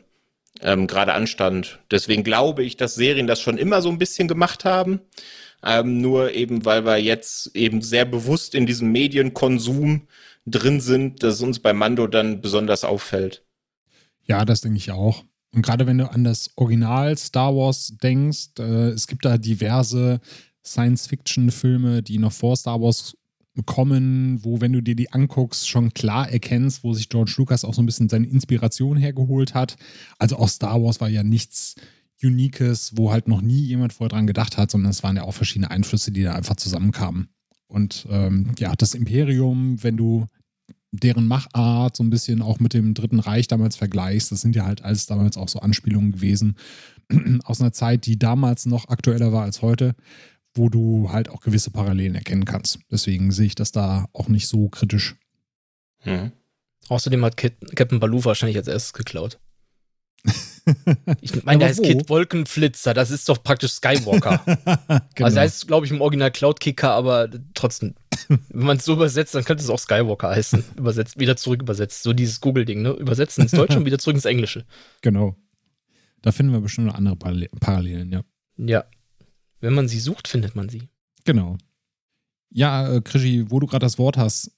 ähm, 0.62 0.88
gerade 0.88 1.14
anstand. 1.14 1.80
Deswegen 1.92 2.24
glaube 2.24 2.64
ich, 2.64 2.78
dass 2.78 2.96
Serien 2.96 3.28
das 3.28 3.42
schon 3.42 3.58
immer 3.58 3.82
so 3.82 3.90
ein 3.90 3.98
bisschen 3.98 4.28
gemacht 4.28 4.66
haben. 4.66 5.02
Ähm, 5.64 6.02
nur 6.02 6.32
eben, 6.32 6.66
weil 6.66 6.86
wir 6.86 6.98
jetzt 6.98 7.56
eben 7.56 7.82
sehr 7.82 8.06
bewusst 8.06 8.56
in 8.56 8.66
diesem 8.66 8.92
Medienkonsum 8.92 10.08
drin 10.46 10.80
sind, 10.80 11.22
dass 11.24 11.42
uns 11.42 11.60
bei 11.60 11.74
Mando 11.74 12.08
dann 12.08 12.42
besonders 12.42 12.84
auffällt. 12.84 13.44
Ja, 14.24 14.46
das 14.46 14.62
denke 14.62 14.78
ich 14.78 14.92
auch. 14.92 15.26
Und 15.54 15.64
gerade 15.64 15.88
wenn 15.88 15.98
du 15.98 16.12
an 16.12 16.24
das 16.24 16.52
Original 16.56 17.18
Star 17.18 17.56
Wars 17.56 17.94
denkst, 18.02 18.50
äh, 18.60 18.90
es 18.90 19.08
gibt 19.08 19.26
da 19.26 19.38
diverse 19.38 20.20
Science-Fiction-Filme, 20.66 22.04
die 22.04 22.20
noch 22.20 22.32
vor 22.32 22.56
Star 22.56 22.82
Wars 22.82 23.16
kommen, 23.66 24.44
wo, 24.44 24.62
wenn 24.62 24.74
du 24.74 24.82
dir 24.82 24.96
die 24.96 25.12
anguckst, 25.12 25.68
schon 25.68 25.94
klar 25.94 26.30
erkennst, 26.30 26.84
wo 26.84 26.94
sich 26.94 27.10
George 27.10 27.34
Lucas 27.38 27.66
auch 27.66 27.74
so 27.74 27.82
ein 27.82 27.86
bisschen 27.86 28.10
seine 28.10 28.28
Inspiration 28.28 28.98
hergeholt 28.98 29.54
hat. 29.54 29.76
Also 30.18 30.38
auch 30.38 30.50
Star 30.50 30.82
Wars 30.82 31.02
war 31.02 31.10
ja 31.10 31.24
nichts 31.24 31.76
Uniques, 32.22 32.94
wo 32.96 33.12
halt 33.12 33.28
noch 33.28 33.42
nie 33.42 33.62
jemand 33.62 33.94
vorher 33.94 34.10
dran 34.10 34.28
gedacht 34.28 34.58
hat, 34.58 34.72
sondern 34.72 34.92
es 34.92 35.04
waren 35.04 35.16
ja 35.16 35.24
auch 35.24 35.34
verschiedene 35.34 35.72
Einflüsse, 35.72 36.12
die 36.12 36.24
da 36.24 36.34
einfach 36.34 36.58
zusammenkamen. 36.58 37.30
Und 37.68 38.08
ähm, 38.10 38.52
ja, 38.60 38.76
das 38.76 38.94
Imperium, 38.94 39.82
wenn 39.84 39.98
du 39.98 40.28
deren 40.92 41.28
Machart 41.28 41.96
so 41.96 42.04
ein 42.04 42.10
bisschen 42.10 42.42
auch 42.42 42.60
mit 42.60 42.74
dem 42.74 42.94
Dritten 42.94 43.20
Reich 43.20 43.48
damals 43.48 43.76
vergleichst, 43.76 44.32
das 44.32 44.42
sind 44.42 44.56
ja 44.56 44.66
halt 44.66 44.84
alles 44.84 45.06
damals 45.06 45.38
auch 45.38 45.50
so 45.50 45.60
Anspielungen 45.60 46.12
gewesen 46.12 46.56
aus 47.44 47.62
einer 47.62 47.74
Zeit, 47.74 48.06
die 48.06 48.18
damals 48.18 48.66
noch 48.66 48.90
aktueller 48.90 49.32
war 49.32 49.44
als 49.44 49.62
heute, 49.62 49.96
wo 50.54 50.70
du 50.70 51.12
halt 51.12 51.30
auch 51.30 51.42
gewisse 51.42 51.72
Parallelen 51.72 52.16
erkennen 52.16 52.46
kannst. 52.46 52.80
Deswegen 52.92 53.32
sehe 53.32 53.48
ich 53.48 53.56
das 53.56 53.72
da 53.72 54.08
auch 54.14 54.30
nicht 54.30 54.48
so 54.48 54.70
kritisch. 54.70 55.16
Hm. 56.00 56.32
Außerdem 56.88 57.24
hat 57.24 57.38
Captain 57.38 58.00
Baloo 58.00 58.26
wahrscheinlich 58.26 58.58
als 58.58 58.68
erstes 58.68 58.94
geklaut. 58.94 59.40
Ich 61.22 61.44
meine, 61.44 61.60
der 61.60 61.70
heißt 61.70 61.84
Kid 61.84 62.10
Wolkenflitzer, 62.10 62.94
das 62.94 63.12
ist 63.12 63.28
doch 63.30 63.44
praktisch 63.44 63.72
Skywalker. 63.72 64.42
genau. 65.16 65.26
Also 65.26 65.40
heißt, 65.40 65.68
glaube 65.68 65.86
ich, 65.86 65.92
im 65.92 66.02
Original 66.02 66.32
Cloudkicker, 66.32 66.92
aber 66.92 67.30
trotzdem, 67.54 67.96
wenn 68.28 68.66
man 68.66 68.78
es 68.78 68.86
so 68.86 68.94
übersetzt, 68.94 69.36
dann 69.36 69.44
könnte 69.44 69.64
es 69.64 69.70
auch 69.70 69.80
Skywalker 69.80 70.30
heißen. 70.30 70.64
Übersetzt, 70.78 71.20
wieder 71.20 71.36
zurück 71.36 71.62
übersetzt. 71.62 72.04
So 72.04 72.14
dieses 72.14 72.42
Google-Ding, 72.42 72.82
ne? 72.82 72.92
Übersetzen 72.92 73.44
ins 73.44 73.52
Deutsche 73.52 73.78
und 73.78 73.86
wieder 73.86 74.00
zurück 74.00 74.16
ins 74.16 74.26
Englische. 74.26 74.66
Genau. 75.02 75.36
Da 76.22 76.32
finden 76.32 76.52
wir 76.52 76.60
bestimmt 76.60 76.88
noch 76.88 76.96
andere 76.96 77.16
Parallelen, 77.16 78.12
ja. 78.12 78.24
Ja. 78.58 78.86
Wenn 79.62 79.74
man 79.74 79.88
sie 79.88 80.00
sucht, 80.00 80.28
findet 80.28 80.56
man 80.56 80.70
sie. 80.70 80.90
Genau. 81.26 81.58
Ja, 82.50 82.94
äh, 82.94 83.02
Krischi, 83.02 83.50
wo 83.50 83.60
du 83.60 83.68
gerade 83.68 83.86
das 83.86 84.00
Wort 84.00 84.18
hast, 84.18 84.52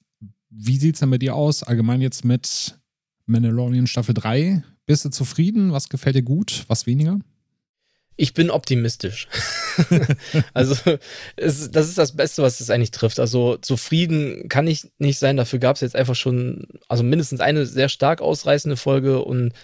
wie 0.50 0.76
sieht 0.76 0.94
es 0.94 1.00
denn 1.00 1.10
bei 1.10 1.18
dir 1.18 1.34
aus, 1.34 1.62
allgemein 1.62 2.00
jetzt 2.00 2.24
mit 2.24 2.78
Mandalorian 3.26 3.86
Staffel 3.86 4.14
3? 4.14 4.62
Bist 4.92 5.06
du 5.06 5.08
zufrieden? 5.08 5.72
Was 5.72 5.88
gefällt 5.88 6.16
dir 6.16 6.22
gut? 6.22 6.64
Was 6.68 6.84
weniger? 6.84 7.18
Ich 8.16 8.34
bin 8.34 8.50
optimistisch. 8.50 9.26
also, 10.52 10.76
es, 11.36 11.70
das 11.70 11.88
ist 11.88 11.96
das 11.96 12.14
Beste, 12.14 12.42
was 12.42 12.60
es 12.60 12.68
eigentlich 12.68 12.90
trifft. 12.90 13.18
Also, 13.18 13.56
zufrieden 13.56 14.50
kann 14.50 14.66
ich 14.66 14.92
nicht 14.98 15.18
sein. 15.18 15.38
Dafür 15.38 15.60
gab 15.60 15.76
es 15.76 15.80
jetzt 15.80 15.96
einfach 15.96 16.14
schon, 16.14 16.66
also 16.88 17.02
mindestens 17.02 17.40
eine 17.40 17.64
sehr 17.64 17.88
stark 17.88 18.20
ausreißende 18.20 18.76
Folge. 18.76 19.24
Und 19.24 19.54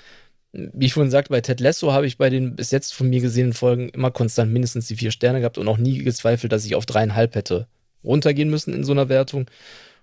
wie 0.55 0.87
ich 0.87 0.95
vorhin 0.95 1.11
sagte, 1.11 1.29
bei 1.29 1.43
Ted 1.43 1.61
Lasso 1.61 1.93
habe 1.93 2.07
ich 2.07 2.17
bei 2.17 2.31
den 2.31 2.57
bis 2.57 2.71
jetzt 2.71 2.95
von 2.95 3.11
mir 3.11 3.21
gesehenen 3.21 3.53
Folgen 3.53 3.91
immer 3.91 4.11
konstant 4.11 4.51
mindestens 4.51 4.87
die 4.87 4.97
vier 4.97 5.11
Sterne 5.11 5.41
gehabt 5.41 5.59
und 5.59 5.69
auch 5.69 5.77
nie 5.77 5.99
gezweifelt, 5.99 6.53
dass 6.53 6.65
ich 6.65 6.75
auf 6.75 6.87
dreieinhalb 6.87 7.35
hätte 7.35 7.69
runtergehen 8.03 8.49
müssen 8.49 8.73
in 8.73 8.83
so 8.83 8.93
einer 8.93 9.11
Wertung. 9.11 9.45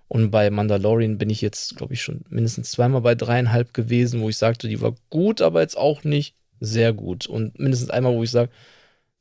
Und 0.08 0.30
bei 0.30 0.50
Mandalorian 0.50 1.18
bin 1.18 1.30
ich 1.30 1.40
jetzt, 1.40 1.76
glaube 1.76 1.94
ich, 1.94 2.02
schon 2.02 2.24
mindestens 2.28 2.70
zweimal 2.70 3.00
bei 3.00 3.14
dreieinhalb 3.14 3.74
gewesen, 3.74 4.20
wo 4.20 4.28
ich 4.28 4.36
sagte, 4.36 4.68
die 4.68 4.80
war 4.80 4.94
gut, 5.10 5.42
aber 5.42 5.62
jetzt 5.62 5.76
auch 5.76 6.04
nicht 6.04 6.36
sehr 6.60 6.92
gut. 6.92 7.26
Und 7.26 7.58
mindestens 7.58 7.90
einmal, 7.90 8.14
wo 8.14 8.22
ich 8.22 8.30
sage, 8.30 8.50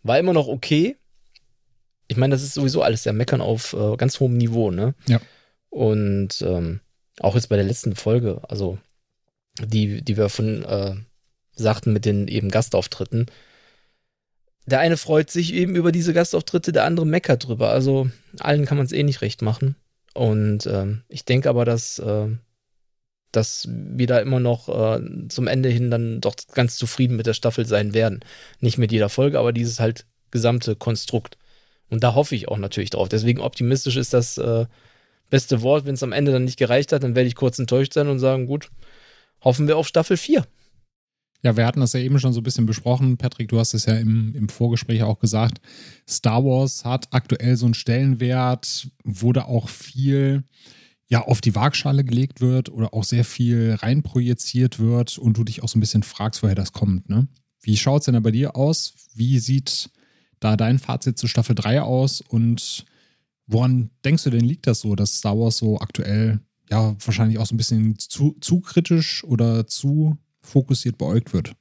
war 0.03 0.19
immer 0.19 0.33
noch 0.33 0.47
okay. 0.47 0.95
Ich 2.07 2.17
meine, 2.17 2.35
das 2.35 2.43
ist 2.43 2.53
sowieso 2.53 2.83
alles 2.83 3.03
sehr 3.03 3.13
meckern 3.13 3.41
auf 3.41 3.73
äh, 3.73 3.95
ganz 3.97 4.19
hohem 4.19 4.37
Niveau, 4.37 4.69
ne? 4.69 4.93
Ja. 5.07 5.19
Und 5.69 6.41
ähm, 6.43 6.81
auch 7.19 7.33
jetzt 7.33 7.49
bei 7.49 7.55
der 7.55 7.65
letzten 7.65 7.95
Folge, 7.95 8.41
also 8.47 8.77
die, 9.59 10.03
die 10.03 10.17
wir 10.17 10.29
von 10.29 10.63
äh, 10.63 10.95
sagten 11.53 11.93
mit 11.93 12.05
den 12.05 12.27
eben 12.27 12.49
Gastauftritten. 12.49 13.25
Der 14.67 14.79
eine 14.79 14.97
freut 14.97 15.31
sich 15.31 15.53
eben 15.53 15.75
über 15.75 15.91
diese 15.91 16.13
Gastauftritte, 16.13 16.71
der 16.71 16.85
andere 16.85 17.05
meckert 17.05 17.47
drüber. 17.47 17.69
Also 17.69 18.09
allen 18.39 18.65
kann 18.65 18.77
man 18.77 18.85
es 18.85 18.91
eh 18.91 19.03
nicht 19.03 19.21
recht 19.21 19.41
machen. 19.41 19.75
Und 20.15 20.65
ähm, 20.65 21.03
ich 21.09 21.25
denke 21.25 21.49
aber, 21.49 21.65
dass, 21.65 21.99
äh, 21.99 22.29
dass 23.33 23.67
wir 23.69 24.07
da 24.07 24.19
immer 24.19 24.39
noch 24.39 24.69
äh, 24.69 25.27
zum 25.27 25.47
Ende 25.47 25.67
hin 25.67 25.91
dann 25.91 26.21
doch 26.21 26.35
ganz 26.53 26.77
zufrieden 26.77 27.17
mit 27.17 27.25
der 27.27 27.33
Staffel 27.33 27.65
sein 27.65 27.93
werden. 27.93 28.21
Nicht 28.61 28.77
mit 28.77 28.93
jeder 28.93 29.09
Folge, 29.09 29.37
aber 29.37 29.51
dieses 29.51 29.81
halt 29.81 30.05
gesamte 30.31 30.77
Konstrukt. 30.77 31.37
Und 31.89 32.01
da 32.03 32.15
hoffe 32.15 32.33
ich 32.33 32.47
auch 32.47 32.57
natürlich 32.57 32.91
drauf. 32.91 33.09
Deswegen 33.09 33.41
optimistisch 33.41 33.97
ist 33.97 34.13
das 34.13 34.37
äh, 34.37 34.65
beste 35.29 35.61
Wort. 35.61 35.85
Wenn 35.85 35.95
es 35.95 36.03
am 36.03 36.13
Ende 36.13 36.31
dann 36.31 36.45
nicht 36.45 36.57
gereicht 36.57 36.93
hat, 36.93 37.03
dann 37.03 37.15
werde 37.15 37.27
ich 37.27 37.35
kurz 37.35 37.59
enttäuscht 37.59 37.91
sein 37.91 38.07
und 38.07 38.19
sagen, 38.19 38.45
gut, 38.45 38.69
hoffen 39.43 39.67
wir 39.67 39.75
auf 39.75 39.87
Staffel 39.87 40.15
4. 40.15 40.45
Ja, 41.43 41.55
wir 41.57 41.65
hatten 41.65 41.79
das 41.79 41.93
ja 41.93 41.99
eben 41.99 42.19
schon 42.19 42.33
so 42.33 42.39
ein 42.39 42.43
bisschen 42.43 42.65
besprochen. 42.65 43.17
Patrick, 43.17 43.49
du 43.49 43.59
hast 43.59 43.73
es 43.73 43.85
ja 43.85 43.95
im, 43.95 44.33
im 44.35 44.49
Vorgespräch 44.49 45.03
auch 45.03 45.19
gesagt. 45.19 45.59
Star 46.09 46.43
Wars 46.43 46.85
hat 46.85 47.07
aktuell 47.11 47.55
so 47.55 47.65
einen 47.65 47.75
Stellenwert, 47.75 48.89
wurde 49.03 49.45
auch 49.45 49.69
viel 49.69 50.43
ja 51.07 51.21
auf 51.21 51.41
die 51.41 51.53
Waagschale 51.53 52.03
gelegt 52.03 52.41
wird 52.41 52.69
oder 52.69 52.93
auch 52.93 53.03
sehr 53.03 53.23
viel 53.23 53.75
reinprojiziert 53.79 54.79
wird 54.79 55.17
und 55.17 55.37
du 55.37 55.43
dich 55.43 55.61
auch 55.61 55.69
so 55.69 55.77
ein 55.77 55.81
bisschen 55.81 56.03
fragst, 56.03 56.41
woher 56.41 56.55
das 56.55 56.73
kommt. 56.73 57.09
Ne? 57.09 57.27
Wie 57.61 57.77
schaut 57.77 58.01
es 58.01 58.05
denn 58.05 58.15
da 58.15 58.19
bei 58.19 58.31
dir 58.31 58.55
aus? 58.55 58.93
Wie 59.13 59.39
sieht 59.39 59.89
da 60.39 60.57
dein 60.57 60.79
Fazit 60.79 61.17
zu 61.17 61.27
Staffel 61.27 61.55
3 61.55 61.81
aus 61.81 62.21
und 62.21 62.85
woran 63.47 63.91
denkst 64.03 64.23
du 64.23 64.29
denn 64.29 64.43
liegt 64.43 64.67
das 64.67 64.81
so, 64.81 64.95
dass 64.95 65.17
Star 65.17 65.37
Wars 65.37 65.57
so 65.57 65.79
aktuell 65.79 66.39
ja 66.69 66.95
wahrscheinlich 67.03 67.37
auch 67.37 67.45
so 67.45 67.53
ein 67.53 67.57
bisschen 67.57 67.97
zu, 67.99 68.35
zu 68.41 68.61
kritisch 68.61 69.23
oder 69.23 69.67
zu 69.67 70.17
fokussiert 70.45 70.97
beäugt 70.97 71.33
wird? 71.33 71.53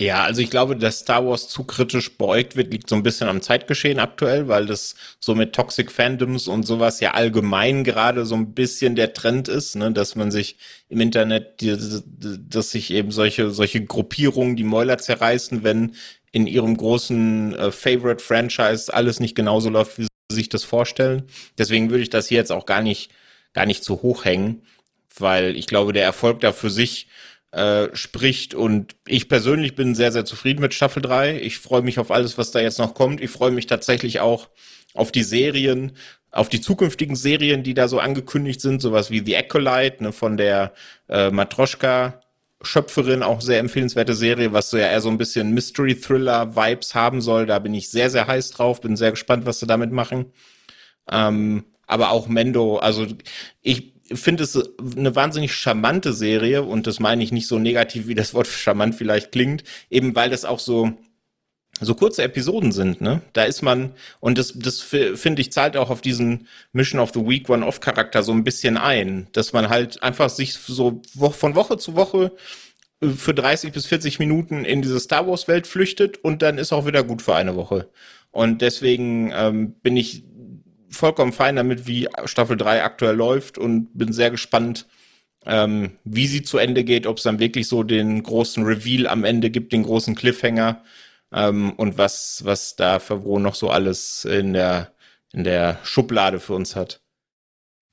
Ja, 0.00 0.24
also 0.24 0.40
ich 0.40 0.50
glaube, 0.50 0.76
dass 0.76 1.00
Star 1.00 1.24
Wars 1.24 1.48
zu 1.48 1.62
kritisch 1.62 2.18
beäugt 2.18 2.56
wird, 2.56 2.72
liegt 2.72 2.88
so 2.88 2.96
ein 2.96 3.04
bisschen 3.04 3.28
am 3.28 3.42
Zeitgeschehen 3.42 4.00
aktuell, 4.00 4.48
weil 4.48 4.66
das 4.66 4.96
so 5.20 5.36
mit 5.36 5.52
Toxic 5.52 5.92
Fandoms 5.92 6.48
und 6.48 6.64
sowas 6.66 6.98
ja 6.98 7.12
allgemein 7.12 7.84
gerade 7.84 8.26
so 8.26 8.34
ein 8.34 8.54
bisschen 8.54 8.96
der 8.96 9.12
Trend 9.12 9.46
ist, 9.46 9.76
ne, 9.76 9.92
dass 9.92 10.16
man 10.16 10.32
sich 10.32 10.56
im 10.88 11.00
Internet, 11.00 11.62
dass 11.62 12.70
sich 12.72 12.90
eben 12.90 13.12
solche, 13.12 13.52
solche 13.52 13.84
Gruppierungen 13.84 14.56
die 14.56 14.64
Mäuler 14.64 14.98
zerreißen, 14.98 15.62
wenn 15.62 15.94
in 16.32 16.48
ihrem 16.48 16.76
großen 16.76 17.54
äh, 17.54 17.70
Favorite 17.70 18.22
Franchise 18.22 18.92
alles 18.92 19.20
nicht 19.20 19.36
genauso 19.36 19.70
läuft, 19.70 19.98
wie 19.98 20.02
sie 20.02 20.34
sich 20.34 20.48
das 20.48 20.64
vorstellen. 20.64 21.22
Deswegen 21.56 21.90
würde 21.90 22.02
ich 22.02 22.10
das 22.10 22.26
hier 22.26 22.38
jetzt 22.38 22.50
auch 22.50 22.66
gar 22.66 22.82
nicht, 22.82 23.12
gar 23.52 23.66
nicht 23.66 23.84
zu 23.84 24.02
hoch 24.02 24.24
hängen, 24.24 24.62
weil 25.16 25.56
ich 25.56 25.68
glaube, 25.68 25.92
der 25.92 26.02
Erfolg 26.02 26.40
da 26.40 26.50
für 26.50 26.70
sich 26.70 27.06
äh, 27.54 27.94
spricht. 27.94 28.54
Und 28.54 28.96
ich 29.06 29.28
persönlich 29.28 29.76
bin 29.76 29.94
sehr, 29.94 30.10
sehr 30.10 30.24
zufrieden 30.24 30.60
mit 30.60 30.74
Staffel 30.74 31.00
3. 31.02 31.40
Ich 31.40 31.58
freue 31.58 31.82
mich 31.82 32.00
auf 32.00 32.10
alles, 32.10 32.36
was 32.36 32.50
da 32.50 32.60
jetzt 32.60 32.78
noch 32.78 32.94
kommt. 32.94 33.20
Ich 33.20 33.30
freue 33.30 33.52
mich 33.52 33.66
tatsächlich 33.66 34.20
auch 34.20 34.48
auf 34.92 35.12
die 35.12 35.22
Serien, 35.22 35.92
auf 36.32 36.48
die 36.48 36.60
zukünftigen 36.60 37.14
Serien, 37.14 37.62
die 37.62 37.74
da 37.74 37.86
so 37.86 38.00
angekündigt 38.00 38.60
sind, 38.60 38.82
sowas 38.82 39.10
wie 39.12 39.24
The 39.24 39.36
Acolyte, 39.36 40.02
ne, 40.02 40.12
von 40.12 40.36
der 40.36 40.72
äh, 41.08 41.30
Matroschka 41.30 42.20
Schöpferin, 42.60 43.22
auch 43.22 43.40
sehr 43.40 43.60
empfehlenswerte 43.60 44.14
Serie, 44.14 44.52
was 44.52 44.70
so 44.70 44.76
ja 44.76 44.86
eher 44.86 45.00
so 45.00 45.10
ein 45.10 45.18
bisschen 45.18 45.52
Mystery-Thriller-Vibes 45.52 46.94
haben 46.94 47.20
soll. 47.20 47.46
Da 47.46 47.60
bin 47.60 47.74
ich 47.74 47.88
sehr, 47.88 48.10
sehr 48.10 48.26
heiß 48.26 48.50
drauf, 48.50 48.80
bin 48.80 48.96
sehr 48.96 49.10
gespannt, 49.10 49.46
was 49.46 49.60
sie 49.60 49.66
damit 49.66 49.92
machen. 49.92 50.32
Ähm, 51.08 51.66
aber 51.86 52.10
auch 52.10 52.26
Mendo, 52.26 52.78
also 52.78 53.06
ich 53.62 53.93
finde 54.12 54.44
es 54.44 54.56
eine 54.96 55.14
wahnsinnig 55.16 55.54
charmante 55.54 56.12
Serie 56.12 56.62
und 56.62 56.86
das 56.86 57.00
meine 57.00 57.22
ich 57.22 57.32
nicht 57.32 57.46
so 57.46 57.58
negativ, 57.58 58.06
wie 58.06 58.14
das 58.14 58.34
Wort 58.34 58.46
charmant 58.48 58.94
vielleicht 58.94 59.32
klingt, 59.32 59.64
eben 59.90 60.14
weil 60.14 60.30
das 60.30 60.44
auch 60.44 60.58
so 60.58 60.92
so 61.80 61.94
kurze 61.94 62.22
Episoden 62.22 62.70
sind, 62.72 63.00
ne? 63.00 63.20
Da 63.32 63.44
ist 63.44 63.62
man, 63.62 63.94
und 64.20 64.38
das, 64.38 64.52
das 64.56 64.80
finde 64.80 65.42
ich, 65.42 65.50
zahlt 65.50 65.76
auch 65.76 65.90
auf 65.90 66.00
diesen 66.00 66.46
Mission 66.72 67.00
of 67.00 67.12
the 67.12 67.26
Week 67.26 67.48
One-Off-Charakter 67.48 68.22
so 68.22 68.32
ein 68.32 68.44
bisschen 68.44 68.76
ein, 68.76 69.26
dass 69.32 69.52
man 69.52 69.68
halt 69.68 70.02
einfach 70.02 70.30
sich 70.30 70.54
so 70.54 71.02
von 71.32 71.56
Woche 71.56 71.76
zu 71.76 71.96
Woche 71.96 72.32
äh, 73.00 73.08
für 73.08 73.34
30 73.34 73.72
bis 73.72 73.86
40 73.86 74.20
Minuten 74.20 74.64
in 74.64 74.82
diese 74.82 75.00
Star 75.00 75.26
Wars-Welt 75.26 75.66
flüchtet 75.66 76.22
und 76.22 76.42
dann 76.42 76.58
ist 76.58 76.72
auch 76.72 76.86
wieder 76.86 77.02
gut 77.02 77.22
für 77.22 77.34
eine 77.34 77.56
Woche. 77.56 77.88
Und 78.30 78.62
deswegen 78.62 79.32
ähm, 79.34 79.74
bin 79.82 79.96
ich 79.96 80.24
vollkommen 80.94 81.32
fein 81.32 81.56
damit, 81.56 81.86
wie 81.86 82.08
Staffel 82.24 82.56
3 82.56 82.82
aktuell 82.82 83.16
läuft 83.16 83.58
und 83.58 83.88
bin 83.94 84.12
sehr 84.12 84.30
gespannt, 84.30 84.86
ähm, 85.46 85.92
wie 86.04 86.26
sie 86.26 86.42
zu 86.42 86.58
Ende 86.58 86.84
geht, 86.84 87.06
ob 87.06 87.18
es 87.18 87.24
dann 87.24 87.38
wirklich 87.38 87.68
so 87.68 87.82
den 87.82 88.22
großen 88.22 88.64
Reveal 88.64 89.06
am 89.06 89.24
Ende 89.24 89.50
gibt, 89.50 89.72
den 89.72 89.82
großen 89.82 90.14
Cliffhanger 90.14 90.82
ähm, 91.32 91.72
und 91.72 91.98
was, 91.98 92.42
was 92.44 92.76
da 92.76 92.98
Favreau 92.98 93.38
noch 93.38 93.54
so 93.54 93.70
alles 93.70 94.24
in 94.24 94.52
der, 94.52 94.92
in 95.32 95.44
der 95.44 95.78
Schublade 95.82 96.40
für 96.40 96.54
uns 96.54 96.76
hat. 96.76 97.00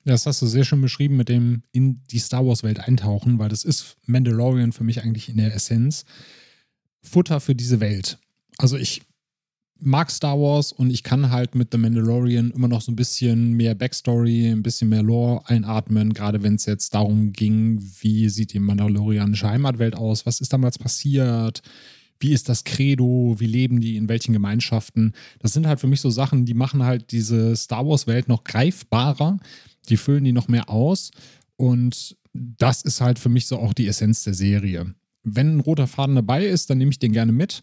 Das 0.04 0.26
hast 0.26 0.42
du 0.42 0.46
sehr 0.46 0.64
schön 0.64 0.80
beschrieben 0.80 1.16
mit 1.16 1.28
dem 1.28 1.62
in 1.70 2.02
die 2.10 2.18
Star 2.18 2.44
Wars-Welt 2.44 2.80
eintauchen, 2.80 3.38
weil 3.38 3.48
das 3.48 3.64
ist 3.64 3.96
Mandalorian 4.06 4.72
für 4.72 4.82
mich 4.82 5.02
eigentlich 5.02 5.28
in 5.28 5.36
der 5.36 5.54
Essenz 5.54 6.04
Futter 7.02 7.40
für 7.40 7.54
diese 7.54 7.80
Welt. 7.80 8.18
Also 8.58 8.76
ich 8.76 9.02
mag 9.84 10.10
Star 10.10 10.38
Wars 10.38 10.72
und 10.72 10.90
ich 10.90 11.02
kann 11.02 11.30
halt 11.30 11.54
mit 11.54 11.68
The 11.72 11.78
Mandalorian 11.78 12.50
immer 12.52 12.68
noch 12.68 12.80
so 12.80 12.92
ein 12.92 12.96
bisschen 12.96 13.52
mehr 13.52 13.74
Backstory, 13.74 14.48
ein 14.48 14.62
bisschen 14.62 14.88
mehr 14.88 15.02
Lore 15.02 15.42
einatmen, 15.46 16.12
gerade 16.12 16.42
wenn 16.42 16.54
es 16.54 16.66
jetzt 16.66 16.94
darum 16.94 17.32
ging, 17.32 17.82
wie 18.00 18.28
sieht 18.28 18.52
die 18.52 18.60
mandalorianische 18.60 19.48
Heimatwelt 19.48 19.96
aus, 19.96 20.26
was 20.26 20.40
ist 20.40 20.52
damals 20.52 20.78
passiert, 20.78 21.62
wie 22.20 22.32
ist 22.32 22.48
das 22.48 22.64
Credo, 22.64 23.36
wie 23.38 23.46
leben 23.46 23.80
die, 23.80 23.96
in 23.96 24.08
welchen 24.08 24.32
Gemeinschaften. 24.32 25.12
Das 25.40 25.52
sind 25.52 25.66
halt 25.66 25.80
für 25.80 25.88
mich 25.88 26.00
so 26.00 26.10
Sachen, 26.10 26.44
die 26.44 26.54
machen 26.54 26.84
halt 26.84 27.10
diese 27.10 27.56
Star 27.56 27.86
Wars-Welt 27.86 28.28
noch 28.28 28.44
greifbarer, 28.44 29.38
die 29.88 29.96
füllen 29.96 30.24
die 30.24 30.32
noch 30.32 30.48
mehr 30.48 30.70
aus 30.70 31.10
und 31.56 32.16
das 32.32 32.82
ist 32.82 33.00
halt 33.00 33.18
für 33.18 33.28
mich 33.28 33.46
so 33.46 33.58
auch 33.58 33.74
die 33.74 33.86
Essenz 33.88 34.24
der 34.24 34.34
Serie. 34.34 34.94
Wenn 35.24 35.56
ein 35.56 35.60
roter 35.60 35.86
Faden 35.86 36.16
dabei 36.16 36.46
ist, 36.46 36.70
dann 36.70 36.78
nehme 36.78 36.90
ich 36.90 36.98
den 36.98 37.12
gerne 37.12 37.32
mit 37.32 37.62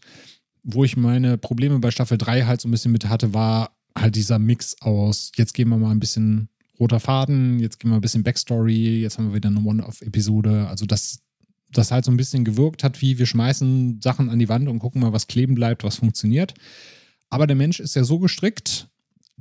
wo 0.64 0.84
ich 0.84 0.98
meine 0.98 1.38
Probleme 1.38 1.80
bei 1.80 1.92
Staffel 1.92 2.18
3 2.18 2.44
halt 2.44 2.62
so 2.62 2.68
ein 2.68 2.72
bisschen 2.72 2.92
mit 2.92 3.08
hatte, 3.08 3.34
war 3.34 3.72
halt 3.98 4.16
dieser 4.16 4.40
Mix 4.40 4.76
aus, 4.82 5.32
jetzt 5.36 5.54
gehen 5.54 5.70
wir 5.70 5.78
mal 5.78 5.92
ein 5.92 6.00
bisschen 6.00 6.50
roter 6.80 7.00
Faden, 7.00 7.60
jetzt 7.60 7.80
gehen 7.80 7.92
wir 7.92 7.96
ein 7.96 8.02
bisschen 8.02 8.24
Backstory, 8.24 9.02
jetzt 9.02 9.18
haben 9.18 9.30
wir 9.30 9.36
wieder 9.36 9.50
eine 9.50 9.62
One-Off-Episode. 9.62 10.68
Also, 10.68 10.86
dass 10.86 11.20
das 11.72 11.92
halt 11.92 12.06
so 12.06 12.12
ein 12.12 12.18
bisschen 12.18 12.46
gewirkt 12.46 12.84
hat, 12.84 13.02
wie 13.02 13.20
wir 13.20 13.26
schmeißen 13.26 14.02
Sachen 14.02 14.30
an 14.30 14.40
die 14.40 14.50
Wand 14.50 14.68
und 14.68 14.80
gucken 14.80 15.02
mal, 15.02 15.14
was 15.14 15.28
kleben 15.28 15.56
bleibt, 15.56 15.84
was 15.84 15.98
funktioniert. 15.98 16.54
Aber 17.30 17.46
der 17.46 17.56
Mensch 17.56 17.80
ist 17.80 17.96
ja 17.96 18.04
so 18.04 18.20
gestrickt, 18.20 18.89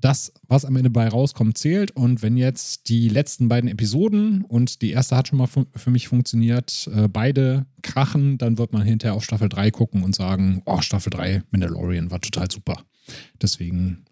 das, 0.01 0.33
was 0.47 0.65
am 0.65 0.77
Ende 0.77 0.91
bei 0.91 1.09
rauskommt, 1.09 1.59
zählt. 1.59 1.91
Und 1.91 2.23
wenn 2.23 2.37
jetzt 2.37 2.89
die 2.89 3.09
letzten 3.09 3.49
beiden 3.49 3.69
Episoden 3.69 4.45
und 4.45 4.83
die 4.83 4.91
erste 4.91 5.17
hat 5.17 5.29
schon 5.29 5.39
mal 5.39 5.49
für 5.49 5.91
mich 5.91 6.09
funktioniert, 6.09 6.89
äh, 6.95 7.09
beide 7.09 7.67
krachen, 7.83 8.39
dann 8.39 8.59
wird 8.59 8.73
man 8.73 8.83
hinterher 8.83 9.15
auf 9.15 9.25
Staffel 9.25 9.49
3 9.49 9.71
gucken 9.71 10.03
und 10.03 10.15
sagen, 10.15 10.63
oh, 10.67 10.81
Staffel 10.81 11.11
3 11.11 11.43
Mandalorian 11.51 12.11
war 12.11 12.21
total 12.21 12.51
super. 12.51 12.85
Deswegen 13.41 14.05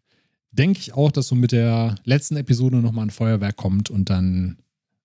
denke 0.51 0.81
ich 0.81 0.95
auch, 0.95 1.13
dass 1.13 1.29
so 1.29 1.35
mit 1.35 1.53
der 1.53 1.97
letzten 2.05 2.37
Episode 2.37 2.79
nochmal 2.79 3.07
ein 3.07 3.11
Feuerwerk 3.11 3.57
kommt 3.57 3.91
und 3.91 4.11
dann 4.11 4.59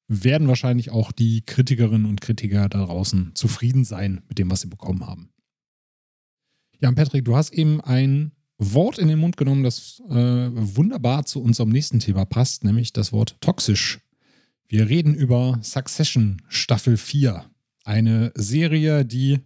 werden 0.08 0.48
wahrscheinlich 0.48 0.92
auch 0.92 1.12
die 1.12 1.42
Kritikerinnen 1.42 2.06
und 2.06 2.22
Kritiker 2.22 2.68
da 2.68 2.86
draußen 2.86 3.32
zufrieden 3.34 3.86
sein 3.86 4.22
mit 4.28 4.40
dem, 4.40 4.52
was 4.52 4.62
sie 4.62 4.68
bekommen 4.68 5.08
haben. 5.08 5.30
Ja, 6.80 6.92
Patrick, 6.92 7.26
du 7.26 7.36
hast 7.36 7.54
eben 7.54 7.80
ein 7.82 8.32
Wort 8.64 9.00
in 9.00 9.08
den 9.08 9.18
Mund 9.18 9.38
genommen, 9.38 9.64
das 9.64 10.04
äh, 10.08 10.14
wunderbar 10.14 11.26
zu 11.26 11.42
unserem 11.42 11.70
nächsten 11.70 12.00
Thema 12.00 12.26
passt, 12.26 12.64
nämlich 12.64 12.94
das 12.94 13.12
Wort 13.12 13.36
toxisch. 13.42 14.00
Wir 14.68 14.88
reden 14.88 15.16
über 15.16 15.60
Succession 15.64 16.44
Staffel 16.48 16.98
4. 16.98 17.44
Eine 17.86 18.32
Serie, 18.36 19.04
die 19.04 19.40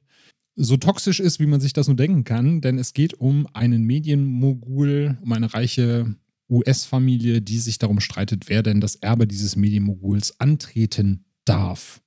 so 0.57 0.76
toxisch 0.76 1.22
ist, 1.22 1.39
wie 1.39 1.45
man 1.45 1.61
sich 1.61 1.72
das 1.72 1.88
nur 1.88 1.95
denken 1.95 2.26
kann, 2.26 2.59
denn 2.59 2.78
es 2.78 2.93
geht 2.93 3.13
um 3.13 3.47
einen 3.53 3.84
Medienmogul, 3.84 5.18
um 5.22 5.31
eine 5.31 5.53
reiche 5.53 6.14
US-Familie, 6.49 7.41
die 7.41 7.60
sich 7.60 7.77
darum 7.77 8.02
streitet, 8.02 8.49
wer 8.49 8.64
denn 8.64 8.81
das 8.81 8.95
Erbe 8.98 9.27
dieses 9.27 9.56
Medienmoguls 9.56 10.41
antreten 10.41 11.23
darf. 11.45 12.02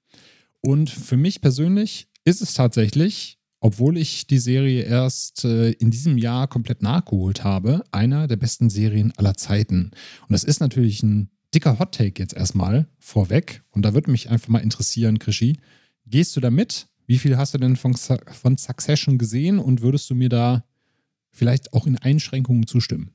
Und 0.60 0.90
für 0.90 1.16
mich 1.16 1.40
persönlich 1.40 2.08
ist 2.24 2.42
es 2.42 2.52
tatsächlich 2.52 3.37
obwohl 3.60 3.96
ich 3.96 4.26
die 4.26 4.38
Serie 4.38 4.82
erst 4.82 5.44
äh, 5.44 5.70
in 5.72 5.90
diesem 5.90 6.18
Jahr 6.18 6.46
komplett 6.46 6.82
nachgeholt 6.82 7.44
habe, 7.44 7.84
einer 7.90 8.28
der 8.28 8.36
besten 8.36 8.70
Serien 8.70 9.12
aller 9.16 9.34
Zeiten. 9.34 9.90
Und 10.22 10.32
das 10.32 10.44
ist 10.44 10.60
natürlich 10.60 11.02
ein 11.02 11.30
dicker 11.54 11.78
Hot 11.78 11.92
Take 11.92 12.22
jetzt 12.22 12.34
erstmal 12.34 12.86
vorweg. 12.98 13.62
Und 13.70 13.82
da 13.82 13.94
würde 13.94 14.10
mich 14.10 14.30
einfach 14.30 14.48
mal 14.48 14.58
interessieren, 14.58 15.18
Krischi, 15.18 15.58
gehst 16.06 16.36
du 16.36 16.40
da 16.40 16.50
mit? 16.50 16.88
Wie 17.06 17.18
viel 17.18 17.36
hast 17.36 17.54
du 17.54 17.58
denn 17.58 17.76
von, 17.76 17.94
von 17.94 18.56
Succession 18.56 19.18
gesehen 19.18 19.58
und 19.58 19.80
würdest 19.80 20.10
du 20.10 20.14
mir 20.14 20.28
da 20.28 20.64
vielleicht 21.32 21.72
auch 21.72 21.86
in 21.86 21.96
Einschränkungen 21.98 22.66
zustimmen? 22.66 23.12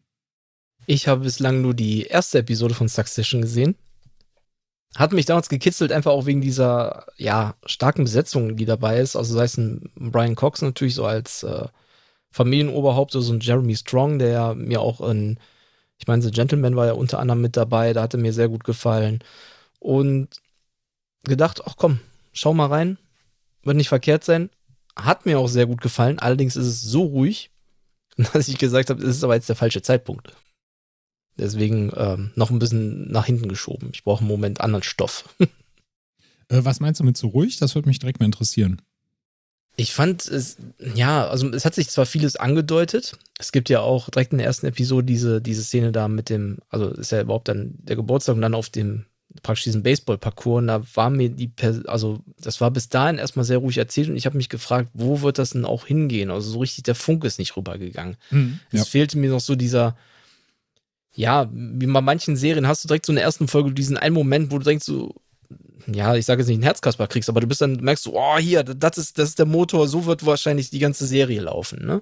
Ich 0.85 1.07
habe 1.07 1.23
bislang 1.23 1.61
nur 1.61 1.73
die 1.73 2.03
erste 2.03 2.39
Episode 2.39 2.73
von 2.73 2.89
Succession 2.89 3.41
gesehen 3.41 3.75
hat 4.95 5.11
mich 5.11 5.25
damals 5.25 5.49
gekitzelt, 5.49 5.91
einfach 5.91 6.11
auch 6.11 6.25
wegen 6.25 6.41
dieser, 6.41 7.07
ja, 7.17 7.55
starken 7.65 8.03
Besetzung, 8.03 8.55
die 8.55 8.65
dabei 8.65 8.99
ist. 8.99 9.15
Also 9.15 9.35
sei 9.35 9.45
es 9.45 9.57
ein 9.57 9.91
Brian 9.95 10.35
Cox 10.35 10.61
natürlich 10.61 10.95
so 10.95 11.05
als 11.05 11.43
äh, 11.43 11.67
Familienoberhaupt, 12.31 13.11
so 13.11 13.33
ein 13.33 13.39
Jeremy 13.39 13.75
Strong, 13.75 14.19
der 14.19 14.53
mir 14.55 14.81
auch 14.81 15.01
in, 15.01 15.39
ich 15.97 16.07
meine, 16.07 16.21
The 16.21 16.31
Gentleman 16.31 16.75
war 16.75 16.87
ja 16.87 16.93
unter 16.93 17.19
anderem 17.19 17.41
mit 17.41 17.57
dabei, 17.57 17.93
da 17.93 18.03
hatte 18.03 18.17
mir 18.17 18.33
sehr 18.33 18.49
gut 18.49 18.63
gefallen. 18.63 19.19
Und 19.79 20.29
gedacht, 21.23 21.61
ach 21.65 21.75
komm, 21.77 21.99
schau 22.31 22.53
mal 22.53 22.67
rein, 22.67 22.97
wird 23.63 23.77
nicht 23.77 23.89
verkehrt 23.89 24.23
sein. 24.23 24.49
Hat 24.95 25.25
mir 25.25 25.39
auch 25.39 25.47
sehr 25.47 25.65
gut 25.65 25.81
gefallen, 25.81 26.19
allerdings 26.19 26.55
ist 26.55 26.67
es 26.67 26.81
so 26.81 27.03
ruhig, 27.03 27.51
dass 28.17 28.47
ich 28.47 28.59
gesagt 28.59 28.89
habe, 28.91 29.01
es 29.01 29.17
ist 29.17 29.23
aber 29.23 29.35
jetzt 29.35 29.49
der 29.49 29.55
falsche 29.55 29.81
Zeitpunkt. 29.81 30.33
Deswegen 31.37 31.91
ähm, 31.95 32.31
noch 32.35 32.51
ein 32.51 32.59
bisschen 32.59 33.11
nach 33.11 33.25
hinten 33.25 33.47
geschoben. 33.47 33.89
Ich 33.93 34.03
brauche 34.03 34.23
im 34.23 34.27
Moment 34.27 34.61
anderen 34.61 34.83
Stoff. 34.83 35.27
äh, 35.39 35.47
was 36.49 36.79
meinst 36.79 36.99
du 36.99 37.03
mit 37.03 37.17
so 37.17 37.27
ruhig? 37.27 37.57
Das 37.57 37.75
würde 37.75 37.87
mich 37.87 37.99
direkt 37.99 38.19
mal 38.19 38.27
interessieren. 38.27 38.81
Ich 39.75 39.93
fand 39.93 40.27
es, 40.27 40.57
ja, 40.93 41.27
also 41.27 41.49
es 41.49 41.65
hat 41.65 41.73
sich 41.73 41.89
zwar 41.89 42.05
vieles 42.05 42.35
angedeutet. 42.35 43.17
Es 43.39 43.51
gibt 43.51 43.69
ja 43.69 43.79
auch 43.79 44.09
direkt 44.09 44.31
in 44.31 44.37
der 44.37 44.45
ersten 44.45 44.67
Episode 44.67 45.03
diese, 45.03 45.41
diese 45.41 45.63
Szene 45.63 45.91
da 45.91 46.07
mit 46.07 46.29
dem, 46.29 46.59
also 46.69 46.89
ist 46.89 47.11
ja 47.11 47.21
überhaupt 47.21 47.47
dann 47.47 47.73
der 47.79 47.95
Geburtstag 47.95 48.35
und 48.35 48.43
dann 48.43 48.53
auf 48.53 48.69
dem 48.69 49.05
praktisch 49.41 49.63
diesen 49.63 49.81
Baseball-Parcours 49.81 50.59
und 50.59 50.67
da 50.67 50.83
war 50.93 51.09
mir 51.09 51.29
die, 51.29 51.51
also 51.87 52.19
das 52.39 52.61
war 52.61 52.69
bis 52.69 52.89
dahin 52.89 53.17
erstmal 53.17 53.45
sehr 53.45 53.57
ruhig 53.57 53.77
erzählt 53.77 54.09
und 54.09 54.15
ich 54.15 54.27
habe 54.27 54.37
mich 54.37 54.49
gefragt, 54.49 54.89
wo 54.93 55.21
wird 55.21 55.39
das 55.39 55.51
denn 55.51 55.65
auch 55.65 55.87
hingehen? 55.87 56.29
Also 56.29 56.51
so 56.51 56.59
richtig 56.59 56.83
der 56.83 56.93
Funk 56.93 57.23
ist 57.23 57.39
nicht 57.39 57.57
rübergegangen. 57.57 58.17
Mhm, 58.29 58.59
ja. 58.71 58.81
Es 58.81 58.89
fehlte 58.89 59.17
mir 59.17 59.31
noch 59.31 59.39
so 59.39 59.55
dieser, 59.55 59.97
ja, 61.13 61.49
wie 61.51 61.85
bei 61.85 62.01
manchen 62.01 62.35
Serien 62.35 62.67
hast 62.67 62.83
du 62.83 62.87
direkt 62.87 63.05
so 63.05 63.11
in 63.11 63.17
der 63.17 63.25
ersten 63.25 63.47
Folge 63.47 63.71
diesen 63.71 63.97
einen 63.97 64.15
Moment, 64.15 64.51
wo 64.51 64.57
du 64.57 64.63
denkst 64.63 64.85
so, 64.85 65.13
ja, 65.87 66.15
ich 66.15 66.25
sage 66.25 66.41
jetzt 66.41 66.47
nicht 66.47 66.57
einen 66.57 66.63
Herzkasper 66.63 67.07
kriegst, 67.07 67.29
aber 67.29 67.41
du 67.41 67.47
bist 67.47 67.61
dann, 67.61 67.75
merkst 67.75 68.05
du, 68.05 68.13
oh, 68.13 68.37
hier, 68.37 68.63
das 68.63 68.97
ist, 68.97 69.19
das 69.19 69.29
ist 69.29 69.39
der 69.39 69.45
Motor, 69.45 69.87
so 69.87 70.05
wird 70.05 70.25
wahrscheinlich 70.25 70.69
die 70.69 70.79
ganze 70.79 71.05
Serie 71.05 71.41
laufen, 71.41 71.85
ne? 71.85 72.01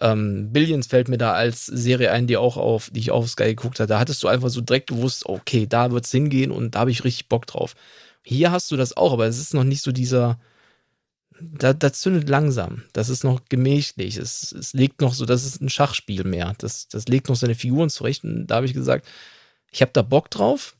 Ähm, 0.00 0.52
Billions 0.52 0.88
fällt 0.88 1.08
mir 1.08 1.18
da 1.18 1.34
als 1.34 1.66
Serie 1.66 2.10
ein, 2.10 2.26
die 2.26 2.36
auch 2.36 2.56
auf, 2.56 2.90
die 2.90 2.98
ich 2.98 3.12
auf 3.12 3.28
Sky 3.28 3.44
geguckt 3.44 3.78
habe. 3.78 3.86
Da 3.86 4.00
hattest 4.00 4.22
du 4.24 4.28
einfach 4.28 4.48
so 4.48 4.60
direkt 4.60 4.88
gewusst, 4.88 5.26
okay, 5.26 5.66
da 5.68 5.92
wird's 5.92 6.10
hingehen 6.10 6.50
und 6.50 6.74
da 6.74 6.80
habe 6.80 6.90
ich 6.90 7.04
richtig 7.04 7.28
Bock 7.28 7.46
drauf. 7.46 7.74
Hier 8.24 8.50
hast 8.50 8.72
du 8.72 8.76
das 8.76 8.96
auch, 8.96 9.12
aber 9.12 9.26
es 9.26 9.38
ist 9.38 9.54
noch 9.54 9.62
nicht 9.62 9.82
so 9.82 9.92
dieser, 9.92 10.40
da, 11.52 11.72
das 11.72 12.00
zündet 12.00 12.28
langsam. 12.28 12.82
Das 12.92 13.08
ist 13.08 13.24
noch 13.24 13.42
gemächlich. 13.48 14.16
Es, 14.16 14.52
es 14.52 14.72
legt 14.72 15.00
noch 15.00 15.14
so, 15.14 15.26
das 15.26 15.44
ist 15.44 15.60
ein 15.60 15.68
Schachspiel 15.68 16.24
mehr. 16.24 16.54
Das, 16.58 16.88
das 16.88 17.08
legt 17.08 17.28
noch 17.28 17.36
seine 17.36 17.54
Figuren 17.54 17.90
zurecht. 17.90 18.24
Und 18.24 18.46
da 18.46 18.56
habe 18.56 18.66
ich 18.66 18.74
gesagt, 18.74 19.06
ich 19.70 19.82
habe 19.82 19.92
da 19.92 20.02
Bock 20.02 20.30
drauf, 20.30 20.76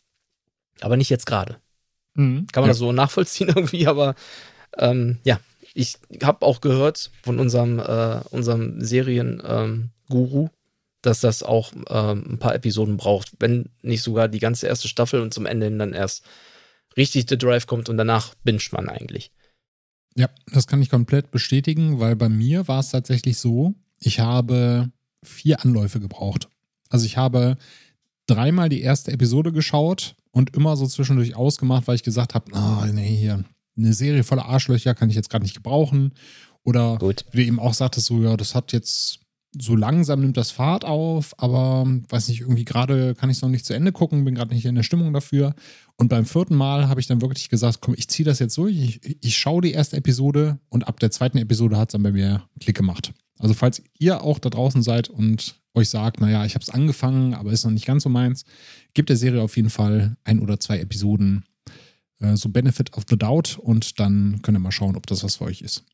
aber 0.80 0.96
nicht 0.96 1.10
jetzt 1.10 1.26
gerade. 1.26 1.58
Mhm, 2.14 2.46
Kann 2.52 2.62
man 2.62 2.68
ja. 2.68 2.72
das 2.72 2.78
so 2.78 2.92
nachvollziehen 2.92 3.48
irgendwie, 3.54 3.86
aber 3.86 4.14
ähm, 4.78 5.18
ja, 5.24 5.40
ich 5.74 5.96
habe 6.22 6.46
auch 6.46 6.60
gehört 6.60 7.10
von 7.22 7.40
unserem, 7.40 7.80
äh, 7.80 8.20
unserem 8.30 8.80
Serien-Guru, 8.80 10.42
ähm, 10.44 10.50
dass 11.02 11.20
das 11.20 11.42
auch 11.42 11.72
ähm, 11.88 12.24
ein 12.34 12.38
paar 12.38 12.54
Episoden 12.54 12.96
braucht, 12.96 13.32
wenn 13.40 13.70
nicht 13.82 14.02
sogar 14.02 14.28
die 14.28 14.38
ganze 14.38 14.66
erste 14.66 14.88
Staffel 14.88 15.20
und 15.20 15.34
zum 15.34 15.46
Ende 15.46 15.66
hin 15.66 15.78
dann 15.78 15.92
erst 15.92 16.24
richtig 16.96 17.26
der 17.26 17.36
Drive 17.36 17.66
kommt 17.66 17.88
und 17.88 17.96
danach 17.96 18.34
binscht 18.44 18.72
man 18.72 18.88
eigentlich. 18.88 19.32
Ja, 20.16 20.28
das 20.52 20.66
kann 20.66 20.80
ich 20.80 20.90
komplett 20.90 21.30
bestätigen, 21.30 21.98
weil 21.98 22.16
bei 22.16 22.28
mir 22.28 22.68
war 22.68 22.80
es 22.80 22.90
tatsächlich 22.90 23.38
so, 23.38 23.74
ich 23.98 24.20
habe 24.20 24.90
vier 25.22 25.62
Anläufe 25.64 26.00
gebraucht. 26.00 26.48
Also 26.88 27.06
ich 27.06 27.16
habe 27.16 27.56
dreimal 28.26 28.68
die 28.68 28.82
erste 28.82 29.10
Episode 29.10 29.52
geschaut 29.52 30.14
und 30.30 30.54
immer 30.56 30.76
so 30.76 30.86
zwischendurch 30.86 31.34
ausgemacht, 31.34 31.88
weil 31.88 31.96
ich 31.96 32.02
gesagt 32.02 32.34
habe, 32.34 32.52
oh, 32.54 32.84
nee, 32.92 33.16
hier, 33.16 33.44
eine 33.76 33.92
Serie 33.92 34.24
voller 34.24 34.46
Arschlöcher 34.46 34.94
kann 34.94 35.10
ich 35.10 35.16
jetzt 35.16 35.30
gerade 35.30 35.44
nicht 35.44 35.56
gebrauchen. 35.56 36.12
Oder 36.62 36.96
Gut. 36.98 37.24
wie 37.32 37.38
du 37.38 37.44
eben 37.44 37.60
auch 37.60 37.74
sagtest, 37.74 38.06
so, 38.06 38.22
ja, 38.22 38.36
das 38.36 38.54
hat 38.54 38.72
jetzt 38.72 39.20
so 39.60 39.76
langsam 39.76 40.20
nimmt 40.20 40.36
das 40.36 40.50
Fahrt 40.50 40.84
auf, 40.84 41.34
aber 41.38 41.86
weiß 42.08 42.28
nicht, 42.28 42.40
irgendwie 42.40 42.64
gerade 42.64 43.14
kann 43.14 43.30
ich 43.30 43.36
es 43.36 43.42
noch 43.42 43.48
nicht 43.48 43.64
zu 43.64 43.74
Ende 43.74 43.92
gucken, 43.92 44.24
bin 44.24 44.34
gerade 44.34 44.52
nicht 44.52 44.64
in 44.64 44.74
der 44.74 44.82
Stimmung 44.82 45.12
dafür. 45.12 45.54
Und 45.96 46.08
beim 46.08 46.26
vierten 46.26 46.56
Mal 46.56 46.88
habe 46.88 47.00
ich 47.00 47.06
dann 47.06 47.20
wirklich 47.20 47.48
gesagt, 47.48 47.80
komm, 47.80 47.94
ich 47.96 48.08
ziehe 48.08 48.26
das 48.26 48.38
jetzt 48.38 48.58
durch, 48.58 48.76
ich, 48.76 49.18
ich 49.20 49.36
schaue 49.36 49.62
die 49.62 49.72
erste 49.72 49.96
Episode 49.96 50.58
und 50.68 50.88
ab 50.88 50.98
der 51.00 51.10
zweiten 51.10 51.38
Episode 51.38 51.76
hat 51.76 51.90
es 51.90 51.92
dann 51.92 52.02
bei 52.02 52.12
mir 52.12 52.42
Klick 52.60 52.76
gemacht. 52.76 53.12
Also 53.38 53.54
falls 53.54 53.82
ihr 53.98 54.22
auch 54.22 54.38
da 54.38 54.50
draußen 54.50 54.82
seid 54.82 55.08
und 55.08 55.60
euch 55.74 55.88
sagt, 55.88 56.20
naja, 56.20 56.44
ich 56.44 56.54
habe 56.54 56.62
es 56.62 56.70
angefangen, 56.70 57.34
aber 57.34 57.52
ist 57.52 57.64
noch 57.64 57.72
nicht 57.72 57.86
ganz 57.86 58.04
so 58.04 58.08
meins, 58.08 58.44
gebt 58.94 59.08
der 59.08 59.16
Serie 59.16 59.42
auf 59.42 59.56
jeden 59.56 59.70
Fall 59.70 60.16
ein 60.24 60.40
oder 60.40 60.60
zwei 60.60 60.78
Episoden 60.78 61.44
äh, 62.20 62.36
so 62.36 62.48
Benefit 62.48 62.96
of 62.96 63.04
the 63.08 63.16
Doubt 63.16 63.58
und 63.58 63.98
dann 64.00 64.40
könnt 64.42 64.56
ihr 64.56 64.60
mal 64.60 64.72
schauen, 64.72 64.96
ob 64.96 65.06
das 65.06 65.24
was 65.24 65.36
für 65.36 65.44
euch 65.44 65.62
ist. 65.62 65.84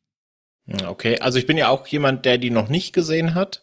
Okay, 0.86 1.18
also 1.20 1.38
ich 1.38 1.46
bin 1.46 1.58
ja 1.58 1.68
auch 1.68 1.86
jemand, 1.86 2.24
der 2.24 2.38
die 2.38 2.50
noch 2.50 2.68
nicht 2.68 2.92
gesehen 2.92 3.34
hat. 3.34 3.62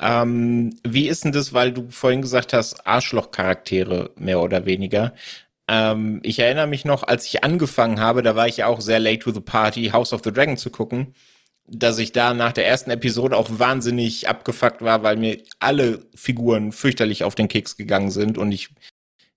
Ähm, 0.00 0.78
wie 0.82 1.08
ist 1.08 1.24
denn 1.24 1.32
das, 1.32 1.52
weil 1.52 1.72
du 1.72 1.90
vorhin 1.90 2.22
gesagt 2.22 2.52
hast, 2.52 2.86
Arschloch-Charaktere 2.86 4.10
mehr 4.16 4.40
oder 4.40 4.64
weniger? 4.66 5.14
Ähm, 5.68 6.20
ich 6.24 6.38
erinnere 6.40 6.66
mich 6.66 6.84
noch, 6.84 7.04
als 7.04 7.26
ich 7.26 7.44
angefangen 7.44 8.00
habe, 8.00 8.22
da 8.22 8.34
war 8.34 8.48
ich 8.48 8.58
ja 8.58 8.66
auch 8.66 8.80
sehr 8.80 8.98
late 8.98 9.20
to 9.20 9.32
the 9.32 9.40
party, 9.40 9.90
House 9.90 10.12
of 10.12 10.22
the 10.24 10.32
Dragon 10.32 10.56
zu 10.56 10.70
gucken, 10.70 11.14
dass 11.66 11.98
ich 11.98 12.12
da 12.12 12.34
nach 12.34 12.52
der 12.52 12.66
ersten 12.66 12.90
Episode 12.90 13.36
auch 13.36 13.48
wahnsinnig 13.50 14.28
abgefuckt 14.28 14.82
war, 14.82 15.02
weil 15.04 15.16
mir 15.16 15.38
alle 15.60 16.06
Figuren 16.14 16.72
fürchterlich 16.72 17.22
auf 17.24 17.34
den 17.36 17.48
Keks 17.48 17.76
gegangen 17.76 18.10
sind 18.10 18.38
und 18.38 18.50
ich 18.52 18.70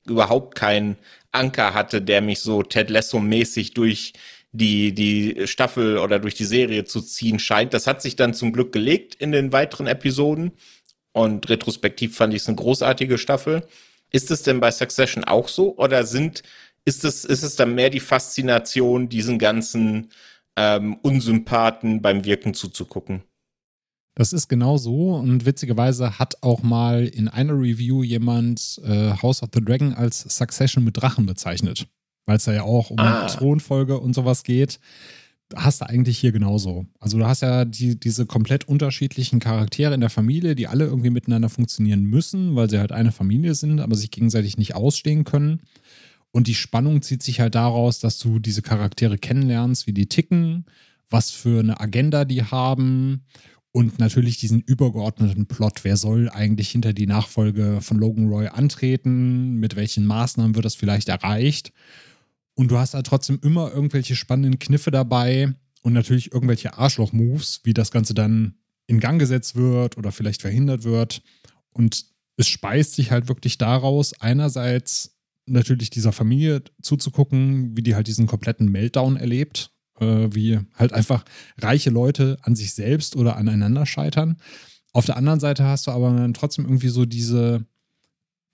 überhaupt 0.07 0.55
keinen 0.55 0.97
Anker 1.31 1.73
hatte, 1.73 2.01
der 2.01 2.21
mich 2.21 2.39
so 2.39 2.63
Ted 2.63 2.89
Lasso-mäßig 2.89 3.73
durch 3.73 4.13
die, 4.53 4.93
die 4.93 5.47
Staffel 5.47 5.97
oder 5.97 6.19
durch 6.19 6.35
die 6.35 6.45
Serie 6.45 6.85
zu 6.85 7.01
ziehen 7.01 7.39
scheint. 7.39 7.73
Das 7.73 7.87
hat 7.87 8.01
sich 8.01 8.15
dann 8.15 8.33
zum 8.33 8.53
Glück 8.53 8.71
gelegt 8.71 9.15
in 9.15 9.31
den 9.31 9.51
weiteren 9.51 9.87
Episoden. 9.87 10.53
Und 11.11 11.49
retrospektiv 11.49 12.15
fand 12.15 12.33
ich 12.33 12.43
es 12.43 12.47
eine 12.47 12.55
großartige 12.55 13.17
Staffel. 13.17 13.65
Ist 14.11 14.31
es 14.31 14.43
denn 14.43 14.59
bei 14.59 14.71
Succession 14.71 15.23
auch 15.23 15.47
so? 15.47 15.75
Oder 15.77 16.05
sind, 16.05 16.43
ist 16.85 17.03
es, 17.03 17.25
ist 17.25 17.43
es 17.43 17.55
dann 17.55 17.73
mehr 17.73 17.89
die 17.89 17.99
Faszination, 17.99 19.09
diesen 19.09 19.39
ganzen 19.39 20.11
ähm, 20.55 20.97
Unsympathen 21.01 22.01
beim 22.01 22.23
Wirken 22.23 22.53
zuzugucken? 22.53 23.23
Das 24.15 24.33
ist 24.33 24.47
genau 24.47 24.77
so 24.77 25.15
und 25.15 25.47
witzigerweise 25.47 26.19
hat 26.19 26.35
auch 26.43 26.61
mal 26.61 27.07
in 27.07 27.27
einer 27.27 27.53
Review 27.53 28.03
jemand 28.03 28.79
äh, 28.85 29.13
House 29.19 29.41
of 29.41 29.49
the 29.51 29.65
Dragon 29.65 29.95
als 29.95 30.19
Succession 30.19 30.83
mit 30.83 31.01
Drachen 31.01 31.25
bezeichnet 31.25 31.87
weil 32.25 32.37
es 32.37 32.45
ja 32.45 32.63
auch 32.63 32.89
um 32.89 32.99
ah. 32.99 33.27
Thronfolge 33.27 33.99
und 33.99 34.13
sowas 34.13 34.43
geht. 34.43 34.79
Hast 35.55 35.81
du 35.81 35.89
eigentlich 35.89 36.17
hier 36.17 36.31
genauso. 36.31 36.87
Also 36.99 37.19
du 37.19 37.27
hast 37.27 37.41
ja 37.41 37.65
die, 37.65 37.99
diese 37.99 38.25
komplett 38.25 38.67
unterschiedlichen 38.67 39.39
Charaktere 39.39 39.93
in 39.93 40.01
der 40.01 40.09
Familie, 40.09 40.55
die 40.55 40.67
alle 40.67 40.85
irgendwie 40.85 41.11
miteinander 41.11 41.49
funktionieren 41.49 42.03
müssen, 42.03 42.55
weil 42.55 42.69
sie 42.69 42.79
halt 42.79 42.91
eine 42.91 43.11
Familie 43.11 43.53
sind, 43.53 43.79
aber 43.79 43.95
sich 43.95 44.09
gegenseitig 44.09 44.57
nicht 44.57 44.73
ausstehen 44.73 45.25
können. 45.25 45.61
Und 46.31 46.47
die 46.47 46.55
Spannung 46.55 47.03
zieht 47.03 47.21
sich 47.21 47.39
halt 47.39 47.53
daraus, 47.53 47.99
dass 47.99 48.17
du 48.17 48.39
diese 48.39 48.63
Charaktere 48.63 49.19
kennenlernst, 49.19 49.85
wie 49.85 49.93
die 49.93 50.07
ticken, 50.07 50.65
was 51.09 51.29
für 51.29 51.59
eine 51.59 51.79
Agenda 51.79 52.25
die 52.25 52.43
haben 52.43 53.25
und 53.71 53.99
natürlich 53.99 54.37
diesen 54.37 54.61
übergeordneten 54.61 55.47
Plot. 55.47 55.83
Wer 55.83 55.97
soll 55.97 56.29
eigentlich 56.29 56.69
hinter 56.69 56.93
die 56.93 57.07
Nachfolge 57.07 57.79
von 57.81 57.97
Logan 57.97 58.29
Roy 58.29 58.47
antreten? 58.47 59.59
Mit 59.59 59.75
welchen 59.75 60.05
Maßnahmen 60.05 60.55
wird 60.55 60.65
das 60.65 60.75
vielleicht 60.75 61.09
erreicht? 61.09 61.71
Und 62.55 62.69
du 62.69 62.77
hast 62.77 62.93
halt 62.93 63.07
trotzdem 63.07 63.39
immer 63.41 63.71
irgendwelche 63.71 64.15
spannenden 64.15 64.59
Kniffe 64.59 64.91
dabei 64.91 65.53
und 65.81 65.93
natürlich 65.93 66.31
irgendwelche 66.31 66.77
Arschloch-Moves, 66.77 67.61
wie 67.63 67.73
das 67.73 67.91
Ganze 67.91 68.13
dann 68.13 68.55
in 68.87 68.99
Gang 68.99 69.19
gesetzt 69.19 69.55
wird 69.55 69.97
oder 69.97 70.11
vielleicht 70.11 70.41
verhindert 70.41 70.83
wird. 70.83 71.21
Und 71.73 72.05
es 72.37 72.47
speist 72.47 72.95
sich 72.95 73.11
halt 73.11 73.27
wirklich 73.27 73.57
daraus, 73.57 74.19
einerseits 74.19 75.17
natürlich 75.45 75.89
dieser 75.89 76.11
Familie 76.11 76.63
zuzugucken, 76.81 77.75
wie 77.75 77.83
die 77.83 77.95
halt 77.95 78.07
diesen 78.07 78.27
kompletten 78.27 78.69
Meltdown 78.69 79.17
erlebt, 79.17 79.71
äh, 79.99 80.29
wie 80.31 80.59
halt 80.75 80.93
einfach 80.93 81.25
reiche 81.57 81.89
Leute 81.89 82.37
an 82.41 82.55
sich 82.55 82.73
selbst 82.73 83.15
oder 83.15 83.35
aneinander 83.35 83.85
scheitern. 83.85 84.37
Auf 84.93 85.05
der 85.05 85.17
anderen 85.17 85.39
Seite 85.39 85.65
hast 85.65 85.87
du 85.87 85.91
aber 85.91 86.11
dann 86.11 86.33
trotzdem 86.33 86.65
irgendwie 86.65 86.89
so 86.89 87.05
diese 87.05 87.65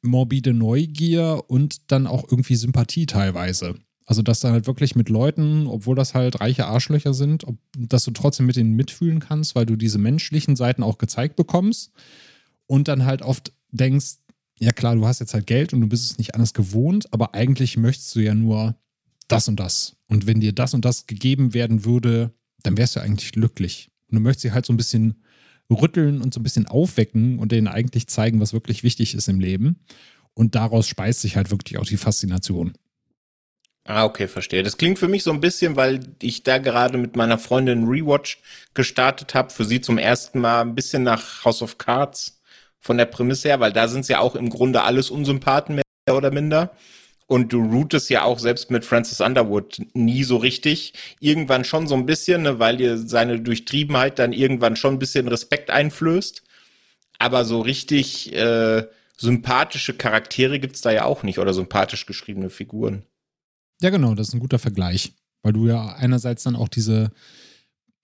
morbide 0.02 0.54
Neugier 0.54 1.44
und 1.48 1.92
dann 1.92 2.08
auch 2.08 2.24
irgendwie 2.24 2.56
Sympathie 2.56 3.06
teilweise. 3.06 3.76
Also, 4.10 4.24
dass 4.24 4.40
du 4.40 4.48
halt 4.48 4.66
wirklich 4.66 4.96
mit 4.96 5.08
Leuten, 5.08 5.68
obwohl 5.68 5.96
das 5.96 6.16
halt 6.16 6.42
reiche 6.42 6.66
Arschlöcher 6.66 7.14
sind, 7.14 7.44
ob, 7.44 7.60
dass 7.78 8.06
du 8.06 8.10
trotzdem 8.10 8.48
mit 8.48 8.56
denen 8.56 8.74
mitfühlen 8.76 9.20
kannst, 9.20 9.54
weil 9.54 9.68
du 9.68 9.76
diese 9.76 10.00
menschlichen 10.00 10.56
Seiten 10.56 10.82
auch 10.82 10.98
gezeigt 10.98 11.36
bekommst 11.36 11.92
und 12.66 12.88
dann 12.88 13.06
halt 13.06 13.22
oft 13.22 13.54
denkst, 13.70 14.16
ja 14.60 14.72
klar, 14.72 14.96
du 14.96 15.06
hast 15.06 15.20
jetzt 15.20 15.36
halt 15.36 15.46
Geld 15.46 15.74
und 15.74 15.82
du 15.82 15.88
bist 15.88 16.10
es 16.10 16.18
nicht 16.18 16.34
anders 16.34 16.56
gewohnt, 16.56 17.14
aber 17.14 17.36
eigentlich 17.36 17.78
möchtest 17.78 18.16
du 18.16 18.22
ja 18.22 18.34
nur 18.34 18.76
das 19.28 19.48
und 19.48 19.60
das. 19.60 19.96
Und 20.08 20.26
wenn 20.26 20.40
dir 20.40 20.54
das 20.54 20.74
und 20.74 20.86
das 20.86 21.06
gegeben 21.06 21.54
werden 21.54 21.86
würde, 21.86 22.34
dann 22.64 22.80
wärst 22.80 22.96
du 22.96 23.02
eigentlich 23.02 23.32
glücklich. 23.32 23.92
Und 24.08 24.16
du 24.16 24.22
möchtest 24.22 24.42
sie 24.42 24.54
halt 24.54 24.66
so 24.66 24.74
ein 24.74 24.78
bisschen 24.78 25.22
rütteln 25.70 26.24
und 26.24 26.34
so 26.34 26.40
ein 26.40 26.44
bisschen 26.44 26.66
aufwecken 26.66 27.38
und 27.38 27.52
denen 27.52 27.68
eigentlich 27.68 28.08
zeigen, 28.08 28.40
was 28.40 28.54
wirklich 28.54 28.82
wichtig 28.82 29.14
ist 29.14 29.30
im 29.30 29.40
Leben. 29.40 29.82
Und 30.34 30.56
daraus 30.56 30.88
speist 30.88 31.22
sich 31.22 31.36
halt 31.36 31.52
wirklich 31.52 31.78
auch 31.78 31.86
die 31.86 31.98
Faszination. 31.98 32.74
Ah, 33.90 34.06
okay, 34.06 34.28
verstehe. 34.28 34.62
Das 34.62 34.78
klingt 34.78 35.00
für 35.00 35.08
mich 35.08 35.24
so 35.24 35.32
ein 35.32 35.42
bisschen, 35.42 35.76
weil 35.76 36.02
ich 36.22 36.44
da 36.44 36.60
gerade 36.60 37.00
mit 37.00 37.16
meiner 37.16 37.40
Freundin 37.40 37.88
Rewatch 37.88 38.40
gestartet 38.76 39.34
habe, 39.34 39.50
für 39.52 39.66
sie 39.66 39.82
zum 39.82 39.98
ersten 39.98 40.40
Mal 40.40 40.62
ein 40.62 40.76
bisschen 40.76 41.02
nach 41.02 41.44
House 41.44 41.64
of 41.64 41.80
Cards 41.80 42.40
von 42.80 43.00
der 43.00 43.06
Prämisse 43.06 43.48
her, 43.48 43.60
weil 43.60 43.74
da 43.74 43.88
sind 43.88 44.08
ja 44.08 44.20
auch 44.20 44.36
im 44.36 44.52
Grunde 44.52 44.84
alles 44.84 45.10
Unsympathen 45.10 45.78
mehr 45.78 46.16
oder 46.16 46.30
minder. 46.30 46.70
Und 47.26 47.52
du 47.52 47.64
rootest 47.64 48.12
ja 48.12 48.22
auch 48.24 48.38
selbst 48.38 48.70
mit 48.70 48.86
Francis 48.86 49.22
Underwood 49.22 49.82
nie 49.94 50.24
so 50.24 50.38
richtig. 50.38 50.94
Irgendwann 51.20 51.66
schon 51.66 51.88
so 51.88 51.96
ein 51.96 52.06
bisschen, 52.06 52.44
ne, 52.44 52.60
weil 52.60 52.78
dir 52.78 52.96
seine 52.96 53.40
Durchtriebenheit 53.40 54.20
dann 54.20 54.34
irgendwann 54.34 54.76
schon 54.76 54.96
ein 54.96 55.00
bisschen 55.00 55.28
Respekt 55.28 55.72
einflößt. 55.72 56.44
Aber 57.18 57.44
so 57.44 57.62
richtig 57.62 58.34
äh, 58.36 58.86
sympathische 59.18 59.96
Charaktere 59.96 60.60
gibt's 60.60 60.82
da 60.82 60.92
ja 60.92 61.06
auch 61.06 61.24
nicht 61.24 61.40
oder 61.40 61.56
sympathisch 61.56 62.06
geschriebene 62.06 62.52
Figuren. 62.52 63.09
Ja, 63.82 63.90
genau, 63.90 64.14
das 64.16 64.30
ist 64.30 64.34
ein 64.34 64.40
guter 64.40 64.60
Vergleich, 64.60 65.14
weil 65.42 65.54
du 65.54 65.68
ja 65.68 65.96
einerseits 65.96 66.44
dann 66.44 66.56
auch 66.56 66.68
diese 66.68 67.12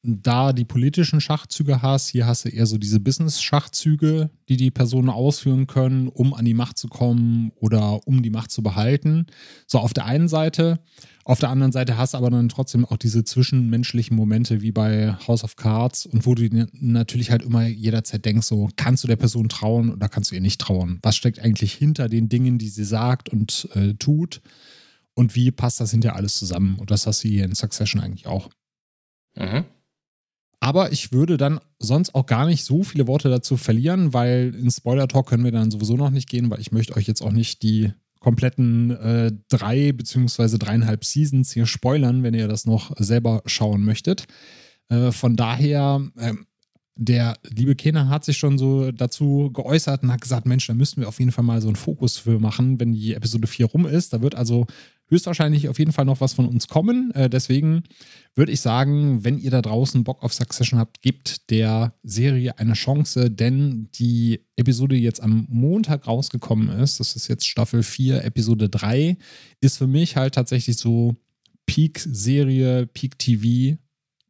da 0.08 0.54
die 0.54 0.66
politischen 0.66 1.20
Schachzüge 1.20 1.82
hast. 1.82 2.10
Hier 2.10 2.28
hast 2.28 2.46
du 2.46 2.50
eher 2.50 2.68
so 2.68 2.78
diese 2.78 3.00
Business-Schachzüge, 3.00 4.30
die 4.48 4.58
die 4.58 4.72
Personen 4.72 5.10
ausführen 5.10 5.66
können, 5.68 6.08
um 6.08 6.34
an 6.34 6.46
die 6.46 6.54
Macht 6.54 6.78
zu 6.78 6.88
kommen 6.88 7.52
oder 7.56 8.08
um 8.08 8.22
die 8.22 8.30
Macht 8.30 8.52
zu 8.52 8.62
behalten. 8.62 9.26
So 9.66 9.80
auf 9.80 9.94
der 9.94 10.06
einen 10.06 10.28
Seite. 10.28 10.80
Auf 11.24 11.40
der 11.40 11.50
anderen 11.50 11.72
Seite 11.72 11.98
hast 11.98 12.14
du 12.14 12.20
aber 12.20 12.30
dann 12.30 12.50
trotzdem 12.50 12.86
auch 12.86 12.98
diese 12.98 13.24
zwischenmenschlichen 13.24 14.16
Momente 14.16 14.62
wie 14.62 14.72
bei 14.72 15.16
House 15.28 15.44
of 15.44 15.56
Cards 15.56 16.06
und 16.06 16.28
wo 16.28 16.36
du 16.36 16.48
natürlich 16.74 17.32
halt 17.32 17.42
immer 17.42 17.66
jederzeit 17.66 18.24
denkst, 18.26 18.46
so 18.46 18.70
kannst 18.76 19.04
du 19.04 19.08
der 19.08 19.16
Person 19.16 19.50
trauen 19.50 19.92
oder 19.92 20.08
kannst 20.08 20.30
du 20.30 20.36
ihr 20.36 20.42
nicht 20.42 20.62
trauen? 20.62 21.00
Was 21.02 21.16
steckt 21.16 21.40
eigentlich 21.40 21.74
hinter 21.74 22.10
den 22.10 22.30
Dingen, 22.30 22.60
die 22.60 22.70
sie 22.70 22.84
sagt 22.84 23.30
und 23.30 23.68
äh, 23.74 23.96
tut? 23.96 24.42
Und 25.16 25.36
wie 25.36 25.52
passt 25.52 25.80
das 25.80 25.92
hinterher 25.92 26.16
alles 26.16 26.38
zusammen? 26.38 26.76
Und 26.78 26.92
das 26.92 27.08
hast 27.08 27.24
du 27.24 27.30
hier 27.30 27.46
in 27.46 27.56
Succession 27.56 28.02
eigentlich 28.02 28.28
auch. 28.28 28.50
Mhm. 29.36 29.66
Aber 30.60 30.92
ich 30.92 31.12
würde 31.12 31.38
dann 31.38 31.60
sonst 31.80 32.16
auch 32.16 32.26
gar 32.26 32.46
nicht 32.46 32.64
so 32.64 32.84
viele 32.84 33.08
Worte 33.08 33.30
dazu 33.30 33.58
verlieren, 33.58 34.14
weil 34.14 34.56
in 34.56 34.72
Spoiler-Talk 34.72 35.28
können 35.28 35.44
wir 35.44 35.52
dann 35.52 35.72
sowieso 35.72 35.96
noch 35.96 36.10
nicht 36.10 36.30
gehen, 36.30 36.50
weil 36.50 36.60
ich 36.60 36.72
möchte 36.72 36.96
euch 36.96 37.08
jetzt 37.08 37.22
auch 37.22 37.32
nicht 37.32 37.62
die 37.62 37.92
kompletten 38.20 38.90
äh, 38.90 39.32
drei 39.50 39.92
beziehungsweise 39.92 40.58
dreieinhalb 40.58 41.06
Seasons 41.06 41.52
hier 41.52 41.68
spoilern, 41.68 42.24
wenn 42.24 42.34
ihr 42.34 42.48
das 42.48 42.66
noch 42.66 42.96
selber 42.98 43.44
schauen 43.46 43.84
möchtet. 43.84 44.26
Äh, 44.90 45.12
von 45.12 45.36
daher, 45.36 46.02
äh, 46.18 46.34
der 46.96 47.38
liebe 47.44 47.76
Kena 47.76 48.08
hat 48.08 48.26
sich 48.26 48.38
schon 48.38 48.58
so 48.58 48.92
dazu 48.92 49.52
geäußert 49.54 50.02
und 50.02 50.12
hat 50.12 50.22
gesagt, 50.22 50.48
Mensch, 50.48 50.66
da 50.66 50.74
müssten 50.74 51.02
wir 51.02 51.08
auf 51.08 51.20
jeden 51.20 51.32
Fall 51.32 51.44
mal 51.44 51.62
so 51.62 51.68
einen 51.68 51.76
Fokus 51.76 52.18
für 52.18 52.40
machen, 52.40 52.80
wenn 52.80 52.94
die 52.94 53.14
Episode 53.14 53.48
4 53.48 53.68
rum 53.68 53.86
ist. 53.86 54.14
Da 54.14 54.22
wird 54.22 54.34
also 54.34 54.66
höchstwahrscheinlich 55.08 55.70
auf 55.70 55.80
jeden 55.80 55.92
Fall 55.92 56.06
noch 56.06 56.22
was 56.22 56.34
von 56.34 56.48
uns 56.48 56.68
kommen. 56.68 57.12
Äh, 57.12 57.30
deswegen 57.30 57.84
würde 58.36 58.52
ich 58.52 58.62
sagen, 58.62 59.24
wenn 59.24 59.38
ihr 59.38 59.52
da 59.52 59.62
draußen 59.62 60.04
Bock 60.04 60.24
auf 60.24 60.34
Succession 60.34 60.80
habt, 60.80 61.02
gebt 61.02 61.50
der 61.52 61.94
Serie 62.04 62.58
eine 62.58 62.74
Chance, 62.74 63.30
denn 63.30 63.90
die 63.96 64.42
Episode, 64.56 64.96
die 64.96 65.02
jetzt 65.02 65.22
am 65.22 65.48
Montag 65.50 66.08
rausgekommen 66.08 66.70
ist, 66.70 67.00
das 67.00 67.16
ist 67.16 67.28
jetzt 67.28 67.48
Staffel 67.48 67.84
4, 67.84 68.24
Episode 68.24 68.70
3, 68.70 69.18
ist 69.62 69.78
für 69.78 69.88
mich 69.88 70.16
halt 70.16 70.36
tatsächlich 70.36 70.78
so 70.78 71.16
Peak-Serie, 71.66 72.88
Peak-TV. 72.88 73.78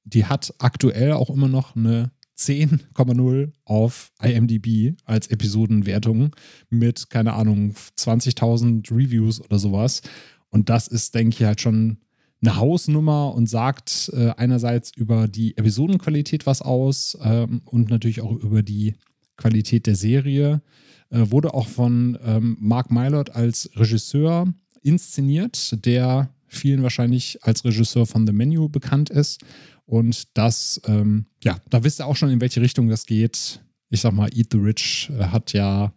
Die 0.04 0.26
hat 0.26 0.54
aktuell 0.60 1.14
auch 1.14 1.30
immer 1.30 1.48
noch 1.48 1.76
eine 1.76 2.12
10,0 2.38 3.52
auf 3.64 4.12
IMDb 4.22 4.96
als 5.06 5.28
Episodenwertung 5.28 6.36
mit, 6.70 7.10
keine 7.10 7.34
Ahnung, 7.34 7.74
20.000 7.98 8.92
Reviews 8.92 9.42
oder 9.42 9.58
sowas. 9.58 10.02
Und 10.56 10.70
das 10.70 10.88
ist, 10.88 11.14
denke 11.16 11.36
ich, 11.36 11.44
halt 11.44 11.60
schon 11.60 11.98
eine 12.42 12.56
Hausnummer 12.56 13.36
und 13.36 13.48
sagt 13.50 14.10
äh, 14.14 14.30
einerseits 14.38 14.96
über 14.96 15.28
die 15.28 15.58
Episodenqualität 15.58 16.46
was 16.46 16.62
aus 16.62 17.18
ähm, 17.22 17.62
und 17.66 17.90
natürlich 17.90 18.22
auch 18.22 18.32
über 18.32 18.64
die 18.64 18.96
Qualität 19.36 19.86
der 19.86 19.98
Serie. 19.98 20.62
Äh, 21.10 21.30
wurde 21.30 21.54
auch 21.54 21.68
von 21.68 22.18
ähm, 22.24 22.56
Mark 22.62 22.90
Mylord 22.90 23.36
als 23.36 23.70
Regisseur 23.76 24.48
inszeniert, 24.82 25.86
der 25.86 26.30
vielen 26.48 26.84
wahrscheinlich 26.84 27.44
als 27.44 27.66
Regisseur 27.66 28.06
von 28.06 28.26
The 28.26 28.32
Menu 28.32 28.70
bekannt 28.70 29.10
ist. 29.10 29.42
Und 29.86 30.38
das, 30.38 30.80
ähm, 30.86 31.26
ja, 31.44 31.58
da 31.70 31.84
wisst 31.84 32.00
ihr 32.00 32.08
auch 32.08 32.16
schon, 32.16 32.30
in 32.30 32.40
welche 32.40 32.62
Richtung 32.62 32.88
das 32.88 33.06
geht. 33.06 33.60
Ich 33.90 34.00
sag 34.00 34.14
mal, 34.14 34.30
Eat 34.34 34.54
the 34.54 34.60
Rich 34.60 35.12
äh, 35.20 35.26
hat 35.26 35.52
ja 35.52 35.92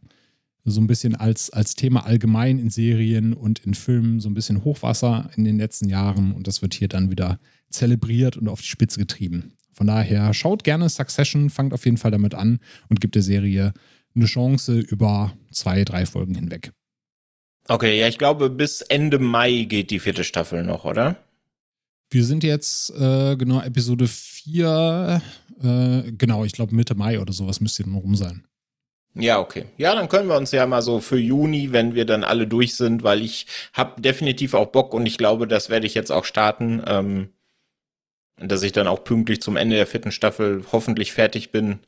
so 0.65 0.81
ein 0.81 0.87
bisschen 0.87 1.15
als, 1.15 1.51
als 1.51 1.75
Thema 1.75 2.05
allgemein 2.05 2.59
in 2.59 2.71
Serien 2.71 3.33
und 3.33 3.61
in 3.61 3.75
Filmen 3.75 4.21
so 4.21 4.29
ein 4.29 4.35
bisschen 4.35 4.65
Hochwasser 4.65 5.31
in 5.37 5.45
den 5.45 5.59
letzten 5.59 5.89
Jahren 5.89 6.33
und 6.33 6.47
das 6.47 6.63
wird 6.63 6.75
hier 6.75 6.89
dann 6.89 7.11
wieder 7.11 7.39
zelebriert 7.71 8.37
und 8.37 8.49
auf 8.49 8.61
die 8.61 8.69
Spitze 8.69 8.99
getrieben. 8.99 9.53
Von 9.73 9.87
daher 9.87 10.35
schaut 10.35 10.65
gerne 10.65 10.89
Succession, 10.89 11.51
fangt 11.51 11.73
auf 11.73 11.85
jeden 11.85 11.99
Fall 11.99 12.11
damit 12.11 12.35
an 12.35 12.59
und 12.89 13.01
gibt 13.01 13.15
der 13.15 13.23
Serie 13.23 13.73
eine 14.15 14.27
Chance 14.27 14.79
über 14.79 15.33
zwei, 15.53 15.85
drei 15.85 16.05
Folgen 16.07 16.35
hinweg. 16.35 16.73
Okay, 17.69 18.01
ja, 18.01 18.09
ich 18.09 18.19
glaube, 18.19 18.51
bis 18.51 18.81
Ende 18.81 19.19
Mai 19.19 19.65
geht 19.69 19.91
die 19.91 20.01
vierte 20.01 20.25
Staffel 20.25 20.65
noch, 20.65 20.85
oder? 20.85 21.17
Wir 22.11 22.25
sind 22.25 22.43
jetzt 22.43 22.91
äh, 22.99 23.37
genau 23.37 23.61
Episode 23.61 24.09
4, 24.09 25.23
äh, 25.63 26.13
genau, 26.13 26.45
ich 26.45 26.53
glaube 26.53 26.75
Mitte 26.75 26.95
Mai 26.95 27.21
oder 27.21 27.35
sowas 27.35 27.61
müsste 27.61 27.85
dann 27.85 27.95
rum 27.95 28.17
sein. 28.17 28.47
Ja, 29.19 29.41
okay. 29.41 29.67
Ja, 29.77 29.95
dann 29.95 30.09
können 30.09 30.29
wir 30.29 30.37
uns 30.37 30.53
ja 30.53 30.67
mal 30.67 30.81
so 30.81 31.01
für 31.01 31.19
Juni, 31.19 31.73
wenn 31.73 31.95
wir 31.95 32.05
dann 32.05 32.23
alle 32.23 32.47
durch 32.47 32.77
sind, 32.77 33.03
weil 33.03 33.23
ich 33.23 33.47
habe 33.73 34.01
definitiv 34.01 34.55
auch 34.55 34.69
Bock 34.69 34.95
und 34.95 35.07
ich 35.07 35.19
glaube, 35.19 35.49
das 35.49 35.71
werde 35.71 35.87
ich 35.87 35.95
jetzt 35.95 36.13
auch 36.13 36.25
starten, 36.25 36.83
ähm, 36.87 37.29
dass 38.37 38.63
ich 38.63 38.73
dann 38.73 38.87
auch 38.87 39.03
pünktlich 39.03 39.41
zum 39.43 39.57
Ende 39.57 39.77
der 39.77 39.87
vierten 39.87 40.13
Staffel 40.13 40.65
hoffentlich 40.71 41.13
fertig 41.13 41.51
bin. 41.51 41.81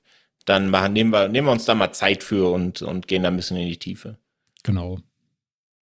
Dann 0.44 0.70
machen, 0.70 0.92
nehmen 0.92 1.12
wir, 1.12 1.28
nehmen 1.28 1.46
wir 1.46 1.52
uns 1.52 1.64
da 1.66 1.74
mal 1.74 1.92
Zeit 1.92 2.24
für 2.24 2.50
und, 2.50 2.82
und 2.82 3.06
gehen 3.06 3.22
da 3.22 3.28
ein 3.28 3.36
bisschen 3.36 3.56
in 3.56 3.68
die 3.68 3.78
Tiefe. 3.78 4.16
Genau. 4.64 4.98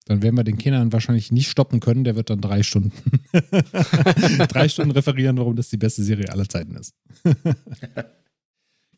Dann 0.06 0.22
werden 0.22 0.36
wir 0.36 0.44
den 0.44 0.58
Kindern 0.58 0.92
wahrscheinlich 0.92 1.32
nicht 1.32 1.50
stoppen 1.50 1.80
können. 1.80 2.04
Der 2.04 2.16
wird 2.16 2.32
dann 2.32 2.42
drei 2.42 2.64
Stunden, 2.64 2.92
drei 4.50 4.68
Stunden 4.68 4.92
referieren, 4.92 5.38
warum 5.38 5.56
das 5.56 5.70
die 5.70 5.78
beste 5.78 6.04
Serie 6.04 6.30
aller 6.30 6.50
Zeiten 6.50 6.76
ist. 6.76 6.96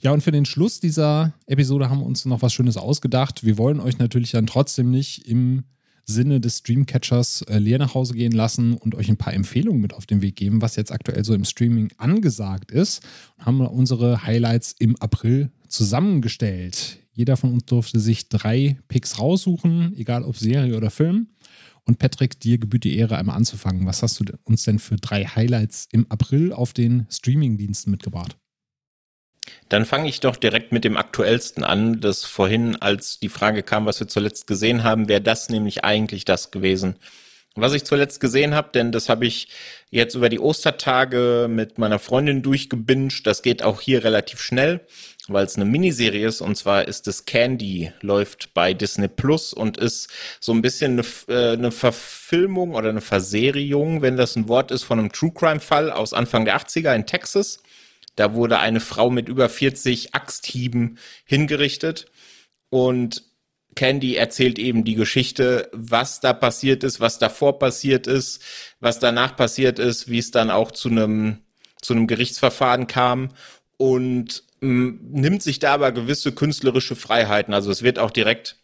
Ja, 0.01 0.11
und 0.11 0.21
für 0.21 0.31
den 0.31 0.45
Schluss 0.45 0.79
dieser 0.79 1.33
Episode 1.45 1.91
haben 1.91 1.99
wir 1.99 2.07
uns 2.07 2.25
noch 2.25 2.41
was 2.41 2.53
Schönes 2.53 2.75
ausgedacht. 2.75 3.45
Wir 3.45 3.59
wollen 3.59 3.79
euch 3.79 3.99
natürlich 3.99 4.31
dann 4.31 4.47
trotzdem 4.47 4.89
nicht 4.89 5.27
im 5.27 5.63
Sinne 6.05 6.41
des 6.41 6.57
Streamcatchers 6.57 7.43
äh, 7.43 7.59
leer 7.59 7.77
nach 7.77 7.93
Hause 7.93 8.15
gehen 8.15 8.31
lassen 8.31 8.73
und 8.73 8.95
euch 8.95 9.09
ein 9.09 9.17
paar 9.17 9.35
Empfehlungen 9.35 9.79
mit 9.79 9.93
auf 9.93 10.07
den 10.07 10.23
Weg 10.23 10.37
geben, 10.37 10.63
was 10.63 10.75
jetzt 10.75 10.91
aktuell 10.91 11.23
so 11.23 11.35
im 11.35 11.45
Streaming 11.45 11.91
angesagt 11.97 12.71
ist. 12.71 13.03
Und 13.37 13.45
haben 13.45 13.61
unsere 13.61 14.23
Highlights 14.23 14.75
im 14.79 14.95
April 14.95 15.51
zusammengestellt. 15.67 16.97
Jeder 17.13 17.37
von 17.37 17.53
uns 17.53 17.65
durfte 17.65 17.99
sich 17.99 18.27
drei 18.27 18.79
Picks 18.87 19.19
raussuchen, 19.19 19.93
egal 19.95 20.23
ob 20.23 20.35
Serie 20.35 20.75
oder 20.75 20.89
Film. 20.89 21.27
Und 21.85 21.99
Patrick, 21.99 22.39
dir 22.39 22.57
gebührt 22.57 22.85
die 22.85 22.97
Ehre, 22.97 23.17
einmal 23.17 23.35
anzufangen. 23.35 23.85
Was 23.85 24.01
hast 24.01 24.19
du 24.19 24.25
uns 24.45 24.63
denn 24.63 24.79
für 24.79 24.95
drei 24.95 25.25
Highlights 25.25 25.87
im 25.91 26.09
April 26.09 26.53
auf 26.53 26.73
den 26.73 27.05
Streamingdiensten 27.11 27.91
mitgebracht? 27.91 28.40
Dann 29.69 29.85
fange 29.85 30.09
ich 30.09 30.19
doch 30.19 30.35
direkt 30.35 30.71
mit 30.71 30.83
dem 30.83 30.97
aktuellsten 30.97 31.63
an, 31.63 32.01
das 32.01 32.25
vorhin, 32.25 32.75
als 32.75 33.19
die 33.19 33.29
Frage 33.29 33.63
kam, 33.63 33.85
was 33.85 33.99
wir 33.99 34.07
zuletzt 34.07 34.47
gesehen 34.47 34.83
haben, 34.83 35.07
wäre 35.07 35.21
das 35.21 35.49
nämlich 35.49 35.83
eigentlich 35.83 36.25
das 36.25 36.51
gewesen. 36.51 36.95
Was 37.55 37.73
ich 37.73 37.83
zuletzt 37.83 38.21
gesehen 38.21 38.55
habe, 38.55 38.69
denn 38.73 38.93
das 38.93 39.09
habe 39.09 39.25
ich 39.25 39.49
jetzt 39.89 40.15
über 40.15 40.29
die 40.29 40.39
Ostertage 40.39 41.47
mit 41.49 41.77
meiner 41.77 41.99
Freundin 41.99 42.41
durchgebinged. 42.41 43.27
Das 43.27 43.41
geht 43.41 43.61
auch 43.61 43.81
hier 43.81 44.05
relativ 44.05 44.39
schnell, 44.39 44.79
weil 45.27 45.45
es 45.45 45.57
eine 45.57 45.65
Miniserie 45.65 46.25
ist. 46.25 46.39
Und 46.39 46.55
zwar 46.55 46.87
ist 46.87 47.09
es 47.09 47.25
Candy, 47.25 47.91
läuft 47.99 48.53
bei 48.53 48.73
Disney 48.73 49.09
Plus 49.09 49.51
und 49.51 49.75
ist 49.75 50.09
so 50.39 50.53
ein 50.53 50.61
bisschen 50.61 50.93
eine, 50.93 51.05
äh, 51.27 51.53
eine 51.53 51.71
Verfilmung 51.71 52.73
oder 52.73 52.87
eine 52.87 53.01
Verseriung, 53.01 54.01
wenn 54.01 54.15
das 54.15 54.37
ein 54.37 54.47
Wort 54.47 54.71
ist, 54.71 54.83
von 54.83 54.99
einem 54.99 55.11
True 55.11 55.33
Crime 55.33 55.59
Fall 55.59 55.91
aus 55.91 56.13
Anfang 56.13 56.45
der 56.45 56.57
80er 56.57 56.95
in 56.95 57.05
Texas. 57.05 57.61
Da 58.21 58.35
wurde 58.35 58.59
eine 58.59 58.81
Frau 58.81 59.09
mit 59.09 59.29
über 59.29 59.49
40 59.49 60.13
Axthieben 60.13 60.99
hingerichtet 61.25 62.05
und 62.69 63.23
Candy 63.73 64.15
erzählt 64.15 64.59
eben 64.59 64.83
die 64.83 64.93
Geschichte, 64.93 65.71
was 65.73 66.19
da 66.19 66.31
passiert 66.31 66.83
ist, 66.83 66.99
was 66.99 67.17
davor 67.17 67.57
passiert 67.57 68.05
ist, 68.05 68.43
was 68.79 68.99
danach 68.99 69.35
passiert 69.35 69.79
ist, 69.79 70.07
wie 70.07 70.19
es 70.19 70.29
dann 70.29 70.51
auch 70.51 70.69
zu 70.69 70.89
einem 70.89 71.39
zu 71.81 71.93
einem 71.93 72.05
Gerichtsverfahren 72.05 72.85
kam 72.85 73.29
und 73.77 74.43
nimmt 74.59 75.41
sich 75.41 75.57
da 75.57 75.73
aber 75.73 75.91
gewisse 75.91 76.31
künstlerische 76.31 76.95
Freiheiten. 76.95 77.55
Also 77.55 77.71
es 77.71 77.81
wird 77.81 77.97
auch 77.97 78.11
direkt 78.11 78.60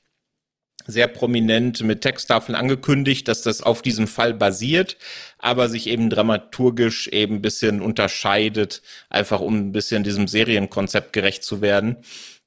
sehr 0.88 1.08
prominent 1.08 1.84
mit 1.84 2.02
Texttafeln 2.02 2.56
angekündigt, 2.56 3.28
dass 3.28 3.42
das 3.42 3.62
auf 3.62 3.82
diesem 3.82 4.08
Fall 4.08 4.34
basiert, 4.34 4.98
aber 5.38 5.70
sich 5.70 5.88
eben 5.88 6.10
dramaturgisch 6.10 7.10
eben 7.10 7.36
ein 7.36 7.42
bisschen 7.42 7.82
unterscheidet, 7.82 8.82
einfach 9.10 9.42
um 9.42 9.56
ein 9.56 9.72
bisschen 9.74 10.04
diesem 10.04 10.28
Serienkonzept 10.28 11.14
gerecht 11.14 11.44
zu 11.44 11.62
werden. 11.62 11.98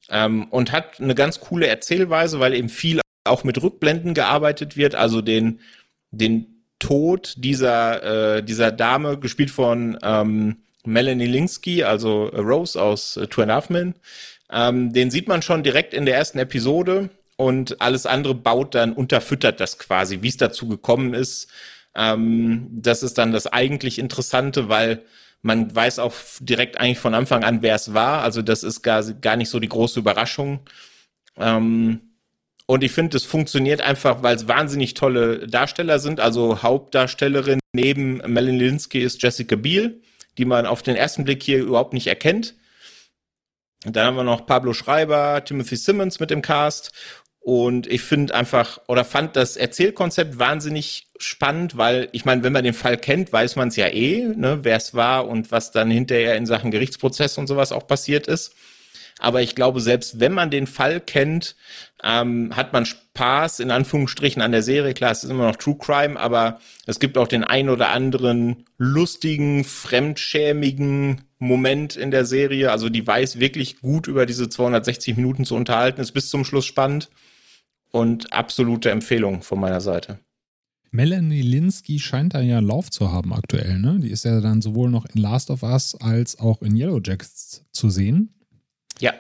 Ähm, 0.08 0.48
und 0.50 0.72
hat 0.72 1.00
eine 1.00 1.14
ganz 1.14 1.40
coole 1.40 1.68
Erzählweise, 1.68 2.40
weil 2.40 2.54
eben 2.54 2.68
viel 2.68 3.00
auch 3.24 3.44
mit 3.44 3.62
Rückblenden 3.62 4.14
gearbeitet 4.14 4.76
wird, 4.76 4.94
also 4.94 5.20
den, 5.20 5.60
den 6.10 6.64
Tod 6.78 7.34
dieser, 7.36 8.38
äh, 8.38 8.42
dieser 8.42 8.72
Dame, 8.72 9.18
gespielt 9.18 9.50
von 9.50 9.98
ähm, 10.02 10.56
Melanie 10.84 11.26
Linsky, 11.26 11.84
also 11.84 12.26
Rose 12.26 12.80
aus 12.80 13.16
äh, 13.16 13.26
Two 13.26 13.42
and 13.42 13.50
a 13.50 13.54
Half 13.54 13.70
Men. 13.70 13.94
Ähm, 14.50 14.92
den 14.92 15.10
sieht 15.10 15.28
man 15.28 15.42
schon 15.42 15.62
direkt 15.62 15.94
in 15.94 16.06
der 16.06 16.16
ersten 16.16 16.38
Episode 16.38 17.10
und 17.40 17.80
alles 17.80 18.04
andere 18.04 18.34
baut 18.34 18.74
dann, 18.74 18.92
unterfüttert 18.92 19.60
das 19.60 19.78
quasi, 19.78 20.20
wie 20.20 20.28
es 20.28 20.36
dazu 20.36 20.68
gekommen 20.68 21.14
ist. 21.14 21.48
Ähm, 21.94 22.68
das 22.70 23.02
ist 23.02 23.16
dann 23.16 23.32
das 23.32 23.46
eigentlich 23.46 23.98
Interessante, 23.98 24.68
weil 24.68 25.06
man 25.40 25.74
weiß 25.74 26.00
auch 26.00 26.12
direkt 26.40 26.78
eigentlich 26.78 26.98
von 26.98 27.14
Anfang 27.14 27.42
an, 27.42 27.62
wer 27.62 27.76
es 27.76 27.94
war. 27.94 28.22
Also 28.22 28.42
das 28.42 28.62
ist 28.62 28.82
gar, 28.82 29.02
gar 29.14 29.36
nicht 29.36 29.48
so 29.48 29.58
die 29.58 29.70
große 29.70 30.00
Überraschung. 30.00 30.60
Ähm, 31.38 32.02
und 32.66 32.84
ich 32.84 32.92
finde, 32.92 33.16
es 33.16 33.24
funktioniert 33.24 33.80
einfach, 33.80 34.22
weil 34.22 34.36
es 34.36 34.46
wahnsinnig 34.46 34.92
tolle 34.92 35.46
Darsteller 35.46 35.98
sind. 35.98 36.20
Also 36.20 36.62
Hauptdarstellerin 36.62 37.60
neben 37.72 38.18
Melanie 38.18 38.58
Linsky 38.58 39.00
ist 39.00 39.22
Jessica 39.22 39.56
Biel, 39.56 40.02
die 40.36 40.44
man 40.44 40.66
auf 40.66 40.82
den 40.82 40.94
ersten 40.94 41.24
Blick 41.24 41.42
hier 41.42 41.60
überhaupt 41.60 41.94
nicht 41.94 42.06
erkennt. 42.06 42.54
Und 43.86 43.96
dann 43.96 44.06
haben 44.06 44.16
wir 44.16 44.24
noch 44.24 44.44
Pablo 44.44 44.74
Schreiber, 44.74 45.42
Timothy 45.42 45.76
Simmons 45.76 46.20
mit 46.20 46.30
dem 46.30 46.42
Cast. 46.42 46.92
Und 47.42 47.86
ich 47.86 48.02
finde 48.02 48.34
einfach, 48.34 48.80
oder 48.86 49.04
fand 49.04 49.34
das 49.34 49.56
Erzählkonzept 49.56 50.38
wahnsinnig 50.38 51.08
spannend, 51.18 51.76
weil 51.76 52.08
ich 52.12 52.26
meine, 52.26 52.42
wenn 52.42 52.52
man 52.52 52.64
den 52.64 52.74
Fall 52.74 52.98
kennt, 52.98 53.32
weiß 53.32 53.56
man 53.56 53.68
es 53.68 53.76
ja 53.76 53.88
eh, 53.88 54.26
ne, 54.36 54.58
wer 54.62 54.76
es 54.76 54.94
war 54.94 55.26
und 55.26 55.50
was 55.50 55.72
dann 55.72 55.90
hinterher 55.90 56.36
in 56.36 56.44
Sachen 56.44 56.70
Gerichtsprozess 56.70 57.38
und 57.38 57.46
sowas 57.46 57.72
auch 57.72 57.86
passiert 57.86 58.26
ist. 58.26 58.54
Aber 59.18 59.42
ich 59.42 59.54
glaube, 59.54 59.80
selbst 59.80 60.20
wenn 60.20 60.32
man 60.32 60.50
den 60.50 60.66
Fall 60.66 61.00
kennt, 61.00 61.56
ähm, 62.02 62.56
hat 62.56 62.72
man 62.72 62.86
Spaß 62.86 63.60
in 63.60 63.70
Anführungsstrichen 63.70 64.40
an 64.40 64.52
der 64.52 64.62
Serie. 64.62 64.94
Klar, 64.94 65.10
es 65.10 65.24
ist 65.24 65.30
immer 65.30 65.46
noch 65.46 65.56
True 65.56 65.76
Crime, 65.78 66.18
aber 66.18 66.60
es 66.86 67.00
gibt 67.00 67.18
auch 67.18 67.28
den 67.28 67.44
ein 67.44 67.68
oder 67.68 67.90
anderen 67.90 68.64
lustigen, 68.78 69.64
fremdschämigen 69.64 71.22
Moment 71.38 71.96
in 71.96 72.10
der 72.10 72.24
Serie. 72.26 72.70
Also 72.70 72.90
die 72.90 73.06
weiß 73.06 73.40
wirklich 73.40 73.80
gut 73.80 74.06
über 74.06 74.24
diese 74.24 74.48
260 74.48 75.16
Minuten 75.16 75.44
zu 75.44 75.54
unterhalten, 75.54 76.00
ist 76.00 76.12
bis 76.12 76.30
zum 76.30 76.44
Schluss 76.44 76.66
spannend 76.66 77.10
und 77.90 78.32
absolute 78.32 78.90
Empfehlung 78.90 79.42
von 79.42 79.60
meiner 79.60 79.80
Seite. 79.80 80.18
Melanie 80.92 81.42
Linsky 81.42 82.00
scheint 82.00 82.34
da 82.34 82.40
ja 82.40 82.58
Lauf 82.58 82.90
zu 82.90 83.12
haben 83.12 83.32
aktuell, 83.32 83.78
ne? 83.78 84.00
Die 84.00 84.10
ist 84.10 84.24
ja 84.24 84.40
dann 84.40 84.60
sowohl 84.60 84.90
noch 84.90 85.06
in 85.06 85.20
Last 85.20 85.50
of 85.50 85.62
Us 85.62 85.94
als 86.00 86.38
auch 86.38 86.62
in 86.62 86.76
Yellow 86.76 87.00
Jackets 87.02 87.64
zu 87.72 87.90
sehen. 87.90 88.34
Ja. 88.98 89.14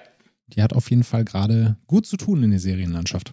Die 0.48 0.62
hat 0.62 0.72
auf 0.72 0.90
jeden 0.90 1.04
Fall 1.04 1.24
gerade 1.24 1.76
gut 1.86 2.06
zu 2.06 2.16
tun 2.16 2.42
in 2.42 2.50
der 2.50 2.58
Serienlandschaft. 2.58 3.32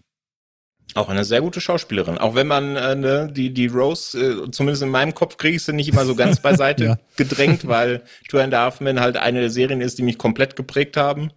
Auch 0.93 1.09
eine 1.09 1.25
sehr 1.25 1.41
gute 1.41 1.61
Schauspielerin. 1.61 2.17
Auch 2.17 2.35
wenn 2.35 2.47
man 2.47 2.75
äh, 2.75 2.95
ne, 2.95 3.29
die, 3.31 3.53
die 3.53 3.67
Rose, 3.67 4.17
äh, 4.17 4.51
zumindest 4.51 4.83
in 4.83 4.89
meinem 4.89 5.13
Kopf 5.13 5.37
kriege 5.37 5.57
ich 5.57 5.63
sie 5.63 5.73
nicht 5.73 5.89
immer 5.89 6.05
so 6.05 6.15
ganz 6.15 6.39
beiseite 6.39 6.83
ja. 6.85 6.97
gedrängt, 7.17 7.67
weil 7.67 8.03
Two 8.29 8.37
and 8.37 8.53
a 8.53 8.63
Half 8.63 8.81
Men 8.81 8.99
halt 8.99 9.17
eine 9.17 9.41
der 9.41 9.49
Serien 9.49 9.81
ist, 9.81 9.97
die 9.97 10.03
mich 10.03 10.17
komplett 10.17 10.55
geprägt 10.55 10.95
haben. 10.95 11.31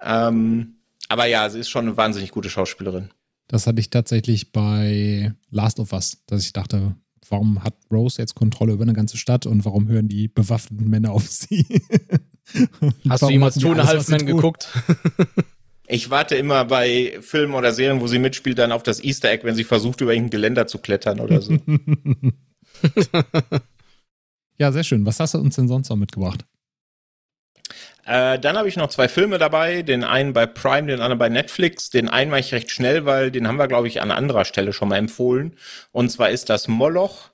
Ähm, 0.00 0.76
aber 1.12 1.26
ja, 1.26 1.48
sie 1.50 1.60
ist 1.60 1.68
schon 1.68 1.86
eine 1.86 1.96
wahnsinnig 1.98 2.30
gute 2.30 2.48
Schauspielerin. 2.48 3.10
Das 3.46 3.66
hatte 3.66 3.80
ich 3.80 3.90
tatsächlich 3.90 4.50
bei 4.50 5.34
Last 5.50 5.78
of 5.78 5.92
Us, 5.92 6.22
dass 6.26 6.42
ich 6.42 6.54
dachte, 6.54 6.96
warum 7.28 7.62
hat 7.62 7.74
Rose 7.92 8.16
jetzt 8.16 8.34
Kontrolle 8.34 8.72
über 8.72 8.84
eine 8.84 8.94
ganze 8.94 9.18
Stadt 9.18 9.44
und 9.44 9.66
warum 9.66 9.88
hören 9.88 10.08
die 10.08 10.28
bewaffneten 10.28 10.88
Männer 10.88 11.12
auf 11.12 11.28
sie? 11.28 11.66
Hast 13.10 13.24
du 13.24 13.28
jemals 13.28 13.56
Two 13.56 13.72
and 13.72 13.80
a 13.80 14.16
geguckt? 14.16 14.68
Ich 15.88 16.08
warte 16.08 16.36
immer 16.36 16.64
bei 16.64 17.18
Filmen 17.20 17.52
oder 17.52 17.72
Serien, 17.72 18.00
wo 18.00 18.06
sie 18.06 18.18
mitspielt, 18.18 18.58
dann 18.58 18.72
auf 18.72 18.82
das 18.82 19.04
Easter 19.04 19.30
Egg, 19.30 19.44
wenn 19.44 19.56
sie 19.56 19.64
versucht, 19.64 20.00
über 20.00 20.14
irgendein 20.14 20.30
Geländer 20.30 20.66
zu 20.66 20.78
klettern 20.78 21.20
oder 21.20 21.42
so. 21.42 21.58
ja, 24.58 24.72
sehr 24.72 24.84
schön. 24.84 25.04
Was 25.04 25.20
hast 25.20 25.34
du 25.34 25.38
uns 25.38 25.56
denn 25.56 25.68
sonst 25.68 25.90
noch 25.90 25.96
mitgebracht? 25.96 26.46
Äh, 28.04 28.38
dann 28.38 28.56
habe 28.56 28.68
ich 28.68 28.76
noch 28.76 28.88
zwei 28.88 29.08
Filme 29.08 29.38
dabei, 29.38 29.82
den 29.82 30.04
einen 30.04 30.32
bei 30.32 30.46
Prime, 30.46 30.88
den 30.88 31.00
anderen 31.00 31.18
bei 31.18 31.28
Netflix. 31.28 31.90
Den 31.90 32.08
einen 32.08 32.30
mache 32.30 32.40
ich 32.40 32.52
recht 32.52 32.70
schnell, 32.70 33.04
weil 33.04 33.30
den 33.30 33.46
haben 33.46 33.56
wir, 33.56 33.68
glaube 33.68 33.88
ich, 33.88 34.00
an 34.02 34.10
anderer 34.10 34.44
Stelle 34.44 34.72
schon 34.72 34.88
mal 34.88 34.96
empfohlen. 34.96 35.56
Und 35.92 36.10
zwar 36.10 36.30
ist 36.30 36.50
das 36.50 36.68
Moloch, 36.68 37.30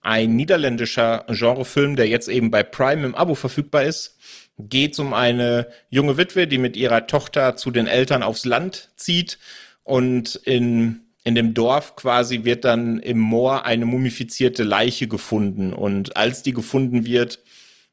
ein 0.00 0.34
niederländischer 0.34 1.24
Genrefilm, 1.28 1.96
der 1.96 2.08
jetzt 2.08 2.28
eben 2.28 2.50
bei 2.50 2.62
Prime 2.62 3.04
im 3.04 3.14
Abo 3.14 3.34
verfügbar 3.34 3.84
ist. 3.84 4.18
Geht 4.58 4.98
um 4.98 5.14
eine 5.14 5.68
junge 5.90 6.16
Witwe, 6.16 6.46
die 6.46 6.58
mit 6.58 6.76
ihrer 6.76 7.06
Tochter 7.06 7.56
zu 7.56 7.70
den 7.70 7.86
Eltern 7.86 8.22
aufs 8.22 8.44
Land 8.44 8.90
zieht 8.96 9.38
und 9.84 10.36
in 10.36 11.02
in 11.24 11.34
dem 11.34 11.54
Dorf 11.54 11.94
quasi 11.96 12.44
wird 12.44 12.64
dann 12.64 12.98
im 12.98 13.18
Moor 13.18 13.64
eine 13.64 13.86
mumifizierte 13.86 14.64
Leiche 14.64 15.06
gefunden. 15.06 15.72
Und 15.72 16.16
als 16.16 16.42
die 16.42 16.52
gefunden 16.52 17.06
wird, 17.06 17.38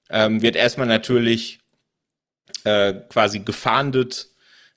ähm, 0.09 0.41
wird 0.41 0.55
erstmal 0.55 0.87
natürlich 0.87 1.59
äh, 2.69 2.93
quasi 3.09 3.39
gefahndet, 3.39 4.29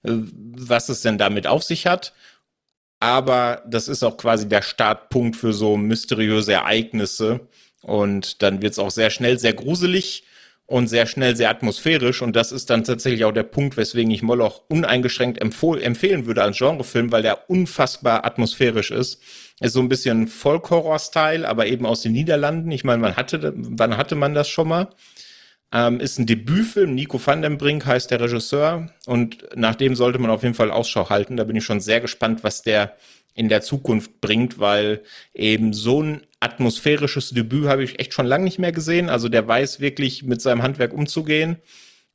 äh, 0.03 0.13
was 0.13 0.89
es 0.89 1.03
denn 1.03 1.19
damit 1.19 1.47
auf 1.47 1.63
sich 1.63 1.87
hat. 1.87 2.13
Aber 3.01 3.63
das 3.67 3.89
ist 3.89 4.03
auch 4.03 4.17
quasi 4.17 4.49
der 4.49 4.63
Startpunkt 4.63 5.37
für 5.37 5.53
so 5.53 5.77
mysteriöse 5.77 6.53
Ereignisse. 6.53 7.49
Und 7.83 8.43
dann 8.43 8.63
wird 8.63 8.73
es 8.73 8.79
auch 8.79 8.93
sehr 8.93 9.11
schnell 9.11 9.39
sehr 9.39 9.55
gruselig 9.55 10.25
und 10.67 10.87
sehr 10.87 11.07
schnell 11.07 11.37
sehr 11.37 11.51
atmosphärisch. 11.51 12.23
Und 12.23 12.37
das 12.37 12.53
ist 12.53 12.71
dann 12.71 12.85
tatsächlich 12.85 13.25
auch 13.25 13.33
der 13.33 13.43
Punkt, 13.43 13.77
weswegen 13.77 14.11
ich 14.13 14.23
Moloch 14.23 14.63
uneingeschränkt 14.69 15.41
empfehlen 15.41 16.27
würde 16.27 16.43
als 16.43 16.59
Genrefilm, 16.59 17.13
weil 17.13 17.23
der 17.23 17.51
unfassbar 17.51 18.25
atmosphärisch 18.25 18.91
ist. 18.91 19.21
Ist 19.61 19.75
so 19.75 19.81
ein 19.81 19.89
bisschen 19.89 20.29
Folk-Horror-Style, 20.29 21.47
aber 21.47 21.67
eben 21.67 21.85
aus 21.85 22.03
den 22.03 22.13
Niederlanden. 22.13 22.71
Ich 22.71 22.85
meine, 22.85 23.03
wann 23.03 23.17
hatte, 23.17 23.53
wann 23.57 23.97
hatte 23.97 24.15
man 24.15 24.35
das 24.35 24.49
schon 24.49 24.69
mal? 24.69 24.89
Ähm, 25.73 26.01
ist 26.01 26.19
ein 26.19 26.27
Debütfilm. 26.27 26.95
Nico 26.95 27.21
van 27.25 27.43
den 27.43 27.59
Brink 27.59 27.87
heißt 27.87 28.11
der 28.11 28.21
Regisseur. 28.21 28.91
Und 29.07 29.39
nach 29.57 29.75
dem 29.75 29.95
sollte 29.95 30.19
man 30.19 30.31
auf 30.31 30.43
jeden 30.43 30.55
Fall 30.55 30.71
Ausschau 30.71 31.09
halten. 31.09 31.37
Da 31.37 31.45
bin 31.45 31.57
ich 31.57 31.65
schon 31.65 31.81
sehr 31.81 32.01
gespannt, 32.01 32.45
was 32.45 32.63
der 32.63 32.97
in 33.35 33.49
der 33.49 33.63
Zukunft 33.63 34.21
bringt, 34.21 34.59
weil 34.59 35.03
eben 35.33 35.73
so 35.73 36.03
ein 36.03 36.23
atmosphärisches 36.41 37.31
Debüt 37.31 37.67
habe 37.67 37.85
ich 37.85 37.99
echt 37.99 38.13
schon 38.13 38.27
lange 38.27 38.45
nicht 38.45 38.59
mehr 38.59 38.73
gesehen. 38.73 39.09
Also 39.09 39.29
der 39.29 39.47
weiß 39.47 39.81
wirklich 39.81 40.23
mit 40.25 40.43
seinem 40.43 40.63
Handwerk 40.63 40.93
umzugehen 40.93 41.57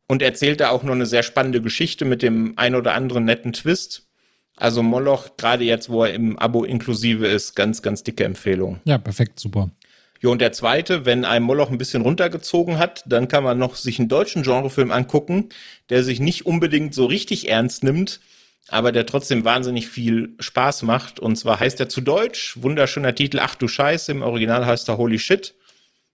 und 0.08 0.22
erzählt 0.22 0.60
da 0.60 0.70
auch 0.70 0.84
noch 0.84 0.94
eine 0.94 1.06
sehr 1.06 1.24
spannende 1.24 1.62
Geschichte 1.62 2.06
mit 2.06 2.22
dem 2.22 2.54
ein 2.58 2.76
oder 2.76 2.94
anderen 2.94 3.26
netten 3.26 3.54
Twist. 3.54 4.08
Also 4.56 4.82
Moloch, 4.82 5.38
gerade 5.38 5.64
jetzt, 5.64 5.90
wo 5.90 6.04
er 6.04 6.14
im 6.14 6.38
Abo 6.38 6.64
inklusive 6.64 7.28
ist, 7.28 7.56
ganz, 7.56 7.82
ganz 7.82 8.04
dicke 8.04 8.24
Empfehlung. 8.24 8.80
Ja, 8.86 8.98
perfekt, 8.98 9.40
super. 9.40 9.70
Jo, 10.22 10.32
und 10.32 10.42
der 10.42 10.52
zweite, 10.52 11.06
wenn 11.06 11.26
ein 11.26 11.44
Moloch 11.44 11.70
ein 11.70 11.78
bisschen 11.78 12.02
runtergezogen 12.02 12.80
hat, 12.80 13.04
dann 13.06 13.28
kann 13.28 13.44
man 13.44 13.58
noch 13.60 13.76
sich 13.76 14.00
einen 14.00 14.10
deutschen 14.10 14.44
Genrefilm 14.44 14.92
angucken, 14.92 15.50
der 15.90 16.04
sich 16.04 16.20
nicht 16.20 16.46
unbedingt 16.46 16.94
so 16.94 17.06
richtig 17.06 17.50
ernst 17.50 17.84
nimmt, 17.84 18.20
aber 18.68 18.92
der 18.92 19.06
trotzdem 19.06 19.46
wahnsinnig 19.46 19.88
viel 19.88 20.36
Spaß 20.40 20.84
macht. 20.84 21.20
Und 21.20 21.36
zwar 21.36 21.60
heißt 21.60 21.80
er 21.80 21.90
zu 21.90 22.02
Deutsch, 22.02 22.58
wunderschöner 22.62 23.14
Titel, 23.14 23.40
Ach 23.40 23.56
du 23.56 23.68
Scheiße, 23.68 24.12
im 24.12 24.24
Original 24.24 24.66
heißt 24.66 24.90
er 24.90 24.98
Holy 24.98 25.20
Shit. 25.20 25.54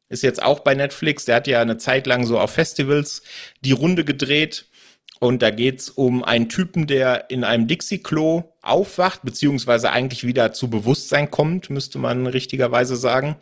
Ist 0.09 0.21
jetzt 0.21 0.43
auch 0.43 0.59
bei 0.59 0.75
Netflix, 0.75 1.25
der 1.25 1.37
hat 1.37 1.47
ja 1.47 1.61
eine 1.61 1.77
Zeit 1.77 2.05
lang 2.05 2.25
so 2.25 2.39
auf 2.39 2.51
Festivals 2.51 3.23
die 3.61 3.71
Runde 3.71 4.03
gedreht. 4.03 4.65
Und 5.19 5.41
da 5.41 5.51
geht's 5.51 5.89
um 5.89 6.21
einen 6.21 6.49
Typen, 6.49 6.85
der 6.85 7.29
in 7.29 7.45
einem 7.45 7.65
Dixie-Klo 7.67 8.43
aufwacht, 8.61 9.21
beziehungsweise 9.23 9.89
eigentlich 9.89 10.27
wieder 10.27 10.51
zu 10.51 10.69
Bewusstsein 10.69 11.31
kommt, 11.31 11.69
müsste 11.69 11.97
man 11.97 12.27
richtigerweise 12.27 12.97
sagen 12.97 13.37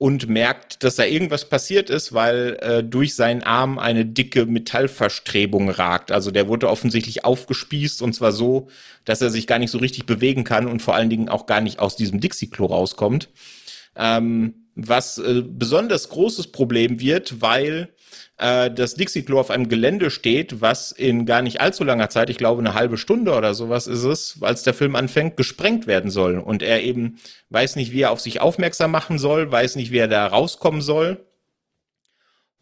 und 0.00 0.30
merkt, 0.30 0.82
dass 0.82 0.96
da 0.96 1.04
irgendwas 1.04 1.50
passiert 1.50 1.90
ist, 1.90 2.14
weil 2.14 2.56
äh, 2.62 2.82
durch 2.82 3.14
seinen 3.14 3.42
Arm 3.42 3.78
eine 3.78 4.06
dicke 4.06 4.46
Metallverstrebung 4.46 5.68
ragt. 5.68 6.10
Also 6.10 6.30
der 6.30 6.48
wurde 6.48 6.70
offensichtlich 6.70 7.26
aufgespießt 7.26 8.00
und 8.00 8.14
zwar 8.14 8.32
so, 8.32 8.68
dass 9.04 9.20
er 9.20 9.28
sich 9.28 9.46
gar 9.46 9.58
nicht 9.58 9.70
so 9.70 9.76
richtig 9.76 10.06
bewegen 10.06 10.42
kann 10.42 10.66
und 10.66 10.80
vor 10.80 10.94
allen 10.94 11.10
Dingen 11.10 11.28
auch 11.28 11.44
gar 11.44 11.60
nicht 11.60 11.80
aus 11.80 11.96
diesem 11.96 12.18
Dixie-Klo 12.18 12.64
rauskommt. 12.64 13.28
Ähm, 13.94 14.69
was 14.88 15.18
äh, 15.18 15.42
besonders 15.46 16.08
großes 16.08 16.48
Problem 16.52 17.00
wird, 17.00 17.40
weil 17.40 17.88
äh, 18.38 18.70
das 18.70 18.94
Dixie-Klo 18.94 19.38
auf 19.38 19.50
einem 19.50 19.68
Gelände 19.68 20.10
steht, 20.10 20.60
was 20.60 20.92
in 20.92 21.26
gar 21.26 21.42
nicht 21.42 21.60
allzu 21.60 21.84
langer 21.84 22.08
Zeit, 22.08 22.30
ich 22.30 22.38
glaube 22.38 22.60
eine 22.60 22.74
halbe 22.74 22.96
Stunde 22.96 23.34
oder 23.34 23.54
sowas 23.54 23.86
ist 23.86 24.04
es, 24.04 24.38
als 24.40 24.62
der 24.62 24.74
Film 24.74 24.96
anfängt, 24.96 25.36
gesprengt 25.36 25.86
werden 25.86 26.10
soll. 26.10 26.38
Und 26.38 26.62
er 26.62 26.82
eben 26.82 27.18
weiß 27.50 27.76
nicht, 27.76 27.92
wie 27.92 28.02
er 28.02 28.10
auf 28.10 28.20
sich 28.20 28.40
aufmerksam 28.40 28.90
machen 28.90 29.18
soll, 29.18 29.52
weiß 29.52 29.76
nicht, 29.76 29.92
wie 29.92 29.98
er 29.98 30.08
da 30.08 30.26
rauskommen 30.26 30.80
soll. 30.80 31.24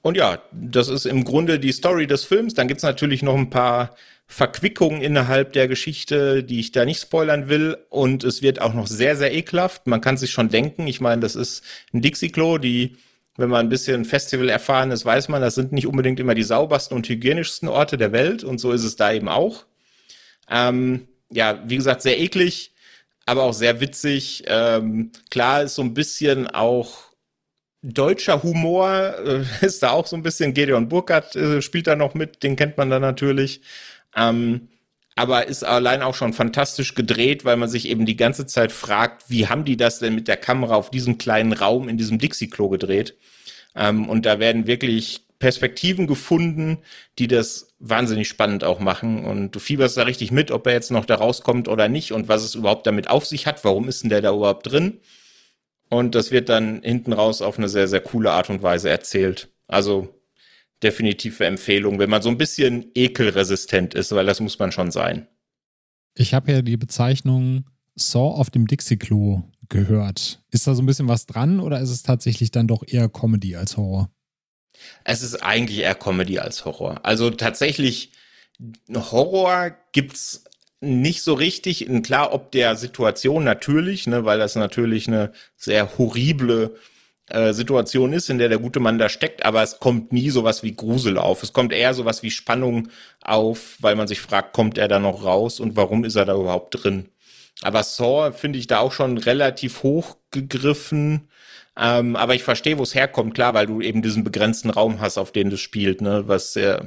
Und 0.02 0.16
ja, 0.16 0.42
das 0.52 0.88
ist 0.88 1.06
im 1.06 1.24
Grunde 1.24 1.58
die 1.58 1.72
Story 1.72 2.06
des 2.06 2.24
Films. 2.24 2.54
Dann 2.54 2.68
gibt's 2.68 2.84
natürlich 2.84 3.22
noch 3.22 3.36
ein 3.36 3.50
paar 3.50 3.94
Verquickungen 4.30 5.00
innerhalb 5.00 5.54
der 5.54 5.66
Geschichte, 5.66 6.44
die 6.44 6.60
ich 6.60 6.70
da 6.70 6.84
nicht 6.84 7.00
spoilern 7.00 7.48
will. 7.48 7.78
Und 7.88 8.22
es 8.22 8.42
wird 8.42 8.60
auch 8.60 8.74
noch 8.74 8.86
sehr, 8.86 9.16
sehr 9.16 9.34
ekelhaft. 9.34 9.86
Man 9.86 10.00
kann 10.00 10.16
sich 10.16 10.30
schon 10.30 10.50
denken, 10.50 10.86
ich 10.86 11.00
meine, 11.00 11.22
das 11.22 11.34
ist 11.34 11.64
ein 11.92 12.02
Dixie-Klo, 12.02 12.58
die 12.58 12.96
wenn 13.38 13.50
man 13.50 13.66
ein 13.66 13.68
bisschen 13.68 14.04
Festival 14.04 14.48
erfahren 14.48 14.90
ist, 14.90 15.04
weiß 15.04 15.28
man, 15.28 15.40
das 15.40 15.54
sind 15.54 15.70
nicht 15.70 15.86
unbedingt 15.86 16.18
immer 16.18 16.34
die 16.34 16.42
saubersten 16.42 16.96
und 16.96 17.08
hygienischsten 17.08 17.68
Orte 17.68 17.96
der 17.96 18.10
Welt 18.10 18.42
und 18.42 18.58
so 18.58 18.72
ist 18.72 18.82
es 18.82 18.96
da 18.96 19.12
eben 19.12 19.28
auch. 19.28 19.64
Ähm, 20.50 21.06
ja, 21.30 21.62
wie 21.64 21.76
gesagt, 21.76 22.02
sehr 22.02 22.18
eklig, 22.18 22.74
aber 23.26 23.44
auch 23.44 23.52
sehr 23.52 23.80
witzig. 23.80 24.42
Ähm, 24.48 25.12
klar 25.30 25.62
ist 25.62 25.76
so 25.76 25.82
ein 25.82 25.94
bisschen 25.94 26.48
auch 26.48 27.12
deutscher 27.82 28.42
Humor, 28.42 29.14
äh, 29.24 29.44
ist 29.64 29.84
da 29.84 29.90
auch 29.90 30.08
so 30.08 30.16
ein 30.16 30.24
bisschen. 30.24 30.52
Gedeon 30.52 30.88
Burkhardt 30.88 31.36
äh, 31.36 31.62
spielt 31.62 31.86
da 31.86 31.94
noch 31.94 32.14
mit, 32.14 32.42
den 32.42 32.56
kennt 32.56 32.76
man 32.76 32.90
da 32.90 32.98
natürlich. 32.98 33.60
Ähm, 34.18 34.68
aber 35.14 35.48
ist 35.48 35.64
allein 35.64 36.02
auch 36.02 36.14
schon 36.14 36.32
fantastisch 36.32 36.94
gedreht, 36.94 37.44
weil 37.44 37.56
man 37.56 37.68
sich 37.68 37.88
eben 37.88 38.06
die 38.06 38.16
ganze 38.16 38.46
Zeit 38.46 38.70
fragt, 38.70 39.28
wie 39.28 39.48
haben 39.48 39.64
die 39.64 39.76
das 39.76 39.98
denn 39.98 40.14
mit 40.14 40.28
der 40.28 40.36
Kamera 40.36 40.76
auf 40.76 40.90
diesem 40.90 41.18
kleinen 41.18 41.52
Raum 41.52 41.88
in 41.88 41.98
diesem 41.98 42.18
Dixie-Klo 42.18 42.68
gedreht? 42.68 43.16
Ähm, 43.74 44.08
und 44.08 44.26
da 44.26 44.38
werden 44.38 44.66
wirklich 44.66 45.24
Perspektiven 45.38 46.06
gefunden, 46.06 46.78
die 47.18 47.28
das 47.28 47.74
wahnsinnig 47.78 48.28
spannend 48.28 48.64
auch 48.64 48.80
machen. 48.80 49.24
Und 49.24 49.52
du 49.52 49.58
fieberst 49.58 49.96
da 49.96 50.02
richtig 50.02 50.30
mit, 50.30 50.50
ob 50.50 50.66
er 50.66 50.72
jetzt 50.72 50.90
noch 50.90 51.04
da 51.04 51.16
rauskommt 51.16 51.68
oder 51.68 51.88
nicht 51.88 52.12
und 52.12 52.28
was 52.28 52.44
es 52.44 52.54
überhaupt 52.54 52.86
damit 52.86 53.08
auf 53.10 53.26
sich 53.26 53.46
hat. 53.46 53.64
Warum 53.64 53.88
ist 53.88 54.02
denn 54.02 54.10
der 54.10 54.20
da 54.20 54.32
überhaupt 54.34 54.70
drin? 54.70 55.00
Und 55.90 56.14
das 56.14 56.30
wird 56.30 56.48
dann 56.48 56.82
hinten 56.82 57.12
raus 57.12 57.40
auf 57.42 57.58
eine 57.58 57.68
sehr, 57.68 57.88
sehr 57.88 58.00
coole 58.00 58.32
Art 58.32 58.50
und 58.50 58.62
Weise 58.62 58.90
erzählt. 58.90 59.48
Also 59.68 60.08
definitive 60.82 61.44
Empfehlung, 61.44 61.98
wenn 61.98 62.10
man 62.10 62.22
so 62.22 62.28
ein 62.28 62.38
bisschen 62.38 62.90
ekelresistent 62.94 63.94
ist, 63.94 64.12
weil 64.12 64.26
das 64.26 64.40
muss 64.40 64.58
man 64.58 64.72
schon 64.72 64.90
sein. 64.90 65.26
Ich 66.14 66.34
habe 66.34 66.52
ja 66.52 66.62
die 66.62 66.76
Bezeichnung 66.76 67.64
Saw 67.94 68.34
auf 68.34 68.50
dem 68.50 68.66
Dixie-Klo 68.66 69.42
gehört. 69.68 70.42
Ist 70.50 70.66
da 70.66 70.74
so 70.74 70.82
ein 70.82 70.86
bisschen 70.86 71.08
was 71.08 71.26
dran 71.26 71.60
oder 71.60 71.80
ist 71.80 71.90
es 71.90 72.02
tatsächlich 72.02 72.50
dann 72.50 72.68
doch 72.68 72.82
eher 72.86 73.08
Comedy 73.08 73.56
als 73.56 73.76
Horror? 73.76 74.10
Es 75.04 75.22
ist 75.22 75.42
eigentlich 75.42 75.80
eher 75.80 75.94
Comedy 75.94 76.38
als 76.38 76.64
Horror. 76.64 77.04
Also 77.04 77.30
tatsächlich, 77.30 78.12
Horror 78.94 79.76
gibt's 79.92 80.44
nicht 80.80 81.22
so 81.22 81.34
richtig. 81.34 81.88
Klar, 82.02 82.32
ob 82.32 82.52
der 82.52 82.76
Situation 82.76 83.44
natürlich, 83.44 84.06
ne, 84.06 84.24
weil 84.24 84.38
das 84.38 84.54
natürlich 84.54 85.08
eine 85.08 85.32
sehr 85.56 85.98
horrible 85.98 86.76
äh, 87.30 87.52
Situation 87.52 88.12
ist, 88.12 88.30
in 88.30 88.38
der 88.38 88.48
der 88.48 88.58
gute 88.58 88.80
Mann 88.80 88.98
da 88.98 89.08
steckt, 89.08 89.44
aber 89.44 89.62
es 89.62 89.78
kommt 89.78 90.12
nie 90.12 90.30
sowas 90.30 90.62
wie 90.62 90.74
Grusel 90.74 91.18
auf. 91.18 91.42
Es 91.42 91.52
kommt 91.52 91.72
eher 91.72 91.94
sowas 91.94 92.22
wie 92.22 92.30
Spannung 92.30 92.88
auf, 93.20 93.76
weil 93.80 93.96
man 93.96 94.08
sich 94.08 94.20
fragt, 94.20 94.52
kommt 94.52 94.78
er 94.78 94.88
da 94.88 94.98
noch 94.98 95.24
raus 95.24 95.60
und 95.60 95.76
warum 95.76 96.04
ist 96.04 96.16
er 96.16 96.24
da 96.24 96.34
überhaupt 96.34 96.82
drin? 96.82 97.08
Aber 97.62 97.82
Saw 97.82 98.32
finde 98.32 98.58
ich 98.58 98.66
da 98.66 98.78
auch 98.78 98.92
schon 98.92 99.18
relativ 99.18 99.82
hoch 99.82 100.16
gegriffen. 100.30 101.28
Ähm, 101.76 102.16
aber 102.16 102.34
ich 102.34 102.42
verstehe, 102.42 102.78
wo 102.78 102.82
es 102.82 102.94
herkommt, 102.94 103.34
klar, 103.34 103.54
weil 103.54 103.66
du 103.66 103.80
eben 103.80 104.02
diesen 104.02 104.24
begrenzten 104.24 104.70
Raum 104.70 105.00
hast, 105.00 105.18
auf 105.18 105.32
den 105.32 105.50
das 105.50 105.60
spielt, 105.60 106.00
ne, 106.00 106.24
was 106.26 106.56
äh, 106.56 106.80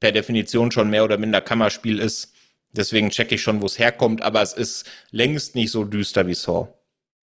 per 0.00 0.12
Definition 0.12 0.70
schon 0.70 0.90
mehr 0.90 1.04
oder 1.04 1.18
minder 1.18 1.40
Kammerspiel 1.40 1.98
ist. 1.98 2.32
Deswegen 2.72 3.10
checke 3.10 3.34
ich 3.34 3.42
schon, 3.42 3.62
wo 3.62 3.66
es 3.66 3.78
herkommt, 3.78 4.22
aber 4.22 4.42
es 4.42 4.52
ist 4.52 4.86
längst 5.10 5.54
nicht 5.54 5.70
so 5.70 5.84
düster 5.84 6.26
wie 6.26 6.34
Saw. 6.34 6.68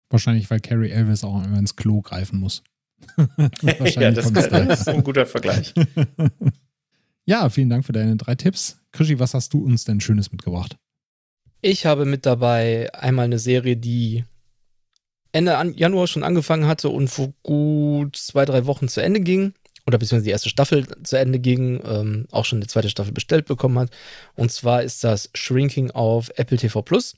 Wahrscheinlich, 0.09 0.49
weil 0.49 0.59
Carrie 0.59 0.91
Elvis 0.91 1.23
auch 1.23 1.43
immer 1.43 1.57
ins 1.57 1.75
Klo 1.75 2.01
greifen 2.01 2.39
muss. 2.39 2.63
ja, 3.97 4.11
das, 4.11 4.33
kann, 4.33 4.67
das 4.67 4.81
ist 4.81 4.89
ein 4.89 5.03
guter 5.03 5.25
Vergleich. 5.25 5.73
ja, 7.25 7.49
vielen 7.49 7.69
Dank 7.69 7.85
für 7.85 7.91
deine 7.91 8.15
drei 8.15 8.35
Tipps. 8.35 8.77
Krischi, 8.91 9.19
was 9.19 9.33
hast 9.33 9.53
du 9.53 9.63
uns 9.63 9.83
denn 9.85 9.99
Schönes 9.99 10.31
mitgebracht? 10.31 10.77
Ich 11.61 11.85
habe 11.85 12.05
mit 12.05 12.25
dabei 12.25 12.93
einmal 12.93 13.25
eine 13.25 13.39
Serie, 13.39 13.75
die 13.75 14.23
Ende 15.31 15.73
Januar 15.75 16.07
schon 16.07 16.23
angefangen 16.23 16.67
hatte 16.67 16.89
und 16.89 17.09
vor 17.09 17.33
gut 17.43 18.15
zwei, 18.15 18.45
drei 18.45 18.65
Wochen 18.65 18.87
zu 18.87 19.01
Ende 19.01 19.19
ging. 19.19 19.53
Oder 19.87 19.99
beziehungsweise 19.99 20.25
die 20.25 20.31
erste 20.31 20.49
Staffel 20.49 20.87
zu 21.03 21.17
Ende 21.17 21.39
ging, 21.39 21.79
ähm, 21.85 22.27
auch 22.31 22.45
schon 22.45 22.61
die 22.61 22.67
zweite 22.67 22.89
Staffel 22.89 23.11
bestellt 23.11 23.45
bekommen 23.45 23.77
hat. 23.77 23.91
Und 24.35 24.51
zwar 24.51 24.81
ist 24.81 25.03
das 25.03 25.29
Shrinking 25.33 25.91
auf 25.91 26.31
Apple 26.37 26.57
TV 26.57 26.81
Plus. 26.81 27.15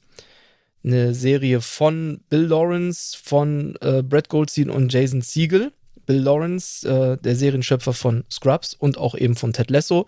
Eine 0.84 1.14
Serie 1.14 1.62
von 1.62 2.22
Bill 2.30 2.46
Lawrence, 2.46 3.18
von 3.22 3.76
äh, 3.82 4.04
Brad 4.04 4.30
Goldstein 4.30 4.70
und 4.70 4.92
Jason 4.92 5.22
Siegel. 5.22 5.72
Bill 6.06 6.20
Lawrence, 6.20 6.88
äh, 6.88 7.18
der 7.18 7.36
Serienschöpfer 7.36 7.94
von 7.94 8.24
Scrubs 8.32 8.74
und 8.74 8.98
auch 8.98 9.16
eben 9.16 9.36
von 9.36 9.54
Ted 9.54 9.70
Lasso. 9.70 10.08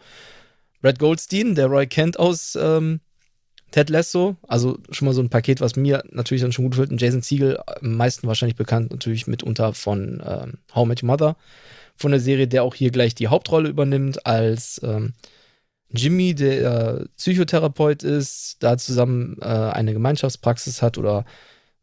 Brad 0.82 0.98
Goldstein, 0.98 1.56
der 1.56 1.68
Roy 1.68 1.88
Kent 1.88 2.18
aus 2.18 2.58
ähm, 2.60 3.02
Ted 3.72 3.90
Lasso, 3.90 4.38
also 4.48 4.80
schon 4.90 5.06
mal 5.06 5.14
so 5.14 5.22
ein 5.22 5.30
Paket, 5.30 5.62
was 5.62 5.76
mir 5.76 6.04
natürlich 6.10 6.42
dann 6.42 6.52
schon 6.52 6.66
gut 6.66 6.72
gefällt. 6.72 6.92
Und 6.92 7.02
Jason 7.02 7.22
Siegel, 7.22 7.60
am 7.68 7.96
meisten 7.98 8.28
wahrscheinlich 8.28 8.56
bekannt 8.56 8.92
natürlich 8.92 9.28
mitunter 9.28 9.74
von 9.74 10.24
ähm, 10.26 10.54
How 10.74 10.88
Met 10.88 11.04
Your 11.04 11.08
Mother, 11.08 11.36
von 11.96 12.12
der 12.12 12.20
Serie, 12.20 12.48
der 12.48 12.64
auch 12.64 12.76
hier 12.76 12.92
gleich 12.92 13.14
die 13.14 13.28
Hauptrolle 13.28 13.70
übernimmt 13.70 14.26
als 14.26 14.82
ähm, 14.84 15.14
Jimmy, 15.92 16.36
der 16.36 17.00
äh, 17.02 17.06
Psychotherapeut 17.18 18.04
ist, 18.04 18.58
da 18.60 18.78
zusammen 18.78 19.38
äh, 19.42 19.46
eine 19.46 19.94
Gemeinschaftspraxis 19.94 20.82
hat 20.82 20.98
oder 20.98 21.26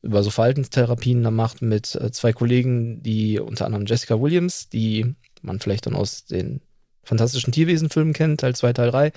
über 0.03 0.23
so 0.23 0.31
Verhaltenstherapien 0.31 1.23
da 1.23 1.31
macht 1.31 1.63
mit 1.63 1.95
äh, 1.97 2.13
zwei 2.13 2.33
Kollegen, 2.33 3.03
die 3.03 3.41
unter 3.41 3.67
anderem 3.67 3.87
Jessica 3.87 4.21
Williams, 4.21 4.69
die 4.69 5.15
man 5.43 5.59
vielleicht 5.61 5.87
dann 5.87 5.97
aus 5.97 6.25
den 6.25 6.61
fantastischen 7.03 7.53
Tierwesen-Filmen 7.53 8.13
kennt, 8.13 8.41
Teil 8.41 8.55
2, 8.55 8.73
Teil 8.73 8.91
3, 8.91 9.13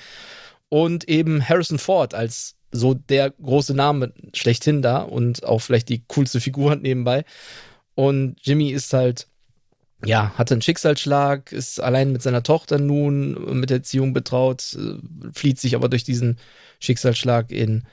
und 0.69 1.07
eben 1.07 1.47
Harrison 1.47 1.79
Ford 1.79 2.13
als 2.13 2.55
so 2.71 2.93
der 2.93 3.31
große 3.31 3.73
Name 3.73 4.13
schlechthin 4.33 4.81
da 4.81 5.01
und 5.01 5.43
auch 5.43 5.59
vielleicht 5.59 5.89
die 5.89 6.03
coolste 6.07 6.39
Figur 6.39 6.75
nebenbei. 6.81 7.25
Und 7.95 8.37
Jimmy 8.41 8.69
ist 8.69 8.93
halt, 8.93 9.27
ja, 10.05 10.31
hatte 10.37 10.53
einen 10.53 10.61
Schicksalsschlag, 10.61 11.51
ist 11.51 11.79
allein 11.79 12.11
mit 12.11 12.21
seiner 12.21 12.43
Tochter 12.43 12.79
nun 12.79 13.59
mit 13.59 13.69
der 13.69 13.77
Erziehung 13.77 14.13
betraut, 14.13 14.77
äh, 14.79 15.31
flieht 15.33 15.59
sich 15.59 15.75
aber 15.75 15.89
durch 15.89 16.03
diesen 16.03 16.37
Schicksalsschlag 16.79 17.51
in 17.51 17.83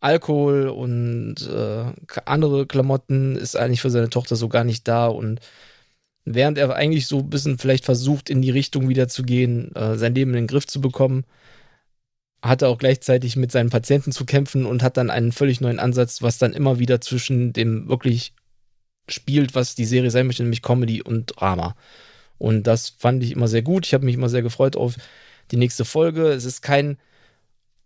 Alkohol 0.00 0.68
und 0.68 1.36
äh, 1.48 1.92
andere 2.26 2.66
Klamotten, 2.66 3.36
ist 3.36 3.56
eigentlich 3.56 3.80
für 3.80 3.90
seine 3.90 4.10
Tochter 4.10 4.36
so 4.36 4.48
gar 4.48 4.64
nicht 4.64 4.86
da 4.86 5.06
und 5.06 5.40
während 6.24 6.58
er 6.58 6.74
eigentlich 6.74 7.06
so 7.06 7.20
ein 7.20 7.30
bisschen 7.30 7.58
vielleicht 7.58 7.84
versucht, 7.86 8.28
in 8.28 8.42
die 8.42 8.50
Richtung 8.50 8.88
wieder 8.88 9.08
zu 9.08 9.22
gehen, 9.22 9.74
äh, 9.74 9.96
sein 9.96 10.14
Leben 10.14 10.32
in 10.32 10.36
den 10.42 10.46
Griff 10.48 10.66
zu 10.66 10.80
bekommen, 10.80 11.24
hatte 12.42 12.68
auch 12.68 12.78
gleichzeitig 12.78 13.36
mit 13.36 13.50
seinen 13.50 13.70
Patienten 13.70 14.12
zu 14.12 14.26
kämpfen 14.26 14.66
und 14.66 14.82
hat 14.82 14.96
dann 14.96 15.10
einen 15.10 15.32
völlig 15.32 15.60
neuen 15.60 15.78
Ansatz, 15.78 16.22
was 16.22 16.38
dann 16.38 16.52
immer 16.52 16.78
wieder 16.78 17.00
zwischen 17.00 17.52
dem 17.52 17.88
wirklich 17.88 18.34
spielt, 19.08 19.54
was 19.54 19.74
die 19.74 19.84
Serie 19.84 20.10
sein 20.10 20.26
möchte, 20.26 20.42
nämlich 20.42 20.62
Comedy 20.62 21.02
und 21.02 21.34
Drama. 21.36 21.76
Und 22.38 22.64
das 22.64 22.90
fand 22.90 23.22
ich 23.22 23.32
immer 23.32 23.48
sehr 23.48 23.62
gut. 23.62 23.86
Ich 23.86 23.94
habe 23.94 24.04
mich 24.04 24.14
immer 24.14 24.28
sehr 24.28 24.42
gefreut 24.42 24.76
auf 24.76 24.96
die 25.50 25.56
nächste 25.56 25.84
Folge. 25.84 26.28
Es 26.28 26.44
ist 26.44 26.60
kein 26.60 26.98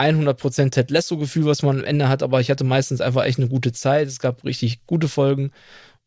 100% 0.01 0.71
Ted 0.71 0.91
Lasso-Gefühl, 0.91 1.45
was 1.45 1.63
man 1.63 1.81
am 1.81 1.85
Ende 1.85 2.09
hat, 2.09 2.23
aber 2.23 2.41
ich 2.41 2.51
hatte 2.51 2.65
meistens 2.65 3.01
einfach 3.01 3.25
echt 3.25 3.39
eine 3.39 3.49
gute 3.49 3.73
Zeit. 3.73 4.09
Es 4.09 4.19
gab 4.19 4.45
richtig 4.45 4.87
gute 4.87 5.09
Folgen 5.09 5.53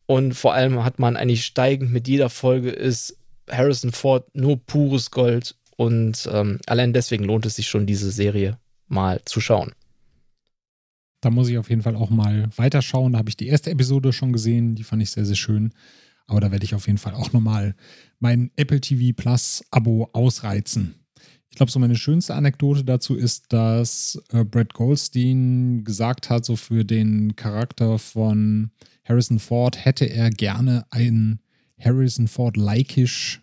und 0.06 0.34
vor 0.34 0.52
allem 0.52 0.84
hat 0.84 0.98
man 0.98 1.16
eigentlich 1.16 1.44
steigend 1.44 1.92
mit 1.92 2.08
jeder 2.08 2.28
Folge 2.28 2.70
ist 2.70 3.16
Harrison 3.50 3.92
Ford 3.92 4.26
nur 4.34 4.58
pures 4.58 5.10
Gold 5.10 5.54
und 5.76 6.28
ähm, 6.32 6.60
allein 6.66 6.92
deswegen 6.92 7.24
lohnt 7.24 7.46
es 7.46 7.56
sich 7.56 7.68
schon, 7.68 7.86
diese 7.86 8.10
Serie 8.10 8.58
mal 8.88 9.20
zu 9.24 9.40
schauen. 9.40 9.72
Da 11.24 11.30
muss 11.30 11.48
ich 11.48 11.58
auf 11.58 11.70
jeden 11.70 11.82
Fall 11.82 11.96
auch 11.96 12.10
mal 12.10 12.48
weiterschauen. 12.56 13.12
Da 13.12 13.18
habe 13.18 13.28
ich 13.28 13.36
die 13.36 13.46
erste 13.46 13.70
Episode 13.70 14.12
schon 14.12 14.32
gesehen. 14.32 14.74
Die 14.74 14.84
fand 14.84 15.02
ich 15.02 15.10
sehr, 15.10 15.24
sehr 15.24 15.36
schön. 15.36 15.72
Aber 16.26 16.40
da 16.40 16.50
werde 16.50 16.64
ich 16.64 16.74
auf 16.74 16.86
jeden 16.86 16.98
Fall 16.98 17.14
auch 17.14 17.32
nochmal 17.32 17.74
mein 18.18 18.50
Apple 18.56 18.80
TV 18.80 19.14
Plus 19.14 19.64
Abo 19.70 20.08
ausreizen. 20.12 20.94
Ich 21.50 21.56
glaube, 21.56 21.70
so 21.70 21.78
meine 21.78 21.96
schönste 21.96 22.34
Anekdote 22.34 22.84
dazu 22.84 23.14
ist, 23.14 23.52
dass 23.52 24.20
äh, 24.30 24.44
Brad 24.44 24.74
Goldstein 24.74 25.84
gesagt 25.84 26.30
hat, 26.30 26.44
so 26.44 26.56
für 26.56 26.84
den 26.84 27.36
Charakter 27.36 27.98
von 27.98 28.70
Harrison 29.04 29.38
Ford 29.38 29.84
hätte 29.84 30.06
er 30.06 30.30
gerne 30.30 30.84
einen 30.90 31.40
Harrison 31.78 32.26
Ford-likeisch 32.26 33.42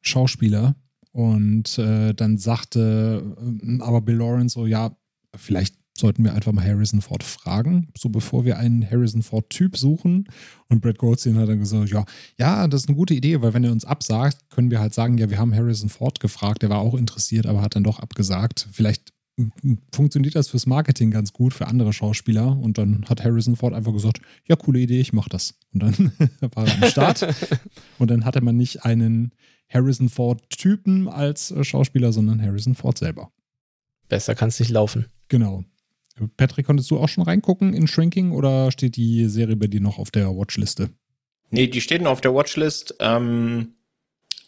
Schauspieler, 0.00 0.74
und 1.12 1.78
äh, 1.78 2.14
dann 2.14 2.38
sagte 2.38 3.36
äh, 3.38 3.82
aber 3.82 4.00
Bill 4.00 4.16
Lawrence 4.16 4.54
so, 4.54 4.66
ja, 4.66 4.96
vielleicht 5.36 5.76
sollten 6.02 6.24
wir 6.24 6.34
einfach 6.34 6.52
mal 6.52 6.66
Harrison 6.66 7.00
Ford 7.00 7.22
fragen, 7.22 7.88
so 7.96 8.08
bevor 8.08 8.44
wir 8.44 8.58
einen 8.58 8.88
Harrison 8.88 9.22
Ford-Typ 9.22 9.76
suchen. 9.76 10.28
Und 10.68 10.80
Brad 10.80 10.98
Goldstein 10.98 11.38
hat 11.38 11.48
dann 11.48 11.60
gesagt, 11.60 11.90
ja, 11.90 12.04
ja, 12.36 12.66
das 12.66 12.82
ist 12.82 12.88
eine 12.88 12.96
gute 12.96 13.14
Idee, 13.14 13.40
weil 13.40 13.54
wenn 13.54 13.62
er 13.62 13.70
uns 13.70 13.84
absagt, 13.84 14.50
können 14.50 14.72
wir 14.72 14.80
halt 14.80 14.94
sagen, 14.94 15.16
ja, 15.16 15.30
wir 15.30 15.38
haben 15.38 15.54
Harrison 15.54 15.88
Ford 15.88 16.18
gefragt, 16.18 16.62
der 16.62 16.70
war 16.70 16.80
auch 16.80 16.94
interessiert, 16.94 17.46
aber 17.46 17.62
hat 17.62 17.76
dann 17.76 17.84
doch 17.84 18.00
abgesagt. 18.00 18.68
Vielleicht 18.72 19.12
funktioniert 19.92 20.34
das 20.34 20.48
fürs 20.48 20.66
Marketing 20.66 21.12
ganz 21.12 21.32
gut 21.32 21.54
für 21.54 21.68
andere 21.68 21.92
Schauspieler. 21.92 22.58
Und 22.58 22.78
dann 22.78 23.04
hat 23.08 23.22
Harrison 23.22 23.54
Ford 23.54 23.72
einfach 23.72 23.92
gesagt, 23.92 24.20
ja, 24.48 24.56
coole 24.56 24.80
Idee, 24.80 25.00
ich 25.00 25.12
mach 25.12 25.28
das. 25.28 25.54
Und 25.72 25.84
dann 25.84 26.12
war 26.54 26.66
er 26.66 26.82
am 26.82 26.88
Start. 26.90 27.26
und 27.98 28.10
dann 28.10 28.24
hatte 28.24 28.40
man 28.40 28.56
nicht 28.56 28.84
einen 28.84 29.32
Harrison 29.68 30.08
Ford-Typen 30.08 31.08
als 31.08 31.54
Schauspieler, 31.62 32.12
sondern 32.12 32.42
Harrison 32.42 32.74
Ford 32.74 32.98
selber. 32.98 33.30
Besser 34.08 34.34
kann 34.34 34.48
es 34.48 34.58
nicht 34.58 34.70
laufen. 34.70 35.06
Genau. 35.28 35.64
Patrick, 36.36 36.66
konntest 36.66 36.90
du 36.90 36.98
auch 36.98 37.08
schon 37.08 37.24
reingucken 37.24 37.74
in 37.74 37.86
Shrinking 37.86 38.32
oder 38.32 38.70
steht 38.70 38.96
die 38.96 39.26
Serie 39.26 39.56
bei 39.56 39.66
dir 39.66 39.80
noch 39.80 39.98
auf 39.98 40.10
der 40.10 40.28
Watchliste? 40.28 40.90
Nee, 41.50 41.66
die 41.66 41.80
steht 41.80 42.02
noch 42.02 42.12
auf 42.12 42.20
der 42.20 42.34
Watchlist. 42.34 42.94
Ähm, 43.00 43.74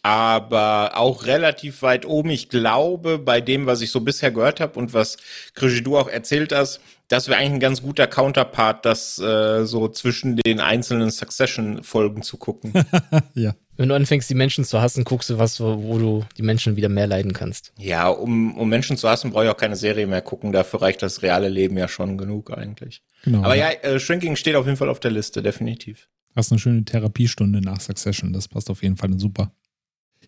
aber 0.05 0.91
auch 0.97 1.25
relativ 1.25 1.81
weit 1.81 2.05
oben. 2.05 2.29
Ich 2.29 2.49
glaube, 2.49 3.17
bei 3.17 3.41
dem, 3.41 3.65
was 3.65 3.81
ich 3.81 3.89
so 3.89 4.01
bisher 4.01 4.29
gehört 4.29 4.59
habe 4.59 4.77
und 4.77 4.93
was 4.93 5.17
Krischi, 5.55 5.81
du 5.81 5.97
auch 5.97 6.07
erzählt 6.07 6.53
hast, 6.53 6.79
das 7.07 7.27
wäre 7.27 7.39
eigentlich 7.39 7.53
ein 7.53 7.59
ganz 7.59 7.81
guter 7.81 8.05
Counterpart, 8.05 8.85
das 8.85 9.17
äh, 9.17 9.65
so 9.65 9.87
zwischen 9.87 10.35
den 10.35 10.59
einzelnen 10.59 11.09
Succession-Folgen 11.09 12.21
zu 12.21 12.37
gucken. 12.37 12.73
ja. 13.33 13.55
Wenn 13.77 13.89
du 13.89 13.95
anfängst, 13.95 14.29
die 14.29 14.35
Menschen 14.35 14.63
zu 14.63 14.81
hassen, 14.81 15.03
guckst 15.03 15.29
du 15.29 15.37
was, 15.37 15.59
wo 15.59 15.97
du 15.97 16.25
die 16.37 16.43
Menschen 16.43 16.77
wieder 16.77 16.87
mehr 16.87 17.07
leiden 17.07 17.33
kannst. 17.33 17.73
Ja, 17.77 18.07
um, 18.07 18.57
um 18.57 18.69
Menschen 18.69 18.95
zu 18.95 19.09
hassen, 19.09 19.31
brauche 19.31 19.45
ich 19.45 19.49
auch 19.49 19.57
keine 19.57 19.75
Serie 19.75 20.07
mehr 20.07 20.21
gucken. 20.21 20.53
Dafür 20.53 20.81
reicht 20.81 21.01
das 21.01 21.21
reale 21.21 21.49
Leben 21.49 21.77
ja 21.77 21.87
schon 21.87 22.17
genug 22.17 22.55
eigentlich. 22.57 23.03
Genau. 23.23 23.43
Aber 23.43 23.55
ja, 23.55 23.69
äh, 23.71 23.99
Shrinking 23.99 24.35
steht 24.37 24.55
auf 24.55 24.65
jeden 24.65 24.77
Fall 24.77 24.89
auf 24.89 24.99
der 24.99 25.11
Liste, 25.11 25.43
definitiv. 25.43 26.07
Hast 26.35 26.51
eine 26.51 26.59
schöne 26.59 26.85
Therapiestunde 26.85 27.61
nach 27.61 27.81
Succession. 27.81 28.33
Das 28.33 28.47
passt 28.47 28.69
auf 28.69 28.81
jeden 28.83 28.97
Fall 28.97 29.17
super. 29.19 29.51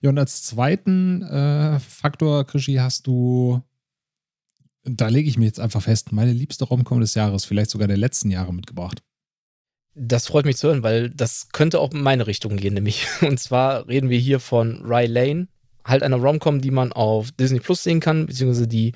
Ja, 0.02 0.10
und 0.10 0.19
als 0.19 0.44
zweiten 0.44 1.24
äh, 1.24 1.80
Faktor, 1.80 2.45
Krischi, 2.45 2.76
hast 2.76 3.07
du, 3.07 3.61
da 4.84 5.07
lege 5.07 5.30
ich 5.30 5.38
mich 5.38 5.48
jetzt 5.48 5.60
einfach 5.60 5.82
fest, 5.82 6.11
meine 6.11 6.34
liebste 6.34 6.65
Romcom 6.65 6.99
des 6.99 7.15
Jahres, 7.15 7.45
vielleicht 7.45 7.72
sogar 7.72 7.88
der 7.88 7.98
letzten 7.98 8.30
Jahre 8.30 8.53
mitgebracht. 8.53 9.02
Das 9.99 10.28
freut 10.28 10.45
mich 10.45 10.57
zu 10.57 10.68
hören, 10.68 10.84
weil 10.84 11.10
das 11.10 11.49
könnte 11.52 11.80
auch 11.80 11.91
in 11.91 12.02
meine 12.02 12.28
Richtung 12.28 12.57
gehen, 12.57 12.76
nämlich. 12.76 13.07
Und 13.22 13.40
zwar 13.40 13.88
reden 13.88 14.10
wir 14.10 14.19
hier 14.19 14.40
von 14.40 14.82
Rye 14.86 15.07
Lane, 15.07 15.48
halt 15.84 16.03
eine 16.03 16.18
Romcom, 16.18 16.61
die 16.61 16.72
man 16.72 16.91
auf 16.94 17.32
Disney 17.32 17.60
Plus 17.60 17.84
sehen 17.84 17.99
kann, 17.99 18.28
beziehungsweise 18.28 18.68
die 18.68 18.94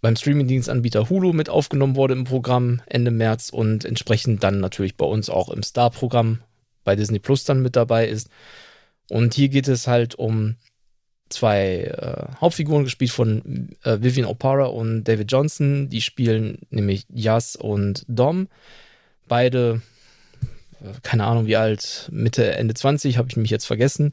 beim 0.00 0.16
Streamingdienstanbieter 0.16 1.08
Hulu 1.10 1.32
mit 1.32 1.48
aufgenommen 1.48 1.96
wurde 1.96 2.14
im 2.14 2.24
Programm 2.24 2.80
Ende 2.86 3.10
März 3.10 3.50
und 3.50 3.84
entsprechend 3.84 4.42
dann 4.44 4.60
natürlich 4.60 4.96
bei 4.96 5.06
uns 5.06 5.28
auch 5.28 5.48
im 5.48 5.62
Star-Programm 5.62 6.40
bei 6.84 6.94
Disney 6.96 7.18
Plus 7.18 7.44
dann 7.44 7.62
mit 7.62 7.76
dabei 7.76 8.08
ist. 8.08 8.30
Und 9.10 9.34
hier 9.34 9.48
geht 9.48 9.68
es 9.68 9.86
halt 9.86 10.14
um 10.14 10.56
zwei 11.28 11.84
äh, 11.84 12.40
Hauptfiguren, 12.40 12.84
gespielt 12.84 13.10
von 13.10 13.70
äh, 13.82 13.98
Vivian 14.00 14.26
O'Para 14.26 14.66
und 14.66 15.04
David 15.04 15.30
Johnson. 15.30 15.88
Die 15.88 16.00
spielen 16.00 16.60
nämlich 16.70 17.04
Yas 17.12 17.56
und 17.56 18.04
Dom. 18.08 18.48
Beide, 19.26 19.82
keine 21.02 21.24
Ahnung 21.24 21.46
wie 21.46 21.56
alt, 21.56 22.08
Mitte, 22.12 22.52
Ende 22.54 22.74
20, 22.74 23.18
habe 23.18 23.28
ich 23.30 23.36
mich 23.36 23.50
jetzt 23.50 23.66
vergessen 23.66 24.12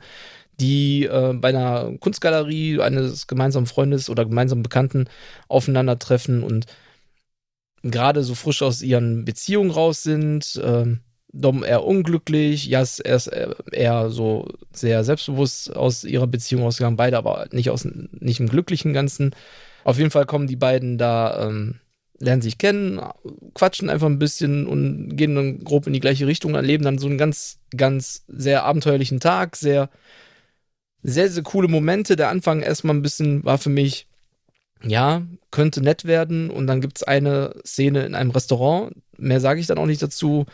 die 0.59 1.05
äh, 1.05 1.33
bei 1.33 1.49
einer 1.49 1.91
Kunstgalerie 1.99 2.79
eines 2.79 3.27
gemeinsamen 3.27 3.65
Freundes 3.65 4.09
oder 4.09 4.25
gemeinsamen 4.25 4.63
Bekannten 4.63 5.07
aufeinandertreffen 5.47 6.43
und 6.43 6.65
gerade 7.83 8.23
so 8.23 8.35
frisch 8.35 8.61
aus 8.61 8.81
ihren 8.81 9.25
Beziehungen 9.25 9.71
raus 9.71 10.03
sind. 10.03 10.55
Äh, 10.57 10.97
Dom 11.37 11.65
eher 11.65 11.83
unglücklich, 11.83 12.67
Jas 12.67 12.99
erst 12.99 13.31
äh, 13.33 13.53
eher 13.71 14.09
so 14.09 14.47
sehr 14.71 15.03
selbstbewusst 15.03 15.75
aus 15.75 16.05
ihrer 16.05 16.27
Beziehung 16.27 16.63
ausgegangen, 16.63 16.95
beide 16.95 17.17
aber 17.17 17.47
nicht 17.51 17.69
aus 17.69 17.85
nicht 17.85 18.39
im 18.39 18.47
glücklichen 18.47 18.93
Ganzen. 18.93 19.31
Auf 19.83 19.97
jeden 19.97 20.11
Fall 20.11 20.25
kommen 20.25 20.47
die 20.47 20.55
beiden 20.55 20.97
da, 20.97 21.47
ähm, 21.47 21.75
lernen 22.19 22.41
sich 22.41 22.57
kennen, 22.57 23.01
quatschen 23.53 23.89
einfach 23.89 24.07
ein 24.07 24.19
bisschen 24.19 24.67
und 24.67 25.15
gehen 25.17 25.35
dann 25.35 25.63
grob 25.63 25.87
in 25.87 25.93
die 25.93 25.99
gleiche 25.99 26.27
Richtung, 26.27 26.55
erleben 26.55 26.83
dann 26.83 26.97
so 26.97 27.07
einen 27.07 27.17
ganz, 27.17 27.59
ganz 27.75 28.23
sehr 28.27 28.63
abenteuerlichen 28.63 29.19
Tag, 29.19 29.55
sehr 29.55 29.89
sehr, 31.05 31.29
sehr 31.29 31.43
coole 31.43 31.67
Momente. 31.67 32.15
Der 32.15 32.29
Anfang 32.29 32.61
erstmal 32.61 32.95
ein 32.95 33.03
bisschen 33.03 33.43
war 33.45 33.57
für 33.59 33.69
mich, 33.69 34.07
ja, 34.83 35.21
könnte 35.51 35.81
nett 35.81 36.05
werden. 36.05 36.49
Und 36.49 36.67
dann 36.67 36.81
gibt 36.81 36.97
es 36.97 37.03
eine 37.03 37.55
Szene 37.65 38.05
in 38.05 38.15
einem 38.15 38.31
Restaurant. 38.31 38.95
Mehr 39.17 39.39
sage 39.39 39.59
ich 39.59 39.67
dann 39.67 39.77
auch 39.77 39.85
nicht 39.85 40.01
dazu. 40.01 40.45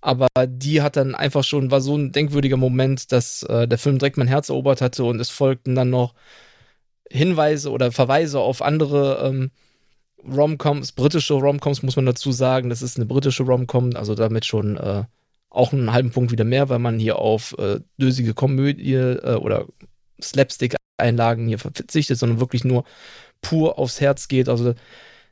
Aber 0.00 0.28
die 0.46 0.82
hat 0.82 0.96
dann 0.96 1.16
einfach 1.16 1.42
schon, 1.42 1.72
war 1.72 1.80
so 1.80 1.96
ein 1.96 2.12
denkwürdiger 2.12 2.56
Moment, 2.56 3.10
dass 3.10 3.42
äh, 3.42 3.66
der 3.66 3.78
Film 3.78 3.98
direkt 3.98 4.16
mein 4.16 4.28
Herz 4.28 4.48
erobert 4.48 4.80
hatte 4.80 5.02
und 5.04 5.20
es 5.20 5.30
folgten 5.30 5.74
dann 5.74 5.90
noch 5.90 6.14
Hinweise 7.10 7.70
oder 7.72 7.90
Verweise 7.90 8.38
auf 8.38 8.62
andere 8.62 9.28
ähm, 9.28 9.50
Romcoms, 10.24 10.92
britische 10.92 11.34
Romcoms, 11.34 11.82
muss 11.82 11.96
man 11.96 12.06
dazu 12.06 12.32
sagen. 12.32 12.70
Das 12.70 12.82
ist 12.82 12.96
eine 12.96 13.06
britische 13.06 13.44
Romcom, 13.44 13.94
also 13.94 14.14
damit 14.14 14.44
schon 14.44 14.76
äh, 14.76 15.04
auch 15.50 15.72
einen 15.72 15.92
halben 15.92 16.10
Punkt 16.10 16.32
wieder 16.32 16.44
mehr, 16.44 16.68
weil 16.68 16.78
man 16.78 16.98
hier 16.98 17.18
auf 17.18 17.56
äh, 17.58 17.80
dösige 17.98 18.34
Komödie 18.34 18.94
äh, 18.94 19.34
oder 19.34 19.66
Slapstick-Einlagen 20.20 21.46
hier 21.46 21.58
verzichtet, 21.58 22.18
sondern 22.18 22.40
wirklich 22.40 22.64
nur 22.64 22.84
pur 23.40 23.78
aufs 23.78 24.00
Herz 24.00 24.28
geht. 24.28 24.48
Also 24.48 24.74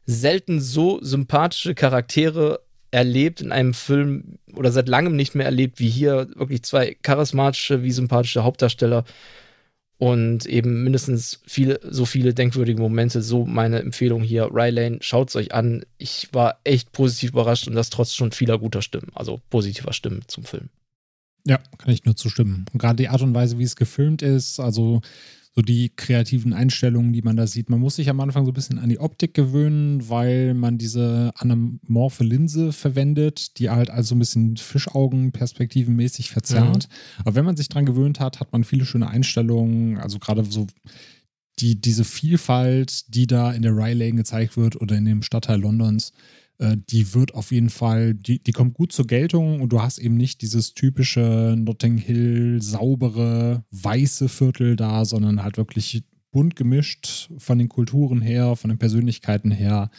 selten 0.07 0.61
so 0.61 1.03
sympathische 1.03 1.75
Charaktere 1.75 2.61
erlebt 2.93 3.41
in 3.41 3.53
einem 3.53 3.75
Film 3.75 4.39
oder 4.55 4.71
seit 4.71 4.89
langem 4.89 5.17
nicht 5.17 5.35
mehr 5.35 5.47
erlebt 5.47 5.81
wie 5.81 5.89
hier. 5.89 6.29
Wirklich 6.37 6.63
zwei 6.63 6.97
charismatische 7.03 7.83
wie 7.83 7.91
sympathische 7.91 8.45
Hauptdarsteller 8.45 9.05
und 9.99 10.45
eben 10.47 10.83
mindestens 10.83 11.41
viele, 11.47 11.81
so 11.83 12.05
viele 12.05 12.35
denkwürdige 12.35 12.81
Momente. 12.81 13.23
So 13.23 13.45
meine 13.47 13.81
Empfehlung 13.81 14.23
hier. 14.23 14.51
Rylane, 14.53 14.99
schaut 15.01 15.31
es 15.31 15.37
euch 15.37 15.55
an. 15.55 15.85
Ich 15.97 16.29
war 16.33 16.61
echt 16.65 16.93
positiv 16.93 17.31
überrascht 17.31 17.67
und 17.67 17.75
das 17.75 17.91
trotz 17.91 18.15
schon 18.15 18.33
vieler 18.33 18.59
guter 18.59 18.83
Stimmen, 18.83 19.11
also 19.15 19.41
positiver 19.51 19.93
Stimmen 19.93 20.23
zum 20.27 20.45
Film. 20.45 20.69
Ja, 21.47 21.59
kann 21.79 21.95
ich 21.95 22.05
nur 22.05 22.17
zustimmen. 22.17 22.67
Und 22.73 22.81
gerade 22.81 22.97
die 22.97 23.09
Art 23.09 23.23
und 23.23 23.35
Weise, 23.35 23.59
wie 23.59 23.65
es 23.65 23.77
gefilmt 23.77 24.21
ist, 24.21 24.59
also 24.59 25.01
so 25.57 25.63
die 25.63 25.89
kreativen 25.89 26.53
Einstellungen, 26.53 27.15
die 27.15 27.23
man 27.23 27.37
da 27.37 27.47
sieht. 27.47 27.71
Man 27.71 27.81
muss 27.81 27.97
sich 27.97 28.11
am 28.11 28.21
Anfang 28.21 28.45
so 28.45 28.51
ein 28.51 28.55
bisschen 28.55 28.79
an 28.79 28.91
die 28.91 29.01
Optik 29.01 29.33
gewöhnen, 29.33 30.07
weil 30.11 30.53
man 30.53 30.77
diese 30.77 31.33
anamorphe 31.35 32.25
Linse 32.25 32.75
verwendet, 32.75 33.59
die 33.59 33.71
halt 33.71 33.89
also 33.89 34.15
ein 34.15 34.19
bisschen 34.19 34.59
Fischaugen 34.59 35.33
perspektivenmäßig 35.33 36.31
verzerrt. 36.31 36.89
Mhm. 36.89 37.21
Aber 37.21 37.35
wenn 37.37 37.47
man 37.47 37.57
sich 37.57 37.71
dran 37.71 37.87
gewöhnt 37.87 38.21
hat, 38.21 38.39
hat 38.39 38.53
man 38.53 38.65
viele 38.65 38.85
schöne 38.85 39.09
Einstellungen, 39.09 39.97
also 39.97 40.19
gerade 40.19 40.45
so 40.45 40.67
die, 41.59 41.81
diese 41.81 42.05
Vielfalt, 42.05 43.15
die 43.15 43.27
da 43.27 43.51
in 43.51 43.63
der 43.63 43.73
Rye 43.73 43.95
Lane 43.95 44.17
gezeigt 44.17 44.59
wird 44.59 44.79
oder 44.79 44.95
in 44.97 45.07
dem 45.07 45.23
Stadtteil 45.23 45.59
Londons, 45.59 46.13
die 46.59 47.15
wird 47.15 47.35
auf 47.35 47.53
jeden 47.53 47.69
Fall, 47.69 48.15
die, 48.15 48.43
die 48.43 48.53
kommt 48.53 48.75
gut 48.75 48.93
zur 48.93 49.07
Geltung 49.07 49.61
und 49.61 49.73
du 49.73 49.83
hast 49.83 49.99
eben 49.99 50.17
nicht 50.17 50.41
dieses 50.41 50.73
typische 50.75 51.55
Notting 51.59 51.99
Hill 51.99 52.63
saubere 52.63 53.65
weiße 53.71 54.29
Viertel 54.29 54.77
da, 54.77 55.05
sondern 55.05 55.43
halt 55.43 55.59
wirklich 55.59 56.03
bunt 56.31 56.57
gemischt 56.57 57.31
von 57.39 57.59
den 57.59 57.69
Kulturen 57.69 58.21
her, 58.21 58.57
von 58.57 58.71
den 58.71 58.79
Persönlichkeiten 58.79 59.51
her. 59.51 59.91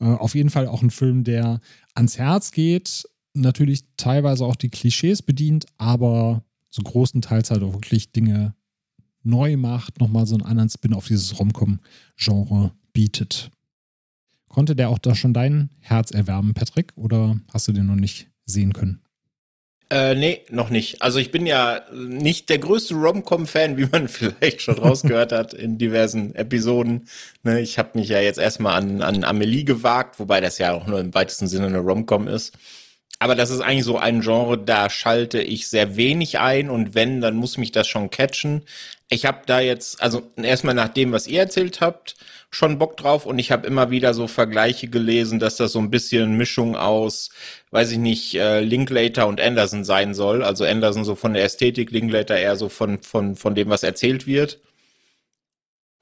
Äh, 0.00 0.06
auf 0.06 0.34
jeden 0.34 0.50
Fall 0.50 0.66
auch 0.66 0.82
ein 0.82 0.90
Film, 0.90 1.24
der 1.24 1.60
ans 1.94 2.18
Herz 2.18 2.50
geht, 2.50 3.04
natürlich 3.34 3.84
teilweise 3.96 4.44
auch 4.44 4.56
die 4.56 4.70
Klischees 4.70 5.22
bedient, 5.22 5.66
aber 5.78 6.44
so 6.70 6.82
großenteils 6.82 7.50
halt 7.50 7.62
auch 7.62 7.74
wirklich 7.74 8.12
Dinge 8.12 8.54
neu 9.22 9.56
macht, 9.56 10.00
nochmal 10.00 10.26
so 10.26 10.34
einen 10.34 10.44
anderen 10.44 10.70
Spin 10.70 10.94
auf 10.94 11.06
dieses 11.06 11.38
Romcom-Genre 11.38 12.72
bietet. 12.92 13.50
Konnte 14.52 14.76
der 14.76 14.90
auch 14.90 14.98
da 14.98 15.14
schon 15.14 15.32
dein 15.32 15.70
Herz 15.80 16.10
erwärmen, 16.10 16.52
Patrick? 16.52 16.92
Oder 16.94 17.40
hast 17.52 17.68
du 17.68 17.72
den 17.72 17.86
noch 17.86 17.96
nicht 17.96 18.28
sehen 18.44 18.74
können? 18.74 19.00
Äh, 19.88 20.14
nee, 20.14 20.42
noch 20.50 20.68
nicht. 20.68 21.00
Also 21.00 21.18
ich 21.18 21.30
bin 21.30 21.46
ja 21.46 21.80
nicht 21.94 22.50
der 22.50 22.58
größte 22.58 22.94
Rom-Com-Fan, 22.94 23.78
wie 23.78 23.86
man 23.90 24.08
vielleicht 24.08 24.60
schon 24.60 24.78
rausgehört 24.78 25.32
hat 25.32 25.54
in 25.54 25.78
diversen 25.78 26.34
Episoden. 26.34 27.08
Ne, 27.42 27.60
ich 27.62 27.78
habe 27.78 27.98
mich 27.98 28.10
ja 28.10 28.20
jetzt 28.20 28.38
erstmal 28.38 28.74
an, 28.74 29.00
an 29.00 29.24
Amelie 29.24 29.64
gewagt, 29.64 30.18
wobei 30.18 30.42
das 30.42 30.58
ja 30.58 30.74
auch 30.74 30.86
nur 30.86 31.00
im 31.00 31.14
weitesten 31.14 31.46
Sinne 31.46 31.68
eine 31.68 31.78
Rom-Com 31.78 32.28
ist. 32.28 32.52
Aber 33.22 33.36
das 33.36 33.50
ist 33.50 33.60
eigentlich 33.60 33.84
so 33.84 33.98
ein 33.98 34.20
Genre, 34.20 34.58
da 34.58 34.90
schalte 34.90 35.40
ich 35.40 35.68
sehr 35.68 35.94
wenig 35.94 36.40
ein 36.40 36.68
und 36.68 36.96
wenn, 36.96 37.20
dann 37.20 37.36
muss 37.36 37.56
mich 37.56 37.70
das 37.70 37.86
schon 37.86 38.10
catchen. 38.10 38.62
Ich 39.08 39.26
habe 39.26 39.42
da 39.46 39.60
jetzt, 39.60 40.02
also 40.02 40.22
erstmal 40.36 40.74
nach 40.74 40.88
dem, 40.88 41.12
was 41.12 41.28
ihr 41.28 41.38
erzählt 41.38 41.80
habt, 41.80 42.16
schon 42.50 42.80
Bock 42.80 42.96
drauf 42.96 43.24
und 43.24 43.38
ich 43.38 43.52
habe 43.52 43.64
immer 43.64 43.92
wieder 43.92 44.12
so 44.12 44.26
Vergleiche 44.26 44.88
gelesen, 44.88 45.38
dass 45.38 45.54
das 45.56 45.70
so 45.70 45.78
ein 45.78 45.90
bisschen 45.90 46.36
Mischung 46.36 46.74
aus, 46.74 47.30
weiß 47.70 47.92
ich 47.92 47.98
nicht, 47.98 48.34
äh, 48.34 48.58
Linklater 48.58 49.28
und 49.28 49.40
Anderson 49.40 49.84
sein 49.84 50.14
soll. 50.14 50.42
Also 50.42 50.64
Anderson 50.64 51.04
so 51.04 51.14
von 51.14 51.32
der 51.34 51.44
Ästhetik, 51.44 51.92
Linklater 51.92 52.36
eher 52.36 52.56
so 52.56 52.68
von, 52.68 53.02
von, 53.04 53.36
von 53.36 53.54
dem, 53.54 53.68
was 53.68 53.84
erzählt 53.84 54.26
wird. 54.26 54.58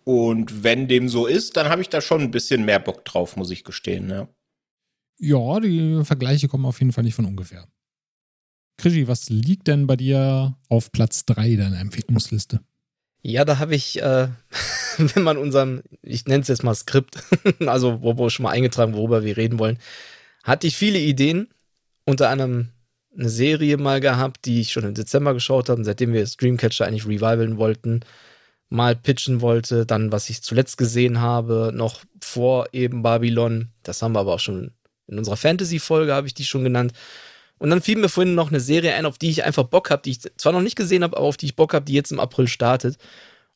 Und 0.04 0.64
wenn 0.64 0.88
dem 0.88 1.10
so 1.10 1.26
ist, 1.26 1.58
dann 1.58 1.68
habe 1.68 1.82
ich 1.82 1.90
da 1.90 2.00
schon 2.00 2.22
ein 2.22 2.30
bisschen 2.30 2.64
mehr 2.64 2.78
Bock 2.80 3.04
drauf, 3.04 3.36
muss 3.36 3.50
ich 3.50 3.62
gestehen, 3.62 4.08
ja. 4.08 4.26
Ja, 5.20 5.60
die 5.60 6.02
Vergleiche 6.04 6.48
kommen 6.48 6.64
auf 6.64 6.80
jeden 6.80 6.92
Fall 6.92 7.04
nicht 7.04 7.14
von 7.14 7.26
ungefähr. 7.26 7.66
Krischi, 8.78 9.06
was 9.06 9.28
liegt 9.28 9.66
denn 9.66 9.86
bei 9.86 9.96
dir 9.96 10.56
auf 10.70 10.90
Platz 10.90 11.26
3 11.26 11.56
deiner 11.56 11.78
Empfehlungsliste? 11.78 12.60
Ja, 13.20 13.44
da 13.44 13.58
habe 13.58 13.74
ich, 13.74 14.00
äh, 14.00 14.28
wenn 14.96 15.22
man 15.22 15.36
unserem, 15.36 15.82
ich 16.00 16.24
nenne 16.24 16.40
es 16.40 16.48
jetzt 16.48 16.64
mal 16.64 16.74
Skript, 16.74 17.22
also 17.66 18.00
wo 18.00 18.16
wir 18.16 18.30
schon 18.30 18.44
mal 18.44 18.52
eingetragen, 18.52 18.94
worüber 18.94 19.22
wir 19.22 19.36
reden 19.36 19.58
wollen, 19.58 19.78
hatte 20.42 20.66
ich 20.66 20.76
viele 20.76 20.98
Ideen, 20.98 21.48
unter 22.06 22.30
anderem 22.30 22.70
eine 23.14 23.28
Serie 23.28 23.76
mal 23.76 24.00
gehabt, 24.00 24.46
die 24.46 24.62
ich 24.62 24.72
schon 24.72 24.84
im 24.84 24.94
Dezember 24.94 25.34
geschaut 25.34 25.68
habe, 25.68 25.84
seitdem 25.84 26.14
wir 26.14 26.26
Streamcatcher 26.26 26.86
eigentlich 26.86 27.04
revivalen 27.04 27.58
wollten, 27.58 28.00
mal 28.70 28.96
pitchen 28.96 29.42
wollte, 29.42 29.84
dann 29.84 30.12
was 30.12 30.30
ich 30.30 30.42
zuletzt 30.42 30.78
gesehen 30.78 31.20
habe, 31.20 31.72
noch 31.74 32.04
vor 32.22 32.68
eben 32.72 33.02
Babylon, 33.02 33.68
das 33.82 34.00
haben 34.00 34.12
wir 34.12 34.20
aber 34.20 34.34
auch 34.34 34.40
schon 34.40 34.72
in 35.10 35.18
unserer 35.18 35.36
Fantasy-Folge 35.36 36.14
habe 36.14 36.26
ich 36.26 36.34
die 36.34 36.44
schon 36.44 36.64
genannt. 36.64 36.92
Und 37.58 37.68
dann 37.70 37.82
fiel 37.82 37.98
mir 37.98 38.08
vorhin 38.08 38.34
noch 38.34 38.48
eine 38.48 38.60
Serie 38.60 38.94
ein, 38.94 39.04
auf 39.04 39.18
die 39.18 39.28
ich 39.28 39.44
einfach 39.44 39.64
Bock 39.64 39.90
habe, 39.90 40.02
die 40.02 40.12
ich 40.12 40.20
zwar 40.36 40.52
noch 40.52 40.62
nicht 40.62 40.76
gesehen 40.76 41.02
habe, 41.02 41.16
aber 41.16 41.26
auf 41.26 41.36
die 41.36 41.46
ich 41.46 41.56
Bock 41.56 41.74
habe, 41.74 41.84
die 41.84 41.92
jetzt 41.92 42.10
im 42.10 42.20
April 42.20 42.48
startet. 42.48 42.96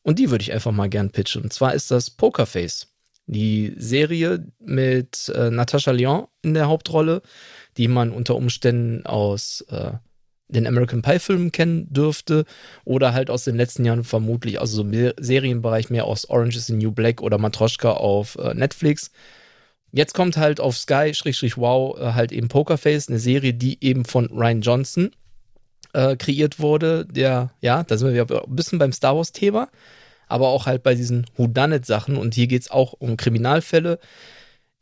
Und 0.02 0.18
die 0.18 0.30
würde 0.30 0.42
ich 0.42 0.52
einfach 0.52 0.72
mal 0.72 0.90
gern 0.90 1.10
pitchen. 1.10 1.42
Und 1.42 1.52
zwar 1.52 1.74
ist 1.74 1.90
das 1.90 2.10
Pokerface. 2.10 2.88
Die 3.26 3.72
Serie 3.78 4.46
mit 4.58 5.32
äh, 5.34 5.50
Natascha 5.50 5.92
Lyon 5.92 6.26
in 6.42 6.52
der 6.52 6.68
Hauptrolle, 6.68 7.22
die 7.78 7.88
man 7.88 8.10
unter 8.10 8.36
Umständen 8.36 9.06
aus 9.06 9.64
äh, 9.70 9.92
den 10.48 10.66
American 10.66 11.00
Pie-Filmen 11.00 11.52
kennen 11.52 11.90
dürfte 11.90 12.44
oder 12.84 13.14
halt 13.14 13.30
aus 13.30 13.44
den 13.44 13.56
letzten 13.56 13.86
Jahren 13.86 14.04
vermutlich 14.04 14.58
aus 14.58 14.72
so 14.72 14.82
einem 14.82 15.14
Serienbereich 15.18 15.88
mehr 15.88 16.04
aus 16.04 16.28
Orange 16.28 16.56
is 16.56 16.66
the 16.66 16.74
New 16.74 16.92
Black 16.92 17.22
oder 17.22 17.38
Matroschka 17.38 17.92
auf 17.92 18.36
äh, 18.36 18.52
Netflix. 18.52 19.10
Jetzt 19.96 20.12
kommt 20.12 20.36
halt 20.36 20.58
auf 20.58 20.76
Sky, 20.76 21.12
Schrägstrich 21.14 21.56
Wow, 21.56 21.96
äh, 22.00 22.14
halt 22.14 22.32
eben 22.32 22.48
Pokerface, 22.48 23.08
eine 23.08 23.20
Serie, 23.20 23.54
die 23.54 23.78
eben 23.80 24.04
von 24.04 24.26
Ryan 24.26 24.60
Johnson 24.60 25.10
äh, 25.92 26.16
kreiert 26.16 26.58
wurde. 26.58 27.06
Der, 27.06 27.52
ja, 27.60 27.84
da 27.84 27.96
sind 27.96 28.12
wir 28.12 28.28
ein 28.28 28.56
bisschen 28.56 28.80
beim 28.80 28.92
Star 28.92 29.16
Wars-Thema, 29.16 29.68
aber 30.26 30.48
auch 30.48 30.66
halt 30.66 30.82
bei 30.82 30.96
diesen 30.96 31.26
Whodunit-Sachen. 31.36 32.16
Und 32.16 32.34
hier 32.34 32.48
geht 32.48 32.62
es 32.62 32.72
auch 32.72 32.94
um 32.94 33.16
Kriminalfälle. 33.16 34.00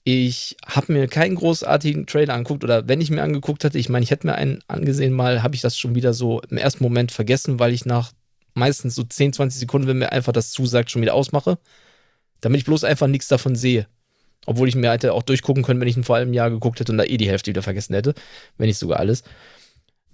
Ich 0.02 0.56
habe 0.64 0.94
mir 0.94 1.06
keinen 1.09 1.34
großartigen 1.34 2.06
Trailer 2.06 2.32
angeguckt 2.32 2.64
oder 2.64 2.89
wenn 2.89 3.02
ich 3.02 3.10
mir 3.10 3.22
angeguckt 3.22 3.64
hatte, 3.64 3.78
ich 3.78 3.90
meine, 3.90 4.05
ich 4.05 4.10
hätte 4.10 4.26
mir 4.26 4.34
einen 4.36 4.60
angesehen 4.66 5.12
mal, 5.12 5.43
habe 5.43 5.55
ich 5.55 5.60
das 5.60 5.76
schon 5.76 5.94
wieder 5.94 6.14
so 6.14 6.40
im 6.48 6.56
ersten 6.56 6.82
Moment 6.82 7.12
vergessen, 7.12 7.59
weil 7.59 7.74
ich 7.74 7.84
nach 7.84 8.12
meistens 8.55 8.94
so 8.94 9.02
10, 9.02 9.34
20 9.34 9.60
Sekunden, 9.60 9.89
wenn 9.89 9.98
mir 9.98 10.12
einfach 10.12 10.32
das 10.32 10.52
zusagt, 10.52 10.90
schon 10.90 11.02
wieder 11.02 11.12
ausmache. 11.12 11.59
Damit 12.40 12.60
ich 12.60 12.64
bloß 12.64 12.84
einfach 12.84 13.09
nichts 13.09 13.28
davon 13.28 13.56
sehe. 13.56 13.86
Obwohl 14.47 14.69
ich 14.69 14.74
mir 14.74 14.90
hätte 14.90 15.12
auch 15.12 15.23
durchgucken 15.23 15.62
können, 15.62 15.81
wenn 15.81 15.89
ich 15.89 15.97
ihn 15.97 16.05
vor 16.05 16.16
einem 16.16 16.32
Jahr 16.32 16.51
geguckt 16.51 16.81
hätte 16.81 16.93
und 16.93 16.98
da 16.98 17.05
eh 17.05 17.16
die 17.16 17.28
Hälfte 17.28 17.51
wieder 17.51 17.62
vergessen 17.62 17.94
hätte. 17.94 18.14
Wenn 18.59 18.66
nicht 18.66 18.78
sogar 18.78 18.98
alles. 18.98 19.23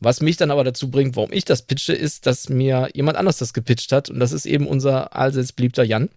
Was 0.00 0.20
mich 0.20 0.36
dann 0.36 0.50
aber 0.50 0.64
dazu 0.64 0.90
bringt, 0.90 1.16
warum 1.16 1.32
ich 1.32 1.44
das 1.44 1.62
pitche, 1.62 1.92
ist, 1.92 2.26
dass 2.26 2.48
mir 2.48 2.88
jemand 2.94 3.16
anders 3.16 3.38
das 3.38 3.52
gepitcht 3.52 3.90
hat. 3.90 4.10
Und 4.10 4.20
das 4.20 4.32
ist 4.32 4.46
eben 4.46 4.66
unser 4.66 5.16
allseits 5.16 5.52
beliebter 5.52 5.82
Jan. 5.82 6.09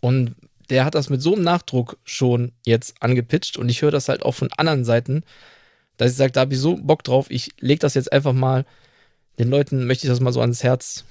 Und 0.00 0.34
der 0.70 0.84
hat 0.84 0.94
das 0.94 1.10
mit 1.10 1.22
so 1.22 1.34
einem 1.34 1.44
Nachdruck 1.44 1.98
schon 2.04 2.52
jetzt 2.66 2.96
angepitcht. 3.00 3.56
Und 3.56 3.68
ich 3.68 3.82
höre 3.82 3.90
das 3.90 4.08
halt 4.08 4.22
auch 4.24 4.34
von 4.34 4.50
anderen 4.56 4.84
Seiten, 4.84 5.22
dass 5.96 6.12
ich 6.12 6.16
sage, 6.16 6.32
da 6.32 6.40
habe 6.40 6.54
ich 6.54 6.60
so 6.60 6.76
Bock 6.76 7.04
drauf. 7.04 7.30
Ich 7.30 7.50
lege 7.60 7.80
das 7.80 7.94
jetzt 7.94 8.12
einfach 8.12 8.32
mal. 8.32 8.64
Den 9.38 9.50
Leuten 9.50 9.86
möchte 9.86 10.06
ich 10.06 10.10
das 10.10 10.20
mal 10.20 10.32
so 10.32 10.40
ans 10.40 10.64
Herz 10.64 11.04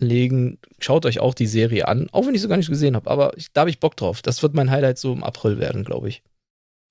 legen. 0.00 0.58
Schaut 0.78 1.06
euch 1.06 1.20
auch 1.20 1.34
die 1.34 1.46
Serie 1.46 1.88
an. 1.88 2.08
Auch 2.12 2.26
wenn 2.26 2.34
ich 2.34 2.42
sie 2.42 2.48
gar 2.48 2.56
nicht 2.56 2.68
gesehen 2.68 2.96
habe. 2.96 3.10
Aber 3.10 3.36
ich, 3.36 3.52
da 3.52 3.62
habe 3.62 3.70
ich 3.70 3.80
Bock 3.80 3.96
drauf. 3.96 4.22
Das 4.22 4.42
wird 4.42 4.54
mein 4.54 4.70
Highlight 4.70 4.98
so 4.98 5.12
im 5.12 5.22
April 5.22 5.58
werden, 5.58 5.84
glaube 5.84 6.08
ich. 6.08 6.22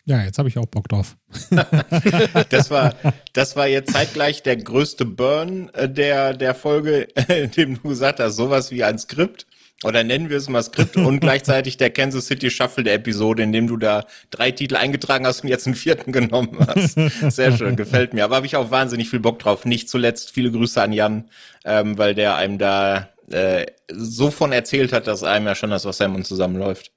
Ja, 0.06 0.24
jetzt 0.24 0.40
habe 0.40 0.50
ich 0.50 0.58
auch 0.58 0.66
Bock 0.66 0.88
drauf. 0.88 1.18
das 2.50 2.72
war, 2.72 2.96
das 3.34 3.56
war 3.56 3.68
jetzt 3.68 3.94
zeitgleich 3.94 4.42
der 4.42 4.58
größte 4.58 5.06
Burn 5.06 5.70
äh, 5.74 5.88
der, 5.88 6.34
der 6.34 6.56
Folge, 6.56 7.02
in 7.28 7.52
dem 7.52 7.76
du 7.76 7.90
gesagt 7.90 8.20
hast, 8.20 8.36
sowas 8.36 8.72
wie 8.72 8.84
ein 8.84 8.98
Skript. 8.98 9.46
Oder 9.84 10.04
nennen 10.04 10.30
wir 10.30 10.38
es 10.38 10.50
mal 10.50 10.62
Skript 10.62 10.98
und 10.98 11.20
gleichzeitig 11.22 11.78
der 11.78 11.90
Kansas 11.90 12.28
City 12.28 12.50
Shuffle 12.50 12.84
der 12.84 12.96
Episode, 12.96 13.44
in 13.44 13.54
dem 13.54 13.68
du 13.68 13.78
da 13.78 14.06
drei 14.30 14.52
Titel 14.52 14.76
eingetragen 14.76 15.26
hast 15.26 15.44
und 15.44 15.50
jetzt 15.50 15.68
einen 15.68 15.76
vierten 15.76 16.12
genommen 16.14 16.60
hast. 16.60 16.96
Sehr 17.34 17.56
schön, 17.56 17.76
gefällt 17.76 18.14
mir. 18.14 18.26
Aber 18.26 18.36
habe 18.36 18.46
ich 18.46 18.58
auch 18.58 18.72
wahnsinnig 18.72 19.10
viel 19.10 19.20
Bock 19.20 19.40
drauf. 19.40 19.66
Nicht 19.66 19.90
zuletzt 19.90 20.32
viele 20.32 20.52
Grüße 20.52 20.82
an 20.82 20.92
Jan, 20.92 21.30
ähm, 21.64 21.98
weil 21.98 22.14
der 22.14 22.36
einem 22.36 22.58
da 22.58 23.10
äh, 23.32 23.68
so 23.92 24.32
von 24.32 24.52
erzählt 24.52 24.92
hat, 24.92 25.08
dass 25.08 25.24
einem 25.24 25.46
ja 25.46 25.56
schon 25.56 25.70
das 25.70 25.86
Wasser 25.86 26.06
im 26.06 26.12
Mund 26.12 26.28
zusammenläuft. 26.28 26.92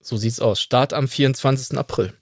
So 0.00 0.16
sieht's 0.16 0.40
aus. 0.40 0.60
Start 0.60 0.92
am 0.92 1.08
24. 1.08 1.76
April. 1.76 2.14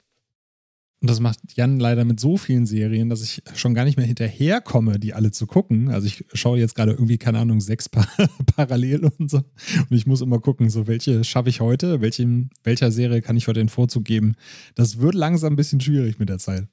Und 1.01 1.09
das 1.09 1.21
macht 1.21 1.39
Jan 1.55 1.79
leider 1.79 2.05
mit 2.05 2.19
so 2.19 2.37
vielen 2.37 2.67
Serien, 2.67 3.09
dass 3.09 3.23
ich 3.23 3.43
schon 3.55 3.73
gar 3.73 3.85
nicht 3.85 3.97
mehr 3.97 4.07
hinterherkomme, 4.07 4.99
die 4.99 5.15
alle 5.15 5.31
zu 5.31 5.47
gucken. 5.47 5.91
Also 5.91 6.09
ich 6.09 6.25
schaue 6.33 6.59
jetzt 6.59 6.75
gerade 6.75 6.91
irgendwie, 6.91 7.19
keine 7.19 7.39
Ahnung, 7.39 7.61
sechs 7.61 7.89
pa 7.89 8.05
parallel 8.57 9.05
und 9.17 9.31
so. 9.31 9.39
Und 9.39 9.97
ich 9.97 10.07
muss 10.07 10.23
immer 10.23 10.41
gucken, 10.41 10.71
so 10.71 10.89
welche 10.89 11.23
schaffe 11.23 11.51
ich 11.51 11.61
heute, 11.61 12.01
welche, 12.01 12.49
welcher 12.65 12.91
Serie 12.91 13.23
kann 13.23 13.37
ich 13.37 13.47
heute 13.47 13.61
den 13.61 13.69
Vorzug 13.69 14.05
geben. 14.05 14.35
Das 14.75 14.99
wird 14.99 15.15
langsam 15.15 15.53
ein 15.53 15.57
bisschen 15.57 15.81
schwierig 15.81 16.19
mit 16.19 16.29
der 16.31 16.39
Zeit. 16.39 16.67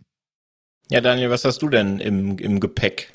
Ja, 0.89 1.01
Daniel, 1.01 1.29
was 1.29 1.45
hast 1.45 1.61
du 1.61 1.69
denn 1.69 1.99
im, 1.99 2.39
im 2.39 2.59
Gepäck? 2.59 3.13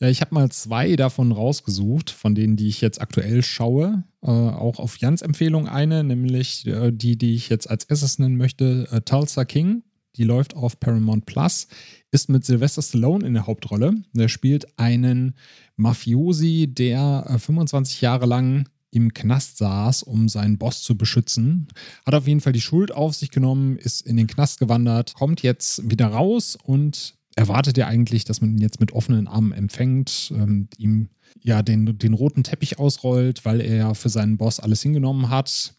Ja, 0.00 0.08
ich 0.08 0.20
habe 0.20 0.34
mal 0.34 0.50
zwei 0.50 0.96
davon 0.96 1.30
rausgesucht, 1.30 2.10
von 2.10 2.34
denen, 2.34 2.56
die 2.56 2.68
ich 2.68 2.80
jetzt 2.80 3.00
aktuell 3.00 3.44
schaue. 3.44 4.04
Äh, 4.22 4.30
auch 4.30 4.80
auf 4.80 4.98
Jans 4.98 5.22
Empfehlung 5.22 5.68
eine, 5.68 6.02
nämlich 6.02 6.66
äh, 6.66 6.90
die, 6.90 7.16
die 7.16 7.34
ich 7.34 7.48
jetzt 7.48 7.70
als 7.70 7.84
erstes 7.84 8.18
nennen 8.18 8.36
möchte, 8.36 8.88
äh, 8.90 9.00
Tulsa 9.02 9.44
King 9.44 9.84
die 10.16 10.24
läuft 10.24 10.56
auf 10.56 10.80
Paramount 10.80 11.26
Plus, 11.26 11.68
ist 12.10 12.28
mit 12.28 12.44
Sylvester 12.44 12.82
Stallone 12.82 13.26
in 13.26 13.34
der 13.34 13.46
Hauptrolle. 13.46 13.94
Der 14.12 14.28
spielt 14.28 14.78
einen 14.78 15.34
Mafiosi, 15.76 16.68
der 16.68 17.36
25 17.38 18.02
äh, 18.02 18.04
Jahre 18.04 18.26
lang 18.26 18.68
im 18.90 19.12
Knast 19.12 19.58
saß, 19.58 20.02
um 20.02 20.28
seinen 20.28 20.58
Boss 20.58 20.82
zu 20.82 20.96
beschützen. 20.96 21.68
Hat 22.06 22.14
auf 22.14 22.26
jeden 22.26 22.40
Fall 22.40 22.52
die 22.52 22.60
Schuld 22.60 22.92
auf 22.92 23.14
sich 23.14 23.30
genommen, 23.30 23.76
ist 23.76 24.00
in 24.00 24.16
den 24.16 24.26
Knast 24.26 24.58
gewandert, 24.58 25.14
kommt 25.14 25.42
jetzt 25.42 25.90
wieder 25.90 26.06
raus 26.06 26.56
und 26.62 27.14
erwartet 27.34 27.76
ja 27.76 27.86
eigentlich, 27.86 28.24
dass 28.24 28.40
man 28.40 28.50
ihn 28.50 28.62
jetzt 28.62 28.80
mit 28.80 28.92
offenen 28.92 29.28
Armen 29.28 29.52
empfängt, 29.52 30.32
ähm, 30.34 30.68
ihm 30.78 31.10
ja 31.42 31.62
den, 31.62 31.98
den 31.98 32.14
roten 32.14 32.42
Teppich 32.42 32.78
ausrollt, 32.78 33.44
weil 33.44 33.60
er 33.60 33.76
ja 33.76 33.94
für 33.94 34.08
seinen 34.08 34.38
Boss 34.38 34.58
alles 34.58 34.82
hingenommen 34.82 35.28
hat. 35.28 35.75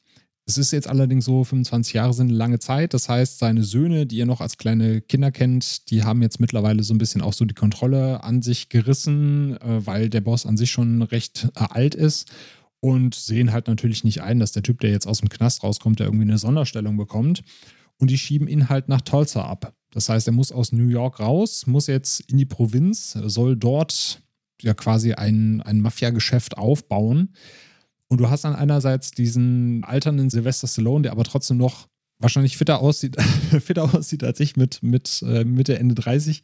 Es 0.49 0.57
ist 0.57 0.71
jetzt 0.71 0.87
allerdings 0.87 1.25
so, 1.25 1.43
25 1.43 1.93
Jahre 1.93 2.13
sind 2.13 2.29
eine 2.29 2.37
lange 2.37 2.59
Zeit. 2.59 2.93
Das 2.93 3.09
heißt, 3.09 3.37
seine 3.37 3.63
Söhne, 3.63 4.05
die 4.05 4.15
ihr 4.15 4.25
noch 4.25 4.39
als 4.39 4.57
kleine 4.57 5.01
Kinder 5.01 5.29
kennt, 5.29 5.91
die 5.91 6.05
haben 6.05 6.21
jetzt 6.21 6.39
mittlerweile 6.39 6.83
so 6.83 6.93
ein 6.93 6.97
bisschen 6.97 7.21
auch 7.21 7.33
so 7.33 7.43
die 7.43 7.53
Kontrolle 7.53 8.23
an 8.23 8.41
sich 8.41 8.69
gerissen, 8.69 9.57
äh, 9.57 9.85
weil 9.85 10.09
der 10.09 10.21
Boss 10.21 10.45
an 10.45 10.55
sich 10.55 10.71
schon 10.71 11.01
recht 11.01 11.49
äh, 11.55 11.65
alt 11.69 11.95
ist 11.95 12.31
und 12.79 13.13
sehen 13.13 13.51
halt 13.51 13.67
natürlich 13.67 14.05
nicht 14.05 14.21
ein, 14.21 14.39
dass 14.39 14.53
der 14.53 14.63
Typ, 14.63 14.79
der 14.79 14.91
jetzt 14.91 15.05
aus 15.05 15.19
dem 15.19 15.27
Knast 15.27 15.63
rauskommt, 15.63 15.99
der 15.99 16.07
irgendwie 16.07 16.23
eine 16.23 16.37
Sonderstellung 16.37 16.95
bekommt. 16.95 17.43
Und 17.97 18.09
die 18.09 18.17
schieben 18.17 18.47
ihn 18.47 18.69
halt 18.69 18.87
nach 18.87 19.01
Tulsa 19.01 19.41
ab. 19.41 19.73
Das 19.91 20.07
heißt, 20.07 20.27
er 20.27 20.33
muss 20.33 20.53
aus 20.53 20.71
New 20.71 20.87
York 20.87 21.19
raus, 21.19 21.67
muss 21.67 21.87
jetzt 21.87 22.21
in 22.21 22.37
die 22.37 22.45
Provinz, 22.45 23.17
soll 23.25 23.57
dort 23.57 24.21
ja 24.61 24.73
quasi 24.73 25.11
ein, 25.11 25.61
ein 25.61 25.81
Mafia-Geschäft 25.81 26.57
aufbauen. 26.57 27.33
Und 28.09 28.19
du 28.19 28.29
hast 28.29 28.43
dann 28.43 28.55
einerseits 28.55 29.11
diesen 29.11 29.83
alternden 29.83 30.29
Sylvester 30.29 30.67
Stallone, 30.67 31.03
der 31.03 31.11
aber 31.11 31.23
trotzdem 31.23 31.57
noch 31.57 31.87
wahrscheinlich 32.19 32.57
fitter 32.57 32.79
aussieht, 32.79 33.21
fitter 33.61 33.93
aussieht 33.93 34.23
als 34.23 34.39
ich 34.39 34.55
mit, 34.55 34.81
mit 34.81 35.23
äh, 35.27 35.43
Mitte, 35.43 35.77
Ende 35.77 35.95
30, 35.95 36.41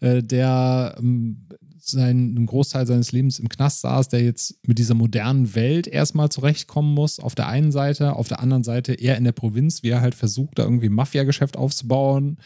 äh, 0.00 0.22
der 0.22 0.96
ähm, 0.98 1.48
seinen 1.80 2.44
Großteil 2.46 2.86
seines 2.86 3.12
Lebens 3.12 3.38
im 3.38 3.48
Knast 3.48 3.80
saß, 3.80 4.08
der 4.08 4.22
jetzt 4.22 4.58
mit 4.66 4.78
dieser 4.78 4.94
modernen 4.94 5.54
Welt 5.54 5.86
erstmal 5.86 6.28
zurechtkommen 6.28 6.92
muss. 6.92 7.18
Auf 7.18 7.34
der 7.34 7.48
einen 7.48 7.72
Seite, 7.72 8.14
auf 8.14 8.28
der 8.28 8.40
anderen 8.40 8.64
Seite 8.64 8.94
eher 8.94 9.16
in 9.16 9.24
der 9.24 9.32
Provinz, 9.32 9.82
wie 9.82 9.90
er 9.90 10.00
halt 10.00 10.14
versucht, 10.14 10.58
da 10.58 10.64
irgendwie 10.64 10.88
ein 10.88 10.94
Mafia-Geschäft 10.94 11.56
aufzubauen 11.56 12.38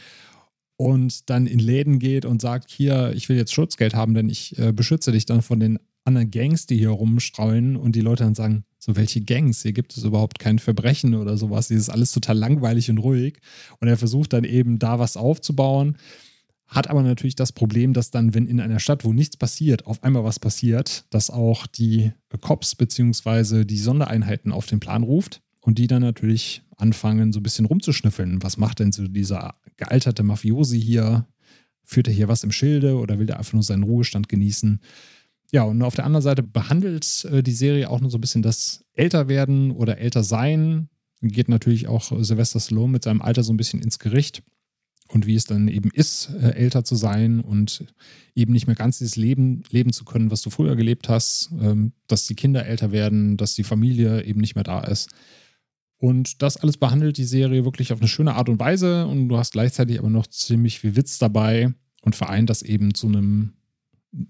und 0.76 1.28
dann 1.30 1.46
in 1.46 1.58
Läden 1.58 1.98
geht 1.98 2.24
und 2.24 2.40
sagt, 2.40 2.70
hier, 2.70 3.12
ich 3.14 3.28
will 3.28 3.36
jetzt 3.36 3.52
Schutzgeld 3.52 3.94
haben, 3.94 4.14
denn 4.14 4.28
ich 4.28 4.58
äh, 4.58 4.72
beschütze 4.72 5.12
dich 5.12 5.26
dann 5.26 5.42
von 5.42 5.60
den 5.60 5.78
anderen 6.04 6.30
Gangs, 6.30 6.66
die 6.66 6.78
hier 6.78 6.90
rumstreuen 6.90 7.76
und 7.76 7.94
die 7.94 8.00
Leute 8.00 8.24
dann 8.24 8.34
sagen, 8.34 8.64
so 8.78 8.96
welche 8.96 9.20
Gangs, 9.20 9.62
hier 9.62 9.72
gibt 9.72 9.96
es 9.96 10.02
überhaupt 10.02 10.38
kein 10.38 10.58
Verbrechen 10.58 11.14
oder 11.14 11.36
sowas, 11.36 11.68
hier 11.68 11.76
ist 11.76 11.88
alles 11.88 12.12
total 12.12 12.36
langweilig 12.36 12.90
und 12.90 12.98
ruhig 12.98 13.38
und 13.78 13.88
er 13.88 13.96
versucht 13.96 14.32
dann 14.32 14.44
eben 14.44 14.78
da 14.78 14.98
was 14.98 15.16
aufzubauen, 15.16 15.96
hat 16.66 16.88
aber 16.88 17.02
natürlich 17.02 17.36
das 17.36 17.52
Problem, 17.52 17.92
dass 17.92 18.10
dann, 18.10 18.34
wenn 18.34 18.46
in 18.46 18.58
einer 18.58 18.80
Stadt, 18.80 19.04
wo 19.04 19.12
nichts 19.12 19.36
passiert, 19.36 19.86
auf 19.86 20.02
einmal 20.02 20.24
was 20.24 20.40
passiert, 20.40 21.04
dass 21.10 21.30
auch 21.30 21.66
die 21.66 22.12
Cops 22.40 22.74
bzw. 22.74 23.64
die 23.64 23.76
Sondereinheiten 23.76 24.52
auf 24.52 24.66
den 24.66 24.80
Plan 24.80 25.02
ruft 25.02 25.42
und 25.60 25.78
die 25.78 25.86
dann 25.86 26.02
natürlich 26.02 26.62
anfangen, 26.76 27.32
so 27.32 27.40
ein 27.40 27.42
bisschen 27.42 27.66
rumzuschnüffeln. 27.66 28.42
Was 28.42 28.56
macht 28.56 28.80
denn 28.80 28.90
so 28.90 29.06
dieser 29.06 29.54
gealterte 29.76 30.22
Mafiosi 30.22 30.80
hier? 30.80 31.26
Führt 31.84 32.08
er 32.08 32.14
hier 32.14 32.28
was 32.28 32.42
im 32.42 32.52
Schilde 32.52 32.96
oder 32.96 33.18
will 33.18 33.28
er 33.28 33.38
einfach 33.38 33.52
nur 33.52 33.62
seinen 33.62 33.82
Ruhestand 33.82 34.28
genießen? 34.28 34.80
Ja, 35.52 35.64
und 35.64 35.82
auf 35.82 35.94
der 35.94 36.06
anderen 36.06 36.22
Seite 36.22 36.42
behandelt 36.42 37.26
äh, 37.26 37.42
die 37.42 37.52
Serie 37.52 37.90
auch 37.90 38.00
nur 38.00 38.10
so 38.10 38.16
ein 38.16 38.22
bisschen 38.22 38.42
das 38.42 38.84
Älterwerden 38.94 39.70
oder 39.70 39.98
Ältersein. 39.98 40.88
Geht 41.20 41.48
natürlich 41.48 41.86
auch 41.86 42.02
Sylvester 42.02 42.58
Stallone 42.58 42.92
mit 42.92 43.04
seinem 43.04 43.22
Alter 43.22 43.42
so 43.42 43.52
ein 43.52 43.58
bisschen 43.58 43.80
ins 43.80 43.98
Gericht 43.98 44.42
und 45.08 45.26
wie 45.26 45.34
es 45.34 45.44
dann 45.44 45.68
eben 45.68 45.90
ist, 45.92 46.30
äh, 46.40 46.54
älter 46.54 46.84
zu 46.84 46.96
sein 46.96 47.40
und 47.40 47.84
eben 48.34 48.52
nicht 48.52 48.66
mehr 48.66 48.76
ganz 48.76 48.98
dieses 48.98 49.16
Leben 49.16 49.62
leben 49.70 49.92
zu 49.92 50.04
können, 50.04 50.30
was 50.30 50.40
du 50.40 50.48
früher 50.48 50.74
gelebt 50.74 51.08
hast, 51.10 51.50
ähm, 51.60 51.92
dass 52.06 52.26
die 52.26 52.34
Kinder 52.34 52.64
älter 52.64 52.90
werden, 52.90 53.36
dass 53.36 53.54
die 53.54 53.64
Familie 53.64 54.24
eben 54.24 54.40
nicht 54.40 54.54
mehr 54.54 54.64
da 54.64 54.80
ist. 54.80 55.10
Und 55.98 56.42
das 56.42 56.56
alles 56.56 56.78
behandelt 56.78 57.18
die 57.18 57.24
Serie 57.24 57.64
wirklich 57.64 57.92
auf 57.92 58.00
eine 58.00 58.08
schöne 58.08 58.34
Art 58.34 58.48
und 58.48 58.58
Weise 58.58 59.06
und 59.06 59.28
du 59.28 59.36
hast 59.36 59.52
gleichzeitig 59.52 59.98
aber 59.98 60.10
noch 60.10 60.26
ziemlich 60.26 60.80
viel 60.80 60.96
Witz 60.96 61.18
dabei 61.18 61.72
und 62.00 62.16
vereint 62.16 62.50
das 62.50 62.62
eben 62.62 62.94
zu 62.94 63.06
einem 63.06 63.52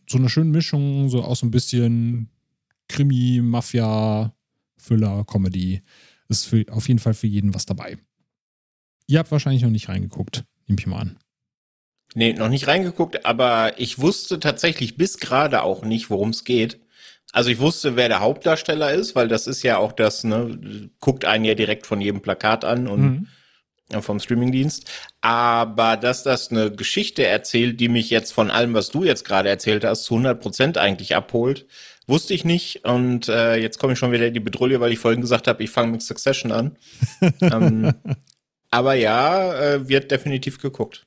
so 0.08 0.18
eine 0.18 0.28
schöne 0.28 0.50
Mischung, 0.50 1.08
so 1.08 1.22
aus 1.22 1.42
ein 1.42 1.50
bisschen 1.50 2.28
Krimi, 2.88 3.40
Mafia, 3.42 4.34
Füller, 4.76 5.24
Comedy. 5.24 5.82
Ist 6.28 6.46
für, 6.46 6.64
auf 6.70 6.88
jeden 6.88 7.00
Fall 7.00 7.14
für 7.14 7.26
jeden 7.26 7.54
was 7.54 7.66
dabei. 7.66 7.98
Ihr 9.06 9.18
habt 9.18 9.30
wahrscheinlich 9.30 9.62
noch 9.62 9.70
nicht 9.70 9.88
reingeguckt, 9.88 10.44
nehme 10.66 10.78
ich 10.78 10.86
mal 10.86 11.00
an. 11.00 11.18
Nee, 12.14 12.32
noch 12.34 12.48
nicht 12.48 12.66
reingeguckt, 12.66 13.24
aber 13.24 13.78
ich 13.78 13.98
wusste 13.98 14.38
tatsächlich 14.38 14.96
bis 14.96 15.18
gerade 15.18 15.62
auch 15.62 15.82
nicht, 15.82 16.10
worum 16.10 16.30
es 16.30 16.44
geht. 16.44 16.80
Also 17.32 17.50
ich 17.50 17.58
wusste, 17.58 17.96
wer 17.96 18.08
der 18.08 18.20
Hauptdarsteller 18.20 18.92
ist, 18.92 19.14
weil 19.14 19.28
das 19.28 19.46
ist 19.46 19.62
ja 19.62 19.78
auch 19.78 19.92
das, 19.92 20.22
ne, 20.22 20.90
guckt 21.00 21.24
einen 21.24 21.44
ja 21.44 21.54
direkt 21.54 21.86
von 21.86 22.00
jedem 22.00 22.20
Plakat 22.20 22.64
an 22.64 22.86
und 22.86 23.00
mhm 23.00 23.28
vom 24.00 24.20
Streamingdienst. 24.20 24.90
Aber 25.20 25.98
dass 25.98 26.22
das 26.22 26.50
eine 26.50 26.70
Geschichte 26.70 27.26
erzählt, 27.26 27.80
die 27.80 27.88
mich 27.88 28.08
jetzt 28.08 28.32
von 28.32 28.50
allem, 28.50 28.72
was 28.72 28.90
du 28.90 29.04
jetzt 29.04 29.24
gerade 29.24 29.50
erzählt 29.50 29.84
hast, 29.84 30.04
zu 30.04 30.14
100 30.14 30.40
Prozent 30.40 30.78
eigentlich 30.78 31.14
abholt, 31.14 31.66
wusste 32.06 32.32
ich 32.32 32.44
nicht. 32.44 32.84
Und 32.84 33.28
äh, 33.28 33.56
jetzt 33.56 33.78
komme 33.78 33.92
ich 33.92 33.98
schon 33.98 34.12
wieder 34.12 34.28
in 34.28 34.34
die 34.34 34.40
Bedrohung, 34.40 34.80
weil 34.80 34.92
ich 34.92 34.98
vorhin 34.98 35.20
gesagt 35.20 35.48
habe, 35.48 35.62
ich 35.62 35.70
fange 35.70 35.92
mit 35.92 36.02
Succession 36.02 36.52
an. 36.52 36.76
ähm, 37.42 37.92
aber 38.70 38.94
ja, 38.94 39.54
äh, 39.54 39.88
wird 39.88 40.10
definitiv 40.10 40.58
geguckt. 40.58 41.06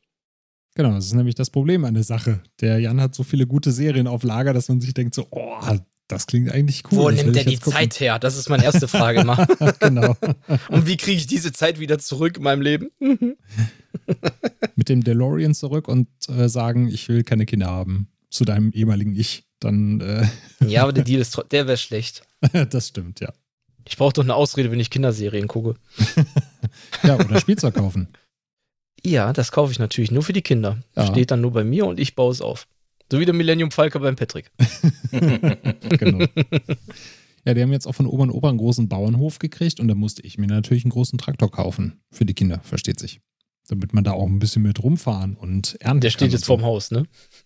Genau, 0.75 0.91
das 0.91 1.05
ist 1.05 1.13
nämlich 1.13 1.35
das 1.35 1.49
Problem 1.49 1.85
an 1.85 1.93
der 1.93 2.03
Sache. 2.03 2.41
Der 2.59 2.79
Jan 2.79 2.99
hat 2.99 3.15
so 3.15 3.23
viele 3.23 3.47
gute 3.47 3.71
Serien 3.71 4.07
auf 4.07 4.23
Lager, 4.23 4.53
dass 4.53 4.67
man 4.67 4.81
sich 4.81 4.93
denkt 4.93 5.15
so, 5.15 5.25
oh, 5.31 5.77
das 6.07 6.27
klingt 6.27 6.51
eigentlich 6.51 6.83
cool. 6.91 6.97
Wo 6.97 7.09
nimmt 7.09 7.35
der 7.35 7.45
die 7.45 7.57
gucken. 7.57 7.73
Zeit 7.73 7.99
her? 7.99 8.19
Das 8.19 8.37
ist 8.37 8.49
meine 8.49 8.63
erste 8.63 8.87
Frage 8.87 9.23
mal. 9.23 9.47
genau. 9.79 10.15
Und 10.69 10.85
wie 10.87 10.97
kriege 10.97 11.17
ich 11.17 11.27
diese 11.27 11.51
Zeit 11.51 11.79
wieder 11.79 11.97
zurück 11.99 12.37
in 12.37 12.43
meinem 12.43 12.61
Leben? 12.61 12.91
Mit 14.75 14.89
dem 14.89 15.03
DeLorean 15.03 15.55
zurück 15.55 15.87
und 15.87 16.07
äh, 16.29 16.47
sagen, 16.47 16.87
ich 16.87 17.07
will 17.09 17.23
keine 17.23 17.45
Kinder 17.45 17.67
haben. 17.67 18.09
Zu 18.29 18.45
deinem 18.45 18.71
ehemaligen 18.71 19.15
Ich. 19.15 19.45
dann. 19.59 20.01
Äh 20.01 20.27
ja, 20.67 20.83
aber 20.83 20.93
der 20.93 21.03
Deal 21.05 21.21
ist, 21.21 21.41
der 21.51 21.67
wäre 21.67 21.77
schlecht. 21.77 22.23
das 22.69 22.89
stimmt, 22.89 23.19
ja. 23.19 23.33
Ich 23.87 23.97
brauche 23.97 24.13
doch 24.13 24.23
eine 24.23 24.35
Ausrede, 24.35 24.71
wenn 24.71 24.79
ich 24.79 24.89
Kinderserien 24.89 25.47
gucke. 25.47 25.75
ja, 27.03 27.15
oder 27.15 27.39
Spielzeug 27.39 27.75
kaufen. 27.75 28.09
Ja, 29.03 29.31
das 29.31 29.51
kaufe 29.51 29.71
ich 29.71 29.79
natürlich 29.79 30.11
nur 30.11 30.23
für 30.23 30.33
die 30.33 30.41
Kinder. 30.41 30.79
Ja. 30.95 31.05
Steht 31.05 31.29
dann 31.31 31.41
nur 31.41 31.51
bei 31.51 31.63
mir 31.63 31.85
und 31.85 31.99
ich 31.99 32.15
baue 32.15 32.31
es 32.31 32.41
auf. 32.41 32.67
So 33.11 33.19
wie 33.19 33.25
der 33.25 33.35
Millennium 33.35 33.71
Falke 33.71 33.99
beim 33.99 34.15
Patrick. 34.15 34.51
genau. 35.99 36.25
Ja, 37.45 37.53
die 37.53 37.61
haben 37.61 37.71
jetzt 37.71 37.85
auch 37.85 37.93
von 37.93 38.07
Ober 38.07 38.23
und 38.23 38.31
Ober 38.31 38.49
einen 38.49 38.57
großen 38.57 38.89
Bauernhof 38.89 39.37
gekriegt 39.37 39.79
und 39.79 39.87
da 39.87 39.93
musste 39.93 40.23
ich 40.23 40.39
mir 40.39 40.47
natürlich 40.47 40.83
einen 40.83 40.91
großen 40.91 41.19
Traktor 41.19 41.51
kaufen. 41.51 42.01
Für 42.11 42.25
die 42.25 42.33
Kinder, 42.33 42.59
versteht 42.63 42.99
sich. 42.99 43.21
Damit 43.67 43.93
man 43.93 44.03
da 44.03 44.11
auch 44.11 44.27
ein 44.27 44.37
bisschen 44.37 44.61
mit 44.61 44.83
rumfahren 44.83 45.35
und 45.35 45.75
ernten 45.79 46.01
Der 46.01 46.11
steht 46.11 46.31
jetzt 46.31 46.45
so. 46.45 46.53
vorm 46.53 46.63
Haus, 46.63 46.91
ne? 46.91 47.05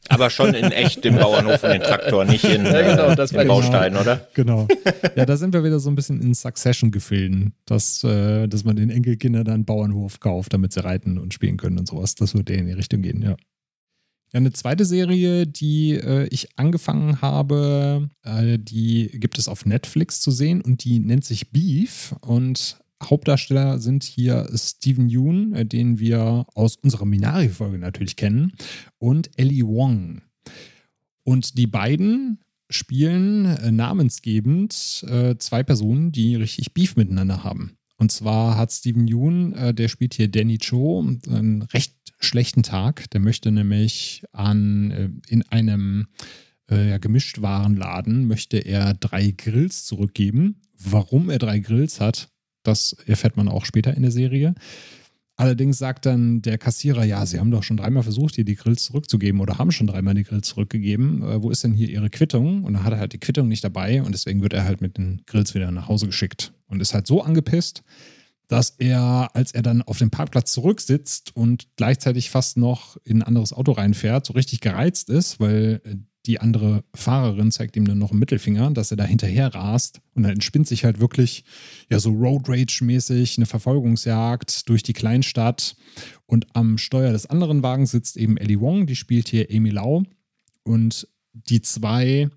Aber 0.10 0.30
schon 0.30 0.54
in 0.54 0.72
echt 0.72 1.06
im 1.06 1.16
Bauernhof 1.16 1.64
und 1.64 1.70
den 1.70 1.82
Traktor, 1.82 2.26
nicht 2.26 2.44
in, 2.44 2.66
ja, 2.66 2.82
genau, 2.82 3.16
das 3.16 3.32
äh, 3.32 3.42
in 3.42 3.48
Baustein, 3.48 3.96
oder? 3.96 4.28
Genau. 4.34 4.68
Ja, 5.16 5.26
da 5.26 5.38
sind 5.38 5.54
wir 5.54 5.64
wieder 5.64 5.80
so 5.80 5.90
ein 5.90 5.96
bisschen 5.96 6.22
in 6.22 6.34
Succession-Gefilden, 6.34 7.54
dass, 7.66 8.04
äh, 8.04 8.48
dass 8.48 8.66
man 8.66 8.76
den 8.76 8.90
Enkelkindern 8.90 9.46
dann 9.46 9.54
einen 9.56 9.66
Bauernhof 9.66 10.20
kauft, 10.20 10.54
damit 10.54 10.74
sie 10.74 10.84
reiten 10.84 11.18
und 11.18 11.34
spielen 11.34 11.56
können 11.56 11.78
und 11.78 11.88
sowas. 11.88 12.16
Das 12.16 12.36
würde 12.36 12.54
in 12.54 12.66
die 12.66 12.74
Richtung 12.74 13.02
gehen, 13.02 13.22
ja. 13.22 13.36
Ja, 14.32 14.38
eine 14.38 14.54
zweite 14.54 14.86
Serie, 14.86 15.48
die 15.48 15.94
äh, 15.94 16.28
ich 16.28 16.60
angefangen 16.60 17.22
habe, 17.22 18.10
äh, 18.24 18.60
die 18.60 19.10
gibt 19.14 19.40
es 19.40 19.48
auf 19.48 19.66
Netflix 19.66 20.22
zu 20.22 20.30
sehen 20.30 20.62
und 20.62 20.84
die 20.84 21.00
nennt 21.00 21.26
sich 21.26 21.52
Beef 21.52 22.14
und 22.22 22.78
Hauptdarsteller 23.02 23.80
sind 23.80 24.04
hier 24.04 24.48
Steven 24.54 25.10
Yeun, 25.10 25.54
äh, 25.54 25.66
den 25.66 26.00
wir 26.00 26.46
aus 26.54 26.76
unserer 26.76 27.06
Minari-Folge 27.06 27.80
natürlich 27.80 28.16
kennen, 28.16 28.54
und 29.00 29.32
Ellie 29.38 29.66
Wong. 29.66 30.22
Und 31.24 31.58
die 31.58 31.68
beiden 31.68 32.40
spielen 32.70 33.46
äh, 33.46 33.72
namensgebend 33.72 35.06
äh, 35.08 35.38
zwei 35.40 35.64
Personen, 35.64 36.12
die 36.12 36.36
richtig 36.36 36.74
Beef 36.74 36.96
miteinander 36.96 37.44
haben. 37.44 37.78
Und 37.98 38.12
zwar 38.12 38.58
hat 38.58 38.72
Steven 38.72 39.08
Yeun, 39.08 39.54
äh, 39.54 39.74
der 39.74 39.90
spielt 39.90 40.14
hier 40.14 40.30
Danny 40.30 40.58
Cho, 40.58 41.00
einen 41.28 41.64
recht 41.64 41.99
schlechten 42.20 42.64
Tag. 42.64 43.10
Der 43.12 43.20
möchte 43.20 43.52
nämlich 43.52 44.24
an, 44.32 44.92
äh, 44.92 45.10
in 45.28 45.44
einem 45.50 46.08
äh, 46.70 46.90
ja, 46.90 46.98
Gemischtwarenladen 46.98 48.28
möchte 48.28 48.58
er 48.58 48.94
drei 48.94 49.34
Grills 49.36 49.86
zurückgeben. 49.86 50.62
Warum 50.78 51.30
er 51.30 51.40
drei 51.40 51.60
Grills 51.60 52.00
hat, 52.00 52.30
das 52.64 52.94
erfährt 53.06 53.38
man 53.38 53.48
auch 53.48 53.66
später 53.66 53.96
in 53.96 54.04
der 54.04 54.12
Serie. 54.12 54.56
Allerdings 55.36 55.78
sagt 55.78 56.06
dann 56.06 56.42
der 56.42 56.58
Kassierer, 56.58 57.06
ja, 57.06 57.26
Sie 57.26 57.40
haben 57.40 57.50
doch 57.50 57.64
schon 57.64 57.78
dreimal 57.78 58.04
versucht, 58.04 58.36
hier 58.36 58.44
die 58.44 58.56
Grills 58.56 58.84
zurückzugeben 58.84 59.40
oder 59.40 59.58
haben 59.58 59.72
schon 59.72 59.88
dreimal 59.88 60.14
die 60.14 60.24
Grills 60.24 60.50
zurückgegeben. 60.50 61.24
Äh, 61.24 61.42
wo 61.42 61.50
ist 61.50 61.64
denn 61.64 61.74
hier 61.74 61.90
Ihre 61.90 62.10
Quittung? 62.10 62.66
Und 62.66 62.74
dann 62.74 62.84
hat 62.84 62.92
er 62.92 63.00
halt 63.00 63.14
die 63.14 63.20
Quittung 63.20 63.48
nicht 63.48 63.64
dabei 63.64 64.04
und 64.04 64.12
deswegen 64.12 64.42
wird 64.42 64.54
er 64.54 64.66
halt 64.66 64.82
mit 64.82 64.98
den 64.98 65.22
Grills 65.26 65.56
wieder 65.56 65.72
nach 65.72 65.88
Hause 65.88 66.08
geschickt 66.08 66.52
und 66.68 66.82
ist 66.82 66.94
halt 66.94 67.08
so 67.08 67.22
angepisst, 67.22 67.84
dass 68.50 68.72
er, 68.80 69.30
als 69.34 69.54
er 69.54 69.62
dann 69.62 69.84
auf 69.84 70.00
dem 70.00 70.10
Parkplatz 70.10 70.52
zurücksitzt 70.52 71.36
und 71.36 71.68
gleichzeitig 71.78 72.32
fast 72.32 72.58
noch 72.58 72.98
in 73.06 73.20
ein 73.20 73.24
anderes 73.28 73.54
Auto 73.54 73.72
reinfährt, 73.72 74.26
so 74.26 74.34
richtig 74.34 74.60
gereizt 74.60 75.10
ist, 75.10 75.40
weil 75.40 75.82
äh, 75.86 75.96
die 76.26 76.40
andere 76.42 76.84
Fahrerin 76.96 77.52
zeigt 77.52 77.78
ihm 77.78 77.86
dann 77.86 78.00
noch 78.00 78.10
einen 78.10 78.20
Mittelfinger, 78.20 78.72
dass 78.72 78.92
er 78.92 78.98
da 78.98 79.06
hinterher 79.06 79.54
rast. 79.54 80.02
Und 80.16 80.24
dann 80.24 80.34
entspinnt 80.34 80.68
sich 80.68 80.84
halt 80.84 81.00
wirklich 81.00 81.46
ja 81.90 82.00
so 82.00 82.10
Road 82.10 82.50
Rage 82.50 82.84
mäßig 82.84 83.38
eine 83.38 83.46
Verfolgungsjagd 83.46 84.68
durch 84.68 84.84
die 84.84 84.94
Kleinstadt. 84.94 85.76
Und 86.26 86.48
am 86.54 86.78
Steuer 86.80 87.12
des 87.12 87.28
anderen 87.28 87.64
Wagens 87.64 87.92
sitzt 87.92 88.18
eben 88.18 88.36
Ellie 88.36 88.60
Wong, 88.60 88.88
die 88.88 88.96
spielt 88.96 89.30
hier 89.30 89.48
Amy 89.52 89.70
Lau. 89.70 90.04
Und 90.64 91.08
die 91.34 91.62
zwei 91.62 92.30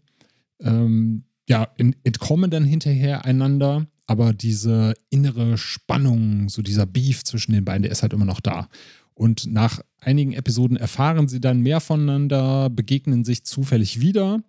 ähm, 0.60 1.24
ja 1.48 1.68
entkommen 2.04 2.50
dann 2.50 2.64
hinterher 2.64 3.24
einander 3.24 3.86
aber 4.12 4.34
diese 4.34 4.92
innere 5.08 5.56
Spannung, 5.56 6.50
so 6.50 6.60
dieser 6.60 6.84
Beef 6.84 7.24
zwischen 7.24 7.52
den 7.52 7.64
beiden, 7.64 7.82
der 7.82 7.90
ist 7.90 8.02
halt 8.02 8.12
immer 8.12 8.26
noch 8.26 8.40
da. 8.40 8.68
Und 9.14 9.46
nach 9.46 9.80
einigen 10.00 10.34
Episoden 10.34 10.76
erfahren 10.76 11.28
sie 11.28 11.40
dann 11.40 11.60
mehr 11.60 11.80
voneinander, 11.80 12.68
begegnen 12.68 13.24
sich 13.24 13.44
zufällig 13.44 14.00
wieder. 14.00 14.42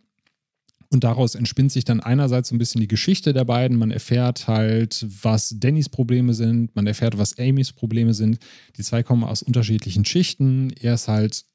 Und 0.90 1.06
daraus 1.06 1.36
entspinnt 1.36 1.72
sich 1.72 1.86
dann 1.86 2.02
einerseits 2.02 2.50
so 2.50 2.56
ein 2.56 2.58
bisschen 2.58 2.82
die 2.82 2.90
Geschichte 2.90 3.32
der 3.32 3.46
beiden. 3.46 3.78
Man 3.78 3.90
erfährt 3.90 4.50
halt, 4.50 5.06
was 5.24 5.56
Dannys 5.58 5.88
Probleme 5.88 6.34
sind. 6.34 6.76
Man 6.76 6.86
erfährt, 6.86 7.18
was 7.18 7.40
Amys 7.40 7.72
Probleme 7.72 8.14
sind. 8.14 8.40
Die 8.78 8.84
zwei 8.84 9.02
kommen 9.02 9.24
aus 9.24 9.44
unterschiedlichen 9.44 10.04
Schichten. 10.04 10.74
Er 10.82 10.96
ist 10.96 11.08
halt 11.08 11.46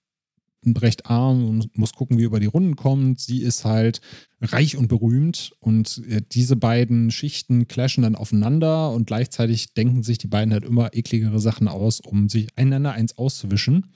recht 0.77 1.07
arm 1.07 1.49
und 1.49 1.77
muss 1.77 1.93
gucken, 1.93 2.19
wie 2.19 2.23
er 2.23 2.27
über 2.27 2.40
die 2.40 2.47
Runden 2.47 2.77
kommt. 2.77 3.20
Sie 3.20 3.43
ist 3.43 3.65
halt 3.65 4.01
reich 4.40 4.77
und 4.77 4.89
berühmt 4.89 5.53
und 5.61 6.03
äh, 6.09 6.23
diese 6.31 6.57
beiden 6.57 7.11
Schichten 7.11 7.66
clashen 7.69 8.03
dann 8.03 8.15
aufeinander 8.15 8.93
und 8.93 9.07
gleichzeitig 9.07 9.74
denken 9.74 10.03
sich 10.03 10.19
die 10.19 10.28
beiden 10.28 10.53
halt 10.53 10.65
immer 10.65 10.95
ekligere 10.95 11.40
Sachen 11.40 11.69
aus, 11.69 12.01
um 12.01 12.28
sich 12.28 12.49
einander 12.57 12.93
eins 12.93 13.16
auszuwischen. 13.19 13.86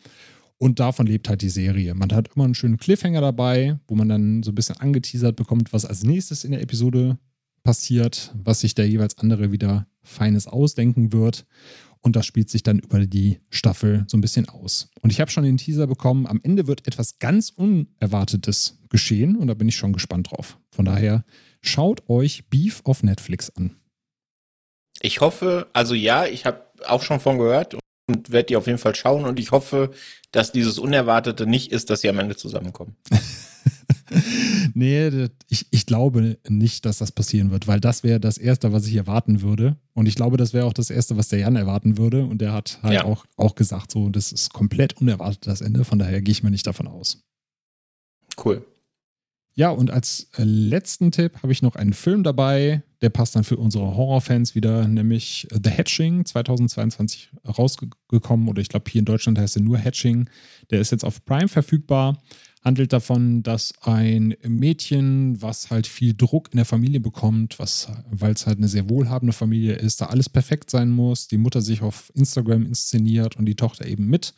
Und 0.59 0.79
davon 0.79 1.07
lebt 1.07 1.29
halt 1.29 1.43
die 1.43 1.49
Serie. 1.49 1.95
Man 1.95 2.13
hat 2.13 2.31
immer 2.35 2.45
einen 2.45 2.55
schönen 2.55 2.77
Cliffhanger 2.77 3.21
dabei, 3.21 3.81
wo 3.89 3.97
man 3.97 4.09
dann 4.09 4.43
so 4.45 4.53
ein 4.53 4.55
bisschen 4.55 4.77
angeteasert 4.77 5.35
bekommt, 5.35 5.73
was 5.73 5.85
als 5.85 6.05
nächstes 6.05 6.45
in 6.45 6.53
der 6.53 6.63
Episode 6.63 7.19
passiert, 7.65 8.33
was 8.35 8.61
sich 8.61 8.75
der 8.75 8.89
jeweils 8.89 9.19
andere 9.19 9.53
wieder 9.53 9.87
Feines 10.03 10.47
ausdenken 10.47 11.13
wird. 11.13 11.47
Und 12.03 12.17
das 12.17 12.27
spielt 12.27 12.51
sich 12.51 12.63
dann 12.63 12.81
über 12.81 13.07
die 13.07 13.39
Staffel 13.49 14.05
so 14.09 14.17
ein 14.17 14.21
bisschen 14.21 14.49
aus. 14.49 14.91
Und 15.01 15.11
ich 15.11 15.21
habe 15.21 15.31
schon 15.31 15.45
den 15.45 15.57
Teaser 15.57 15.87
bekommen, 15.87 16.27
am 16.27 16.41
Ende 16.43 16.67
wird 16.67 16.87
etwas 16.87 17.19
ganz 17.21 17.51
Unerwartetes 17.51 18.79
geschehen 18.91 19.37
und 19.37 19.47
da 19.47 19.55
bin 19.55 19.69
ich 19.69 19.77
schon 19.77 19.93
gespannt 19.93 20.31
drauf. 20.31 20.59
Von 20.71 20.85
daher 20.85 21.25
schaut 21.61 22.09
euch 22.09 22.45
Beef 22.51 22.83
auf 22.85 23.03
Netflix 23.03 23.51
an. 23.51 23.77
Ich 25.01 25.21
hoffe, 25.21 25.69
also 25.73 25.95
ja, 25.95 26.27
ich 26.27 26.45
habe 26.45 26.63
auch 26.87 27.03
schon 27.03 27.21
von 27.21 27.39
gehört 27.39 27.77
und 28.09 28.31
werde 28.31 28.47
die 28.47 28.57
auf 28.57 28.67
jeden 28.67 28.79
Fall 28.79 28.95
schauen 28.95 29.25
und 29.25 29.39
ich 29.39 29.53
hoffe, 29.53 29.93
dass 30.33 30.53
dieses 30.53 30.79
Unerwartete 30.79 31.47
nicht 31.47 31.73
ist, 31.73 31.91
dass 31.91 32.01
sie 32.01 32.09
am 32.09 32.19
Ende 32.19 32.37
zusammenkommen. 32.37 32.97
nee, 34.75 35.29
ich, 35.49 35.67
ich 35.71 35.87
glaube 35.87 36.39
nicht, 36.49 36.85
dass 36.85 36.99
das 36.99 37.13
passieren 37.13 37.51
wird, 37.51 37.67
weil 37.67 37.81
das 37.81 38.03
wäre 38.03 38.21
das 38.21 38.39
Erste, 38.39 38.73
was 38.73 38.87
ich 38.87 38.97
erwarten 38.97 39.43
würde. 39.43 39.77
Und 39.95 40.07
ich 40.07 40.15
glaube, 40.15 40.37
das 40.37 40.53
wäre 40.53 40.67
auch 40.67 40.73
das 40.73 40.91
Erste, 40.91 41.17
was 41.17 41.29
der 41.29 41.41
Jan 41.41 41.57
erwarten 41.57 41.99
würde. 41.99 42.25
Und 42.25 42.41
der 42.41 42.53
hat 42.53 42.79
halt 42.83 42.95
ja. 42.95 43.05
auch, 43.05 43.27
auch 43.37 43.55
gesagt, 43.55 43.91
so, 43.91 44.09
das 44.09 44.33
ist 44.33 44.53
komplett 44.53 45.01
unerwartet, 45.01 45.47
das 45.47 45.61
Ende. 45.61 45.85
Von 45.85 45.99
daher 45.99 46.23
gehe 46.23 46.33
ich 46.33 46.43
mir 46.43 46.51
nicht 46.51 46.67
davon 46.67 46.87
aus. 46.87 47.23
Cool. 48.43 48.65
Ja, 49.55 49.69
und 49.69 49.91
als 49.91 50.29
äh, 50.39 50.45
letzten 50.45 51.13
Tipp 51.13 51.43
habe 51.43 51.53
ich 51.53 51.61
noch 51.61 51.77
einen 51.77 51.93
Film 51.93 52.23
dabei, 52.23 52.83
der 53.03 53.11
passt 53.11 53.37
dann 53.37 53.45
für 53.45 53.59
unsere 53.59 53.97
Horrorfans 53.97 54.55
wieder, 54.55 54.89
nämlich 54.89 55.47
The 55.51 55.71
Hatching, 55.71 56.25
2022 56.25 57.31
rausgekommen, 57.47 58.49
oder 58.49 58.63
ich 58.63 58.69
glaube 58.69 58.91
hier 58.91 59.01
in 59.01 59.05
Deutschland 59.05 59.39
heißt 59.39 59.57
er 59.57 59.63
nur 59.63 59.77
Hatching. 59.77 60.31
Der 60.71 60.81
ist 60.81 60.91
jetzt 60.91 61.05
auf 61.05 61.25
Prime 61.27 61.49
verfügbar 61.49 62.23
handelt 62.63 62.93
davon, 62.93 63.43
dass 63.43 63.75
ein 63.83 64.37
Mädchen, 64.47 65.43
was 65.43 65.71
halt 65.71 65.87
viel 65.87 66.15
Druck 66.15 66.49
in 66.53 66.57
der 66.57 66.65
Familie 66.65 67.01
bekommt, 67.01 67.59
weil 67.59 68.33
es 68.33 68.47
halt 68.47 68.59
eine 68.59 68.69
sehr 68.69 68.89
wohlhabende 68.89 69.33
Familie 69.33 69.75
ist, 69.75 70.01
da 70.01 70.07
alles 70.07 70.29
perfekt 70.29 70.71
sein 70.71 70.89
muss, 70.89 71.27
die 71.27 71.39
Mutter 71.39 71.61
sich 71.61 71.83
auf 71.83 72.13
Instagram 72.15 72.65
inszeniert 72.65 73.37
und 73.37 73.47
die 73.47 73.57
Tochter 73.57 73.87
eben 73.87 74.07
mit, 74.07 74.35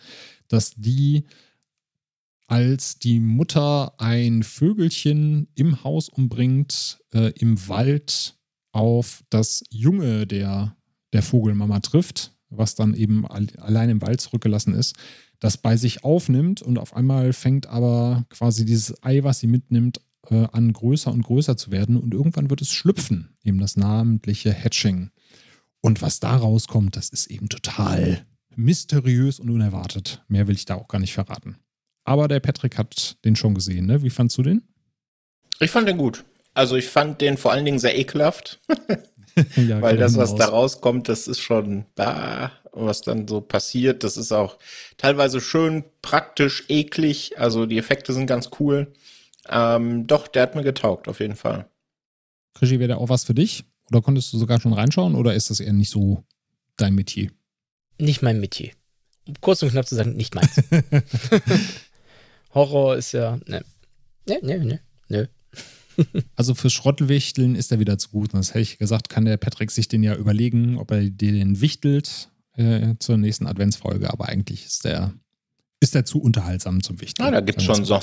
dass 0.49 0.75
die 0.75 1.25
als 2.47 2.99
die 2.99 3.21
Mutter 3.21 3.95
ein 3.99 4.43
Vögelchen 4.43 5.49
im 5.55 5.83
Haus 5.83 6.09
umbringt, 6.09 6.99
äh, 7.13 7.33
im 7.39 7.69
Wald 7.69 8.37
auf 8.73 9.25
das 9.31 9.65
Junge 9.71 10.27
der, 10.27 10.77
der 11.13 11.23
Vogelmama 11.23 11.81
trifft, 11.81 12.33
was 12.51 12.75
dann 12.75 12.95
eben 12.95 13.27
allein 13.27 13.91
im 13.91 14.03
Wald 14.03 14.21
zurückgelassen 14.21 14.75
ist, 14.75 14.95
das 15.45 15.59
bei 15.59 15.77
sich 15.77 16.05
aufnimmt 16.05 16.63
und 16.63 16.79
auf 16.79 16.97
einmal 16.97 17.35
fängt 17.35 17.67
aber 17.67 18.25
quasi 18.31 18.65
dieses 18.65 19.05
Ei, 19.05 19.25
was 19.25 19.41
sie 19.41 19.47
mitnimmt, 19.47 20.01
äh, 20.31 20.47
an 20.53 20.73
größer 20.73 21.13
und 21.13 21.21
größer 21.21 21.59
zu 21.59 21.71
werden 21.71 21.99
und 21.99 22.15
irgendwann 22.15 22.49
wird 22.49 22.63
es 22.63 22.73
schlüpfen, 22.73 23.37
eben 23.45 23.59
das 23.59 23.77
namentliche 23.77 24.55
Hatching. 24.55 25.11
Und 25.83 26.01
was 26.01 26.19
da 26.19 26.35
rauskommt, 26.35 26.97
das 26.97 27.11
ist 27.11 27.27
eben 27.27 27.51
total 27.51 28.25
mysteriös 28.57 29.39
und 29.39 29.51
unerwartet. 29.51 30.25
Mehr 30.29 30.49
will 30.49 30.55
ich 30.55 30.65
da 30.65 30.77
auch 30.77 30.89
gar 30.89 30.99
nicht 30.99 31.13
verraten. 31.13 31.59
Aber 32.05 32.27
der 32.27 32.41
Patrick 32.41 32.79
hat 32.79 33.19
den 33.27 33.37
schon 33.37 33.55
gesehen, 33.55 33.85
ne? 33.85 34.03
Wie 34.03 34.09
fandst 34.09 34.39
du 34.39 34.43
den? 34.43 34.63
Ich 35.61 35.71
fand 35.71 35.87
den 35.87 35.99
gut. 35.99 36.25
Also 36.55 36.77
ich 36.77 36.89
fand 36.89 37.21
den 37.21 37.37
vor 37.37 37.53
allen 37.53 37.67
Dingen 37.67 37.79
sehr 37.79 37.99
ekelhaft. 37.99 38.63
ja, 39.57 39.83
Weil 39.83 39.97
das, 39.97 40.17
was 40.17 40.35
da 40.35 40.47
rauskommt, 40.47 41.09
das 41.09 41.29
ist 41.29 41.41
schon 41.41 41.85
da, 41.95 42.53
was 42.75 43.01
dann 43.01 43.29
so 43.29 43.41
passiert. 43.41 44.05
Das 44.05 44.17
ist 44.17 44.33
auch 44.33 44.59
teilweise 44.97 45.41
schön 45.41 45.85
praktisch, 46.03 46.65
eklig. 46.69 47.39
Also 47.39 47.67
die 47.67 47.79
Effekte 47.79 48.13
sind 48.13 48.27
ganz 48.27 48.51
cool. 48.59 48.93
Ähm, 49.49 50.07
doch, 50.07 50.29
der 50.29 50.43
hat 50.43 50.55
mir 50.55 50.63
getaugt, 50.63 51.09
auf 51.09 51.21
jeden 51.21 51.37
Fall. 51.37 51.69
Krischi, 52.55 52.79
wäre 52.79 52.89
der 52.89 52.99
auch 52.99 53.09
was 53.09 53.25
für 53.25 53.35
dich? 53.35 53.65
Oder 53.91 54.01
konntest 54.01 54.33
du 54.33 54.39
sogar 54.39 54.61
schon 54.61 54.73
reinschauen? 54.73 55.15
Oder 55.15 55.35
ist 55.35 55.51
das 55.51 55.61
eher 55.61 55.73
nicht 55.73 55.91
so 55.91 56.25
dein 56.77 56.95
Metier? 56.95 57.31
Nicht 57.99 58.23
mein 58.23 58.41
Metier. 58.41 58.73
Um 59.27 59.35
kurz 59.41 59.63
und 59.63 59.71
knapp 59.71 59.87
zu 59.87 59.95
sagen, 59.95 60.15
nicht 60.15 60.35
meins. 60.35 60.57
Horror 62.55 62.97
ist 62.97 63.13
ja. 63.13 63.39
Ne. 63.47 63.65
Ne, 64.29 64.39
ne, 64.43 64.65
ne. 64.65 64.81
Nö. 65.09 65.27
also 66.37 66.55
für 66.55 66.71
Schrottwichteln 66.71 67.55
ist 67.55 67.71
er 67.73 67.79
wieder 67.79 67.99
zu 67.99 68.11
gut. 68.11 68.33
Und 68.33 68.41
das 68.41 68.51
hätte 68.51 68.61
ich 68.61 68.79
gesagt, 68.79 69.09
kann 69.09 69.25
der 69.25 69.37
Patrick 69.37 69.71
sich 69.71 69.89
den 69.89 70.03
ja 70.03 70.15
überlegen, 70.15 70.79
ob 70.79 70.91
er 70.91 71.09
den 71.09 71.61
wichtelt 71.61 72.31
äh, 72.57 72.95
zur 72.99 73.17
nächsten 73.17 73.47
Adventsfolge. 73.47 74.13
Aber 74.13 74.29
eigentlich 74.29 74.65
ist 74.65 74.85
der, 74.85 75.15
ist 75.81 75.95
der 75.95 76.05
zu 76.05 76.21
unterhaltsam 76.21 76.83
zum 76.83 77.01
Wichteln. 77.01 77.27
Ja, 77.27 77.31
da 77.33 77.41
gibt 77.41 77.59
es 77.59 77.65
schon, 77.65 77.85
so, 77.85 78.01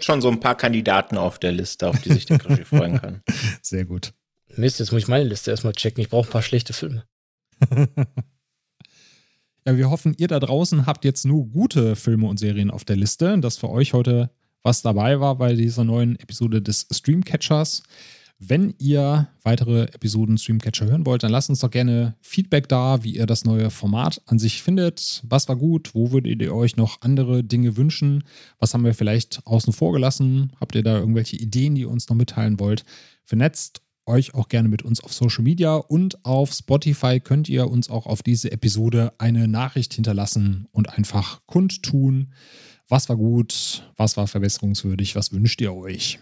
schon 0.00 0.20
so 0.20 0.28
ein 0.28 0.40
paar 0.40 0.56
Kandidaten 0.56 1.16
auf 1.16 1.38
der 1.38 1.52
Liste, 1.52 1.88
auf 1.88 2.00
die 2.00 2.12
sich 2.12 2.26
der 2.26 2.38
Krischi 2.38 2.64
freuen 2.64 3.00
kann. 3.00 3.22
Sehr 3.62 3.84
gut. 3.84 4.12
Mist, 4.56 4.78
jetzt 4.80 4.92
muss 4.92 5.02
ich 5.02 5.08
meine 5.08 5.24
Liste 5.24 5.50
erstmal 5.50 5.72
checken. 5.72 6.00
Ich 6.00 6.08
brauche 6.08 6.28
ein 6.28 6.32
paar 6.32 6.42
schlechte 6.42 6.72
Filme. 6.72 7.04
ja, 9.66 9.76
wir 9.76 9.90
hoffen, 9.90 10.14
ihr 10.18 10.28
da 10.28 10.40
draußen 10.40 10.86
habt 10.86 11.04
jetzt 11.04 11.24
nur 11.24 11.46
gute 11.46 11.96
Filme 11.96 12.26
und 12.26 12.38
Serien 12.38 12.70
auf 12.70 12.84
der 12.84 12.96
Liste, 12.96 13.38
dass 13.38 13.58
für 13.58 13.70
euch 13.70 13.92
heute 13.92 14.30
was 14.62 14.82
dabei 14.82 15.20
war 15.20 15.36
bei 15.36 15.54
dieser 15.54 15.84
neuen 15.84 16.18
Episode 16.18 16.60
des 16.60 16.86
Streamcatchers. 16.90 17.82
Wenn 18.40 18.74
ihr 18.78 19.26
weitere 19.42 19.84
Episoden 19.86 20.38
Streamcatcher 20.38 20.86
hören 20.86 21.06
wollt, 21.06 21.24
dann 21.24 21.32
lasst 21.32 21.50
uns 21.50 21.58
doch 21.58 21.72
gerne 21.72 22.14
Feedback 22.20 22.68
da, 22.68 23.02
wie 23.02 23.16
ihr 23.16 23.26
das 23.26 23.44
neue 23.44 23.70
Format 23.70 24.22
an 24.26 24.38
sich 24.38 24.62
findet. 24.62 25.24
Was 25.28 25.48
war 25.48 25.56
gut? 25.56 25.92
Wo 25.92 26.12
würdet 26.12 26.40
ihr 26.40 26.54
euch 26.54 26.76
noch 26.76 27.02
andere 27.02 27.42
Dinge 27.42 27.76
wünschen? 27.76 28.22
Was 28.60 28.74
haben 28.74 28.84
wir 28.84 28.94
vielleicht 28.94 29.44
außen 29.44 29.72
vor 29.72 29.92
gelassen? 29.92 30.52
Habt 30.60 30.76
ihr 30.76 30.84
da 30.84 30.98
irgendwelche 30.98 31.36
Ideen, 31.36 31.74
die 31.74 31.80
ihr 31.80 31.90
uns 31.90 32.08
noch 32.08 32.16
mitteilen 32.16 32.60
wollt? 32.60 32.84
Vernetzt 33.24 33.82
euch 34.06 34.34
auch 34.34 34.48
gerne 34.48 34.68
mit 34.68 34.82
uns 34.82 35.00
auf 35.00 35.12
Social 35.12 35.42
Media 35.42 35.74
und 35.74 36.24
auf 36.24 36.52
Spotify 36.52 37.18
könnt 37.18 37.48
ihr 37.48 37.68
uns 37.68 37.90
auch 37.90 38.06
auf 38.06 38.22
diese 38.22 38.52
Episode 38.52 39.12
eine 39.18 39.42
Weihnachricht 39.42 39.94
hinterlassen 39.94 40.68
und 40.70 40.96
einfach 40.96 41.40
kundtun, 41.46 42.32
was 42.88 43.08
war 43.08 43.16
gut, 43.16 43.90
was 43.96 44.16
war 44.16 44.28
verbesserungswürdig, 44.28 45.16
was 45.16 45.32
wünscht 45.32 45.60
ihr 45.60 45.74
euch. 45.74 46.20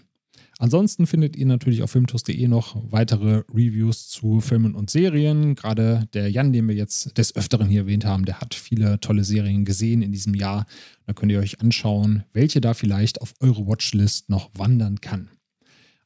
Ansonsten 0.59 1.07
findet 1.07 1.37
ihr 1.37 1.45
natürlich 1.45 1.83
auf 1.83 1.91
filmtos.de 1.91 2.49
noch 2.49 2.83
weitere 2.91 3.43
Reviews 3.53 4.09
zu 4.09 4.41
Filmen 4.41 4.74
und 4.74 4.89
Serien. 4.89 5.55
Gerade 5.55 6.09
der 6.15 6.31
Jan, 6.31 6.53
den 6.53 6.66
wir 6.66 6.74
jetzt 6.74 7.19
des 7.19 7.37
Öfteren 7.37 7.69
hier 7.69 7.83
erwähnt 7.83 8.07
haben, 8.07 8.24
der 8.24 8.41
hat 8.41 8.55
viele 8.55 8.99
tolle 9.01 9.24
Serien 9.24 9.66
gesehen 9.66 10.01
in 10.01 10.12
diesem 10.12 10.35
Jahr. 10.35 10.65
Da 11.07 11.12
könnt 11.12 11.31
ihr 11.31 11.41
euch 11.41 11.61
anschauen, 11.61 12.24
welche 12.33 12.62
da 12.62 12.73
vielleicht 12.73 13.20
auf 13.20 13.35
eure 13.41 13.66
Watchlist 13.66 14.31
noch 14.31 14.51
wandern 14.55 15.03
kann. 15.03 15.28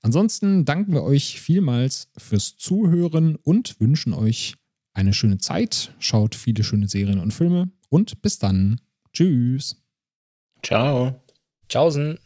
Ansonsten 0.03 0.65
danken 0.65 0.95
wir 0.95 1.05
euch 1.05 1.41
vielmals 1.41 2.09
fürs 2.17 2.57
Zuhören 2.57 3.37
und 3.37 3.79
wünschen 3.81 4.13
euch 4.15 4.57
eine 4.95 5.13
schöne 5.13 5.39
Zeit. 5.39 5.95
Schaut 6.01 6.35
viele 6.35 6.65
schöne 6.65 6.89
Serien 6.89 7.21
und 7.21 7.33
Filme 7.33 7.71
und 7.89 8.21
bis 8.23 8.39
dann. 8.39 8.81
Tschüss. 9.13 9.77
Ciao. 10.63 11.21
Tschaußen. 11.69 12.19